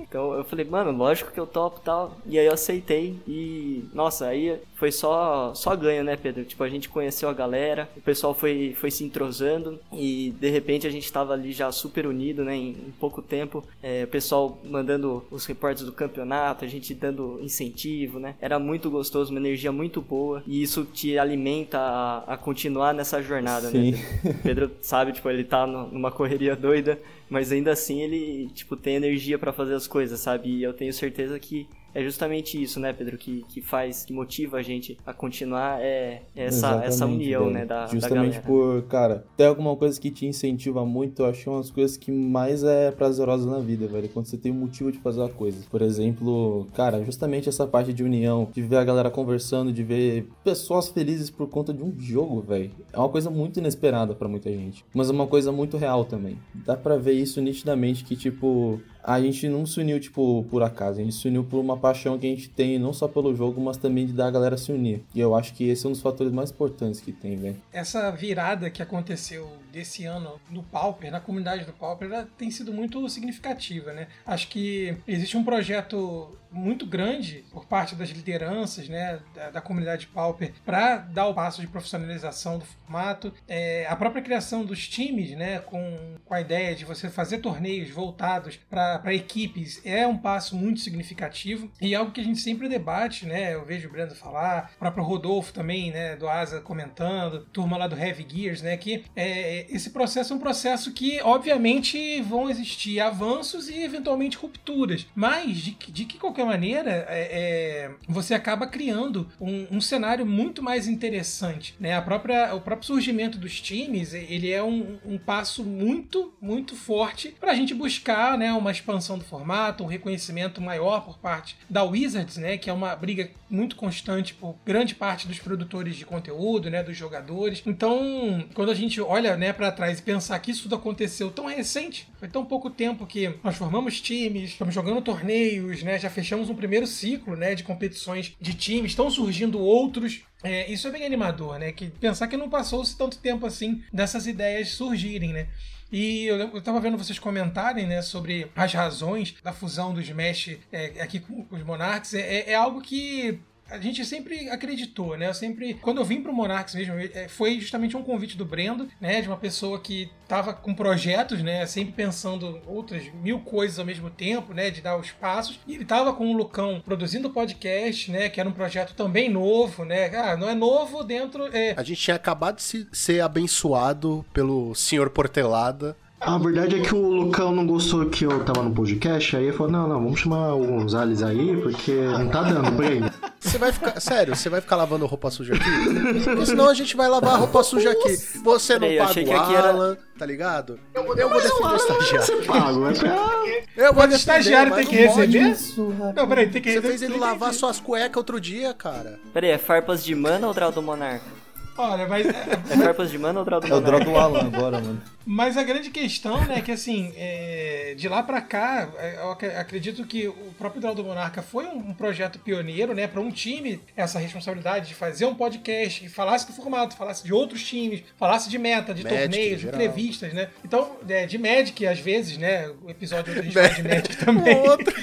Então 0.00 0.32
eu 0.34 0.44
falei, 0.44 0.64
mano, 0.64 0.90
lógico 0.92 1.30
que 1.30 1.38
eu 1.38 1.46
topo 1.46 1.80
tal. 1.80 2.16
E 2.26 2.38
aí 2.38 2.46
eu 2.46 2.52
aceitei 2.52 3.18
e, 3.26 3.84
nossa, 3.92 4.26
aí 4.26 4.58
foi 4.74 4.90
só, 4.90 5.54
só 5.54 5.74
ganho, 5.76 6.02
né, 6.04 6.16
Pedro? 6.16 6.44
Tipo, 6.44 6.62
a 6.62 6.68
gente 6.68 6.88
conheceu 6.88 7.28
a 7.28 7.32
galera, 7.32 7.88
o 7.96 8.00
pessoal 8.00 8.34
foi, 8.34 8.74
foi 8.78 8.90
se 8.90 9.04
entrosando 9.04 9.78
e 9.92 10.34
de 10.38 10.48
repente 10.48 10.86
a 10.86 10.90
gente 10.90 11.10
tava 11.12 11.32
ali 11.32 11.52
já 11.52 11.70
super 11.70 12.06
unido, 12.06 12.44
né, 12.44 12.54
em, 12.54 12.70
em 12.70 12.94
pouco 12.98 13.20
tempo. 13.20 13.64
É, 13.82 14.05
o 14.06 14.10
pessoal 14.10 14.58
mandando 14.64 15.24
os 15.30 15.44
reportes 15.46 15.84
do 15.84 15.92
campeonato, 15.92 16.64
a 16.64 16.68
gente 16.68 16.94
dando 16.94 17.38
incentivo, 17.42 18.18
né? 18.18 18.34
Era 18.40 18.58
muito 18.58 18.90
gostoso, 18.90 19.30
uma 19.30 19.38
energia 19.40 19.70
muito 19.70 20.00
boa 20.00 20.42
e 20.46 20.62
isso 20.62 20.84
te 20.84 21.18
alimenta 21.18 21.78
a, 21.78 22.34
a 22.34 22.36
continuar 22.36 22.94
nessa 22.94 23.22
jornada, 23.22 23.68
Sim. 23.70 23.90
né? 23.92 23.98
Pedro? 24.22 24.38
Pedro 24.42 24.70
sabe, 24.80 25.12
tipo, 25.12 25.28
ele 25.28 25.44
tá 25.44 25.66
no- 25.66 25.88
numa 25.88 26.10
correria 26.10 26.54
doida, 26.56 26.98
mas 27.28 27.52
ainda 27.52 27.72
assim 27.72 28.00
ele, 28.02 28.48
tipo, 28.54 28.76
tem 28.76 28.94
energia 28.96 29.38
pra 29.38 29.52
fazer 29.52 29.74
as 29.74 29.86
coisas, 29.86 30.18
sabe? 30.20 30.48
E 30.48 30.62
eu 30.62 30.72
tenho 30.72 30.92
certeza 30.92 31.38
que 31.38 31.66
é 31.96 32.02
justamente 32.02 32.62
isso, 32.62 32.78
né, 32.78 32.92
Pedro, 32.92 33.16
que, 33.16 33.42
que 33.48 33.62
faz, 33.62 34.04
que 34.04 34.12
motiva 34.12 34.58
a 34.58 34.62
gente 34.62 34.98
a 35.06 35.14
continuar 35.14 35.80
é 35.80 36.24
essa, 36.36 36.84
essa 36.84 37.06
união, 37.06 37.50
né, 37.50 37.64
da, 37.64 37.86
da 37.86 37.92
Justamente 37.92 38.34
galera. 38.34 38.46
por, 38.46 38.82
cara, 38.82 39.24
ter 39.34 39.46
alguma 39.46 39.74
coisa 39.76 39.98
que 39.98 40.10
te 40.10 40.26
incentiva 40.26 40.84
muito, 40.84 41.22
eu 41.22 41.26
acho 41.26 41.42
que 41.42 41.48
é 41.48 41.52
uma 41.52 41.62
das 41.62 41.70
coisas 41.70 41.96
que 41.96 42.12
mais 42.12 42.62
é 42.62 42.90
prazerosa 42.90 43.50
na 43.50 43.60
vida, 43.60 43.88
velho. 43.88 44.10
Quando 44.10 44.26
você 44.26 44.36
tem 44.36 44.52
um 44.52 44.56
motivo 44.56 44.92
de 44.92 44.98
fazer 44.98 45.22
a 45.22 45.28
coisa. 45.30 45.64
Por 45.70 45.80
exemplo, 45.80 46.66
cara, 46.74 47.02
justamente 47.02 47.48
essa 47.48 47.66
parte 47.66 47.94
de 47.94 48.04
união, 48.04 48.46
de 48.52 48.60
ver 48.60 48.76
a 48.76 48.84
galera 48.84 49.10
conversando, 49.10 49.72
de 49.72 49.82
ver 49.82 50.28
pessoas 50.44 50.90
felizes 50.90 51.30
por 51.30 51.48
conta 51.48 51.72
de 51.72 51.82
um 51.82 51.98
jogo, 51.98 52.42
velho. 52.42 52.72
É 52.92 52.98
uma 52.98 53.08
coisa 53.08 53.30
muito 53.30 53.58
inesperada 53.58 54.14
pra 54.14 54.28
muita 54.28 54.50
gente. 54.50 54.84
Mas 54.92 55.08
é 55.08 55.12
uma 55.14 55.26
coisa 55.26 55.50
muito 55.50 55.78
real 55.78 56.04
também. 56.04 56.38
Dá 56.54 56.76
pra 56.76 56.98
ver 56.98 57.12
isso 57.12 57.40
nitidamente 57.40 58.04
que, 58.04 58.14
tipo, 58.14 58.82
a 59.06 59.20
gente 59.20 59.48
não 59.48 59.64
se 59.64 59.78
uniu, 59.78 60.00
tipo, 60.00 60.44
por 60.50 60.64
acaso. 60.64 60.98
A 60.98 61.02
gente 61.04 61.14
se 61.14 61.28
uniu 61.28 61.44
por 61.44 61.60
uma 61.60 61.76
paixão 61.76 62.18
que 62.18 62.26
a 62.26 62.30
gente 62.30 62.48
tem, 62.48 62.76
não 62.76 62.92
só 62.92 63.06
pelo 63.06 63.34
jogo, 63.36 63.60
mas 63.60 63.76
também 63.76 64.04
de 64.04 64.12
dar 64.12 64.26
a 64.26 64.30
galera 64.32 64.56
se 64.56 64.72
unir. 64.72 65.04
E 65.14 65.20
eu 65.20 65.36
acho 65.36 65.54
que 65.54 65.68
esse 65.68 65.86
é 65.86 65.88
um 65.88 65.92
dos 65.92 66.02
fatores 66.02 66.32
mais 66.32 66.50
importantes 66.50 67.00
que 67.00 67.12
tem, 67.12 67.36
velho. 67.36 67.56
essa 67.72 68.10
virada 68.10 68.68
que 68.68 68.82
aconteceu 68.82 69.48
desse 69.72 70.04
ano 70.04 70.40
no 70.50 70.62
Pauper, 70.64 71.12
na 71.12 71.20
comunidade 71.20 71.64
do 71.64 71.72
Pauper, 71.72 72.10
ela 72.10 72.28
tem 72.36 72.50
sido 72.50 72.72
muito 72.72 73.08
significativa, 73.08 73.92
né? 73.92 74.08
Acho 74.26 74.48
que 74.48 74.96
existe 75.06 75.36
um 75.36 75.44
projeto 75.44 76.36
muito 76.50 76.86
grande 76.86 77.44
por 77.50 77.66
parte 77.66 77.94
das 77.94 78.10
lideranças, 78.10 78.88
né, 78.88 79.20
da, 79.34 79.50
da 79.50 79.60
comunidade 79.60 80.06
Pauper, 80.06 80.52
para 80.64 80.96
dar 80.98 81.26
o 81.26 81.34
passo 81.34 81.60
de 81.60 81.66
profissionalização 81.66 82.58
do 82.58 82.64
formato, 82.64 83.32
É, 83.48 83.86
a 83.88 83.96
própria 83.96 84.22
criação 84.22 84.64
dos 84.64 84.88
times, 84.88 85.30
né, 85.32 85.58
com, 85.60 86.16
com 86.24 86.34
a 86.34 86.40
ideia 86.40 86.74
de 86.74 86.84
você 86.84 87.08
fazer 87.08 87.38
torneios 87.38 87.90
voltados 87.90 88.58
para 88.68 89.14
equipes 89.14 89.80
é 89.84 90.06
um 90.06 90.16
passo 90.16 90.56
muito 90.56 90.80
significativo 90.80 91.70
e 91.80 91.94
algo 91.94 92.12
que 92.12 92.20
a 92.20 92.24
gente 92.24 92.40
sempre 92.40 92.68
debate, 92.68 93.26
né? 93.26 93.54
Eu 93.54 93.64
vejo 93.64 93.88
o 93.88 93.92
Brando 93.92 94.14
falar, 94.14 94.72
o 94.76 94.78
próprio 94.78 95.04
Rodolfo 95.04 95.52
também, 95.52 95.90
né, 95.90 96.16
do 96.16 96.28
Asa 96.28 96.60
comentando, 96.60 97.46
turma 97.52 97.76
lá 97.76 97.86
do 97.86 97.96
Heavy 97.96 98.26
Gears, 98.28 98.62
né, 98.62 98.76
que 98.76 99.04
é, 99.14 99.66
esse 99.68 99.90
processo 99.90 100.32
é 100.32 100.36
um 100.36 100.40
processo 100.40 100.92
que, 100.92 101.20
obviamente, 101.22 102.20
vão 102.22 102.50
existir 102.50 103.00
avanços 103.00 103.68
e 103.68 103.82
eventualmente 103.82 104.36
rupturas, 104.36 105.06
mas 105.14 105.58
de, 105.58 105.72
de 105.72 106.04
que 106.04 106.18
qualquer 106.18 106.35
maneira 106.44 107.06
é, 107.08 107.88
é, 107.88 107.90
você 108.08 108.34
acaba 108.34 108.66
criando 108.66 109.28
um, 109.40 109.76
um, 109.76 109.80
cenário 109.80 110.26
muito 110.26 110.62
mais 110.62 110.88
interessante, 110.88 111.74
né? 111.78 111.94
A 111.94 112.02
própria, 112.02 112.54
o 112.54 112.60
próprio 112.60 112.86
surgimento 112.86 113.38
dos 113.38 113.60
times, 113.60 114.12
ele 114.14 114.50
é 114.50 114.62
um, 114.62 114.98
um 115.04 115.18
passo 115.18 115.64
muito, 115.64 116.34
muito 116.40 116.76
forte 116.76 117.34
para 117.40 117.52
a 117.52 117.54
gente 117.54 117.74
buscar, 117.74 118.36
né, 118.36 118.52
uma 118.52 118.70
expansão 118.70 119.18
do 119.18 119.24
formato, 119.24 119.84
um 119.84 119.86
reconhecimento 119.86 120.60
maior 120.60 121.04
por 121.04 121.18
parte 121.18 121.56
da 121.68 121.82
Wizards, 121.82 122.36
né, 122.36 122.56
que 122.56 122.68
é 122.68 122.72
uma 122.72 122.94
briga 122.94 123.30
muito 123.48 123.76
constante 123.76 124.34
por 124.34 124.56
grande 124.64 124.94
parte 124.94 125.26
dos 125.26 125.38
produtores 125.38 125.96
de 125.96 126.04
conteúdo, 126.04 126.70
né, 126.70 126.82
dos 126.82 126.96
jogadores. 126.96 127.62
Então, 127.64 128.44
quando 128.54 128.70
a 128.70 128.74
gente 128.74 129.00
olha, 129.00 129.36
né, 129.36 129.52
para 129.52 129.72
trás 129.72 129.98
e 129.98 130.02
pensar 130.02 130.38
que 130.38 130.50
isso 130.50 130.64
tudo 130.64 130.74
aconteceu 130.74 131.30
tão 131.30 131.46
recente, 131.46 132.08
foi 132.18 132.28
tão 132.28 132.44
pouco 132.44 132.70
tempo 132.70 133.06
que 133.06 133.32
nós 133.42 133.56
formamos 133.56 134.00
times, 134.00 134.50
estamos 134.50 134.74
jogando 134.74 135.00
torneios, 135.00 135.82
né, 135.82 135.98
já 135.98 136.10
fechamos 136.10 136.25
um 136.34 136.54
primeiro 136.54 136.86
ciclo, 136.86 137.36
né, 137.36 137.54
de 137.54 137.62
competições 137.62 138.34
de 138.40 138.54
times, 138.54 138.92
estão 138.92 139.10
surgindo 139.10 139.58
outros. 139.60 140.22
É, 140.42 140.70
isso 140.70 140.88
é 140.88 140.90
bem 140.90 141.04
animador, 141.04 141.58
né? 141.58 141.72
Que 141.72 141.88
pensar 141.88 142.28
que 142.28 142.36
não 142.36 142.48
passou-se 142.48 142.96
tanto 142.96 143.18
tempo 143.18 143.46
assim 143.46 143.82
dessas 143.92 144.26
ideias 144.26 144.70
surgirem, 144.70 145.32
né? 145.32 145.48
E 145.90 146.24
eu, 146.26 146.36
eu 146.36 146.60
tava 146.60 146.80
vendo 146.80 146.98
vocês 146.98 147.18
comentarem, 147.18 147.86
né, 147.86 148.02
sobre 148.02 148.50
as 148.56 148.72
razões 148.72 149.36
da 149.42 149.52
fusão 149.52 149.94
do 149.94 150.00
Smash 150.00 150.58
é, 150.72 151.00
aqui 151.00 151.20
com 151.20 151.46
os 151.50 151.62
Monarchs. 151.62 152.14
É, 152.14 152.50
é 152.50 152.54
algo 152.54 152.80
que 152.80 153.40
a 153.70 153.78
gente 153.78 154.04
sempre 154.04 154.48
acreditou, 154.48 155.16
né? 155.16 155.28
Eu 155.28 155.34
sempre, 155.34 155.74
quando 155.74 155.98
eu 155.98 156.04
vim 156.04 156.22
pro 156.22 156.32
Monarchs 156.32 156.74
mesmo, 156.74 156.94
é, 156.98 157.28
foi 157.28 157.60
justamente 157.60 157.96
um 157.96 158.02
convite 158.02 158.36
do 158.36 158.44
Brendo, 158.44 158.88
né? 159.00 159.20
De 159.20 159.28
uma 159.28 159.36
pessoa 159.36 159.80
que 159.80 160.10
tava 160.28 160.52
com 160.52 160.74
projetos, 160.74 161.42
né? 161.42 161.66
Sempre 161.66 161.92
pensando 161.92 162.60
outras 162.66 163.12
mil 163.14 163.40
coisas 163.40 163.78
ao 163.78 163.84
mesmo 163.84 164.10
tempo, 164.10 164.54
né? 164.54 164.70
De 164.70 164.80
dar 164.80 164.96
os 164.96 165.10
passos. 165.10 165.58
E 165.66 165.74
ele 165.74 165.84
tava 165.84 166.12
com 166.12 166.30
o 166.30 166.36
Lucão 166.36 166.80
produzindo 166.84 167.30
podcast, 167.30 168.10
né? 168.10 168.28
Que 168.28 168.40
era 168.40 168.48
um 168.48 168.52
projeto 168.52 168.94
também 168.94 169.28
novo, 169.28 169.84
né? 169.84 170.14
Ah, 170.16 170.36
não 170.36 170.48
é 170.48 170.54
novo 170.54 171.02
dentro. 171.02 171.46
É... 171.54 171.74
A 171.76 171.82
gente 171.82 172.00
tinha 172.00 172.16
acabado 172.16 172.56
de 172.56 172.86
ser 172.92 173.20
abençoado 173.20 174.24
pelo 174.32 174.74
senhor 174.74 175.10
Portelada 175.10 175.96
a 176.20 176.38
verdade 176.38 176.76
é 176.76 176.80
que 176.80 176.94
o 176.94 177.10
Lucão 177.10 177.54
não 177.54 177.66
gostou 177.66 178.06
que 178.06 178.24
eu 178.24 178.44
tava 178.44 178.62
no 178.62 178.74
podcast, 178.74 179.36
aí 179.36 179.44
ele 179.44 179.52
falou, 179.52 179.70
não, 179.70 179.86
não, 179.86 180.02
vamos 180.02 180.20
chamar 180.20 180.54
o 180.54 180.66
Gonzalez 180.66 181.22
aí, 181.22 181.56
porque 181.60 181.92
não 181.92 182.28
tá 182.28 182.42
dando 182.42 182.72
pra 182.72 182.86
ele. 182.86 183.10
Você 183.38 183.58
vai 183.58 183.70
ficar, 183.70 184.00
sério, 184.00 184.34
você 184.34 184.48
vai 184.48 184.60
ficar 184.60 184.76
lavando 184.76 185.06
roupa 185.06 185.30
suja 185.30 185.54
aqui? 185.54 186.24
Porque 186.24 186.46
senão 186.46 186.68
a 186.68 186.74
gente 186.74 186.96
vai 186.96 187.08
lavar 187.08 187.34
a 187.34 187.36
roupa 187.36 187.62
suja 187.62 187.90
aqui. 187.92 188.16
Você 188.42 188.74
não 188.74 188.88
Peraí, 188.88 188.98
paga 188.98 189.50
o 189.50 189.56
Alan, 189.56 189.90
era... 189.92 189.98
tá 190.18 190.26
ligado? 190.26 190.80
Eu, 190.94 191.16
eu 191.16 191.28
vou 191.28 191.40
defender 191.40 191.72
o 191.72 191.76
estagiário. 191.76 192.26
Você 192.26 192.36
paga, 192.42 192.88
é 192.88 192.92
pra... 192.94 193.84
Eu 193.84 193.94
vou 193.94 194.06
defender, 194.06 194.12
o 194.12 194.16
estagiário 194.16 194.74
tem 194.74 194.86
que 194.86 194.96
receber? 194.96 195.50
Isso, 195.50 195.94
não, 196.14 196.26
peraí, 196.26 196.48
tem 196.48 196.62
que 196.62 196.68
receber. 196.70 196.88
Você 196.88 196.98
fez 196.98 197.02
ele 197.02 197.18
lavar 197.18 197.52
suas 197.52 197.78
cuecas 197.78 198.16
outro 198.16 198.40
dia, 198.40 198.74
cara. 198.74 199.20
Peraí, 199.32 199.50
é 199.50 199.58
farpas 199.58 200.02
de 200.02 200.14
mana 200.14 200.48
ou 200.48 200.54
Draw 200.54 200.82
Monarca? 200.82 201.45
Olha, 201.78 202.06
mas. 202.08 202.26
É, 202.26 202.30
é 202.70 202.76
farpas 202.76 203.10
de 203.10 203.18
mana 203.18 203.40
ou 203.40 203.44
Draw 203.44 203.60
do 203.60 203.68
Monarca? 203.68 203.88
É 203.88 203.94
o 203.94 204.00
Draw 204.00 204.12
do 204.12 204.18
Alan 204.18 204.46
agora, 204.46 204.80
mano. 204.80 205.02
Mas 205.28 205.56
a 205.56 205.64
grande 205.64 205.90
questão, 205.90 206.44
né, 206.44 206.60
que 206.60 206.70
assim, 206.70 207.12
é, 207.16 207.94
de 207.96 208.08
lá 208.08 208.22
para 208.22 208.40
cá, 208.40 208.88
é, 208.96 209.16
eu 209.16 209.30
acredito 209.58 210.06
que 210.06 210.28
o 210.28 210.54
próprio 210.56 210.80
Draw 210.80 210.94
do 210.94 211.02
Monarca 211.02 211.42
foi 211.42 211.66
um, 211.66 211.92
projeto 211.92 212.38
pioneiro, 212.38 212.94
né, 212.94 213.08
para 213.08 213.20
um 213.20 213.30
time, 213.30 213.80
essa 213.96 214.20
responsabilidade 214.20 214.86
de 214.86 214.94
fazer 214.94 215.26
um 215.26 215.34
podcast 215.34 216.00
que 216.00 216.08
falasse 216.08 216.46
do 216.46 216.52
formato, 216.52 216.96
falasse 216.96 217.24
de 217.24 217.34
outros 217.34 217.64
times, 217.64 218.04
falasse 218.16 218.48
de 218.48 218.56
meta, 218.56 218.94
de 218.94 219.02
Magic, 219.02 219.20
torneios, 219.20 219.60
de 219.60 219.66
entrevistas, 219.66 220.32
né. 220.32 220.48
Então, 220.64 220.92
é, 221.08 221.26
de 221.26 221.38
Magic, 221.38 221.84
às 221.84 221.98
vezes, 221.98 222.38
né, 222.38 222.70
o 222.84 222.88
episódio 222.88 223.32
a 223.32 223.42
gente 223.42 223.52
fala 223.52 223.68
de 223.68 223.82
Magic 223.82 224.16
também. 224.18 224.56
Outro. 224.56 224.94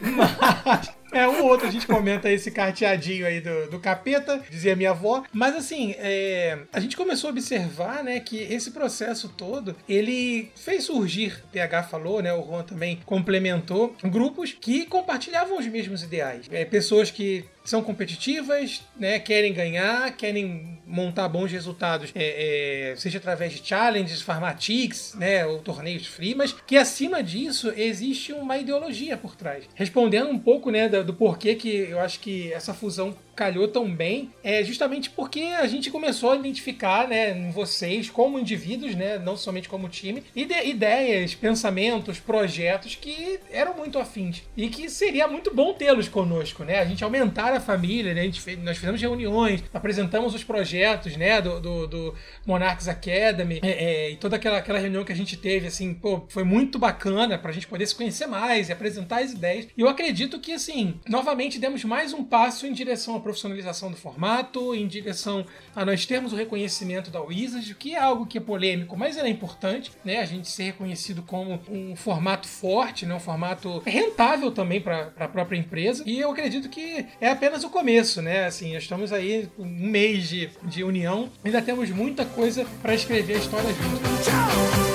Mas, 0.00 0.92
é, 1.12 1.28
um 1.28 1.44
outro 1.44 1.66
a 1.66 1.70
gente 1.70 1.86
comenta 1.86 2.30
esse 2.30 2.50
carteadinho 2.50 3.26
aí 3.26 3.40
do, 3.40 3.70
do 3.70 3.78
capeta, 3.78 4.42
dizia 4.50 4.74
minha 4.74 4.90
avó. 4.90 5.22
Mas 5.32 5.54
assim, 5.54 5.94
é, 5.98 6.58
a 6.72 6.80
gente 6.80 6.96
começou 6.96 7.28
a 7.28 7.30
observar, 7.30 8.02
né, 8.02 8.20
que 8.20 8.38
esse 8.38 8.70
processo 8.70 9.28
todo 9.28 9.76
ele 9.88 10.50
fez 10.56 10.84
surgir, 10.84 11.42
PH 11.52 11.84
falou, 11.84 12.22
né, 12.22 12.32
o 12.32 12.44
Juan 12.44 12.62
também 12.62 13.00
complementou, 13.04 13.94
grupos 14.04 14.52
que 14.52 14.86
compartilhavam 14.86 15.58
os 15.58 15.66
mesmos 15.66 16.02
ideais. 16.02 16.46
É, 16.50 16.64
pessoas 16.64 17.10
que 17.10 17.44
são 17.64 17.82
competitivas, 17.82 18.82
né, 18.98 19.18
querem 19.18 19.52
ganhar, 19.52 20.16
querem 20.16 20.78
montar 20.86 21.28
bons 21.28 21.50
resultados, 21.50 22.10
é, 22.14 22.90
é, 22.92 22.96
seja 22.96 23.18
através 23.18 23.52
de 23.52 23.66
challenges, 23.66 24.20
farmatics, 24.20 25.14
né, 25.14 25.46
ou 25.46 25.58
torneios 25.60 26.06
free, 26.06 26.34
mas 26.34 26.52
que 26.52 26.76
acima 26.76 27.22
disso 27.22 27.72
existe 27.76 28.32
uma 28.32 28.58
ideologia 28.58 29.16
por 29.16 29.36
trás. 29.36 29.64
Respondendo 29.74 30.28
um 30.28 30.38
pouco 30.38 30.70
né, 30.70 30.88
do, 30.88 31.04
do 31.04 31.14
porquê 31.14 31.54
que 31.54 31.68
eu 31.68 32.00
acho 32.00 32.20
que 32.20 32.52
essa 32.52 32.74
fusão 32.74 33.14
calhou 33.34 33.68
tão 33.68 33.90
bem 33.90 34.30
é 34.42 34.62
justamente 34.62 35.10
porque 35.10 35.40
a 35.40 35.66
gente 35.66 35.90
começou 35.90 36.32
a 36.32 36.36
identificar 36.36 37.08
né, 37.08 37.36
em 37.36 37.50
vocês 37.50 38.10
como 38.10 38.38
indivíduos, 38.38 38.94
né, 38.94 39.18
não 39.18 39.36
somente 39.36 39.68
como 39.68 39.88
time, 39.88 40.22
ide 40.34 40.54
ideias, 40.64 41.34
pensamentos, 41.34 42.20
projetos 42.20 42.94
que 42.94 43.40
eram 43.50 43.76
muito 43.76 43.98
afins 43.98 44.42
e 44.56 44.68
que 44.68 44.88
seria 44.88 45.26
muito 45.26 45.54
bom 45.54 45.72
tê-los 45.72 46.08
conosco, 46.08 46.64
né? 46.64 46.78
A 46.78 46.84
gente 46.84 47.02
aumentar 47.02 47.52
a 47.52 47.60
família, 47.60 48.14
né? 48.14 48.20
A 48.20 48.24
gente 48.24 48.40
fez, 48.40 48.58
nós 48.62 48.78
fizemos 48.78 49.00
reuniões, 49.00 49.62
apresentamos 49.72 50.34
os 50.34 50.44
projetos, 50.44 51.16
né? 51.16 51.40
Do, 51.40 51.60
do, 51.60 51.86
do 51.86 52.14
Monarchs 52.46 52.88
Academy 52.88 53.60
é, 53.62 53.70
é, 53.70 54.10
e 54.10 54.16
toda 54.16 54.36
aquela, 54.36 54.58
aquela 54.58 54.78
reunião 54.78 55.04
que 55.04 55.12
a 55.12 55.16
gente 55.16 55.36
teve, 55.36 55.66
assim, 55.66 55.94
pô, 55.94 56.24
foi 56.28 56.44
muito 56.44 56.78
bacana 56.78 57.38
pra 57.38 57.52
gente 57.52 57.66
poder 57.66 57.86
se 57.86 57.94
conhecer 57.94 58.26
mais 58.26 58.68
e 58.68 58.72
apresentar 58.72 59.22
as 59.22 59.32
ideias. 59.32 59.68
E 59.76 59.80
eu 59.80 59.88
acredito 59.88 60.38
que, 60.40 60.52
assim, 60.52 61.00
novamente 61.08 61.58
demos 61.58 61.84
mais 61.84 62.12
um 62.12 62.24
passo 62.24 62.66
em 62.66 62.72
direção 62.72 63.14
profissionalização 63.22 63.90
do 63.90 63.96
formato, 63.96 64.74
em 64.74 64.86
direção 64.86 65.46
a 65.74 65.84
nós 65.84 66.04
termos 66.04 66.32
o 66.32 66.36
reconhecimento 66.36 67.10
da 67.10 67.20
Wizard, 67.20 67.74
que 67.74 67.94
é 67.94 67.98
algo 67.98 68.26
que 68.26 68.38
é 68.38 68.40
polêmico, 68.40 68.96
mas 68.96 69.16
é 69.16 69.28
importante, 69.28 69.92
né? 70.04 70.18
A 70.18 70.26
gente 70.26 70.48
ser 70.48 70.64
reconhecido 70.64 71.22
como 71.22 71.60
um 71.68 71.96
formato 71.96 72.46
forte, 72.46 73.06
né? 73.06 73.14
Um 73.14 73.20
formato 73.20 73.82
rentável 73.86 74.50
também 74.50 74.80
para 74.80 75.12
a 75.18 75.28
própria 75.28 75.58
empresa. 75.58 76.02
E 76.06 76.18
eu 76.18 76.30
acredito 76.30 76.68
que 76.68 77.06
é 77.20 77.30
apenas 77.30 77.64
o 77.64 77.70
começo, 77.70 78.20
né? 78.20 78.46
Assim, 78.46 78.76
estamos 78.76 79.12
aí 79.12 79.48
um 79.58 79.66
mês 79.66 80.28
de, 80.28 80.50
de 80.64 80.84
união, 80.84 81.30
ainda 81.44 81.62
temos 81.62 81.90
muita 81.90 82.24
coisa 82.24 82.66
para 82.82 82.94
escrever 82.94 83.36
a 83.36 83.38
história 83.38 83.72
juntos. 83.72 84.26
Tchau! 84.26 84.91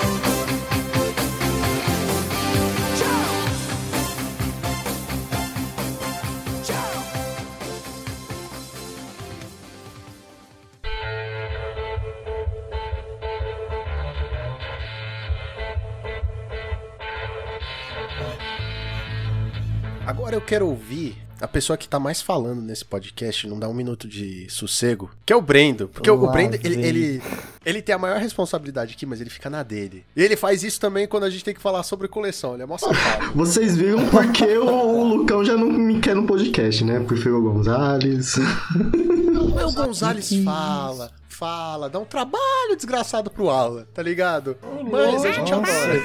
Agora 20.28 20.36
eu 20.36 20.46
quero 20.46 20.68
ouvir 20.68 21.16
a 21.40 21.48
pessoa 21.48 21.78
que 21.78 21.88
tá 21.88 21.98
mais 21.98 22.22
falando 22.22 22.62
nesse 22.62 22.84
podcast, 22.84 23.48
não 23.48 23.58
dá 23.58 23.70
um 23.70 23.74
minuto 23.74 24.10
de 24.10 24.46
sossego, 24.50 25.10
que 25.26 25.32
é 25.32 25.36
o 25.38 25.42
Brendo. 25.42 25.88
Porque 25.88 26.12
Olá, 26.12 26.30
o 26.30 26.34
Brendo, 26.34 26.58
ele, 26.66 26.86
ele, 26.86 27.24
ele, 27.66 27.82
tem 27.82 27.96
a 27.96 27.98
maior 27.98 28.20
responsabilidade 28.20 28.94
aqui, 28.94 29.06
mas 29.06 29.22
ele 29.22 29.30
fica 29.30 29.50
na 29.50 29.64
dele. 29.64 30.04
E 30.14 30.22
ele 30.22 30.36
faz 30.36 30.64
isso 30.64 30.82
também 30.82 31.08
quando 31.08 31.24
a 31.24 31.30
gente 31.30 31.46
tem 31.46 31.54
que 31.54 31.62
falar 31.62 31.82
sobre 31.84 32.10
coleção. 32.10 32.56
Ele 32.56 32.64
é 32.64 32.66
mó 32.66 32.78
safado. 32.78 33.32
Vocês 33.40 33.78
viram 33.78 34.06
porque 34.10 34.58
o, 34.58 34.68
o 34.68 35.04
Lucão 35.16 35.46
já 35.46 35.56
não 35.56 35.72
me 35.72 36.02
quer 36.02 36.14
no 36.14 36.28
podcast, 36.28 36.84
né? 36.84 37.00
Prefiro 37.00 37.38
o 37.38 37.54
Gonzalez. 37.54 38.36
O 38.36 39.72
Gonzalez 39.72 40.30
fala 40.44 41.10
fala, 41.38 41.88
dá 41.88 42.00
um 42.00 42.06
trabalho 42.06 42.76
desgraçado 42.76 43.30
pro 43.30 43.50
Alan, 43.50 43.86
tá 43.94 44.02
ligado? 44.02 44.58
Mas 44.90 45.24
a 45.24 45.32
gente 45.32 45.54
adora. 45.54 46.02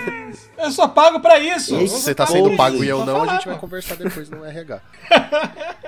Eu 0.59 0.71
só 0.71 0.87
pago 0.87 1.21
pra 1.21 1.39
isso. 1.39 1.79
Se 1.89 1.89
você 1.89 2.15
tá 2.15 2.27
sendo 2.27 2.55
pago 2.55 2.85
e 2.85 2.89
eu 2.89 3.05
não, 3.07 3.23
a 3.23 3.35
gente 3.35 3.49
vai 3.49 3.59
conversar 3.59 3.97
depois 3.97 4.29
no 4.29 4.45
RH. 4.45 4.83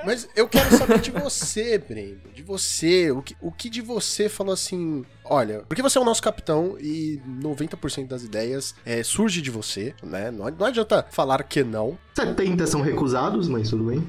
Mas 0.02 0.26
eu 0.34 0.48
quero 0.48 0.74
saber 0.76 0.98
de 0.98 1.10
você, 1.10 1.76
Brendo. 1.76 2.30
De 2.34 2.42
você. 2.42 3.10
O 3.10 3.20
que, 3.20 3.36
o 3.40 3.52
que 3.52 3.68
de 3.68 3.82
você 3.82 4.30
falou 4.30 4.54
assim. 4.54 5.04
Olha, 5.24 5.62
porque 5.66 5.82
você 5.82 5.96
é 5.96 6.00
o 6.00 6.04
nosso 6.04 6.22
capitão 6.22 6.76
e 6.78 7.20
90% 7.40 8.06
das 8.06 8.22
ideias 8.22 8.74
é, 8.84 9.02
surge 9.02 9.40
de 9.40 9.50
você, 9.50 9.94
né? 10.02 10.30
Não, 10.30 10.50
não 10.50 10.66
adianta 10.66 11.06
falar 11.10 11.42
que 11.44 11.64
não. 11.64 11.98
70 12.14 12.66
são 12.66 12.80
recusados, 12.80 13.48
mas 13.48 13.70
tudo 13.70 13.84
bem. 13.84 14.06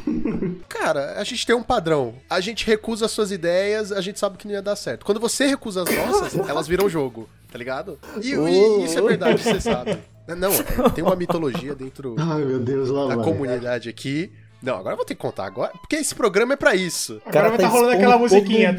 Cara, 0.68 1.18
a 1.18 1.24
gente 1.24 1.46
tem 1.46 1.56
um 1.56 1.62
padrão. 1.62 2.14
A 2.28 2.40
gente 2.40 2.66
recusa 2.66 3.06
as 3.06 3.10
suas 3.10 3.32
ideias, 3.32 3.90
a 3.90 4.00
gente 4.00 4.18
sabe 4.18 4.36
que 4.36 4.46
não 4.46 4.54
ia 4.54 4.62
dar 4.62 4.76
certo. 4.76 5.04
Quando 5.04 5.20
você 5.20 5.46
recusa 5.46 5.82
as 5.82 5.96
nossas, 5.96 6.34
elas 6.48 6.68
viram 6.68 6.88
jogo, 6.88 7.28
tá 7.50 7.58
ligado? 7.58 7.98
E, 8.22 8.32
e 8.34 8.84
isso 8.84 8.98
é 8.98 9.02
verdade, 9.02 9.42
você 9.42 9.60
sabe. 9.60 9.98
Não, 10.26 10.50
é, 10.50 10.88
tem 10.94 11.04
uma 11.04 11.14
mitologia 11.14 11.74
dentro 11.74 12.16
Ai, 12.18 12.42
Deus, 12.60 12.88
da 12.90 13.14
vai. 13.14 13.24
comunidade 13.24 13.90
aqui. 13.90 14.32
Não, 14.64 14.76
agora 14.76 14.94
eu 14.94 14.96
vou 14.96 15.04
ter 15.04 15.14
que 15.14 15.20
contar 15.20 15.44
agora, 15.44 15.72
porque 15.72 15.96
esse 15.96 16.14
programa 16.14 16.54
é 16.54 16.56
pra 16.56 16.74
isso. 16.74 17.20
Agora 17.26 17.50
vai 17.50 17.58
tá 17.58 17.64
tá 17.64 17.68
rolando 17.68 17.92
aquela 17.92 18.16
musiquinha. 18.16 18.74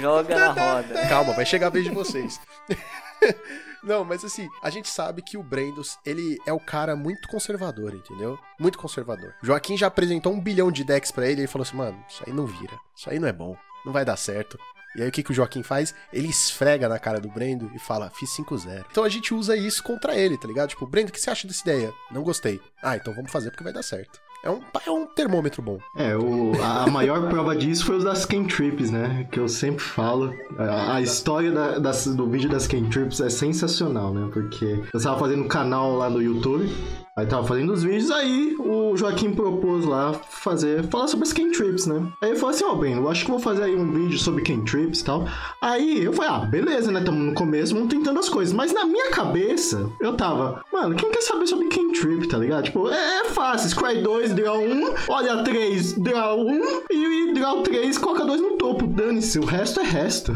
Joga 0.00 0.34
na 0.34 0.52
roda. 0.52 1.06
Calma, 1.08 1.34
vai 1.34 1.44
chegar 1.44 1.66
a 1.66 1.70
vez 1.70 1.84
de 1.84 1.90
vocês. 1.90 2.40
Não, 3.84 4.02
mas 4.02 4.24
assim, 4.24 4.48
a 4.62 4.70
gente 4.70 4.88
sabe 4.88 5.20
que 5.20 5.36
o 5.36 5.42
Brendos, 5.42 5.98
ele 6.06 6.38
é 6.46 6.52
o 6.54 6.58
cara 6.58 6.96
muito 6.96 7.28
conservador, 7.28 7.94
entendeu? 7.94 8.38
Muito 8.58 8.78
conservador. 8.78 9.34
Joaquim 9.42 9.76
já 9.76 9.88
apresentou 9.88 10.32
um 10.32 10.40
bilhão 10.40 10.72
de 10.72 10.82
decks 10.82 11.10
pra 11.10 11.26
ele 11.26 11.40
e 11.40 11.42
ele 11.42 11.48
falou 11.48 11.64
assim, 11.64 11.76
mano, 11.76 12.02
isso 12.08 12.22
aí 12.26 12.32
não 12.32 12.46
vira. 12.46 12.72
Isso 12.96 13.10
aí 13.10 13.18
não 13.18 13.28
é 13.28 13.32
bom. 13.32 13.54
Não 13.84 13.92
vai 13.92 14.06
dar 14.06 14.16
certo. 14.16 14.58
E 14.96 15.02
aí 15.02 15.08
o 15.08 15.12
que, 15.12 15.22
que 15.22 15.32
o 15.32 15.34
Joaquim 15.34 15.62
faz? 15.62 15.94
Ele 16.10 16.28
esfrega 16.28 16.88
na 16.88 16.98
cara 16.98 17.20
do 17.20 17.28
Brendo 17.28 17.70
e 17.74 17.78
fala, 17.78 18.10
fiz 18.10 18.30
5-0. 18.30 18.86
Então 18.90 19.04
a 19.04 19.08
gente 19.10 19.34
usa 19.34 19.54
isso 19.54 19.82
contra 19.82 20.16
ele, 20.16 20.38
tá 20.38 20.48
ligado? 20.48 20.70
Tipo, 20.70 20.86
Brendo, 20.86 21.10
o 21.10 21.12
que 21.12 21.20
você 21.20 21.28
acha 21.28 21.46
dessa 21.46 21.60
ideia? 21.62 21.92
Não 22.10 22.22
gostei. 22.22 22.58
Ah, 22.82 22.96
então 22.96 23.12
vamos 23.12 23.30
fazer 23.30 23.50
porque 23.50 23.64
vai 23.64 23.72
dar 23.72 23.82
certo. 23.82 24.18
É 24.44 24.50
um, 24.50 24.60
é 24.86 24.90
um 24.90 25.06
termômetro 25.06 25.62
bom. 25.62 25.78
É, 25.96 26.16
o, 26.16 26.52
a 26.62 26.86
maior 26.90 27.28
prova 27.30 27.56
disso 27.56 27.86
foi 27.86 27.96
os 27.96 28.04
das 28.04 28.26
Trips, 28.26 28.90
né? 28.90 29.26
Que 29.32 29.40
eu 29.40 29.48
sempre 29.48 29.82
falo. 29.82 30.32
A, 30.58 30.96
a 30.96 31.00
história 31.02 31.50
da- 31.50 31.78
das- 31.78 32.06
do 32.06 32.26
vídeo 32.28 32.50
das 32.50 32.66
Trips 32.66 33.20
é 33.20 33.30
sensacional, 33.30 34.12
né? 34.12 34.28
Porque 34.32 34.80
eu 34.92 35.00
tava 35.02 35.18
fazendo 35.18 35.42
um 35.44 35.48
canal 35.48 35.96
lá 35.96 36.10
no 36.10 36.20
YouTube, 36.20 36.70
aí 37.16 37.24
tava 37.26 37.46
fazendo 37.46 37.72
os 37.72 37.82
vídeos, 37.82 38.10
aí 38.10 38.54
o 38.58 38.96
Joaquim 38.96 39.32
propôs 39.32 39.84
lá 39.84 40.12
fazer, 40.28 40.82
falar 40.88 41.08
sobre 41.08 41.26
as 41.26 41.32
Trips, 41.32 41.86
né? 41.86 42.06
Aí 42.20 42.30
eu 42.30 42.36
falei 42.36 42.54
assim, 42.56 42.64
ó, 42.64 42.74
Breno, 42.74 43.00
eu 43.02 43.08
acho 43.08 43.24
que 43.24 43.30
vou 43.30 43.40
fazer 43.40 43.62
aí 43.62 43.74
um 43.74 43.90
vídeo 43.92 44.18
sobre 44.18 44.42
Trips 44.42 45.00
e 45.00 45.04
tal. 45.04 45.24
Aí 45.62 46.04
eu 46.04 46.12
falei, 46.12 46.30
ah, 46.30 46.38
beleza, 46.40 46.92
né? 46.92 47.00
Tamo 47.00 47.18
no 47.18 47.32
começo, 47.34 47.74
vamos 47.74 47.88
tentando 47.88 48.18
as 48.20 48.28
coisas. 48.28 48.52
Mas 48.52 48.74
na 48.74 48.84
minha 48.84 49.10
cabeça, 49.10 49.88
eu 50.00 50.14
tava, 50.16 50.62
mano, 50.72 50.94
quem 50.96 51.10
quer 51.10 51.22
saber 51.22 51.46
sobre 51.46 51.68
Trip, 51.68 52.26
tá 52.28 52.36
ligado? 52.36 52.64
Tipo, 52.64 52.88
é, 52.90 53.20
é 53.20 53.24
fácil, 53.26 53.68
Scry 53.70 54.02
2, 54.02 54.33
draw 54.34 54.60
1, 54.60 54.94
olha 55.08 55.42
3, 55.42 55.92
draw 55.94 56.40
1 56.40 56.62
e, 56.90 57.32
draw 57.34 57.62
3, 57.62 57.98
coloca 57.98 58.24
2 58.24 58.40
no 58.40 58.56
topo. 58.56 58.86
Dane-se, 58.86 59.38
o 59.38 59.44
resto 59.44 59.80
é 59.80 59.84
resto. 59.84 60.32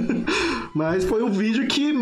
Mas 0.74 1.04
foi 1.04 1.22
o 1.22 1.30
vídeo 1.30 1.66
que 1.66 1.92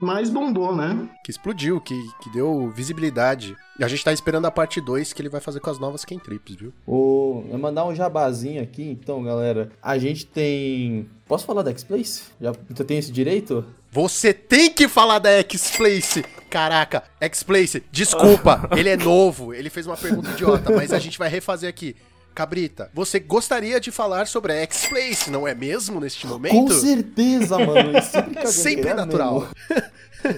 mais 0.00 0.30
bombou, 0.30 0.74
né? 0.74 1.08
Que 1.24 1.30
explodiu, 1.30 1.80
que, 1.80 1.94
que 2.22 2.30
deu 2.30 2.70
visibilidade. 2.70 3.56
E 3.78 3.84
a 3.84 3.88
gente 3.88 4.04
tá 4.04 4.12
esperando 4.12 4.46
a 4.46 4.50
parte 4.50 4.80
2 4.80 5.12
que 5.12 5.20
ele 5.22 5.28
vai 5.28 5.40
fazer 5.40 5.60
com 5.60 5.70
as 5.70 5.78
novas 5.78 6.04
Kentrips, 6.04 6.56
viu? 6.56 6.72
O... 6.86 7.44
Eu 7.50 7.58
mandar 7.58 7.84
um 7.84 7.94
jabazinho 7.94 8.62
aqui, 8.62 8.82
então, 8.82 9.22
galera. 9.22 9.70
A 9.82 9.98
gente 9.98 10.26
tem. 10.26 11.08
Posso 11.26 11.46
falar 11.46 11.62
da 11.62 11.70
X-Place? 11.70 12.24
Já 12.40 12.52
tenho 12.86 12.98
esse 12.98 13.12
direito? 13.12 13.64
Você 13.92 14.32
tem 14.32 14.70
que 14.70 14.86
falar 14.86 15.18
da 15.18 15.30
X-Place! 15.40 16.24
Caraca, 16.48 17.02
X-Place, 17.20 17.82
desculpa, 17.90 18.68
ele 18.76 18.88
é 18.88 18.96
novo, 18.96 19.52
ele 19.52 19.70
fez 19.70 19.86
uma 19.86 19.96
pergunta 19.96 20.30
idiota, 20.30 20.72
mas 20.74 20.92
a 20.92 20.98
gente 20.98 21.18
vai 21.18 21.28
refazer 21.28 21.68
aqui. 21.68 21.96
Cabrita, 22.34 22.88
você 22.94 23.18
gostaria 23.18 23.80
de 23.80 23.90
falar 23.90 24.26
sobre 24.28 24.52
a 24.52 24.56
X-Place, 24.62 25.30
não 25.30 25.46
é 25.46 25.54
mesmo, 25.54 26.00
neste 26.00 26.22
Com 26.22 26.34
momento? 26.34 26.72
certeza, 26.72 27.58
mano. 27.58 27.98
Isso 27.98 28.16
é 28.16 28.22
brincadeira, 28.22 28.52
Sempre 28.52 28.90
é 28.90 28.94
natural. 28.94 29.48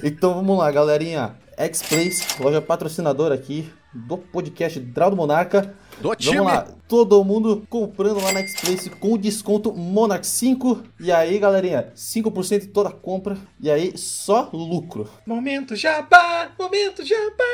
Então 0.05 0.33
vamos 0.35 0.57
lá, 0.59 0.71
galerinha. 0.71 1.35
X-Place, 1.59 2.41
loja 2.41 2.63
patrocinadora 2.63 3.35
aqui 3.35 3.69
do 3.93 4.17
podcast 4.17 4.79
Draw 4.79 5.11
do 5.11 5.17
Monarca. 5.17 5.75
Do 6.03 6.17
time! 6.17 6.39
Vamos 6.39 6.53
lá, 6.53 6.67
todo 6.89 7.23
mundo 7.23 7.65
comprando 7.71 8.21
lá 8.21 8.33
na 8.33 8.41
X-Place 8.41 8.91
com 8.91 9.17
desconto 9.17 9.73
Monarch 9.73 10.27
5. 10.27 10.83
E 10.99 11.13
aí, 11.13 11.39
galerinha, 11.39 11.93
5% 11.95 12.59
de 12.59 12.67
toda 12.67 12.91
compra. 12.91 13.39
E 13.61 13.71
aí, 13.71 13.97
só 13.97 14.51
lucro. 14.53 15.09
Momento 15.25 15.77
jabá! 15.77 16.51
Momento 16.59 17.05
jabá! 17.05 17.45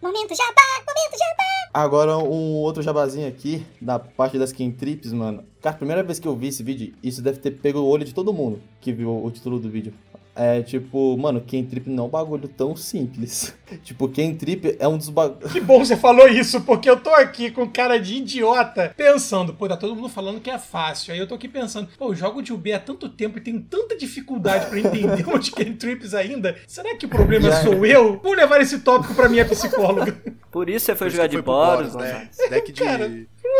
Momento 0.00 0.34
jabá, 0.34 0.84
momento 0.86 1.18
jabá. 1.18 1.68
Agora 1.74 2.16
um 2.16 2.54
outro 2.54 2.82
jabazinho 2.82 3.28
aqui, 3.28 3.66
da 3.78 3.98
parte 3.98 4.38
das 4.38 4.52
Trips, 4.52 5.12
mano. 5.12 5.44
Cara, 5.60 5.74
a 5.74 5.78
primeira 5.78 6.02
vez 6.02 6.18
que 6.18 6.26
eu 6.26 6.34
vi 6.34 6.48
esse 6.48 6.62
vídeo, 6.62 6.94
isso 7.02 7.20
deve 7.20 7.40
ter 7.40 7.50
pego 7.50 7.80
o 7.80 7.86
olho 7.86 8.06
de 8.06 8.14
todo 8.14 8.32
mundo 8.32 8.58
que 8.80 8.90
viu 8.90 9.22
o 9.22 9.30
título 9.30 9.58
do 9.58 9.68
vídeo. 9.68 9.92
É 10.40 10.62
tipo, 10.62 11.16
mano, 11.16 11.40
Trip 11.40 11.90
não 11.90 12.04
é 12.04 12.06
um 12.06 12.10
bagulho 12.10 12.46
tão 12.46 12.76
simples. 12.76 13.52
tipo, 13.82 14.06
Trip 14.06 14.76
é 14.78 14.86
um 14.86 14.96
dos 14.96 15.08
bagulhos. 15.08 15.50
Que 15.52 15.60
bom 15.60 15.84
você 15.84 15.96
falou 15.96 16.28
isso, 16.28 16.60
porque 16.60 16.88
eu 16.88 16.96
tô 16.96 17.10
aqui 17.10 17.50
com 17.50 17.68
cara 17.68 17.98
de 17.98 18.14
idiota, 18.18 18.94
pensando, 18.96 19.52
pô, 19.52 19.66
tá 19.66 19.76
todo 19.76 19.96
mundo 19.96 20.08
falando 20.08 20.40
que 20.40 20.48
é 20.48 20.56
fácil. 20.56 21.12
Aí 21.12 21.18
eu 21.18 21.26
tô 21.26 21.34
aqui 21.34 21.48
pensando, 21.48 21.88
pô, 21.98 22.10
eu 22.10 22.14
jogo 22.14 22.40
de 22.40 22.52
UB 22.52 22.72
há 22.72 22.78
tanto 22.78 23.08
tempo 23.08 23.38
e 23.38 23.40
tenho 23.40 23.60
tanta 23.62 23.96
dificuldade 23.96 24.66
pra 24.66 24.78
entender 24.78 25.26
os 25.28 25.50
trips 25.50 26.14
ainda. 26.14 26.54
Será 26.68 26.94
que 26.94 27.06
o 27.06 27.08
problema 27.08 27.50
Já- 27.50 27.64
sou 27.64 27.84
eu? 27.84 28.20
Vou 28.22 28.34
levar 28.34 28.60
esse 28.60 28.78
tópico 28.78 29.16
pra 29.16 29.28
minha 29.28 29.44
psicóloga. 29.44 30.16
Por 30.52 30.70
isso 30.70 30.86
você 30.86 30.94
foi 30.94 31.06
Por 31.06 31.08
isso 31.08 31.16
jogar 31.16 31.26
de 31.26 31.42
Boros, 31.42 31.94
né? 31.96 32.30
Deck 32.48 32.70
de... 32.72 32.84
Cara, 32.84 33.10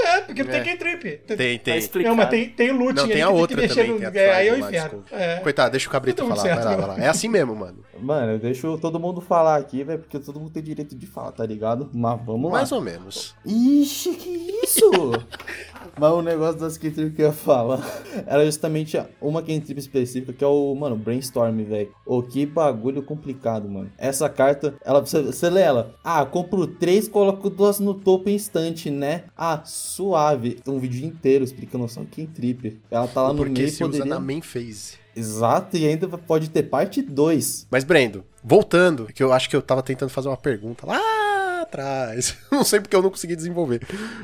É, 0.06 0.20
porque 0.20 0.42
não 0.42 0.52
É. 0.52 0.60
tem 0.60 0.76
trip. 0.76 1.18
Tem, 1.36 1.58
tem. 1.58 1.90
Não, 2.04 2.14
mas 2.16 2.28
tem, 2.30 2.48
tem 2.50 2.70
o 2.70 2.76
looting 2.78 3.00
Não, 3.00 3.08
tem 3.08 3.22
a 3.22 3.26
que 3.26 3.32
outra 3.32 3.56
tem 3.56 3.68
também, 3.68 3.88
no... 3.90 3.98
tem 3.98 4.06
a 4.06 4.12
É, 4.24 4.34
aí 4.34 4.48
é 4.48 4.52
Friday 4.52 4.60
lá, 4.60 4.68
inferno. 4.68 5.04
É. 5.10 5.36
Coitado, 5.40 5.70
deixa 5.72 5.88
o 5.88 5.90
Cabrita 5.92 6.22
Tudo 6.22 6.28
falar, 6.34 6.42
certo, 6.42 6.64
vai 6.64 6.76
lá, 6.76 6.86
vai 6.86 6.98
lá. 6.98 7.04
É 7.04 7.08
assim 7.08 7.28
mesmo, 7.28 7.54
mano. 7.54 7.78
Mano, 8.00 8.32
eu 8.32 8.38
deixo 8.38 8.78
todo 8.78 9.00
mundo 9.00 9.20
falar 9.20 9.56
aqui, 9.56 9.82
velho, 9.82 9.98
porque 9.98 10.18
todo 10.18 10.38
mundo 10.38 10.50
tem 10.52 10.62
direito 10.62 10.94
de 10.94 11.06
falar, 11.06 11.32
tá 11.32 11.44
ligado? 11.44 11.90
Mas 11.92 12.20
vamos 12.24 12.50
lá. 12.50 12.58
Mais 12.58 12.70
ou 12.72 12.80
menos. 12.80 13.34
Ixi, 13.44 14.14
que 14.14 14.60
isso? 14.64 14.90
Mas 15.98 16.12
o 16.12 16.22
negócio 16.22 16.60
das 16.60 16.78
Kentrip 16.78 17.14
que 17.14 17.22
eu 17.22 17.26
ia 17.26 17.32
falar 17.32 17.80
era 18.26 18.44
justamente 18.44 18.98
uma 19.20 19.42
Kentrip 19.42 19.78
específica, 19.78 20.32
que 20.32 20.44
é 20.44 20.46
o, 20.46 20.74
mano, 20.74 20.96
Brainstorm, 20.96 21.62
velho. 21.64 21.92
Ô, 22.06 22.22
que 22.22 22.46
bagulho 22.46 23.02
complicado, 23.02 23.68
mano. 23.68 23.90
Essa 23.98 24.28
carta, 24.28 24.74
ela, 24.84 25.00
você, 25.00 25.22
você 25.22 25.50
lê 25.50 25.60
ela. 25.60 25.94
Ah, 26.02 26.24
compro 26.24 26.66
três, 26.66 27.08
coloco 27.08 27.50
duas 27.50 27.78
no 27.80 27.94
topo 27.94 28.28
em 28.30 28.34
instante, 28.34 28.90
né? 28.90 29.24
Ah, 29.36 29.62
suave. 29.64 30.54
Tem 30.54 30.72
um 30.72 30.78
vídeo 30.78 31.04
inteiro 31.06 31.44
explicando 31.44 31.88
só 31.88 32.02
Kentrip. 32.04 32.80
Ela 32.90 33.08
tá 33.08 33.22
lá 33.22 33.32
no 33.32 33.38
Porque 33.38 33.52
meio 33.52 33.66
e 33.66 33.70
se 33.70 33.82
usa 33.82 33.92
poderia... 33.92 34.06
na 34.06 34.20
main 34.20 34.40
phase. 34.40 34.96
Exato, 35.14 35.76
e 35.76 35.84
ainda 35.84 36.06
pode 36.16 36.48
ter 36.48 36.62
parte 36.62 37.02
2. 37.02 37.66
Mas, 37.70 37.82
Brendo, 37.82 38.24
voltando, 38.42 39.06
que 39.06 39.22
eu 39.22 39.32
acho 39.32 39.50
que 39.50 39.56
eu 39.56 39.62
tava 39.62 39.82
tentando 39.82 40.10
fazer 40.10 40.28
uma 40.28 40.36
pergunta 40.36 40.86
lá 40.86 41.27
atrás. 41.68 42.36
Não 42.50 42.64
sei 42.64 42.80
porque 42.80 42.96
eu 42.96 43.02
não 43.02 43.10
consegui 43.10 43.36
desenvolver. 43.36 43.80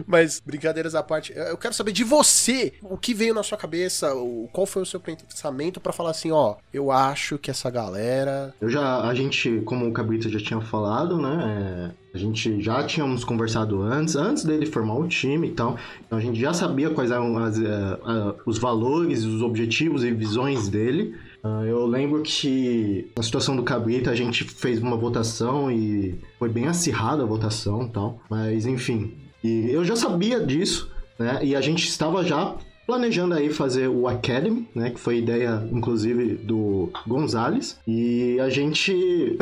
Mas, 0.06 0.40
brincadeiras 0.44 0.94
à 0.94 1.02
parte, 1.02 1.32
eu 1.36 1.56
quero 1.56 1.74
saber 1.74 1.92
de 1.92 2.02
você 2.02 2.72
o 2.82 2.96
que 2.96 3.14
veio 3.14 3.34
na 3.34 3.42
sua 3.42 3.56
cabeça, 3.58 4.10
qual 4.52 4.66
foi 4.66 4.82
o 4.82 4.86
seu 4.86 4.98
pensamento 4.98 5.80
pra 5.80 5.92
falar 5.92 6.10
assim, 6.10 6.30
ó, 6.32 6.56
eu 6.72 6.90
acho 6.90 7.38
que 7.38 7.50
essa 7.50 7.70
galera. 7.70 8.52
Eu 8.60 8.68
já, 8.68 9.02
a 9.02 9.14
gente, 9.14 9.60
como 9.64 9.86
o 9.86 9.92
Cabrita 9.92 10.28
já 10.28 10.38
tinha 10.40 10.60
falado, 10.60 11.18
né? 11.20 11.92
é, 12.12 12.16
a 12.16 12.18
gente 12.18 12.60
já 12.62 12.82
tínhamos 12.84 13.24
conversado 13.24 13.82
antes, 13.82 14.16
antes 14.16 14.44
dele 14.44 14.66
formar 14.66 14.94
o 14.96 15.06
time 15.06 15.48
e 15.48 15.52
tal. 15.52 15.76
Então 16.06 16.18
a 16.18 16.22
gente 16.22 16.40
já 16.40 16.52
sabia 16.54 16.90
quais 16.90 17.10
eram 17.10 17.36
as, 17.38 17.58
é, 17.60 17.66
a- 17.66 18.34
os 18.46 18.58
valores, 18.58 19.24
os 19.24 19.42
objetivos 19.42 20.02
e 20.04 20.10
visões 20.10 20.68
dele. 20.68 21.14
Ah, 21.44 21.62
eu 21.66 21.84
lembro 21.84 22.22
que 22.22 23.12
na 23.14 23.22
situação 23.22 23.54
do 23.54 23.62
Cabrita 23.62 24.10
a 24.10 24.14
gente 24.14 24.44
fez 24.44 24.80
uma 24.80 24.96
votação 24.96 25.70
e 25.70 26.18
foi 26.38 26.48
bem 26.48 26.66
acirrada 26.66 27.22
a 27.22 27.26
votação 27.26 27.82
e 27.82 27.90
tal. 27.90 28.18
Mas 28.30 28.64
enfim, 28.64 29.14
e 29.42 29.70
eu 29.70 29.84
já 29.84 29.94
sabia 29.94 30.40
disso, 30.40 30.90
né? 31.18 31.40
E 31.44 31.54
a 31.54 31.60
gente 31.60 31.86
estava 31.86 32.24
já 32.24 32.56
planejando 32.86 33.34
aí 33.34 33.50
fazer 33.50 33.88
o 33.88 34.06
Academy, 34.08 34.68
né? 34.74 34.90
Que 34.90 35.00
foi 35.00 35.18
ideia, 35.18 35.62
inclusive, 35.72 36.34
do 36.36 36.90
Gonzalez. 37.06 37.78
E 37.86 38.38
a 38.40 38.48
gente. 38.48 39.36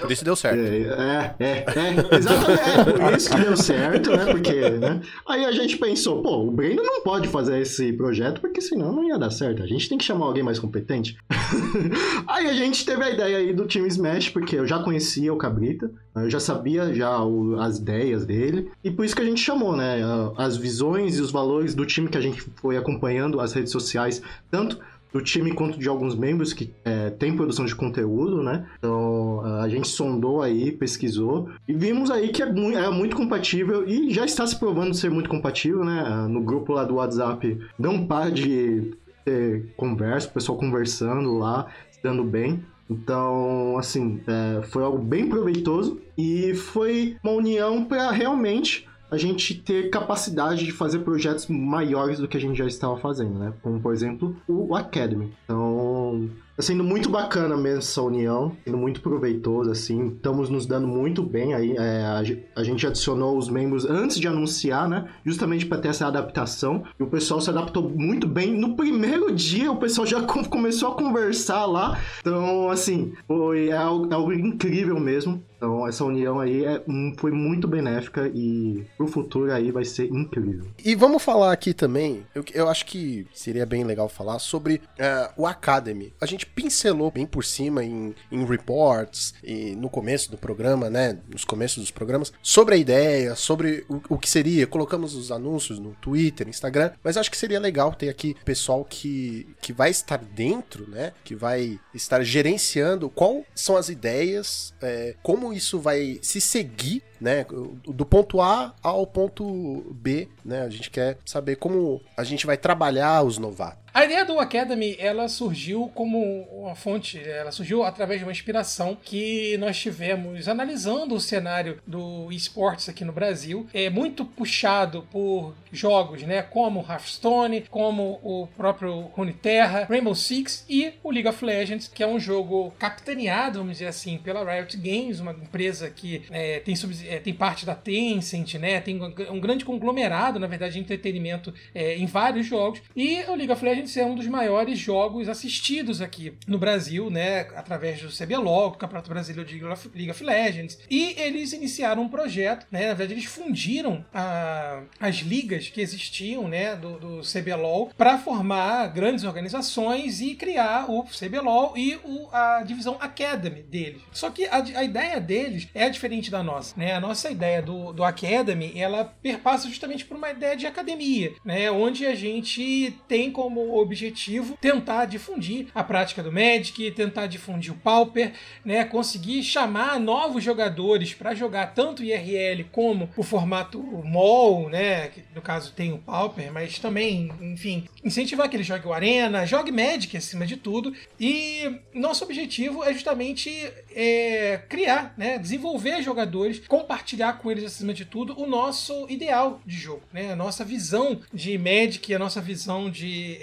Por 0.00 0.10
isso 0.10 0.24
deu 0.24 0.36
certo. 0.36 0.58
É, 0.58 1.34
é, 1.38 1.64
é, 1.66 2.16
exatamente. 2.16 2.60
É 2.78 2.92
por 3.08 3.16
isso 3.16 3.30
que 3.30 3.40
deu 3.40 3.56
certo, 3.56 4.10
né? 4.10 4.26
Porque, 4.32 4.70
né? 4.70 5.00
Aí 5.28 5.44
a 5.44 5.52
gente 5.52 5.76
pensou, 5.76 6.22
pô, 6.22 6.42
o 6.46 6.50
Breno 6.50 6.82
não 6.82 7.02
pode 7.02 7.28
fazer 7.28 7.60
esse 7.60 7.92
projeto, 7.92 8.40
porque 8.40 8.60
senão 8.60 8.92
não 8.92 9.04
ia 9.08 9.18
dar 9.18 9.30
certo. 9.30 9.62
A 9.62 9.66
gente 9.66 9.88
tem 9.88 9.98
que 9.98 10.04
chamar 10.04 10.26
alguém 10.26 10.42
mais 10.42 10.58
competente. 10.58 11.16
aí 12.26 12.48
a 12.48 12.54
gente 12.54 12.84
teve 12.84 13.02
a 13.02 13.10
ideia 13.10 13.38
aí 13.38 13.52
do 13.52 13.66
time 13.66 13.88
Smash, 13.88 14.28
porque 14.30 14.56
eu 14.56 14.66
já 14.66 14.78
conhecia 14.80 15.32
o 15.32 15.36
Cabrita, 15.38 15.90
eu 16.16 16.28
já 16.30 16.40
sabia 16.40 16.92
já 16.92 17.22
o- 17.22 17.60
as 17.60 17.78
ideias 17.78 18.26
dele, 18.26 18.70
e 18.82 18.90
por 18.90 19.04
isso 19.04 19.14
que 19.14 19.22
a 19.22 19.24
gente 19.24 19.40
chamou, 19.40 19.76
né? 19.76 20.00
As 20.36 20.56
visões 20.56 21.18
e 21.18 21.22
os 21.22 21.30
valores 21.30 21.74
do 21.74 21.86
time 21.86 22.07
que 22.08 22.18
a 22.18 22.20
gente 22.20 22.40
foi 22.56 22.76
acompanhando, 22.76 23.40
as 23.40 23.52
redes 23.52 23.72
sociais, 23.72 24.22
tanto 24.50 24.78
do 25.12 25.22
time 25.22 25.52
quanto 25.52 25.78
de 25.78 25.88
alguns 25.88 26.14
membros 26.14 26.52
que 26.52 26.70
é, 26.84 27.10
tem 27.10 27.34
produção 27.34 27.64
de 27.64 27.74
conteúdo, 27.74 28.42
né? 28.42 28.66
Então 28.78 29.40
a 29.60 29.68
gente 29.68 29.88
sondou 29.88 30.42
aí, 30.42 30.70
pesquisou 30.70 31.48
e 31.66 31.72
vimos 31.72 32.10
aí 32.10 32.28
que 32.28 32.42
é 32.42 32.52
muito, 32.52 32.78
é 32.78 32.90
muito 32.90 33.16
compatível 33.16 33.88
e 33.88 34.12
já 34.12 34.24
está 34.24 34.46
se 34.46 34.58
provando 34.58 34.94
ser 34.94 35.10
muito 35.10 35.30
compatível, 35.30 35.84
né? 35.84 36.04
Ah, 36.06 36.28
No 36.28 36.42
grupo 36.42 36.72
lá 36.72 36.84
do 36.84 36.96
WhatsApp 36.96 37.58
não 37.78 38.06
para 38.06 38.30
de 38.30 38.92
ter 39.24 39.72
conversa, 39.76 40.28
o 40.28 40.32
pessoal 40.32 40.58
conversando 40.58 41.38
lá, 41.38 41.66
se 41.90 42.02
dando 42.02 42.24
bem. 42.24 42.62
Então, 42.90 43.76
assim, 43.78 44.20
é, 44.26 44.62
foi 44.62 44.82
algo 44.82 44.98
bem 44.98 45.28
proveitoso 45.28 46.00
e 46.16 46.54
foi 46.54 47.16
uma 47.22 47.32
união 47.34 47.84
para 47.84 48.10
realmente 48.10 48.87
a 49.10 49.16
gente 49.16 49.54
ter 49.54 49.90
capacidade 49.90 50.64
de 50.64 50.72
fazer 50.72 51.00
projetos 51.00 51.46
maiores 51.46 52.18
do 52.18 52.28
que 52.28 52.36
a 52.36 52.40
gente 52.40 52.56
já 52.56 52.66
estava 52.66 52.96
fazendo, 52.98 53.38
né? 53.38 53.52
Como, 53.62 53.80
por 53.80 53.94
exemplo, 53.94 54.36
o 54.46 54.74
Academy. 54.74 55.32
Então, 55.44 56.28
Tá 56.58 56.62
sendo 56.64 56.82
muito 56.82 57.08
bacana 57.08 57.56
mesmo 57.56 57.78
essa 57.78 58.02
união, 58.02 58.50
sendo 58.64 58.76
muito 58.76 59.00
proveitoso, 59.00 59.70
assim. 59.70 60.08
Estamos 60.08 60.50
nos 60.50 60.66
dando 60.66 60.88
muito 60.88 61.22
bem 61.22 61.54
aí. 61.54 61.76
É, 61.76 62.04
a, 62.04 62.24
ge- 62.24 62.42
a 62.56 62.64
gente 62.64 62.84
adicionou 62.84 63.38
os 63.38 63.48
membros 63.48 63.84
antes 63.88 64.18
de 64.18 64.26
anunciar, 64.26 64.88
né? 64.88 65.08
Justamente 65.24 65.64
para 65.66 65.78
ter 65.78 65.86
essa 65.90 66.08
adaptação. 66.08 66.82
E 66.98 67.02
o 67.04 67.06
pessoal 67.06 67.40
se 67.40 67.48
adaptou 67.48 67.88
muito 67.88 68.26
bem. 68.26 68.58
No 68.58 68.74
primeiro 68.74 69.32
dia, 69.32 69.70
o 69.70 69.76
pessoal 69.76 70.04
já 70.04 70.20
com- 70.22 70.42
começou 70.44 70.90
a 70.90 70.94
conversar 70.96 71.64
lá. 71.64 71.96
Então, 72.22 72.68
assim, 72.68 73.12
foi 73.28 73.68
é 73.68 73.76
algo, 73.76 74.08
é 74.10 74.14
algo 74.16 74.32
incrível 74.32 74.98
mesmo. 74.98 75.40
Então, 75.58 75.86
essa 75.88 76.04
união 76.04 76.38
aí 76.38 76.64
é, 76.64 76.80
foi 77.16 77.32
muito 77.32 77.66
benéfica 77.66 78.30
e 78.32 78.84
pro 78.96 79.08
futuro 79.08 79.52
aí 79.52 79.72
vai 79.72 79.84
ser 79.84 80.06
incrível. 80.06 80.66
E 80.84 80.94
vamos 80.94 81.20
falar 81.20 81.52
aqui 81.52 81.74
também, 81.74 82.22
eu, 82.32 82.44
eu 82.54 82.68
acho 82.68 82.86
que 82.86 83.26
seria 83.34 83.66
bem 83.66 83.82
legal 83.82 84.08
falar 84.08 84.38
sobre 84.38 84.80
eh, 84.96 85.30
o 85.36 85.44
Academy. 85.48 86.12
A 86.20 86.26
gente 86.26 86.46
pincelou 86.54 87.10
bem 87.10 87.26
por 87.26 87.44
cima 87.44 87.84
em, 87.84 88.14
em 88.30 88.44
reports 88.44 89.34
e 89.42 89.74
no 89.76 89.88
começo 89.88 90.30
do 90.30 90.38
programa, 90.38 90.90
né? 90.90 91.18
Nos 91.28 91.44
começos 91.44 91.82
dos 91.82 91.90
programas, 91.90 92.32
sobre 92.42 92.74
a 92.74 92.78
ideia, 92.78 93.34
sobre 93.34 93.84
o, 93.88 94.00
o 94.10 94.18
que 94.18 94.28
seria. 94.28 94.66
Colocamos 94.66 95.14
os 95.14 95.30
anúncios 95.30 95.78
no 95.78 95.94
Twitter, 95.94 96.48
Instagram, 96.48 96.92
mas 97.02 97.16
acho 97.16 97.30
que 97.30 97.36
seria 97.36 97.60
legal 97.60 97.94
ter 97.94 98.08
aqui 98.08 98.36
pessoal 98.44 98.84
que, 98.84 99.48
que 99.60 99.72
vai 99.72 99.90
estar 99.90 100.18
dentro, 100.18 100.88
né? 100.88 101.12
Que 101.24 101.34
vai 101.34 101.78
estar 101.94 102.22
gerenciando 102.22 103.08
qual 103.08 103.44
são 103.54 103.76
as 103.76 103.88
ideias, 103.88 104.74
eh, 104.82 105.14
como 105.22 105.52
isso 105.52 105.78
vai 105.78 106.18
se 106.22 106.40
seguir 106.40 107.02
né, 107.20 107.44
do 107.84 108.06
ponto 108.06 108.40
A 108.40 108.74
ao 108.82 109.06
ponto 109.06 109.92
B, 109.92 110.28
né? 110.44 110.62
A 110.62 110.68
gente 110.68 110.90
quer 110.90 111.18
saber 111.24 111.56
como 111.56 112.00
a 112.16 112.24
gente 112.24 112.46
vai 112.46 112.56
trabalhar 112.56 113.22
os 113.22 113.38
novatos. 113.38 113.87
A 113.98 114.04
ideia 114.04 114.24
do 114.24 114.38
Academy, 114.38 114.94
ela 114.96 115.26
surgiu 115.26 115.90
como 115.92 116.42
uma 116.52 116.76
fonte, 116.76 117.18
ela 117.18 117.50
surgiu 117.50 117.82
através 117.82 118.20
de 118.20 118.24
uma 118.24 118.30
inspiração 118.30 118.96
que 119.02 119.58
nós 119.58 119.76
tivemos 119.76 120.46
analisando 120.46 121.16
o 121.16 121.20
cenário 121.20 121.80
do 121.84 122.30
esportes 122.30 122.88
aqui 122.88 123.04
no 123.04 123.10
Brasil. 123.12 123.66
É 123.74 123.90
muito 123.90 124.24
puxado 124.24 125.04
por 125.10 125.52
jogos, 125.72 126.22
né, 126.22 126.42
como 126.42 126.86
Hearthstone, 126.88 127.64
como 127.68 128.20
o 128.22 128.46
próprio 128.56 129.00
Runeterra, 129.16 129.88
Rainbow 129.90 130.14
Six 130.14 130.64
e 130.68 130.92
o 131.02 131.10
League 131.10 131.28
of 131.28 131.44
Legends, 131.44 131.88
que 131.88 132.00
é 132.00 132.06
um 132.06 132.20
jogo 132.20 132.72
capitaneado, 132.78 133.58
vamos 133.58 133.72
dizer 133.72 133.88
assim, 133.88 134.16
pela 134.16 134.48
Riot 134.48 134.76
Games, 134.76 135.18
uma 135.18 135.32
empresa 135.32 135.90
que 135.90 136.22
é, 136.30 136.60
tem, 136.60 136.76
é, 137.08 137.18
tem 137.18 137.34
parte 137.34 137.66
da 137.66 137.74
Tencent, 137.74 138.54
né, 138.54 138.80
tem 138.80 139.02
um, 139.02 139.12
um 139.32 139.40
grande 139.40 139.64
conglomerado, 139.64 140.38
na 140.38 140.46
verdade, 140.46 140.74
de 140.74 140.78
entretenimento 140.78 141.52
é, 141.74 141.96
em 141.96 142.06
vários 142.06 142.46
jogos. 142.46 142.80
E 142.94 143.24
o 143.24 143.34
League 143.34 143.50
of 143.50 143.64
Legends 143.64 143.87
é 143.96 144.04
um 144.04 144.14
dos 144.14 144.26
maiores 144.26 144.78
jogos 144.78 145.28
assistidos 145.28 146.00
aqui 146.00 146.34
no 146.46 146.58
Brasil, 146.58 147.10
né, 147.10 147.40
através 147.56 148.00
do 148.02 148.08
CBLOL, 148.08 148.70
do 148.70 148.78
Campeonato 148.78 149.08
Brasileiro 149.08 149.48
de 149.48 149.58
League 149.94 150.10
of- 150.10 150.24
Legends. 150.24 150.78
E 150.90 151.14
eles 151.18 151.52
iniciaram 151.52 152.02
um 152.02 152.08
projeto, 152.08 152.66
né, 152.70 152.88
na 152.88 152.94
verdade, 152.94 153.14
eles 153.14 153.24
fundiram 153.24 154.04
a- 154.12 154.82
as 155.00 155.16
ligas 155.16 155.68
que 155.68 155.80
existiam, 155.80 156.48
né, 156.48 156.74
do, 156.76 156.98
do 156.98 157.20
CBLOL 157.22 157.90
para 157.96 158.18
formar 158.18 158.88
grandes 158.88 159.24
organizações 159.24 160.20
e 160.20 160.34
criar 160.34 160.90
o 160.90 161.04
CBLOL 161.04 161.76
e 161.76 161.96
o- 162.04 162.28
a 162.32 162.62
divisão 162.62 162.96
Academy 163.00 163.62
deles. 163.62 164.02
Só 164.12 164.30
que 164.30 164.44
a, 164.46 164.56
a 164.56 164.84
ideia 164.84 165.20
deles 165.20 165.68
é 165.74 165.88
diferente 165.88 166.30
da 166.30 166.42
nossa, 166.42 166.74
né? 166.76 166.92
A 166.92 167.00
nossa 167.00 167.30
ideia 167.30 167.62
do, 167.62 167.92
do 167.92 168.04
Academy, 168.04 168.72
ela 168.76 169.04
perpassa 169.04 169.68
justamente 169.68 170.04
por 170.04 170.16
uma 170.16 170.30
ideia 170.30 170.56
de 170.56 170.66
academia, 170.66 171.32
né? 171.44 171.70
Onde 171.70 172.06
a 172.06 172.14
gente 172.14 172.94
tem 173.06 173.30
como 173.30 173.67
objetivo 173.76 174.56
tentar 174.60 175.06
difundir 175.06 175.68
a 175.74 175.82
prática 175.82 176.22
do 176.22 176.32
Magic, 176.32 176.90
tentar 176.92 177.26
difundir 177.26 177.72
o 177.72 177.76
Pauper, 177.76 178.32
né? 178.64 178.84
Conseguir 178.84 179.42
chamar 179.42 179.98
novos 180.00 180.42
jogadores 180.42 181.14
para 181.14 181.34
jogar 181.34 181.74
tanto 181.74 182.02
IRL 182.02 182.64
como 182.70 183.08
o 183.16 183.22
formato 183.22 183.78
MOL, 183.78 184.68
né? 184.68 185.08
Que 185.08 185.22
no 185.34 185.42
caso 185.42 185.72
tem 185.72 185.92
o 185.92 185.98
Pauper, 185.98 186.52
mas 186.52 186.78
também, 186.78 187.30
enfim, 187.40 187.86
incentivar 188.04 188.48
que 188.48 188.56
ele 188.56 188.62
jogue 188.62 188.86
o 188.86 188.92
Arena, 188.92 189.46
jogue 189.46 189.72
Magic 189.72 190.16
acima 190.16 190.46
de 190.46 190.56
tudo. 190.56 190.94
E 191.18 191.80
nosso 191.94 192.24
objetivo 192.24 192.84
é 192.84 192.92
justamente 192.92 193.50
é, 193.94 194.60
criar, 194.68 195.14
né? 195.16 195.38
Desenvolver 195.38 196.02
jogadores, 196.02 196.60
compartilhar 196.66 197.34
com 197.34 197.50
eles 197.50 197.64
acima 197.64 197.92
de 197.92 198.04
tudo 198.04 198.38
o 198.40 198.46
nosso 198.46 199.06
ideal 199.08 199.60
de 199.66 199.76
jogo, 199.76 200.02
né? 200.12 200.32
A 200.32 200.36
nossa 200.36 200.64
visão 200.64 201.20
de 201.32 201.56
Magic, 201.58 202.14
a 202.14 202.18
nossa 202.18 202.40
visão 202.40 202.90
de 202.90 203.38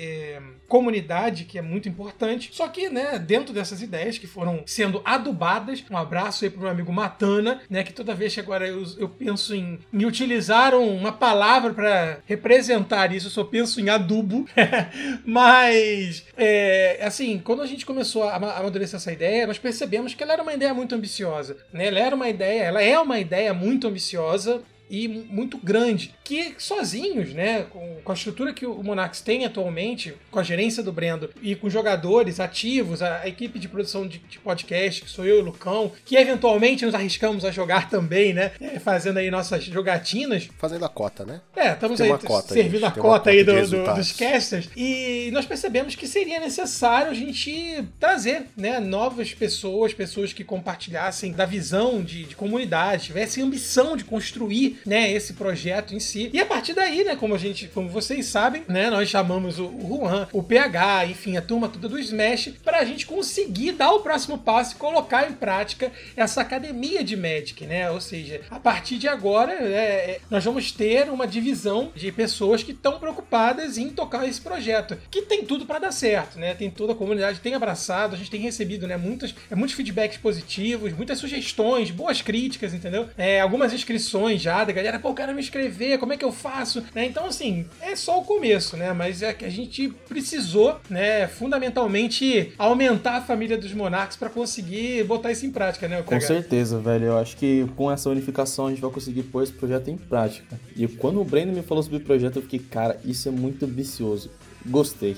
comunidade, 0.67 1.45
que 1.45 1.57
é 1.57 1.61
muito 1.61 1.87
importante. 1.87 2.49
Só 2.51 2.67
que, 2.67 2.89
né, 2.89 3.19
dentro 3.19 3.53
dessas 3.53 3.81
ideias 3.81 4.17
que 4.17 4.25
foram 4.27 4.63
sendo 4.65 5.01
adubadas, 5.05 5.83
um 5.91 5.97
abraço 5.97 6.43
aí 6.43 6.49
pro 6.49 6.61
meu 6.61 6.69
amigo 6.69 6.91
Matana, 6.91 7.61
né, 7.69 7.83
que 7.83 7.93
toda 7.93 8.15
vez 8.15 8.33
que 8.33 8.39
agora 8.39 8.67
eu, 8.67 8.83
eu 8.97 9.07
penso 9.07 9.55
em, 9.55 9.79
em 9.93 10.05
utilizar 10.05 10.73
uma 10.73 11.11
palavra 11.11 11.73
para 11.73 12.19
representar 12.25 13.13
isso, 13.13 13.27
eu 13.27 13.31
só 13.31 13.43
penso 13.43 13.79
em 13.79 13.89
adubo. 13.89 14.45
Mas, 15.23 16.25
é, 16.37 16.99
assim, 17.01 17.39
quando 17.43 17.61
a 17.61 17.67
gente 17.67 17.85
começou 17.85 18.23
a 18.23 18.35
ama- 18.37 18.53
amadurecer 18.53 18.97
essa 18.97 19.11
ideia, 19.11 19.47
nós 19.47 19.57
percebemos 19.59 20.13
que 20.13 20.23
ela 20.23 20.33
era 20.33 20.41
uma 20.43 20.53
ideia 20.53 20.73
muito 20.73 20.95
ambiciosa, 20.95 21.57
né? 21.71 21.87
Ela 21.87 21.99
era 21.99 22.15
uma 22.15 22.29
ideia, 22.29 22.63
ela 22.63 22.81
é 22.81 22.97
uma 22.99 23.19
ideia 23.19 23.53
muito 23.53 23.87
ambiciosa 23.87 24.61
e 24.89 25.07
mu- 25.07 25.25
muito 25.29 25.57
grande, 25.57 26.13
que 26.25 26.55
sozinhos, 26.57 27.33
né, 27.33 27.67
com, 27.69 27.97
com 28.03 28.11
a 28.11 28.15
estrutura 28.15 28.51
que 28.51 28.65
o 28.65 28.81
Monarchs 28.83 29.21
tem 29.21 29.45
atualmente, 29.45 30.13
com 30.31 30.39
a 30.39 30.43
gerência 30.43 30.81
do 30.83 30.91
Brendo 30.91 31.29
e 31.41 31.55
com 31.55 31.69
jogadores 31.69 32.39
ativos, 32.39 33.01
a, 33.03 33.19
a 33.21 33.27
equipe 33.27 33.59
de 33.59 33.67
produção 33.69 34.07
de, 34.07 34.17
de 34.17 34.39
podcast, 34.39 35.03
que 35.03 35.09
sou 35.09 35.23
eu 35.23 35.37
e 35.37 35.39
o 35.41 35.45
Lucão, 35.45 35.91
que 36.03 36.15
eventualmente 36.17 36.83
nos 36.83 36.95
arriscamos 36.95 37.45
a 37.45 37.51
jogar 37.51 37.89
também, 37.89 38.33
né, 38.33 38.51
é, 38.59 38.79
fazendo 38.79 39.17
aí 39.17 39.29
nossas 39.29 39.63
jogatinas, 39.65 40.49
Fazendo 40.57 40.83
a 40.83 40.89
cota, 40.89 41.23
né? 41.23 41.41
é, 41.55 41.73
estamos 41.73 42.01
aí 42.01 42.09
cota, 42.09 42.53
servindo 42.55 42.79
gente, 42.81 42.85
a 42.85 42.91
cota 42.91 43.29
aí 43.29 43.43
do- 43.43 43.51
do- 43.53 43.93
dos 43.95 44.11
casters 44.11 44.67
e 44.75 45.29
nós 45.31 45.45
percebemos 45.45 45.95
que 45.95 46.07
seria 46.07 46.39
necessário 46.39 47.11
a 47.11 47.13
gente 47.13 47.83
trazer 47.99 48.47
né, 48.57 48.79
novas 48.79 49.31
pessoas, 49.33 49.93
pessoas 49.93 50.33
que 50.33 50.43
compartilhassem 50.43 51.31
da 51.31 51.45
visão 51.45 52.01
de, 52.01 52.23
de 52.23 52.35
comunidade, 52.35 53.05
tivessem 53.05 53.43
ambição 53.43 53.95
de 53.95 54.03
construir 54.03 54.79
né, 54.85 55.11
esse 55.11 55.33
projeto 55.33 55.93
em 55.93 55.99
si. 55.99 56.14
E 56.15 56.39
a 56.39 56.45
partir 56.45 56.73
daí, 56.73 57.03
né, 57.03 57.15
como 57.15 57.35
a 57.35 57.37
gente, 57.37 57.67
como 57.67 57.89
vocês 57.89 58.25
sabem, 58.25 58.63
né, 58.67 58.89
nós 58.89 59.09
chamamos 59.09 59.59
o, 59.59 59.71
Juan, 59.81 60.27
o 60.31 60.41
PH, 60.41 61.05
enfim, 61.07 61.37
a 61.37 61.41
turma 61.41 61.69
toda 61.69 61.89
do 61.89 61.99
Smash, 61.99 62.53
para 62.63 62.79
a 62.79 62.85
gente 62.85 63.05
conseguir 63.05 63.73
dar 63.73 63.91
o 63.91 63.99
próximo 63.99 64.37
passo 64.37 64.75
e 64.75 64.77
colocar 64.77 65.29
em 65.29 65.33
prática 65.33 65.91
essa 66.15 66.41
academia 66.41 67.03
de 67.03 67.15
Magic, 67.15 67.65
né? 67.65 67.89
Ou 67.91 68.01
seja, 68.01 68.41
a 68.49 68.59
partir 68.59 68.97
de 68.97 69.07
agora, 69.07 69.53
é, 69.53 70.11
é, 70.11 70.19
nós 70.29 70.43
vamos 70.43 70.71
ter 70.71 71.09
uma 71.09 71.27
divisão 71.27 71.91
de 71.95 72.11
pessoas 72.11 72.63
que 72.63 72.71
estão 72.71 72.99
preocupadas 72.99 73.77
em 73.77 73.89
tocar 73.89 74.27
esse 74.27 74.41
projeto, 74.41 74.97
que 75.09 75.23
tem 75.23 75.43
tudo 75.45 75.65
para 75.65 75.79
dar 75.79 75.91
certo, 75.91 76.39
né? 76.39 76.53
Tem 76.53 76.69
toda 76.69 76.93
a 76.93 76.95
comunidade 76.95 77.39
tem 77.39 77.53
abraçado, 77.53 78.15
a 78.15 78.17
gente 78.17 78.31
tem 78.31 78.39
recebido, 78.39 78.87
né, 78.87 78.97
muitos, 78.97 79.35
é, 79.49 79.55
muitos 79.55 79.75
feedbacks 79.75 80.17
positivos, 80.17 80.93
muitas 80.93 81.19
sugestões, 81.19 81.91
boas 81.91 82.21
críticas, 82.21 82.73
entendeu? 82.73 83.09
É, 83.17 83.41
algumas 83.41 83.73
inscrições 83.73 84.41
já 84.41 84.63
da 84.63 84.71
galera, 84.71 84.99
pô, 84.99 85.13
eu 85.17 85.33
me 85.33 85.41
inscrever, 85.41 85.97
como 86.05 86.13
é 86.13 86.17
que 86.17 86.23
eu 86.23 86.31
faço? 86.31 86.83
Né? 86.93 87.07
Então, 87.07 87.25
assim, 87.25 87.65
é 87.81 87.95
só 87.95 88.19
o 88.19 88.23
começo, 88.23 88.77
né? 88.77 88.93
Mas 88.93 89.23
é 89.23 89.33
que 89.33 89.43
a 89.43 89.49
gente 89.49 89.89
precisou, 90.07 90.79
né, 90.87 91.27
fundamentalmente 91.27 92.53
aumentar 92.59 93.15
a 93.17 93.21
família 93.21 93.57
dos 93.57 93.73
Monarchs 93.73 94.15
para 94.15 94.29
conseguir 94.29 95.03
botar 95.05 95.31
isso 95.31 95.47
em 95.47 95.51
prática, 95.51 95.87
né? 95.87 96.03
Com 96.03 96.21
certeza, 96.21 96.77
velho. 96.77 97.05
Eu 97.05 97.17
acho 97.17 97.35
que 97.35 97.65
com 97.75 97.91
essa 97.91 98.07
unificação 98.07 98.67
a 98.67 98.69
gente 98.69 98.81
vai 98.81 98.91
conseguir 98.91 99.23
pôr 99.23 99.41
esse 99.41 99.51
projeto 99.51 99.89
em 99.89 99.97
prática. 99.97 100.59
E 100.75 100.87
quando 100.87 101.19
o 101.19 101.25
Brandon 101.25 101.53
me 101.53 101.63
falou 101.63 101.81
sobre 101.81 101.97
o 101.97 102.01
projeto, 102.01 102.35
eu 102.35 102.43
fiquei, 102.43 102.59
cara, 102.59 102.99
isso 103.03 103.27
é 103.27 103.31
muito 103.31 103.65
ambicioso. 103.65 104.29
Gostei. 104.63 105.17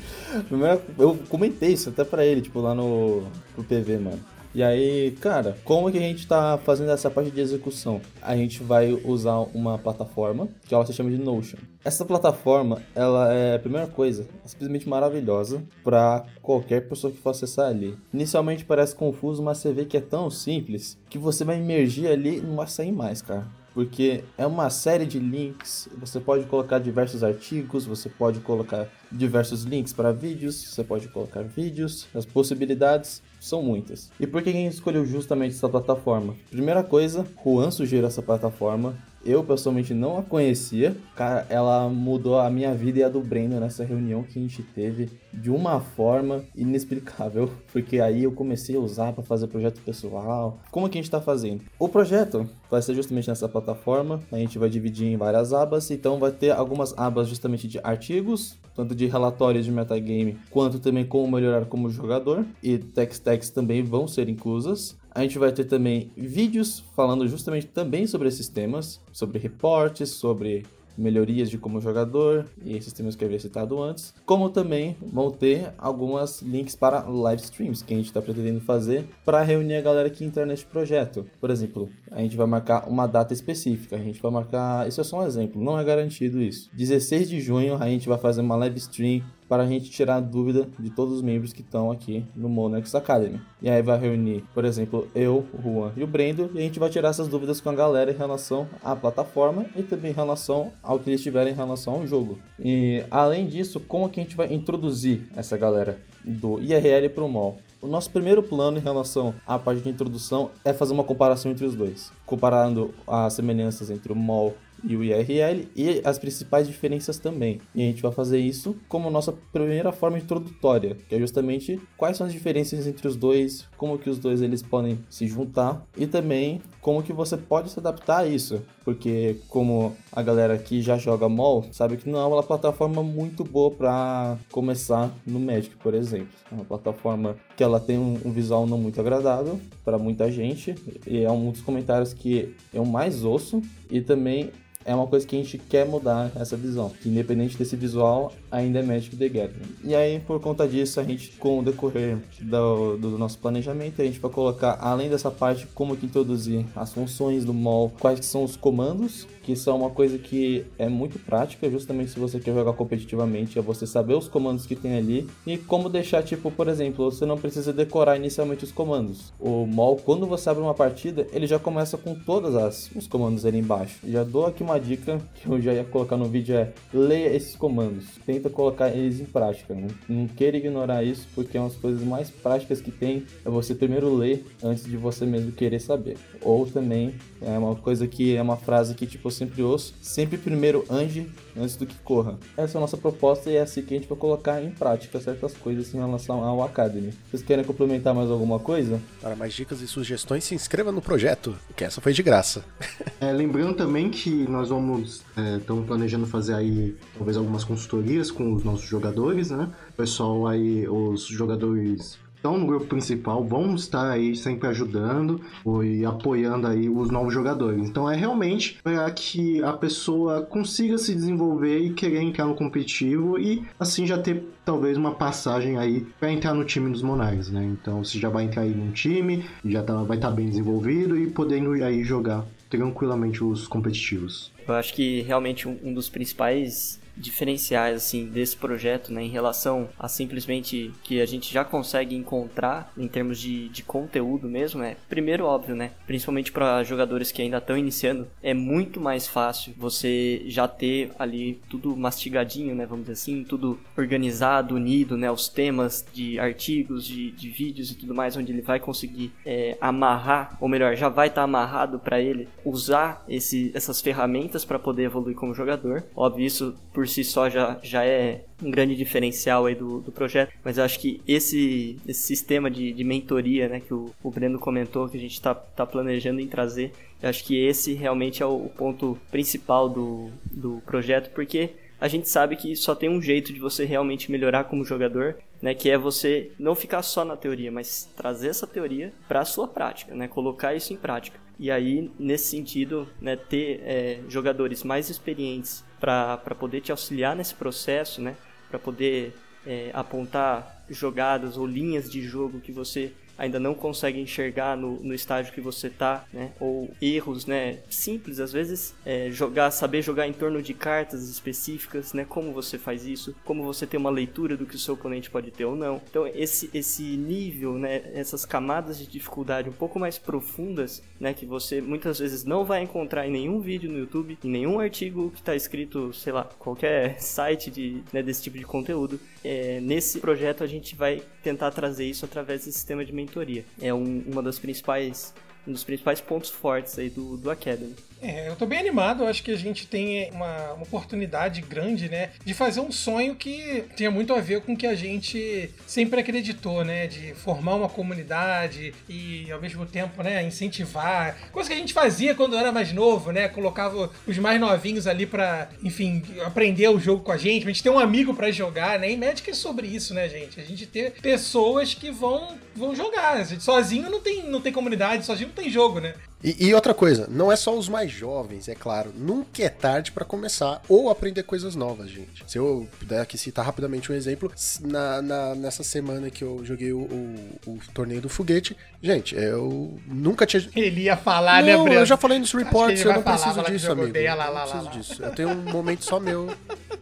Eu 0.98 1.18
comentei 1.28 1.72
isso 1.72 1.88
até 1.88 2.04
pra 2.04 2.24
ele, 2.24 2.40
tipo, 2.40 2.60
lá 2.60 2.74
no, 2.74 3.22
no 3.56 3.64
PV, 3.64 3.98
mano. 3.98 4.20
E 4.58 4.62
aí, 4.64 5.12
cara, 5.20 5.56
como 5.62 5.88
que 5.88 5.98
a 5.98 6.00
gente 6.00 6.26
tá 6.26 6.58
fazendo 6.58 6.90
essa 6.90 7.08
parte 7.08 7.30
de 7.30 7.40
execução? 7.40 8.00
A 8.20 8.34
gente 8.34 8.60
vai 8.60 8.90
usar 8.92 9.36
uma 9.54 9.78
plataforma 9.78 10.48
que 10.66 10.74
ela 10.74 10.84
se 10.84 10.92
chama 10.92 11.12
de 11.12 11.16
Notion. 11.16 11.58
Essa 11.84 12.04
plataforma, 12.04 12.82
ela 12.92 13.32
é, 13.32 13.54
a 13.54 13.58
primeira 13.60 13.86
coisa, 13.86 14.26
é 14.44 14.48
simplesmente 14.48 14.88
maravilhosa 14.88 15.62
para 15.84 16.26
qualquer 16.42 16.88
pessoa 16.88 17.12
que 17.12 17.20
for 17.20 17.30
acessar 17.30 17.68
ali. 17.68 17.96
Inicialmente 18.12 18.64
parece 18.64 18.96
confuso, 18.96 19.40
mas 19.44 19.58
você 19.58 19.72
vê 19.72 19.84
que 19.84 19.96
é 19.96 20.00
tão 20.00 20.28
simples 20.28 20.98
que 21.08 21.18
você 21.18 21.44
vai 21.44 21.58
emergir 21.58 22.08
ali 22.08 22.38
e 22.38 22.40
não 22.40 22.56
vai 22.56 22.66
sair 22.66 22.90
mais, 22.90 23.22
cara 23.22 23.46
porque 23.78 24.24
é 24.36 24.44
uma 24.44 24.70
série 24.70 25.06
de 25.06 25.20
links. 25.20 25.88
Você 25.98 26.18
pode 26.18 26.46
colocar 26.46 26.80
diversos 26.80 27.22
artigos, 27.22 27.86
você 27.86 28.08
pode 28.08 28.40
colocar 28.40 28.88
diversos 29.12 29.62
links 29.62 29.92
para 29.92 30.10
vídeos, 30.10 30.56
você 30.56 30.82
pode 30.82 31.06
colocar 31.06 31.44
vídeos, 31.44 32.08
as 32.12 32.26
possibilidades. 32.26 33.22
São 33.38 33.62
muitas. 33.62 34.10
E 34.18 34.26
por 34.26 34.42
que 34.42 34.48
a 34.48 34.52
gente 34.52 34.72
escolheu 34.72 35.06
justamente 35.06 35.54
essa 35.54 35.68
plataforma? 35.68 36.34
Primeira 36.50 36.82
coisa, 36.82 37.24
Juan 37.40 37.70
sugeriu 37.70 38.08
essa 38.08 38.20
plataforma. 38.20 38.96
Eu 39.24 39.42
pessoalmente 39.44 39.92
não 39.92 40.18
a 40.18 40.22
conhecia. 40.22 40.96
Cara, 41.14 41.46
ela 41.48 41.88
mudou 41.88 42.38
a 42.38 42.48
minha 42.48 42.74
vida 42.74 43.00
e 43.00 43.02
a 43.02 43.08
do 43.08 43.20
Breno 43.20 43.58
nessa 43.60 43.84
reunião 43.84 44.22
que 44.22 44.38
a 44.38 44.42
gente 44.42 44.62
teve 44.62 45.10
de 45.32 45.50
uma 45.50 45.80
forma 45.80 46.44
inexplicável, 46.56 47.50
porque 47.72 48.00
aí 48.00 48.24
eu 48.24 48.32
comecei 48.32 48.76
a 48.76 48.80
usar 48.80 49.12
para 49.12 49.22
fazer 49.22 49.46
projeto 49.48 49.80
pessoal. 49.82 50.58
Como 50.70 50.88
que 50.88 50.98
a 50.98 51.00
gente 51.00 51.08
está 51.08 51.20
fazendo? 51.20 51.62
O 51.78 51.88
projeto 51.88 52.48
vai 52.70 52.80
ser 52.82 52.94
justamente 52.94 53.28
nessa 53.28 53.48
plataforma. 53.48 54.20
A 54.30 54.36
gente 54.36 54.58
vai 54.58 54.68
dividir 54.68 55.06
em 55.06 55.16
várias 55.16 55.52
abas, 55.52 55.90
então 55.90 56.18
vai 56.18 56.30
ter 56.30 56.50
algumas 56.50 56.96
abas 56.96 57.28
justamente 57.28 57.66
de 57.68 57.78
artigos, 57.82 58.56
tanto 58.74 58.94
de 58.94 59.06
relatórios 59.06 59.64
de 59.64 59.72
metagame, 59.72 60.38
quanto 60.50 60.78
também 60.78 61.04
como 61.04 61.36
melhorar 61.36 61.64
como 61.66 61.90
jogador, 61.90 62.46
e 62.62 62.78
text 62.78 63.22
tags 63.22 63.50
também 63.50 63.82
vão 63.82 64.06
ser 64.06 64.28
inclusas. 64.28 64.96
A 65.18 65.22
gente 65.22 65.36
vai 65.36 65.50
ter 65.50 65.64
também 65.64 66.12
vídeos 66.16 66.84
falando 66.94 67.26
justamente 67.26 67.66
também 67.66 68.06
sobre 68.06 68.28
esses 68.28 68.48
temas, 68.48 69.00
sobre 69.10 69.40
reportes, 69.40 70.10
sobre 70.10 70.64
melhorias 70.96 71.50
de 71.50 71.58
como 71.58 71.80
jogador 71.80 72.46
e 72.64 72.76
esses 72.76 72.92
temas 72.92 73.16
que 73.16 73.24
eu 73.24 73.26
havia 73.26 73.40
citado 73.40 73.82
antes, 73.82 74.14
como 74.24 74.48
também 74.48 74.96
vão 75.00 75.28
ter 75.28 75.72
algumas 75.76 76.40
links 76.40 76.76
para 76.76 77.00
live 77.00 77.42
streams 77.42 77.82
que 77.82 77.94
a 77.94 77.96
gente 77.96 78.06
está 78.06 78.22
pretendendo 78.22 78.60
fazer 78.60 79.08
para 79.24 79.42
reunir 79.42 79.74
a 79.74 79.80
galera 79.80 80.08
que 80.08 80.24
entra 80.24 80.46
neste 80.46 80.66
projeto. 80.66 81.26
Por 81.40 81.50
exemplo, 81.50 81.88
a 82.10 82.20
gente 82.20 82.36
vai 82.36 82.46
marcar 82.46 82.88
uma 82.88 83.06
data 83.06 83.32
específica, 83.32 83.96
a 83.96 83.98
gente 83.98 84.20
vai 84.20 84.30
marcar, 84.30 84.88
isso 84.88 85.00
é 85.00 85.04
só 85.04 85.20
um 85.20 85.26
exemplo, 85.26 85.62
não 85.62 85.78
é 85.78 85.84
garantido 85.84 86.40
isso. 86.40 86.70
16 86.72 87.28
de 87.28 87.40
junho 87.40 87.76
a 87.76 87.86
gente 87.86 88.08
vai 88.08 88.18
fazer 88.18 88.40
uma 88.40 88.56
live 88.56 88.78
stream 88.78 89.22
para 89.48 89.62
a 89.62 89.66
gente 89.66 89.90
tirar 89.90 90.16
a 90.16 90.20
dúvida 90.20 90.68
de 90.78 90.90
todos 90.90 91.14
os 91.14 91.22
membros 91.22 91.52
que 91.52 91.62
estão 91.62 91.90
aqui 91.90 92.24
no 92.36 92.48
Monex 92.48 92.94
Academy. 92.94 93.40
E 93.62 93.70
aí 93.70 93.80
vai 93.80 93.98
reunir, 93.98 94.44
por 94.52 94.64
exemplo, 94.64 95.08
eu, 95.14 95.46
o 95.54 95.62
Juan 95.62 95.92
e 95.96 96.04
o 96.04 96.06
Brendo, 96.06 96.50
e 96.54 96.58
a 96.58 96.60
gente 96.60 96.78
vai 96.78 96.90
tirar 96.90 97.08
essas 97.08 97.28
dúvidas 97.28 97.60
com 97.60 97.70
a 97.70 97.74
galera 97.74 98.10
em 98.10 98.16
relação 98.16 98.68
à 98.84 98.94
plataforma 98.94 99.64
e 99.74 99.82
também 99.82 100.10
em 100.10 100.14
relação 100.14 100.70
ao 100.82 100.98
que 100.98 101.08
eles 101.08 101.22
tiverem 101.22 101.52
em 101.52 101.56
relação 101.56 101.94
ao 101.94 102.06
jogo. 102.06 102.38
E 102.58 103.02
além 103.10 103.46
disso, 103.46 103.80
como 103.80 104.08
que 104.08 104.20
a 104.20 104.22
gente 104.22 104.36
vai 104.36 104.52
introduzir 104.52 105.26
essa 105.34 105.56
galera 105.56 105.98
do 106.24 106.60
IRL 106.60 107.08
para 107.08 107.24
o 107.24 107.28
MOL? 107.28 107.56
O 107.80 107.86
nosso 107.86 108.10
primeiro 108.10 108.42
plano 108.42 108.76
em 108.76 108.80
relação 108.80 109.32
à 109.46 109.56
parte 109.56 109.82
de 109.82 109.88
introdução 109.88 110.50
é 110.64 110.72
fazer 110.72 110.92
uma 110.92 111.04
comparação 111.04 111.48
entre 111.48 111.64
os 111.64 111.76
dois, 111.76 112.10
comparando 112.26 112.92
as 113.06 113.34
semelhanças 113.34 113.88
entre 113.88 114.12
o 114.12 114.16
MOL 114.16 114.56
e 114.84 114.96
o 114.96 115.04
IRL 115.04 115.68
e 115.74 116.00
as 116.04 116.18
principais 116.18 116.66
diferenças 116.66 117.18
também. 117.18 117.60
E 117.74 117.82
a 117.82 117.86
gente 117.86 118.02
vai 118.02 118.12
fazer 118.12 118.38
isso 118.38 118.76
como 118.88 119.10
nossa 119.10 119.32
primeira 119.52 119.92
forma 119.92 120.18
introdutória, 120.18 120.96
que 121.08 121.14
é 121.14 121.18
justamente 121.18 121.80
quais 121.96 122.16
são 122.16 122.26
as 122.26 122.32
diferenças 122.32 122.86
entre 122.86 123.06
os 123.06 123.16
dois, 123.16 123.66
como 123.76 123.98
que 123.98 124.10
os 124.10 124.18
dois 124.18 124.42
eles 124.42 124.62
podem 124.62 124.98
se 125.08 125.26
juntar 125.26 125.84
e 125.96 126.06
também 126.06 126.60
como 126.80 127.02
que 127.02 127.12
você 127.12 127.36
pode 127.36 127.70
se 127.70 127.78
adaptar 127.78 128.20
a 128.20 128.26
isso, 128.26 128.62
porque 128.84 129.36
como 129.48 129.94
a 130.12 130.22
galera 130.22 130.56
que 130.56 130.80
já 130.80 130.96
joga 130.96 131.28
MOL 131.28 131.66
sabe 131.72 131.96
que 131.96 132.08
não 132.08 132.18
é 132.18 132.24
uma 132.24 132.42
plataforma 132.42 133.02
muito 133.02 133.44
boa 133.44 133.70
para 133.70 134.38
começar 134.50 135.12
no 135.26 135.38
Magic, 135.38 135.76
por 135.76 135.92
exemplo. 135.92 136.28
É 136.50 136.54
uma 136.54 136.64
plataforma 136.64 137.36
que 137.56 137.62
ela 137.62 137.78
tem 137.78 137.98
um, 137.98 138.18
um 138.24 138.32
visual 138.32 138.66
não 138.66 138.78
muito 138.78 139.00
agradável 139.00 139.60
para 139.84 139.98
muita 139.98 140.30
gente 140.30 140.74
e 141.06 141.22
é 141.22 141.30
um 141.30 141.50
dos 141.50 141.60
comentários 141.60 142.14
que 142.14 142.54
eu 142.72 142.84
mais 142.84 143.24
ouço 143.24 143.60
e 143.90 144.00
também 144.00 144.50
é 144.84 144.94
uma 144.94 145.06
coisa 145.06 145.26
que 145.26 145.36
a 145.36 145.38
gente 145.38 145.58
quer 145.58 145.86
mudar 145.86 146.32
essa 146.34 146.56
visão, 146.56 146.90
que 146.90 147.08
independente 147.08 147.56
desse 147.56 147.76
visual, 147.76 148.32
ainda 148.50 148.78
é 148.78 148.82
Magic 148.82 149.16
the 149.16 149.28
Gathering. 149.28 149.68
E 149.84 149.94
aí, 149.94 150.20
por 150.20 150.40
conta 150.40 150.66
disso, 150.66 150.98
a 151.00 151.04
gente, 151.04 151.32
com 151.32 151.58
o 151.58 151.62
decorrer 151.62 152.18
do, 152.40 152.96
do 152.96 153.18
nosso 153.18 153.38
planejamento, 153.38 154.00
a 154.00 154.04
gente 154.04 154.18
vai 154.18 154.30
colocar, 154.30 154.78
além 154.80 155.10
dessa 155.10 155.30
parte, 155.30 155.66
como 155.74 155.96
que 155.96 156.06
introduzir 156.06 156.64
as 156.74 156.92
funções 156.92 157.44
do 157.44 157.52
mall, 157.52 157.92
quais 157.98 158.24
são 158.24 158.44
os 158.44 158.56
comandos 158.56 159.26
que 159.48 159.56
são 159.56 159.78
uma 159.78 159.88
coisa 159.88 160.18
que 160.18 160.66
é 160.78 160.90
muito 160.90 161.18
prática, 161.18 161.70
justamente 161.70 162.10
se 162.10 162.20
você 162.20 162.38
quer 162.38 162.52
jogar 162.52 162.74
competitivamente, 162.74 163.58
é 163.58 163.62
você 163.62 163.86
saber 163.86 164.12
os 164.12 164.28
comandos 164.28 164.66
que 164.66 164.76
tem 164.76 164.94
ali 164.94 165.26
e 165.46 165.56
como 165.56 165.88
deixar, 165.88 166.22
tipo, 166.22 166.50
por 166.50 166.68
exemplo, 166.68 167.10
você 167.10 167.24
não 167.24 167.38
precisa 167.38 167.72
decorar 167.72 168.18
inicialmente 168.18 168.64
os 168.64 168.70
comandos. 168.70 169.32
O 169.40 169.64
mall, 169.64 169.96
quando 169.96 170.26
você 170.26 170.50
abre 170.50 170.62
uma 170.62 170.74
partida, 170.74 171.26
ele 171.32 171.46
já 171.46 171.58
começa 171.58 171.96
com 171.96 172.14
todos 172.14 172.54
as, 172.54 172.90
os 172.94 173.06
comandos 173.06 173.46
ali 173.46 173.56
embaixo. 173.56 174.00
Já 174.06 174.22
dou 174.22 174.44
aqui 174.44 174.62
uma 174.68 174.78
dica 174.78 175.20
que 175.34 175.48
eu 175.48 175.60
já 175.60 175.72
ia 175.72 175.84
colocar 175.84 176.16
no 176.16 176.26
vídeo, 176.26 176.54
é 176.54 176.72
leia 176.92 177.34
esses 177.34 177.56
comandos, 177.56 178.04
tenta 178.24 178.50
colocar 178.50 178.90
eles 178.90 179.20
em 179.20 179.24
prática, 179.24 179.74
não, 179.74 179.88
não 180.08 180.28
queira 180.28 180.56
ignorar 180.56 181.02
isso, 181.02 181.26
porque 181.34 181.56
é 181.56 181.60
uma 181.60 181.68
das 181.68 181.78
coisas 181.78 182.02
mais 182.02 182.30
práticas 182.30 182.80
que 182.80 182.90
tem, 182.90 183.24
é 183.44 183.50
você 183.50 183.74
primeiro 183.74 184.14
ler 184.14 184.44
antes 184.62 184.84
de 184.84 184.96
você 184.96 185.24
mesmo 185.24 185.52
querer 185.52 185.80
saber. 185.80 186.16
Ou 186.42 186.66
também, 186.66 187.14
é 187.40 187.58
uma 187.58 187.74
coisa 187.74 188.06
que 188.06 188.36
é 188.36 188.42
uma 188.42 188.56
frase 188.56 188.94
que, 188.94 189.06
tipo, 189.06 189.30
sempre 189.30 189.62
ouço, 189.62 189.94
sempre 190.00 190.36
primeiro 190.36 190.84
ande 190.90 191.26
antes 191.60 191.76
do 191.76 191.86
que 191.86 191.96
corra. 191.96 192.38
Essa 192.56 192.76
é 192.76 192.78
a 192.78 192.80
nossa 192.80 192.96
proposta 192.96 193.50
e 193.50 193.56
é 193.56 193.60
assim 193.60 193.82
que 193.82 193.94
a 193.94 193.96
gente 193.98 194.08
vai 194.08 194.18
colocar 194.18 194.62
em 194.62 194.70
prática 194.70 195.20
certas 195.20 195.54
coisas 195.54 195.92
em 195.94 195.98
relação 195.98 196.42
ao 196.44 196.62
Academy. 196.62 197.12
Vocês 197.30 197.42
querem 197.42 197.64
complementar 197.64 198.14
mais 198.14 198.30
alguma 198.30 198.58
coisa? 198.58 199.00
Para 199.20 199.36
mais 199.36 199.52
dicas 199.52 199.80
e 199.80 199.86
sugestões, 199.86 200.44
se 200.44 200.54
inscreva 200.54 200.92
no 200.92 201.02
projeto, 201.02 201.56
que 201.76 201.84
essa 201.84 202.00
foi 202.00 202.12
de 202.12 202.22
graça. 202.22 202.64
É, 203.20 203.32
lembrando 203.32 203.74
também 203.74 204.10
que 204.10 204.30
nós 204.48 204.68
vamos, 204.68 205.24
estamos 205.58 205.84
é, 205.84 205.86
planejando 205.88 206.24
fazer 206.24 206.54
aí 206.54 206.96
talvez 207.16 207.36
algumas 207.36 207.64
consultorias 207.64 208.30
com 208.30 208.52
os 208.52 208.62
nossos 208.62 208.86
jogadores, 208.88 209.50
né? 209.50 209.68
O 209.90 209.92
pessoal 209.94 210.46
aí, 210.46 210.86
os 210.88 211.26
jogadores 211.26 212.16
estão 212.38 212.56
no 212.56 212.66
grupo 212.66 212.86
principal 212.86 213.44
vão 213.44 213.74
estar 213.74 214.10
aí 214.10 214.34
sempre 214.34 214.68
ajudando 214.68 215.40
e 215.84 216.04
apoiando 216.04 216.66
aí 216.66 216.88
os 216.88 217.10
novos 217.10 217.34
jogadores. 217.34 217.88
Então 217.88 218.10
é 218.10 218.16
realmente 218.16 218.78
para 218.82 219.10
que 219.10 219.62
a 219.62 219.72
pessoa 219.72 220.42
consiga 220.42 220.96
se 220.96 221.14
desenvolver 221.14 221.78
e 221.78 221.92
querer 221.92 222.22
entrar 222.22 222.46
no 222.46 222.54
competitivo 222.54 223.38
e 223.38 223.66
assim 223.78 224.06
já 224.06 224.16
ter 224.16 224.42
talvez 224.64 224.96
uma 224.96 225.14
passagem 225.14 225.76
aí 225.76 226.06
para 226.18 226.32
entrar 226.32 226.54
no 226.54 226.64
time 226.64 226.90
dos 226.90 227.02
Monarchs, 227.02 227.50
né? 227.50 227.64
Então 227.64 228.04
você 228.04 228.18
já 228.18 228.28
vai 228.28 228.44
entrar 228.44 228.62
aí 228.62 228.74
num 228.74 228.92
time, 228.92 229.44
já 229.64 229.82
tá, 229.82 229.94
vai 230.02 230.16
estar 230.16 230.30
tá 230.30 230.34
bem 230.34 230.48
desenvolvido 230.48 231.18
e 231.18 231.28
podendo 231.28 231.72
aí 231.84 232.04
jogar 232.04 232.44
tranquilamente 232.70 233.42
os 233.42 233.66
competitivos. 233.66 234.52
Eu 234.66 234.74
acho 234.74 234.94
que 234.94 235.22
realmente 235.22 235.66
um 235.66 235.92
dos 235.92 236.08
principais 236.08 237.00
diferenciais 237.18 237.96
assim 237.96 238.26
desse 238.26 238.56
projeto, 238.56 239.12
né, 239.12 239.22
em 239.22 239.28
relação 239.28 239.88
a 239.98 240.08
simplesmente 240.08 240.92
que 241.02 241.20
a 241.20 241.26
gente 241.26 241.52
já 241.52 241.64
consegue 241.64 242.14
encontrar 242.14 242.92
em 242.96 243.08
termos 243.08 243.38
de, 243.38 243.68
de 243.68 243.82
conteúdo 243.82 244.48
mesmo, 244.48 244.82
é 244.82 244.96
primeiro 245.08 245.44
óbvio, 245.44 245.74
né, 245.74 245.92
principalmente 246.06 246.52
para 246.52 246.82
jogadores 246.84 247.32
que 247.32 247.42
ainda 247.42 247.58
estão 247.58 247.76
iniciando, 247.76 248.26
é 248.42 248.54
muito 248.54 249.00
mais 249.00 249.26
fácil 249.26 249.74
você 249.76 250.42
já 250.46 250.68
ter 250.68 251.10
ali 251.18 251.60
tudo 251.68 251.96
mastigadinho, 251.96 252.74
né, 252.74 252.86
vamos 252.86 253.04
dizer 253.06 253.14
assim, 253.14 253.44
tudo 253.44 253.78
organizado, 253.96 254.74
unido, 254.74 255.16
né, 255.16 255.30
os 255.30 255.48
temas 255.48 256.06
de 256.12 256.38
artigos, 256.38 257.04
de, 257.04 257.32
de 257.32 257.50
vídeos 257.50 257.90
e 257.90 257.94
tudo 257.94 258.14
mais, 258.14 258.36
onde 258.36 258.52
ele 258.52 258.62
vai 258.62 258.78
conseguir 258.78 259.32
é, 259.44 259.76
amarrar, 259.80 260.56
ou 260.60 260.68
melhor, 260.68 260.94
já 260.94 261.08
vai 261.08 261.28
estar 261.28 261.40
tá 261.40 261.44
amarrado 261.44 261.98
para 261.98 262.20
ele 262.20 262.48
usar 262.64 263.24
esse, 263.28 263.72
essas 263.74 264.00
ferramentas 264.00 264.64
para 264.64 264.78
poder 264.78 265.04
evoluir 265.04 265.34
como 265.34 265.54
jogador. 265.54 266.04
Óbvio, 266.14 266.46
isso 266.46 266.74
por 266.92 267.07
si 267.08 267.24
só 267.24 267.48
já, 267.48 267.78
já 267.82 268.04
é 268.04 268.44
um 268.62 268.70
grande 268.70 268.94
diferencial 268.94 269.66
aí 269.66 269.74
do, 269.74 270.00
do 270.00 270.12
projeto, 270.12 270.52
mas 270.64 270.78
eu 270.78 270.84
acho 270.84 270.98
que 271.00 271.20
esse, 271.26 271.98
esse 272.06 272.22
sistema 272.22 272.70
de, 272.70 272.92
de 272.92 273.04
mentoria, 273.04 273.68
né, 273.68 273.80
que 273.80 273.94
o, 273.94 274.10
o 274.22 274.30
Breno 274.30 274.58
comentou, 274.58 275.08
que 275.08 275.16
a 275.16 275.20
gente 275.20 275.34
está 275.34 275.54
tá 275.54 275.86
planejando 275.86 276.40
em 276.40 276.46
trazer, 276.46 276.92
eu 277.22 277.28
acho 277.28 277.44
que 277.44 277.56
esse 277.56 277.94
realmente 277.94 278.42
é 278.42 278.46
o, 278.46 278.66
o 278.66 278.68
ponto 278.68 279.18
principal 279.30 279.88
do, 279.88 280.30
do 280.44 280.82
projeto, 280.86 281.30
porque 281.34 281.70
a 282.00 282.06
gente 282.06 282.28
sabe 282.28 282.56
que 282.56 282.76
só 282.76 282.94
tem 282.94 283.08
um 283.08 283.20
jeito 283.20 283.52
de 283.52 283.58
você 283.58 283.84
realmente 283.84 284.30
melhorar 284.30 284.64
como 284.64 284.84
jogador, 284.84 285.36
né, 285.60 285.74
que 285.74 285.90
é 285.90 285.98
você 285.98 286.52
não 286.58 286.74
ficar 286.74 287.02
só 287.02 287.24
na 287.24 287.36
teoria, 287.36 287.72
mas 287.72 288.08
trazer 288.16 288.48
essa 288.48 288.66
teoria 288.66 289.12
para 289.26 289.40
a 289.40 289.44
sua 289.44 289.66
prática, 289.66 290.14
né, 290.14 290.28
colocar 290.28 290.74
isso 290.74 290.92
em 290.92 290.96
prática. 290.96 291.38
E 291.58 291.70
aí, 291.70 292.10
nesse 292.18 292.50
sentido, 292.50 293.08
né, 293.20 293.34
ter 293.34 293.80
é, 293.82 294.20
jogadores 294.28 294.84
mais 294.84 295.10
experientes 295.10 295.84
para 295.98 296.36
poder 296.58 296.80
te 296.80 296.92
auxiliar 296.92 297.34
nesse 297.34 297.54
processo, 297.54 298.20
né, 298.20 298.36
para 298.70 298.78
poder 298.78 299.34
é, 299.66 299.90
apontar 299.92 300.84
jogadas 300.88 301.56
ou 301.56 301.66
linhas 301.66 302.08
de 302.08 302.22
jogo 302.22 302.60
que 302.60 302.70
você 302.70 303.12
ainda 303.38 303.60
não 303.60 303.72
consegue 303.72 304.20
enxergar 304.20 304.76
no, 304.76 304.96
no 304.96 305.14
estágio 305.14 305.52
que 305.52 305.60
você 305.60 305.88
tá, 305.88 306.24
né? 306.32 306.50
Ou 306.58 306.90
erros, 307.00 307.46
né? 307.46 307.78
Simples, 307.88 308.40
às 308.40 308.52
vezes, 308.52 308.94
é, 309.06 309.30
jogar, 309.30 309.70
saber 309.70 310.02
jogar 310.02 310.26
em 310.26 310.32
torno 310.32 310.60
de 310.60 310.74
cartas 310.74 311.28
específicas, 311.28 312.12
né? 312.12 312.26
Como 312.28 312.52
você 312.52 312.76
faz 312.76 313.06
isso, 313.06 313.34
como 313.44 313.62
você 313.62 313.86
tem 313.86 313.98
uma 313.98 314.10
leitura 314.10 314.56
do 314.56 314.66
que 314.66 314.74
o 314.74 314.78
seu 314.78 314.94
oponente 314.94 315.30
pode 315.30 315.50
ter 315.52 315.64
ou 315.64 315.76
não. 315.76 316.02
Então, 316.10 316.26
esse, 316.26 316.68
esse 316.74 317.02
nível, 317.02 317.74
né? 317.74 318.02
Essas 318.12 318.44
camadas 318.44 318.98
de 318.98 319.06
dificuldade 319.06 319.68
um 319.68 319.72
pouco 319.72 319.98
mais 319.98 320.18
profundas, 320.18 321.02
né? 321.20 321.32
Que 321.32 321.46
você 321.46 321.80
muitas 321.80 322.18
vezes 322.18 322.44
não 322.44 322.64
vai 322.64 322.82
encontrar 322.82 323.26
em 323.26 323.30
nenhum 323.30 323.60
vídeo 323.60 323.90
no 323.90 323.98
YouTube, 323.98 324.36
em 324.42 324.50
nenhum 324.50 324.80
artigo 324.80 325.30
que 325.30 325.38
está 325.38 325.54
escrito, 325.54 326.12
sei 326.12 326.32
lá, 326.32 326.44
qualquer 326.58 327.20
site 327.22 327.70
de, 327.70 328.02
né, 328.12 328.22
desse 328.22 328.42
tipo 328.42 328.58
de 328.58 328.64
conteúdo. 328.64 329.20
É, 329.50 329.80
nesse 329.80 330.20
projeto 330.20 330.62
a 330.62 330.66
gente 330.66 330.94
vai 330.94 331.22
tentar 331.42 331.70
trazer 331.70 332.04
isso 332.04 332.22
através 332.22 332.66
desse 332.66 332.76
sistema 332.76 333.02
de 333.02 333.14
mentoria. 333.14 333.64
É 333.80 333.94
um, 333.94 334.22
uma 334.26 334.42
das 334.42 334.58
principais 334.58 335.32
um 335.66 335.72
dos 335.72 335.84
principais 335.84 336.20
pontos 336.20 336.50
fortes 336.50 336.98
aí 336.98 337.08
do, 337.08 337.38
do 337.38 337.50
Academy. 337.50 337.94
É, 338.20 338.48
eu 338.48 338.56
tô 338.56 338.66
bem 338.66 338.80
animado, 338.80 339.22
eu 339.22 339.28
acho 339.28 339.42
que 339.42 339.50
a 339.50 339.56
gente 339.56 339.86
tem 339.86 340.30
uma, 340.32 340.72
uma, 340.72 340.82
oportunidade 340.82 341.60
grande, 341.60 342.08
né, 342.08 342.30
de 342.44 342.52
fazer 342.52 342.80
um 342.80 342.90
sonho 342.90 343.36
que 343.36 343.84
tenha 343.96 344.10
muito 344.10 344.34
a 344.34 344.40
ver 344.40 344.60
com 344.60 344.72
o 344.72 344.76
que 344.76 344.86
a 344.86 344.94
gente 344.94 345.70
sempre 345.86 346.20
acreditou, 346.20 346.84
né, 346.84 347.06
de 347.06 347.34
formar 347.34 347.76
uma 347.76 347.88
comunidade 347.88 348.92
e 349.08 349.50
ao 349.52 349.60
mesmo 349.60 349.86
tempo, 349.86 350.22
né, 350.22 350.42
incentivar, 350.42 351.36
coisa 351.52 351.68
que 351.68 351.74
a 351.74 351.78
gente 351.78 351.92
fazia 351.92 352.34
quando 352.34 352.56
era 352.56 352.72
mais 352.72 352.92
novo, 352.92 353.30
né, 353.30 353.48
colocava 353.48 354.10
os 354.26 354.38
mais 354.38 354.60
novinhos 354.60 355.06
ali 355.06 355.24
para, 355.24 355.68
enfim, 355.82 356.22
aprender 356.44 356.88
o 356.88 356.98
jogo 356.98 357.22
com 357.22 357.32
a 357.32 357.36
gente, 357.36 357.64
a 357.64 357.68
gente 357.68 357.82
ter 357.82 357.90
um 357.90 357.98
amigo 357.98 358.34
para 358.34 358.50
jogar, 358.50 358.98
né, 358.98 359.12
e 359.12 359.16
Magic 359.16 359.48
é 359.48 359.54
sobre 359.54 359.86
isso, 359.86 360.12
né, 360.12 360.28
gente, 360.28 360.60
a 360.60 360.64
gente 360.64 360.86
ter 360.86 361.12
pessoas 361.22 361.94
que 361.94 362.10
vão 362.10 362.58
vão 362.74 362.94
jogar, 362.94 363.44
sozinho 363.60 364.08
não 364.08 364.20
tem 364.20 364.44
não 364.44 364.60
tem 364.60 364.72
comunidade, 364.72 365.24
sozinho 365.24 365.48
não 365.48 365.54
tem 365.54 365.68
jogo, 365.68 366.00
né? 366.00 366.14
E, 366.42 366.68
e, 366.68 366.74
outra 366.74 366.94
coisa, 366.94 367.26
não 367.28 367.50
é 367.50 367.56
só 367.56 367.76
os 367.76 367.88
mais 367.88 368.10
jovens, 368.10 368.68
é 368.68 368.74
claro. 368.74 369.12
Nunca 369.16 369.62
é 369.62 369.68
tarde 369.68 370.12
para 370.12 370.24
começar 370.24 370.80
ou 370.88 371.10
aprender 371.10 371.42
coisas 371.42 371.74
novas, 371.74 372.08
gente. 372.10 372.44
Se 372.46 372.56
eu 372.56 372.88
puder 372.98 373.20
aqui 373.20 373.36
citar 373.36 373.64
rapidamente 373.64 374.12
um 374.12 374.14
exemplo, 374.14 374.52
na, 374.80 375.20
na 375.20 375.54
nessa 375.56 375.82
semana 375.82 376.30
que 376.30 376.44
eu 376.44 376.64
joguei 376.64 376.92
o, 376.92 377.00
o, 377.00 377.58
o, 377.66 377.80
torneio 377.92 378.20
do 378.20 378.28
foguete, 378.28 378.76
gente, 379.02 379.34
eu 379.34 379.98
nunca 380.06 380.46
tinha. 380.46 380.62
Ele 380.76 381.02
ia 381.02 381.16
falar, 381.16 381.62
né, 381.62 381.72
não, 381.72 381.78
né, 381.78 381.84
Breno? 381.90 382.02
Eu 382.02 382.06
já 382.06 382.16
falei 382.16 382.38
nos 382.38 382.52
reports, 382.52 383.00
eu 383.00 383.12
não 383.12 383.22
falar, 383.22 383.38
preciso 383.38 383.64
disso, 383.64 383.92
amigo. 383.92 384.12
Bem, 384.12 384.28
lá, 384.28 384.48
lá, 384.48 384.48
eu 384.48 384.54
não 384.54 384.62
preciso 384.62 384.84
lá, 384.84 384.90
disso. 384.90 385.22
Eu 385.24 385.30
tenho 385.32 385.48
um 385.48 385.72
momento 385.72 386.04
só 386.04 386.20
meu. 386.20 386.54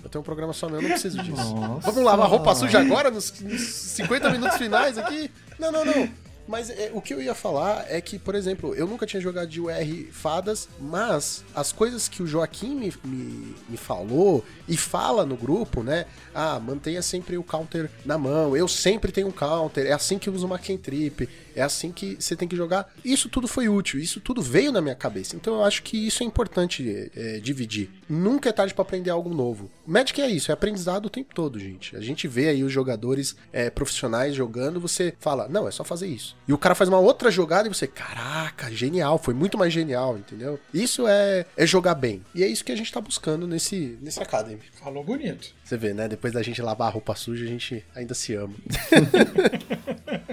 Eu 0.03 0.09
tenho 0.09 0.23
um 0.23 0.25
programa 0.25 0.55
só 0.55 0.67
meu, 0.67 0.77
eu 0.77 0.83
não 0.83 0.91
preciso 0.91 1.23
disso. 1.23 1.55
Nossa. 1.55 1.91
Vamos 1.91 2.03
lavar 2.03 2.29
roupa 2.29 2.55
suja 2.55 2.81
agora, 2.81 3.11
nos, 3.11 3.39
nos 3.41 3.61
50 3.61 4.31
minutos 4.31 4.57
finais 4.57 4.97
aqui? 4.97 5.31
Não, 5.59 5.71
não, 5.71 5.85
não. 5.85 6.26
Mas 6.47 6.71
é, 6.71 6.91
o 6.95 7.01
que 7.01 7.13
eu 7.13 7.21
ia 7.21 7.35
falar 7.35 7.87
é 7.89 8.01
que, 8.01 8.19
por 8.19 8.35
exemplo, 8.35 8.75
eu 8.75 8.87
nunca 8.87 9.05
tinha 9.05 9.21
jogado 9.21 9.49
de 9.49 9.61
UR 9.61 9.73
Fadas, 10.13 10.69
mas 10.79 11.45
as 11.55 11.73
coisas 11.73 12.09
que 12.09 12.23
o 12.23 12.27
Joaquim 12.27 12.75
me, 12.75 12.95
me, 13.05 13.55
me, 13.69 13.77
falou 13.77 14.45
e 14.69 14.77
fala 14.77 15.27
no 15.27 15.37
grupo, 15.37 15.83
né? 15.83 16.07
Ah, 16.35 16.61
mantenha 16.61 17.03
sempre 17.03 17.37
o 17.37 17.43
counter 17.43 17.91
na 18.05 18.17
mão, 18.17 18.57
eu 18.57 18.69
sempre 18.69 19.11
tenho 19.11 19.29
um 19.29 19.33
counter, 19.33 19.87
é 19.87 19.93
assim 19.93 20.19
que 20.19 20.29
eu 20.29 20.35
uso 20.35 20.47
uma 20.47 20.59
cantrip, 20.59 21.29
é 21.57 21.63
assim 21.63 21.91
que 21.91 22.17
você 22.21 22.37
tem 22.37 22.47
que 22.47 22.55
jogar. 22.55 22.93
Isso 23.05 23.29
tudo 23.29 23.49
foi 23.49 23.69
útil, 23.69 23.99
isso 23.99 24.21
tudo 24.21 24.43
veio 24.43 24.71
na 24.71 24.83
minha 24.83 24.95
cabeça. 24.95 25.35
Então 25.35 25.55
eu 25.55 25.65
acho 25.65 25.83
que 25.83 26.07
isso 26.07 26.23
é 26.23 26.27
importante 26.27 27.11
é, 27.17 27.41
dividir. 27.41 27.91
Nunca 28.09 28.51
é 28.51 28.53
tarde 28.53 28.75
para 28.75 28.83
aprender 28.83 29.11
algo 29.11 29.35
novo. 29.35 29.71
Magic 29.87 30.21
é 30.21 30.29
isso, 30.29 30.53
é 30.53 30.55
aprendizado 30.55 31.07
o 31.07 31.11
tempo 31.11 31.35
todo, 31.35 31.59
gente. 31.59 31.97
A 31.97 32.01
gente 32.01 32.29
vê 32.29 32.49
aí 32.49 32.63
os 32.63 32.71
jogadores 32.71 33.35
é, 33.53 33.71
profissionais 33.71 34.35
jogando, 34.35 34.79
você 34.79 35.15
fala, 35.19 35.49
não, 35.49 35.67
é 35.67 35.71
só 35.71 35.83
fazer 35.83 36.07
isso. 36.07 36.37
E 36.47 36.53
o 36.53 36.59
cara 36.59 36.75
faz 36.75 36.89
uma 36.89 36.99
outra 36.99 37.31
jogada 37.31 37.67
e 37.67 37.73
você, 37.73 37.87
caraca, 37.87 38.71
genial, 38.71 39.19
foi 39.19 39.33
muito 39.33 39.57
mais 39.57 39.73
genial, 39.73 40.19
entendeu? 40.19 40.61
Isso 40.75 41.07
é, 41.09 41.47
é 41.57 41.67
jogar 41.67 41.95
bem. 41.95 42.23
E 42.35 42.45
é 42.45 42.47
isso 42.47 42.65
que 42.65 42.73
a 42.73 42.77
gente 42.77 42.93
tá 42.93 43.01
buscando 43.01 43.47
nesse, 43.47 43.99
nesse 44.03 44.23
Academy. 44.23 44.61
Falou 44.75 45.03
bonito. 45.03 45.55
Você 45.65 45.77
vê, 45.77 45.95
né? 45.95 46.07
Depois 46.07 46.33
da 46.33 46.43
gente 46.43 46.61
lavar 46.61 46.89
a 46.89 46.91
roupa 46.91 47.15
suja, 47.15 47.45
a 47.45 47.49
gente 47.49 47.85
ainda 47.95 48.15
se 48.15 48.35
ama. 48.35 48.55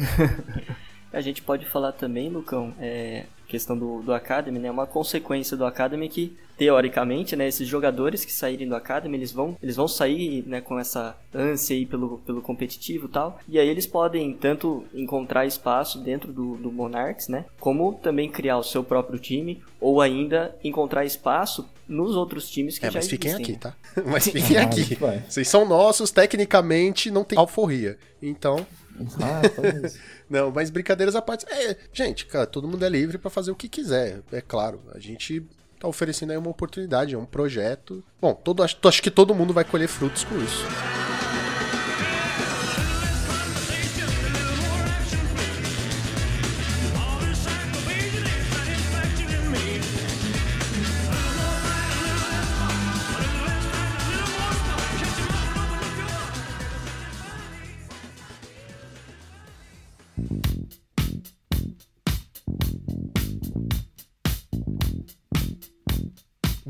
a 1.12 1.20
gente 1.20 1.42
pode 1.42 1.66
falar 1.66 1.92
também, 1.92 2.28
Lucão, 2.28 2.72
é, 2.78 3.24
questão 3.50 3.76
do, 3.76 4.00
do 4.00 4.14
Academy, 4.14 4.58
né? 4.58 4.70
Uma 4.70 4.86
consequência 4.86 5.56
do 5.56 5.66
Academy 5.66 6.08
que, 6.08 6.36
teoricamente, 6.56 7.34
né, 7.34 7.48
esses 7.48 7.66
jogadores 7.66 8.24
que 8.24 8.32
saírem 8.32 8.68
do 8.68 8.76
Academy, 8.76 9.16
eles 9.16 9.32
vão, 9.32 9.56
eles 9.60 9.76
vão 9.76 9.88
sair, 9.88 10.44
né, 10.46 10.60
com 10.60 10.78
essa 10.78 11.16
ânsia 11.34 11.74
aí 11.74 11.84
pelo, 11.84 12.18
pelo 12.18 12.40
competitivo 12.40 13.06
e 13.06 13.10
tal. 13.10 13.40
E 13.48 13.58
aí 13.58 13.68
eles 13.68 13.86
podem 13.86 14.32
tanto 14.32 14.84
encontrar 14.94 15.46
espaço 15.46 15.98
dentro 15.98 16.32
do, 16.32 16.56
do 16.56 16.70
Monarchs, 16.70 17.28
né, 17.28 17.44
como 17.58 17.94
também 17.94 18.30
criar 18.30 18.58
o 18.58 18.62
seu 18.62 18.84
próprio 18.84 19.18
time 19.18 19.60
ou 19.80 20.00
ainda 20.00 20.54
encontrar 20.62 21.04
espaço 21.04 21.68
nos 21.88 22.14
outros 22.14 22.48
times 22.48 22.78
que 22.78 22.86
é, 22.86 22.90
já 22.90 22.98
mas 22.98 23.06
existem. 23.06 23.32
fiquem 23.34 23.42
aqui, 23.42 23.58
tá? 23.58 23.74
Mas 24.06 24.28
fiquem 24.28 24.58
aqui. 24.58 24.96
Vocês 25.28 25.48
são 25.48 25.66
nossos, 25.66 26.12
tecnicamente 26.12 27.10
não 27.10 27.24
tem 27.24 27.36
alforria. 27.36 27.98
Então, 28.22 28.64
ah, 29.20 29.42
Não, 30.28 30.50
mas 30.50 30.70
brincadeiras 30.70 31.16
à 31.16 31.22
parte. 31.22 31.46
É, 31.52 31.76
gente, 31.92 32.26
cara, 32.26 32.46
todo 32.46 32.68
mundo 32.68 32.84
é 32.84 32.88
livre 32.88 33.18
para 33.18 33.30
fazer 33.30 33.50
o 33.50 33.56
que 33.56 33.68
quiser. 33.68 34.20
É 34.32 34.40
claro, 34.40 34.80
a 34.94 34.98
gente 34.98 35.42
tá 35.78 35.88
oferecendo 35.88 36.30
aí 36.30 36.36
uma 36.36 36.50
oportunidade, 36.50 37.14
é 37.14 37.18
um 37.18 37.24
projeto. 37.24 38.04
Bom, 38.20 38.34
todo, 38.34 38.62
acho, 38.62 38.76
acho 38.84 39.02
que 39.02 39.10
todo 39.10 39.34
mundo 39.34 39.52
vai 39.52 39.64
colher 39.64 39.88
frutos 39.88 40.24
com 40.24 40.36
isso. 40.36 40.64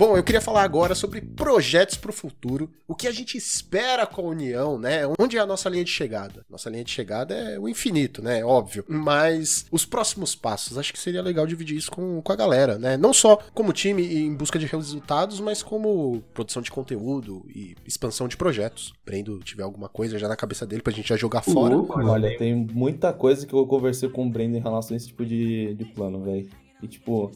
Bom, 0.00 0.16
eu 0.16 0.24
queria 0.24 0.40
falar 0.40 0.62
agora 0.62 0.94
sobre 0.94 1.20
projetos 1.20 1.98
para 1.98 2.08
o 2.08 2.14
futuro, 2.14 2.70
o 2.88 2.94
que 2.94 3.06
a 3.06 3.12
gente 3.12 3.36
espera 3.36 4.06
com 4.06 4.22
a 4.22 4.30
União, 4.30 4.78
né? 4.78 5.02
Onde 5.18 5.36
é 5.36 5.40
a 5.40 5.44
nossa 5.44 5.68
linha 5.68 5.84
de 5.84 5.90
chegada? 5.90 6.42
Nossa 6.48 6.70
linha 6.70 6.82
de 6.82 6.90
chegada 6.90 7.34
é 7.34 7.58
o 7.58 7.68
infinito, 7.68 8.22
né? 8.22 8.42
Óbvio. 8.42 8.82
Mas 8.88 9.66
os 9.70 9.84
próximos 9.84 10.34
passos, 10.34 10.78
acho 10.78 10.90
que 10.90 10.98
seria 10.98 11.20
legal 11.20 11.46
dividir 11.46 11.76
isso 11.76 11.90
com, 11.90 12.22
com 12.22 12.32
a 12.32 12.34
galera, 12.34 12.78
né? 12.78 12.96
Não 12.96 13.12
só 13.12 13.40
como 13.52 13.74
time 13.74 14.02
em 14.02 14.34
busca 14.34 14.58
de 14.58 14.64
resultados, 14.64 15.38
mas 15.38 15.62
como 15.62 16.22
produção 16.32 16.62
de 16.62 16.70
conteúdo 16.70 17.44
e 17.54 17.76
expansão 17.86 18.26
de 18.26 18.38
projetos. 18.38 18.94
Brendo 19.04 19.38
tiver 19.40 19.64
alguma 19.64 19.90
coisa 19.90 20.18
já 20.18 20.28
na 20.28 20.34
cabeça 20.34 20.66
dele 20.66 20.80
pra 20.80 20.94
gente 20.94 21.10
já 21.10 21.16
jogar 21.18 21.42
fora. 21.42 21.76
Uh, 21.76 22.08
olha, 22.08 22.38
tem 22.38 22.54
muita 22.56 23.12
coisa 23.12 23.46
que 23.46 23.52
eu 23.52 23.66
conversei 23.66 24.08
com 24.08 24.26
o 24.26 24.30
Brendo 24.30 24.56
em 24.56 24.62
relação 24.62 24.94
a 24.94 24.96
esse 24.96 25.08
tipo 25.08 25.26
de, 25.26 25.74
de 25.74 25.84
plano, 25.84 26.22
velho. 26.22 26.48
E 26.82 26.88
tipo, 26.88 27.30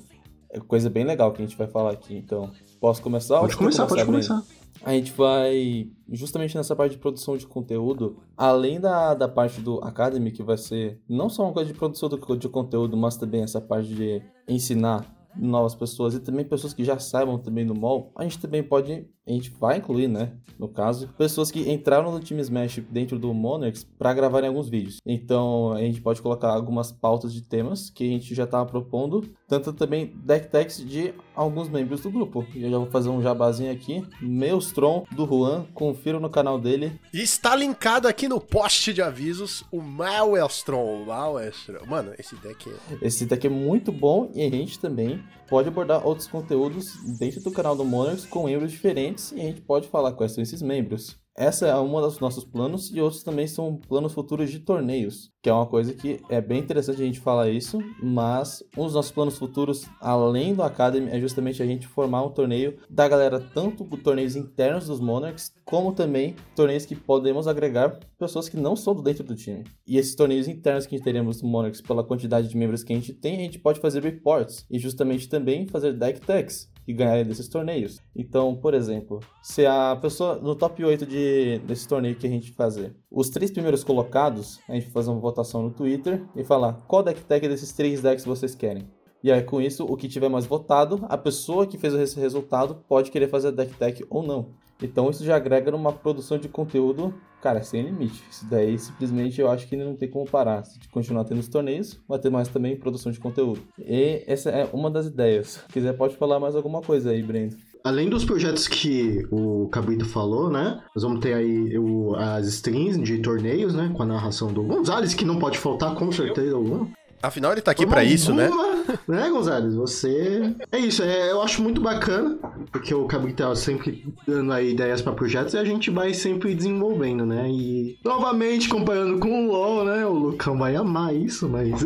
é 0.54 0.60
coisa 0.60 0.88
bem 0.88 1.04
legal 1.04 1.32
que 1.32 1.42
a 1.42 1.44
gente 1.44 1.56
vai 1.56 1.66
falar 1.66 1.92
aqui, 1.92 2.16
então. 2.16 2.50
Posso 2.80 3.02
começar? 3.02 3.40
Pode 3.40 3.56
começar, 3.56 3.86
pode 3.86 4.04
começar. 4.04 4.42
A 4.84 4.92
gente 4.92 5.12
vai, 5.12 5.88
justamente 6.12 6.56
nessa 6.56 6.76
parte 6.76 6.92
de 6.92 6.98
produção 6.98 7.36
de 7.36 7.46
conteúdo, 7.46 8.18
além 8.36 8.80
da, 8.80 9.14
da 9.14 9.26
parte 9.26 9.60
do 9.60 9.78
Academy, 9.82 10.30
que 10.30 10.42
vai 10.42 10.56
ser 10.56 11.00
não 11.08 11.28
só 11.28 11.44
uma 11.44 11.52
coisa 11.52 11.72
de 11.72 11.78
produção 11.78 12.08
do, 12.08 12.36
de 12.36 12.48
conteúdo, 12.48 12.96
mas 12.96 13.16
também 13.16 13.42
essa 13.42 13.60
parte 13.60 13.88
de 13.88 14.22
ensinar 14.46 15.10
novas 15.36 15.74
pessoas 15.74 16.14
e 16.14 16.20
também 16.20 16.44
pessoas 16.44 16.72
que 16.72 16.84
já 16.84 16.98
saibam 16.98 17.38
também 17.38 17.66
do 17.66 17.74
mall, 17.74 18.12
a 18.16 18.22
gente 18.22 18.38
também 18.38 18.62
pode, 18.62 19.08
a 19.26 19.32
gente 19.32 19.50
vai 19.50 19.78
incluir, 19.78 20.08
né, 20.08 20.32
no 20.58 20.68
caso, 20.68 21.08
pessoas 21.18 21.50
que 21.50 21.70
entraram 21.70 22.12
no 22.12 22.20
Team 22.20 22.40
Smash 22.40 22.80
dentro 22.90 23.18
do 23.18 23.32
Monarchs 23.34 23.84
para 23.98 24.14
gravarem 24.14 24.48
alguns 24.48 24.68
vídeos. 24.68 24.98
Então, 25.04 25.72
a 25.72 25.80
gente 25.80 26.00
pode 26.00 26.22
colocar 26.22 26.50
algumas 26.50 26.92
pautas 26.92 27.32
de 27.32 27.42
temas 27.42 27.90
que 27.90 28.04
a 28.04 28.10
gente 28.10 28.34
já 28.34 28.44
estava 28.44 28.64
propondo, 28.66 29.28
tanto 29.48 29.72
também 29.72 30.12
deck 30.24 30.48
techs 30.48 30.76
de 30.78 31.12
alguns 31.34 31.68
membros 31.68 32.02
do 32.02 32.10
grupo. 32.10 32.46
E 32.54 32.62
eu 32.62 32.70
já 32.70 32.78
vou 32.78 32.86
fazer 32.86 33.08
um 33.08 33.22
jabazinho 33.22 33.72
aqui, 33.72 34.04
Meustron 34.20 35.04
do 35.10 35.26
Juan, 35.26 35.66
confira 35.74 36.20
no 36.20 36.30
canal 36.30 36.58
dele. 36.58 37.00
E 37.12 37.20
está 37.20 37.56
linkado 37.56 38.06
aqui 38.06 38.28
no 38.28 38.40
post 38.40 38.92
de 38.92 39.02
avisos 39.02 39.64
o 39.72 39.80
Maelstrom, 39.80 41.04
Maelstrom. 41.04 41.86
Mano, 41.86 42.12
esse 42.18 42.36
deck 42.36 42.70
é... 42.70 43.06
Esse 43.06 43.26
deck 43.26 43.46
é 43.46 43.50
muito 43.50 43.90
bom 43.90 44.30
e 44.34 44.42
a 44.42 44.50
gente 44.50 44.78
também 44.78 45.22
pode 45.48 45.68
abordar 45.68 46.06
outros 46.06 46.26
conteúdos 46.26 46.94
dentro 47.18 47.40
do 47.40 47.50
canal 47.50 47.76
do 47.76 47.84
Monarchs 47.84 48.24
com 48.24 48.44
membros 48.44 48.70
diferentes 48.70 49.13
e 49.32 49.40
a 49.40 49.44
gente 49.44 49.60
pode 49.60 49.88
falar 49.88 50.12
quais 50.12 50.32
são 50.32 50.42
esses 50.42 50.62
membros. 50.62 51.16
Essa 51.36 51.66
é 51.66 51.74
uma 51.74 52.00
dos 52.00 52.20
nossos 52.20 52.44
planos 52.44 52.92
e 52.94 53.00
outros 53.00 53.24
também 53.24 53.48
são 53.48 53.76
planos 53.88 54.12
futuros 54.12 54.52
de 54.52 54.60
torneios, 54.60 55.32
que 55.42 55.50
é 55.50 55.52
uma 55.52 55.66
coisa 55.66 55.92
que 55.92 56.20
é 56.28 56.40
bem 56.40 56.60
interessante 56.60 57.02
a 57.02 57.04
gente 57.04 57.18
falar 57.18 57.48
isso, 57.48 57.80
mas 58.00 58.62
um 58.78 58.84
dos 58.84 58.94
nossos 58.94 59.10
planos 59.10 59.36
futuros, 59.36 59.84
além 60.00 60.54
do 60.54 60.62
Academy, 60.62 61.10
é 61.10 61.18
justamente 61.18 61.60
a 61.60 61.66
gente 61.66 61.88
formar 61.88 62.22
um 62.22 62.30
torneio 62.30 62.78
da 62.88 63.08
galera, 63.08 63.40
tanto 63.40 63.84
torneios 63.96 64.36
internos 64.36 64.86
dos 64.86 65.00
Monarchs, 65.00 65.52
como 65.64 65.92
também 65.92 66.36
torneios 66.54 66.86
que 66.86 66.94
podemos 66.94 67.48
agregar 67.48 67.98
pessoas 68.16 68.48
que 68.48 68.56
não 68.56 68.76
são 68.76 68.94
do 68.94 69.02
dentro 69.02 69.24
do 69.24 69.34
time. 69.34 69.64
E 69.84 69.98
esses 69.98 70.14
torneios 70.14 70.46
internos 70.46 70.86
que 70.86 71.00
teremos 71.00 71.42
no 71.42 71.48
Monarchs, 71.48 71.80
pela 71.80 72.04
quantidade 72.04 72.46
de 72.46 72.56
membros 72.56 72.84
que 72.84 72.92
a 72.92 72.96
gente 72.96 73.12
tem, 73.12 73.34
a 73.34 73.40
gente 73.40 73.58
pode 73.58 73.80
fazer 73.80 74.04
reports 74.04 74.64
e 74.70 74.78
justamente 74.78 75.28
também 75.28 75.66
fazer 75.66 75.94
deck 75.94 76.20
techs 76.20 76.72
que 76.84 76.92
ganharem 76.92 77.24
desses 77.24 77.48
torneios. 77.48 78.00
Então, 78.14 78.54
por 78.54 78.74
exemplo, 78.74 79.20
se 79.42 79.64
a 79.66 79.96
pessoa 79.96 80.36
no 80.36 80.54
top 80.54 80.84
8 80.84 81.06
de, 81.06 81.58
desse 81.66 81.88
torneio 81.88 82.16
que 82.16 82.26
a 82.26 82.30
gente 82.30 82.52
fazer, 82.52 82.94
os 83.10 83.30
três 83.30 83.50
primeiros 83.50 83.82
colocados, 83.82 84.60
a 84.68 84.74
gente 84.74 84.90
fazer 84.90 85.10
uma 85.10 85.20
votação 85.20 85.62
no 85.62 85.70
Twitter 85.70 86.24
e 86.36 86.44
falar 86.44 86.74
qual 86.86 87.02
deck 87.02 87.22
tech 87.24 87.48
desses 87.48 87.72
três 87.72 88.02
decks 88.02 88.24
vocês 88.24 88.54
querem. 88.54 88.86
E 89.22 89.32
aí, 89.32 89.42
com 89.42 89.58
isso, 89.58 89.84
o 89.84 89.96
que 89.96 90.06
tiver 90.06 90.28
mais 90.28 90.44
votado, 90.44 91.06
a 91.08 91.16
pessoa 91.16 91.66
que 91.66 91.78
fez 91.78 91.94
esse 91.94 92.20
resultado 92.20 92.84
pode 92.86 93.10
querer 93.10 93.28
fazer 93.28 93.52
deck 93.52 93.72
tech 93.74 94.04
ou 94.10 94.22
não. 94.22 94.52
Então 94.82 95.10
isso 95.10 95.24
já 95.24 95.36
agrega 95.36 95.70
numa 95.70 95.92
produção 95.92 96.38
de 96.38 96.48
conteúdo, 96.48 97.14
cara, 97.40 97.62
sem 97.62 97.82
limite. 97.82 98.22
Isso 98.30 98.46
daí 98.46 98.78
simplesmente 98.78 99.40
eu 99.40 99.50
acho 99.50 99.66
que 99.66 99.76
não 99.76 99.94
tem 99.94 100.08
como 100.08 100.28
parar. 100.28 100.64
Se 100.64 100.78
continuar 100.90 101.24
tendo 101.24 101.40
os 101.40 101.48
torneios, 101.48 102.00
vai 102.08 102.18
ter 102.18 102.30
mais 102.30 102.48
também 102.48 102.76
produção 102.76 103.12
de 103.12 103.20
conteúdo. 103.20 103.60
E 103.78 104.22
essa 104.26 104.50
é 104.50 104.68
uma 104.72 104.90
das 104.90 105.06
ideias. 105.06 105.60
Se 105.66 105.72
quiser, 105.72 105.92
pode 105.94 106.16
falar 106.16 106.40
mais 106.40 106.56
alguma 106.56 106.80
coisa 106.80 107.10
aí, 107.10 107.22
Brendo. 107.22 107.56
Além 107.84 108.08
dos 108.08 108.24
projetos 108.24 108.66
que 108.66 109.26
o 109.30 109.68
Cabrito 109.68 110.06
falou, 110.06 110.50
né? 110.50 110.80
Nós 110.96 111.04
vamos 111.04 111.20
ter 111.20 111.34
aí 111.34 111.78
o, 111.78 112.14
as 112.16 112.46
streams 112.46 113.02
de 113.02 113.18
torneios, 113.18 113.74
né? 113.74 113.92
Com 113.94 114.02
a 114.02 114.06
narração 114.06 114.50
do 114.50 114.62
Gonzalez, 114.62 115.12
que 115.12 115.24
não 115.24 115.38
pode 115.38 115.58
faltar, 115.58 115.94
com 115.94 116.10
certeza 116.10 116.56
alguma. 116.56 116.88
Afinal, 117.22 117.52
ele 117.52 117.60
tá 117.60 117.70
aqui 117.72 117.86
pra 117.86 118.02
isso, 118.02 118.32
né? 118.32 118.48
Né, 119.06 119.28
Gonzalez? 119.30 119.74
Você. 119.74 120.54
É 120.72 120.78
isso, 120.78 121.02
é, 121.02 121.30
eu 121.30 121.42
acho 121.42 121.62
muito 121.62 121.80
bacana, 121.80 122.38
porque 122.72 122.94
o 122.94 123.06
Cabrito 123.06 123.42
tá 123.42 123.54
sempre 123.54 124.06
dando 124.26 124.52
aí 124.52 124.70
ideias 124.72 125.02
pra 125.02 125.12
projetos 125.12 125.54
e 125.54 125.58
a 125.58 125.64
gente 125.64 125.90
vai 125.90 126.14
sempre 126.14 126.54
desenvolvendo, 126.54 127.26
né? 127.26 127.48
E 127.48 127.98
novamente, 128.04 128.68
comparando 128.68 129.18
com 129.18 129.46
o 129.46 129.52
LOL, 129.52 129.84
né? 129.84 130.06
O 130.06 130.12
Lucão 130.12 130.56
vai 130.58 130.74
amar 130.76 131.14
isso, 131.14 131.48
mas. 131.48 131.84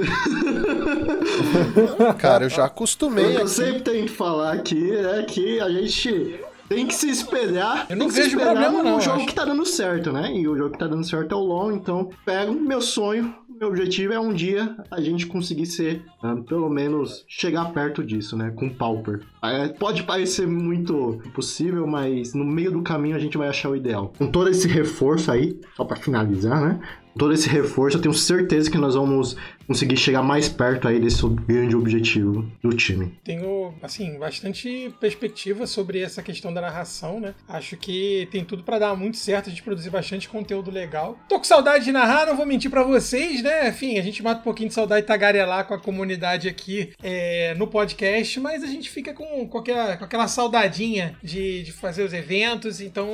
Cara, 2.18 2.44
eu 2.44 2.50
já 2.50 2.64
acostumei. 2.66 3.36
eu 3.36 3.42
aqui. 3.42 3.50
sempre 3.50 3.82
tento 3.82 4.12
falar 4.12 4.52
aqui, 4.52 4.90
é 4.92 5.22
que 5.22 5.60
a 5.60 5.68
gente. 5.70 6.40
Tem 6.68 6.86
que 6.86 6.94
se 6.94 7.08
espelhar. 7.08 7.86
Eu 7.88 7.96
não 7.96 8.10
vejo 8.10 8.38
problema, 8.38 8.70
no 8.70 8.82
não, 8.84 8.94
eu 8.96 9.00
jogo 9.00 9.16
acho. 9.16 9.26
que 9.26 9.34
tá 9.34 9.42
dando 9.42 9.64
certo, 9.64 10.12
né? 10.12 10.30
E 10.34 10.46
o 10.46 10.54
jogo 10.54 10.72
que 10.72 10.78
tá 10.78 10.86
dando 10.86 11.02
certo 11.02 11.32
é 11.32 11.34
o 11.34 11.40
LoL, 11.40 11.72
então 11.72 12.10
pego 12.26 12.52
meu 12.52 12.82
sonho. 12.82 13.34
Meu 13.58 13.70
objetivo 13.70 14.12
é 14.12 14.20
um 14.20 14.32
dia 14.32 14.76
a 14.88 15.00
gente 15.00 15.26
conseguir 15.26 15.66
ser, 15.66 16.04
ah, 16.22 16.36
pelo 16.36 16.70
menos, 16.70 17.24
chegar 17.26 17.72
perto 17.72 18.04
disso, 18.04 18.36
né? 18.36 18.52
Com 18.54 18.68
Pauper. 18.68 19.20
É, 19.42 19.66
pode 19.66 20.04
parecer 20.04 20.46
muito 20.46 21.20
impossível, 21.26 21.84
mas 21.84 22.34
no 22.34 22.44
meio 22.44 22.70
do 22.70 22.82
caminho 22.82 23.16
a 23.16 23.18
gente 23.18 23.36
vai 23.36 23.48
achar 23.48 23.70
o 23.70 23.74
ideal. 23.74 24.12
Com 24.16 24.30
todo 24.30 24.48
esse 24.48 24.68
reforço 24.68 25.32
aí, 25.32 25.58
só 25.76 25.84
pra 25.84 25.96
finalizar, 25.96 26.60
né? 26.60 26.80
Todo 27.18 27.32
esse 27.32 27.48
reforço, 27.48 27.96
eu 27.96 28.00
tenho 28.00 28.14
certeza 28.14 28.70
que 28.70 28.78
nós 28.78 28.94
vamos 28.94 29.36
conseguir 29.68 29.98
chegar 29.98 30.22
mais 30.22 30.48
perto 30.48 30.88
aí 30.88 30.98
desse 30.98 31.28
grande 31.46 31.76
objetivo 31.76 32.50
do 32.62 32.70
time. 32.70 33.12
Tenho, 33.22 33.74
assim, 33.82 34.18
bastante 34.18 34.90
perspectiva 34.98 35.66
sobre 35.66 36.00
essa 36.00 36.22
questão 36.22 36.52
da 36.52 36.62
narração, 36.62 37.20
né? 37.20 37.34
Acho 37.46 37.76
que 37.76 38.26
tem 38.32 38.42
tudo 38.42 38.64
pra 38.64 38.78
dar 38.78 38.96
muito 38.96 39.18
certo, 39.18 39.48
a 39.48 39.50
gente 39.50 39.62
produzir 39.62 39.90
bastante 39.90 40.26
conteúdo 40.26 40.70
legal. 40.70 41.18
Tô 41.28 41.36
com 41.36 41.44
saudade 41.44 41.84
de 41.84 41.92
narrar, 41.92 42.26
não 42.26 42.36
vou 42.36 42.46
mentir 42.46 42.70
pra 42.70 42.82
vocês, 42.82 43.42
né? 43.42 43.68
Enfim, 43.68 43.98
a 43.98 44.02
gente 44.02 44.22
mata 44.22 44.40
um 44.40 44.44
pouquinho 44.44 44.70
de 44.70 44.74
saudade 44.74 45.02
de 45.02 45.06
tagarelar 45.06 45.66
com 45.66 45.74
a 45.74 45.78
comunidade 45.78 46.48
aqui 46.48 46.92
é, 47.02 47.54
no 47.58 47.66
podcast, 47.66 48.40
mas 48.40 48.64
a 48.64 48.66
gente 48.66 48.88
fica 48.88 49.12
com, 49.12 49.46
com, 49.46 49.58
aquela, 49.58 49.98
com 49.98 50.04
aquela 50.04 50.28
saudadinha 50.28 51.14
de, 51.22 51.62
de 51.62 51.72
fazer 51.72 52.04
os 52.04 52.14
eventos, 52.14 52.80
então, 52.80 53.08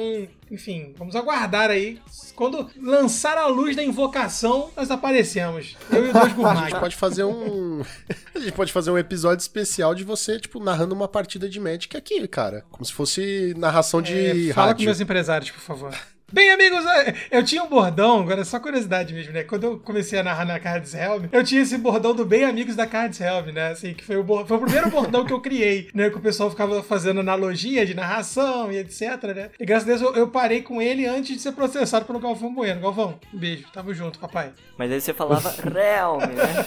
enfim, 0.50 0.94
vamos 0.96 1.16
aguardar 1.16 1.70
aí. 1.70 1.98
Quando 2.36 2.70
lançar 2.80 3.36
a 3.36 3.46
luz 3.46 3.74
da 3.74 3.82
invocação, 3.82 4.70
nós 4.76 4.90
aparecemos. 4.90 5.76
Eu 5.90 6.08
e 6.08 6.12
dois 6.12 6.32
A 6.50 6.54
gente 6.68 6.78
pode 6.80 6.96
fazer 6.96 7.24
um. 7.24 7.82
A 8.34 8.38
gente 8.38 8.52
pode 8.52 8.72
fazer 8.72 8.90
um 8.90 8.98
episódio 8.98 9.42
especial 9.42 9.94
de 9.94 10.04
você, 10.04 10.38
tipo, 10.38 10.58
narrando 10.62 10.94
uma 10.94 11.08
partida 11.08 11.48
de 11.48 11.58
Magic 11.60 11.96
aqui, 11.96 12.26
cara. 12.28 12.64
Como 12.70 12.84
se 12.84 12.92
fosse 12.92 13.54
narração 13.56 14.00
de 14.02 14.50
É, 14.50 14.52
fala 14.52 14.66
com 14.66 14.70
rádio. 14.72 14.84
meus 14.86 15.00
empresários, 15.00 15.50
por 15.50 15.60
favor. 15.60 15.94
Bem, 16.34 16.50
amigos, 16.50 16.84
é, 16.84 17.14
eu 17.30 17.44
tinha 17.44 17.62
um 17.62 17.68
bordão, 17.68 18.22
agora 18.22 18.40
é 18.40 18.44
só 18.44 18.58
curiosidade 18.58 19.14
mesmo, 19.14 19.32
né? 19.32 19.44
Quando 19.44 19.62
eu 19.62 19.78
comecei 19.78 20.18
a 20.18 20.22
narrar 20.24 20.44
na 20.44 20.58
Cards 20.58 20.92
Helm, 20.92 21.26
eu 21.30 21.44
tinha 21.44 21.62
esse 21.62 21.78
bordão 21.78 22.12
do 22.12 22.26
Bem 22.26 22.42
Amigos 22.42 22.74
da 22.74 22.88
Cards 22.88 23.20
Helm, 23.20 23.52
né? 23.52 23.68
Assim, 23.68 23.94
que 23.94 24.02
foi 24.02 24.16
o, 24.16 24.44
foi 24.44 24.56
o 24.56 24.60
primeiro 24.60 24.90
bordão 24.90 25.24
que 25.24 25.32
eu 25.32 25.40
criei, 25.40 25.88
né? 25.94 26.10
Que 26.10 26.16
o 26.16 26.20
pessoal 26.20 26.50
ficava 26.50 26.82
fazendo 26.82 27.20
analogia 27.20 27.86
de 27.86 27.94
narração 27.94 28.72
e 28.72 28.78
etc, 28.78 29.22
né? 29.32 29.50
E 29.60 29.64
graças 29.64 29.88
a 29.88 29.92
Deus 29.92 30.02
eu, 30.02 30.16
eu 30.16 30.26
parei 30.26 30.60
com 30.60 30.82
ele 30.82 31.06
antes 31.06 31.36
de 31.36 31.40
ser 31.40 31.52
processado 31.52 32.04
pelo 32.04 32.18
Galvão 32.18 32.52
Bueno. 32.52 32.80
Galvão, 32.80 33.20
um 33.32 33.38
beijo, 33.38 33.66
tamo 33.72 33.94
junto, 33.94 34.18
papai. 34.18 34.50
Mas 34.76 34.90
aí 34.90 35.00
você 35.00 35.14
falava 35.14 35.54
Realm, 35.62 36.18
né? 36.18 36.66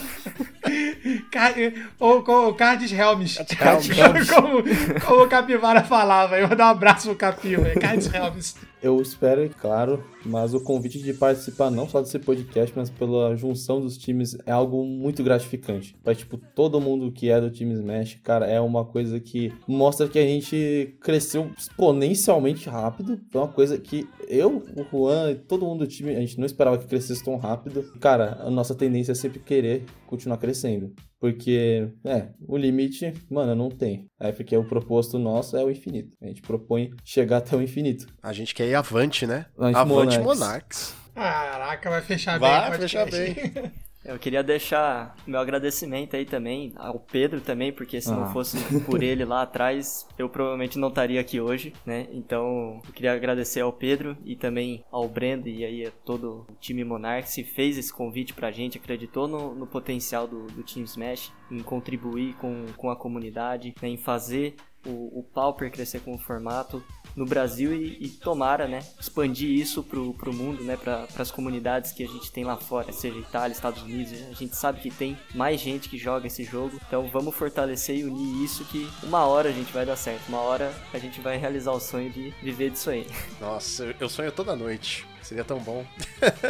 Car 1.29 1.53
ou, 1.99 2.23
ou 2.25 2.53
Cards 2.53 2.93
Helms. 2.93 3.37
Cards 3.59 4.29
como, 4.29 4.63
como 5.05 5.23
o 5.23 5.27
Capivara 5.27 5.83
falava. 5.83 6.39
Eu 6.39 6.47
vou 6.47 6.55
dar 6.55 6.67
um 6.67 6.71
abraço 6.71 7.09
pro 7.09 7.17
Capivara. 7.17 7.77
Cards 7.77 8.13
Helms. 8.13 8.55
Eu 8.81 9.01
espero, 9.01 9.49
claro, 9.59 10.03
mas 10.27 10.53
o 10.53 10.59
convite 10.59 10.99
de 10.99 11.13
participar 11.13 11.71
não 11.71 11.87
só 11.87 12.01
desse 12.01 12.19
podcast, 12.19 12.73
mas 12.75 12.89
pela 12.89 13.35
junção 13.35 13.81
dos 13.81 13.97
times 13.97 14.37
é 14.45 14.51
algo 14.51 14.83
muito 14.83 15.23
gratificante. 15.23 15.95
Pra, 16.03 16.13
tipo, 16.13 16.37
todo 16.37 16.81
mundo 16.81 17.11
que 17.11 17.29
é 17.29 17.39
do 17.39 17.49
time 17.49 17.73
Smash, 17.73 18.19
cara, 18.23 18.45
é 18.45 18.59
uma 18.59 18.85
coisa 18.85 19.19
que 19.19 19.53
mostra 19.67 20.07
que 20.07 20.19
a 20.19 20.25
gente 20.25 20.97
cresceu 21.01 21.51
exponencialmente 21.57 22.69
rápido. 22.69 23.19
Foi 23.31 23.41
uma 23.41 23.47
coisa 23.47 23.77
que 23.77 24.07
eu, 24.27 24.63
o 24.75 24.83
Juan 24.91 25.31
e 25.31 25.35
todo 25.35 25.65
mundo 25.65 25.85
do 25.85 25.87
time, 25.87 26.15
a 26.15 26.19
gente 26.19 26.37
não 26.37 26.45
esperava 26.45 26.77
que 26.77 26.87
crescesse 26.87 27.23
tão 27.23 27.37
rápido. 27.37 27.83
Cara, 27.99 28.37
a 28.41 28.49
nossa 28.49 28.75
tendência 28.75 29.11
é 29.11 29.15
sempre 29.15 29.39
querer 29.39 29.85
continuar 30.07 30.37
crescendo. 30.37 30.93
Porque, 31.19 31.89
é, 32.05 32.29
o 32.47 32.55
limite, 32.55 33.11
mano, 33.29 33.55
não 33.55 33.69
tem. 33.69 34.07
É 34.19 34.31
porque 34.31 34.55
o 34.55 34.63
proposto 34.63 35.17
nosso 35.17 35.57
é 35.57 35.63
o 35.63 35.71
infinito. 35.71 36.11
A 36.21 36.27
gente 36.27 36.43
propõe 36.43 36.91
chegar 37.03 37.37
até 37.37 37.55
o 37.55 37.61
infinito. 37.61 38.05
A 38.21 38.31
gente 38.31 38.53
quer 38.53 38.67
ir 38.67 38.75
avante, 38.75 39.25
né? 39.25 39.47
Avante 39.57 39.77
avante 39.77 40.16
Monarchs. 40.23 40.39
Monarchs. 40.39 40.95
Caraca, 41.15 41.89
vai 41.89 42.01
fechar 42.01 42.39
Vai 42.39 42.69
bem. 42.69 42.77
o 42.77 42.81
fechar 42.81 43.03
podcast. 43.09 43.71
Eu 44.05 44.17
queria 44.17 44.41
deixar 44.41 45.17
meu 45.27 45.37
agradecimento 45.37 46.15
aí 46.15 46.23
também 46.25 46.71
ao 46.77 46.97
Pedro 46.97 47.41
também, 47.41 47.73
porque 47.73 47.99
se 47.99 48.09
Ah. 48.09 48.15
não 48.15 48.31
fosse 48.31 48.57
por 48.85 49.03
ele 49.03 49.25
lá 49.25 49.41
atrás, 49.41 50.07
eu 50.17 50.29
provavelmente 50.29 50.79
não 50.79 50.87
estaria 50.87 51.19
aqui 51.19 51.41
hoje, 51.41 51.73
né? 51.85 52.07
Então, 52.13 52.79
eu 52.87 52.93
queria 52.93 53.11
agradecer 53.11 53.59
ao 53.59 53.73
Pedro 53.73 54.15
e 54.23 54.33
também 54.33 54.81
ao 54.89 55.09
Brendo 55.09 55.49
e 55.49 55.65
aí 55.65 55.85
a 55.85 55.91
todo 56.05 56.45
o 56.49 56.55
time 56.61 56.85
Monarchs 56.85 57.35
que 57.35 57.43
fez 57.43 57.77
esse 57.77 57.91
convite 57.91 58.33
pra 58.33 58.49
gente, 58.49 58.77
acreditou 58.77 59.27
no, 59.27 59.53
no 59.53 59.67
potencial 59.67 60.25
do, 60.25 60.45
do 60.47 60.63
Team 60.63 60.85
Smash, 60.85 61.33
em 61.51 61.59
contribuir 61.61 62.33
com, 62.35 62.65
com 62.77 62.89
a 62.89 62.95
comunidade, 62.95 63.75
né? 63.81 63.89
em 63.89 63.97
fazer 63.97 64.55
o, 64.85 65.19
o 65.19 65.23
Pauper 65.33 65.69
crescer 65.69 65.99
como 65.99 66.17
formato 66.17 66.81
no 67.17 67.25
Brasil 67.25 67.73
e, 67.73 67.97
e 67.99 68.07
tomara, 68.09 68.67
né, 68.67 68.79
expandir 68.99 69.49
isso 69.49 69.83
pro, 69.83 70.13
pro 70.13 70.31
mundo, 70.31 70.63
né, 70.63 70.77
para 70.77 71.07
as 71.17 71.31
comunidades 71.31 71.91
que 71.91 72.03
a 72.03 72.07
gente 72.07 72.31
tem 72.31 72.45
lá 72.45 72.55
fora, 72.55 72.91
seja 72.93 73.17
Itália, 73.17 73.53
Estados 73.53 73.81
Unidos, 73.81 74.13
a 74.29 74.33
gente 74.33 74.55
sabe 74.55 74.79
que 74.79 74.91
tem 74.91 75.17
mais 75.35 75.59
gente 75.59 75.89
que 75.89 75.97
joga 75.97 76.27
esse 76.27 76.43
jogo, 76.43 76.79
então 76.87 77.07
vamos 77.09 77.35
fortalecer 77.35 77.97
e 77.97 78.03
unir 78.03 78.43
isso 78.43 78.63
que 78.65 78.87
uma 79.03 79.25
hora 79.25 79.49
a 79.49 79.51
gente 79.51 79.73
vai 79.73 79.85
dar 79.85 79.95
certo, 79.95 80.29
uma 80.29 80.39
hora 80.41 80.71
a 80.93 80.99
gente 80.99 81.19
vai 81.19 81.37
realizar 81.37 81.71
o 81.71 81.79
sonho 81.79 82.09
de 82.11 82.29
viver 82.41 82.69
disso 82.69 82.89
aí. 82.91 83.07
Nossa, 83.41 83.83
eu- 83.85 83.95
eu 84.01 84.09
sonho 84.09 84.31
toda 84.31 84.55
noite. 84.55 85.05
Seria 85.27 85.43
tão 85.43 85.59
bom. 85.59 85.85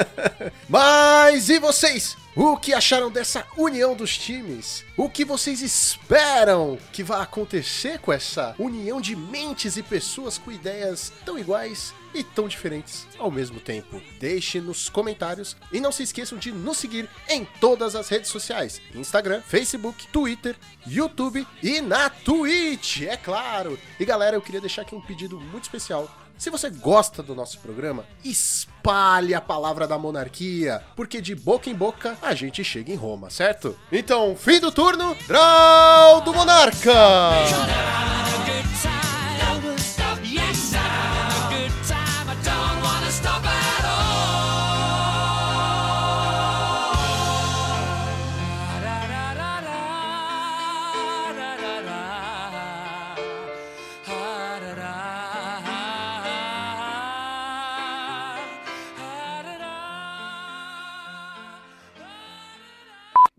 Mas 0.70 1.50
e 1.50 1.58
vocês? 1.58 2.16
O 2.36 2.56
que 2.56 2.72
acharam 2.72 3.10
dessa 3.10 3.44
união 3.58 3.96
dos 3.96 4.16
times? 4.16 4.86
O 4.96 5.10
que 5.10 5.26
vocês 5.26 5.64
esperam 5.64 6.78
que 6.94 7.02
vai 7.02 7.20
acontecer 7.20 7.98
com 7.98 8.14
essa 8.14 8.54
união 8.60 9.02
de 9.02 9.16
mentes 9.16 9.78
e 9.78 9.82
pessoas 9.82 10.38
com 10.38 10.52
ideias 10.52 11.12
tão 11.26 11.40
iguais 11.40 11.92
e 12.14 12.24
tão 12.24 12.48
diferentes 12.48 13.08
ao 13.18 13.32
mesmo 13.32 13.60
tempo? 13.60 14.00
Deixe 14.20 14.62
nos 14.62 14.90
comentários 14.90 15.58
e 15.72 15.80
não 15.80 15.92
se 15.92 16.04
esqueçam 16.04 16.38
de 16.38 16.52
nos 16.52 16.78
seguir 16.78 17.10
em 17.28 17.44
todas 17.60 17.96
as 17.96 18.08
redes 18.08 18.30
sociais: 18.30 18.80
Instagram, 18.94 19.42
Facebook, 19.42 20.08
Twitter, 20.10 20.56
YouTube 20.86 21.48
e 21.64 21.82
na 21.82 22.12
Twitch, 22.12 23.02
é 23.02 23.18
claro. 23.18 23.80
E 24.00 24.06
galera, 24.06 24.36
eu 24.36 24.42
queria 24.44 24.62
deixar 24.62 24.84
aqui 24.84 24.94
um 24.94 25.02
pedido 25.02 25.40
muito 25.40 25.64
especial. 25.64 26.08
Se 26.38 26.52
você 26.52 26.70
gosta 26.70 27.24
do 27.24 27.34
nosso 27.34 27.58
programa, 27.60 28.06
espalhe 28.24 29.34
a 29.34 29.42
palavra 29.42 29.88
da 29.88 29.98
monarquia, 29.98 30.84
porque 30.96 31.20
de 31.20 31.34
boca 31.34 31.68
em 31.70 31.74
boca 31.74 32.16
a 32.22 32.36
gente 32.36 32.64
chega 32.64 32.92
em 32.92 32.96
Roma, 32.96 33.32
certo? 33.32 33.76
Então, 33.92 34.36
fim 34.36 34.60
do 34.60 34.72
turno, 34.72 35.16
Draw 35.28 36.22
do 36.22 36.34
Monarca! 36.34 36.94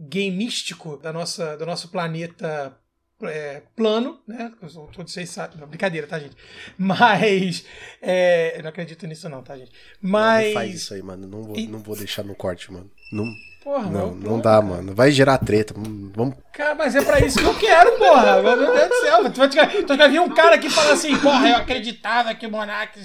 Gameístico 0.09 0.97
da 0.97 1.13
nossa, 1.13 1.57
do 1.57 1.67
nosso 1.67 1.89
planeta 1.89 2.77
é, 3.23 3.63
plano, 3.75 4.21
né? 4.27 4.53
Todos 4.61 5.13
vocês 5.13 5.29
sabem. 5.31 5.59
Não, 5.59 5.67
brincadeira, 5.67 6.07
tá, 6.07 6.19
gente? 6.19 6.37
Mas. 6.77 7.65
é, 8.01 8.59
eu 8.59 8.63
não 8.63 8.71
acredito 8.71 9.07
nisso, 9.07 9.29
não, 9.29 9.43
tá, 9.43 9.57
gente? 9.57 9.73
Não 10.01 10.11
Mas. 10.11 10.53
faz 10.53 10.75
isso 10.75 10.95
aí, 10.95 11.03
mano. 11.03 11.27
Não 11.27 11.43
vou, 11.43 11.57
não 11.57 11.79
vou 11.81 11.97
deixar 11.97 12.23
no 12.23 12.35
corte, 12.35 12.73
mano. 12.73 12.91
Não. 13.11 13.27
Porra, 13.69 13.91
Não, 13.91 14.13
não 14.15 14.41
dá, 14.41 14.63
mano. 14.63 14.95
Vai 14.95 15.11
gerar 15.11 15.37
treta. 15.37 15.75
Vamos. 15.77 16.35
Cara, 16.55 16.75
mas 16.75 16.95
é 16.97 17.03
pra 17.03 17.21
isso 17.21 17.39
que 17.39 17.45
eu 17.45 17.55
quero, 17.55 17.93
porra. 17.99 18.41
Meu 18.43 18.57
Deus 18.57 18.89
do 18.89 18.95
céu. 18.95 19.31
Tu 19.31 19.39
vai, 19.39 19.49
tu 19.51 19.57
vai- 19.57 19.83
tu 19.83 19.97
vai 19.99 20.09
vir 20.09 20.21
um 20.21 20.29
cara 20.31 20.55
aqui 20.55 20.71
falando 20.71 20.93
assim, 20.95 21.15
porra, 21.19 21.49
eu 21.51 21.57
acreditava 21.57 22.35
que 22.35 22.47
o 22.47 22.51
Monark 22.51 22.99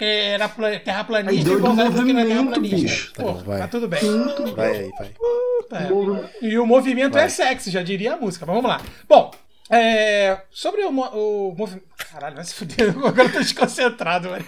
era 0.00 0.50
pla- 0.50 0.78
terraplanista 0.78 1.30
Aí 1.40 1.42
deu 1.42 1.54
e 1.58 1.62
do 1.62 1.62
falou 1.62 1.76
que 2.04 2.12
não 2.12 2.20
é 2.20 2.24
movimento, 2.24 2.26
terraplanista. 2.28 2.76
bicho. 2.76 3.12
Tá 3.14 3.22
Pô, 3.22 3.32
bom, 3.32 3.42
vai. 3.42 3.58
tá 3.60 3.68
tudo 3.68 3.88
bem. 3.88 4.00
Vai 4.54 4.70
aí, 4.70 4.90
vai. 4.98 5.08
Puta, 5.08 5.76
é. 5.78 6.46
E 6.46 6.58
o 6.58 6.66
movimento 6.66 7.16
é 7.16 7.26
sexy, 7.30 7.70
já 7.70 7.82
diria 7.82 8.12
a 8.12 8.16
música. 8.18 8.44
Mas 8.44 8.54
vamos 8.54 8.70
lá. 8.70 8.80
Bom, 9.08 9.30
é, 9.72 10.42
sobre 10.50 10.84
o, 10.84 10.90
o 10.90 11.54
movimento. 11.56 11.86
Caralho, 12.10 12.36
vai 12.36 12.44
se 12.44 12.54
fuder. 12.54 12.90
Agora 12.98 13.24
eu 13.24 13.32
tô 13.32 13.38
desconcentrado, 13.38 14.30
velho. 14.30 14.44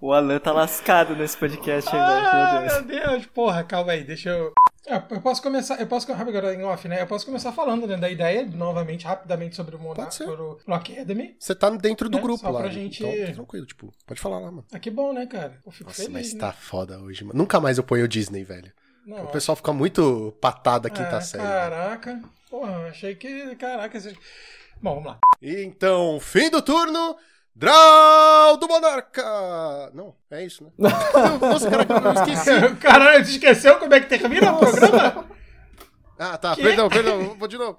O 0.00 0.12
Alan 0.12 0.38
tá 0.38 0.52
lascado 0.52 1.16
nesse 1.16 1.36
podcast 1.36 1.88
aí, 1.94 2.00
Ah. 2.00 2.60
Meu 2.60 2.82
Deus. 2.82 2.86
meu 2.86 3.00
Deus. 3.10 3.26
Porra, 3.26 3.64
calma 3.64 3.92
aí, 3.92 4.04
deixa 4.04 4.30
eu. 4.30 4.52
Eu 4.84 5.00
eu 5.10 5.20
posso 5.20 5.40
começar, 5.40 5.80
eu 5.80 5.86
posso 5.86 6.10
agora 6.12 6.52
em 6.54 6.64
off, 6.64 6.88
né? 6.88 7.00
Eu 7.00 7.06
posso 7.06 7.24
começar 7.24 7.52
falando 7.52 7.86
né, 7.86 7.96
da 7.96 8.10
ideia, 8.10 8.44
novamente, 8.44 9.06
rapidamente 9.06 9.54
sobre 9.54 9.76
o 9.76 9.78
Monarch, 9.78 10.12
ser. 10.12 10.24
sobre 10.24 10.42
o 10.42 10.58
Academy. 10.74 11.36
Você 11.38 11.54
tá 11.54 11.70
dentro 11.70 12.08
do 12.08 12.18
É, 12.18 12.20
grupo 12.20 12.40
só 12.40 12.50
lá. 12.50 12.60
pra 12.62 12.68
gente- 12.68 13.04
Então, 13.04 13.34
tranquilo, 13.34 13.64
tipo, 13.64 13.94
pode 14.04 14.20
falar 14.20 14.40
lá, 14.40 14.50
mano. 14.50 14.64
Ah, 14.72 14.78
que 14.80 14.90
bom, 14.90 15.12
né, 15.12 15.24
cara? 15.26 15.60
Eu 15.64 15.70
fico 15.70 15.88
Nossa, 15.90 16.02
feliz. 16.02 16.12
mas 16.12 16.34
né? 16.34 16.40
tá 16.40 16.52
foda 16.52 16.98
hoje, 16.98 17.22
mano. 17.24 17.38
Nunca 17.38 17.60
mais 17.60 17.78
eu 17.78 17.84
ponho 17.84 18.04
o 18.04 18.08
Disney, 18.08 18.42
velho. 18.42 18.72
Não, 19.06 19.24
O 19.24 19.28
pessoal 19.28 19.56
fica 19.56 19.72
muito 19.72 20.34
patado 20.40 20.86
a 20.86 20.90
quinta 20.90 21.16
ah, 21.16 21.20
série. 21.20 21.42
Caraca. 21.42 22.22
Porra, 22.50 22.88
achei 22.88 23.14
que. 23.14 23.56
Caraca. 23.56 23.96
esse- 23.96 24.16
Bom, 24.80 24.94
vamos 24.94 25.06
lá. 25.12 25.18
Então, 25.40 26.18
fim 26.20 26.50
do 26.50 26.62
turno. 26.62 27.16
Draw 27.54 28.56
do 28.56 28.66
Monarca! 28.66 29.90
Não, 29.92 30.14
é 30.30 30.42
isso, 30.42 30.64
né? 30.64 30.70
Nossa, 31.38 31.70
caraca, 31.70 31.92
eu 31.92 32.12
esqueci. 32.14 32.76
Caralho, 32.80 33.24
você 33.24 33.32
esqueceu 33.32 33.78
como 33.78 33.92
é 33.92 34.00
que 34.00 34.06
termina 34.06 34.54
o 34.54 34.58
programa? 34.58 35.26
Ah, 36.18 36.38
tá, 36.38 36.54
Que? 36.54 36.62
perdão, 36.62 36.88
perdão, 36.88 37.34
vou 37.38 37.46
de 37.46 37.58
novo. 37.58 37.78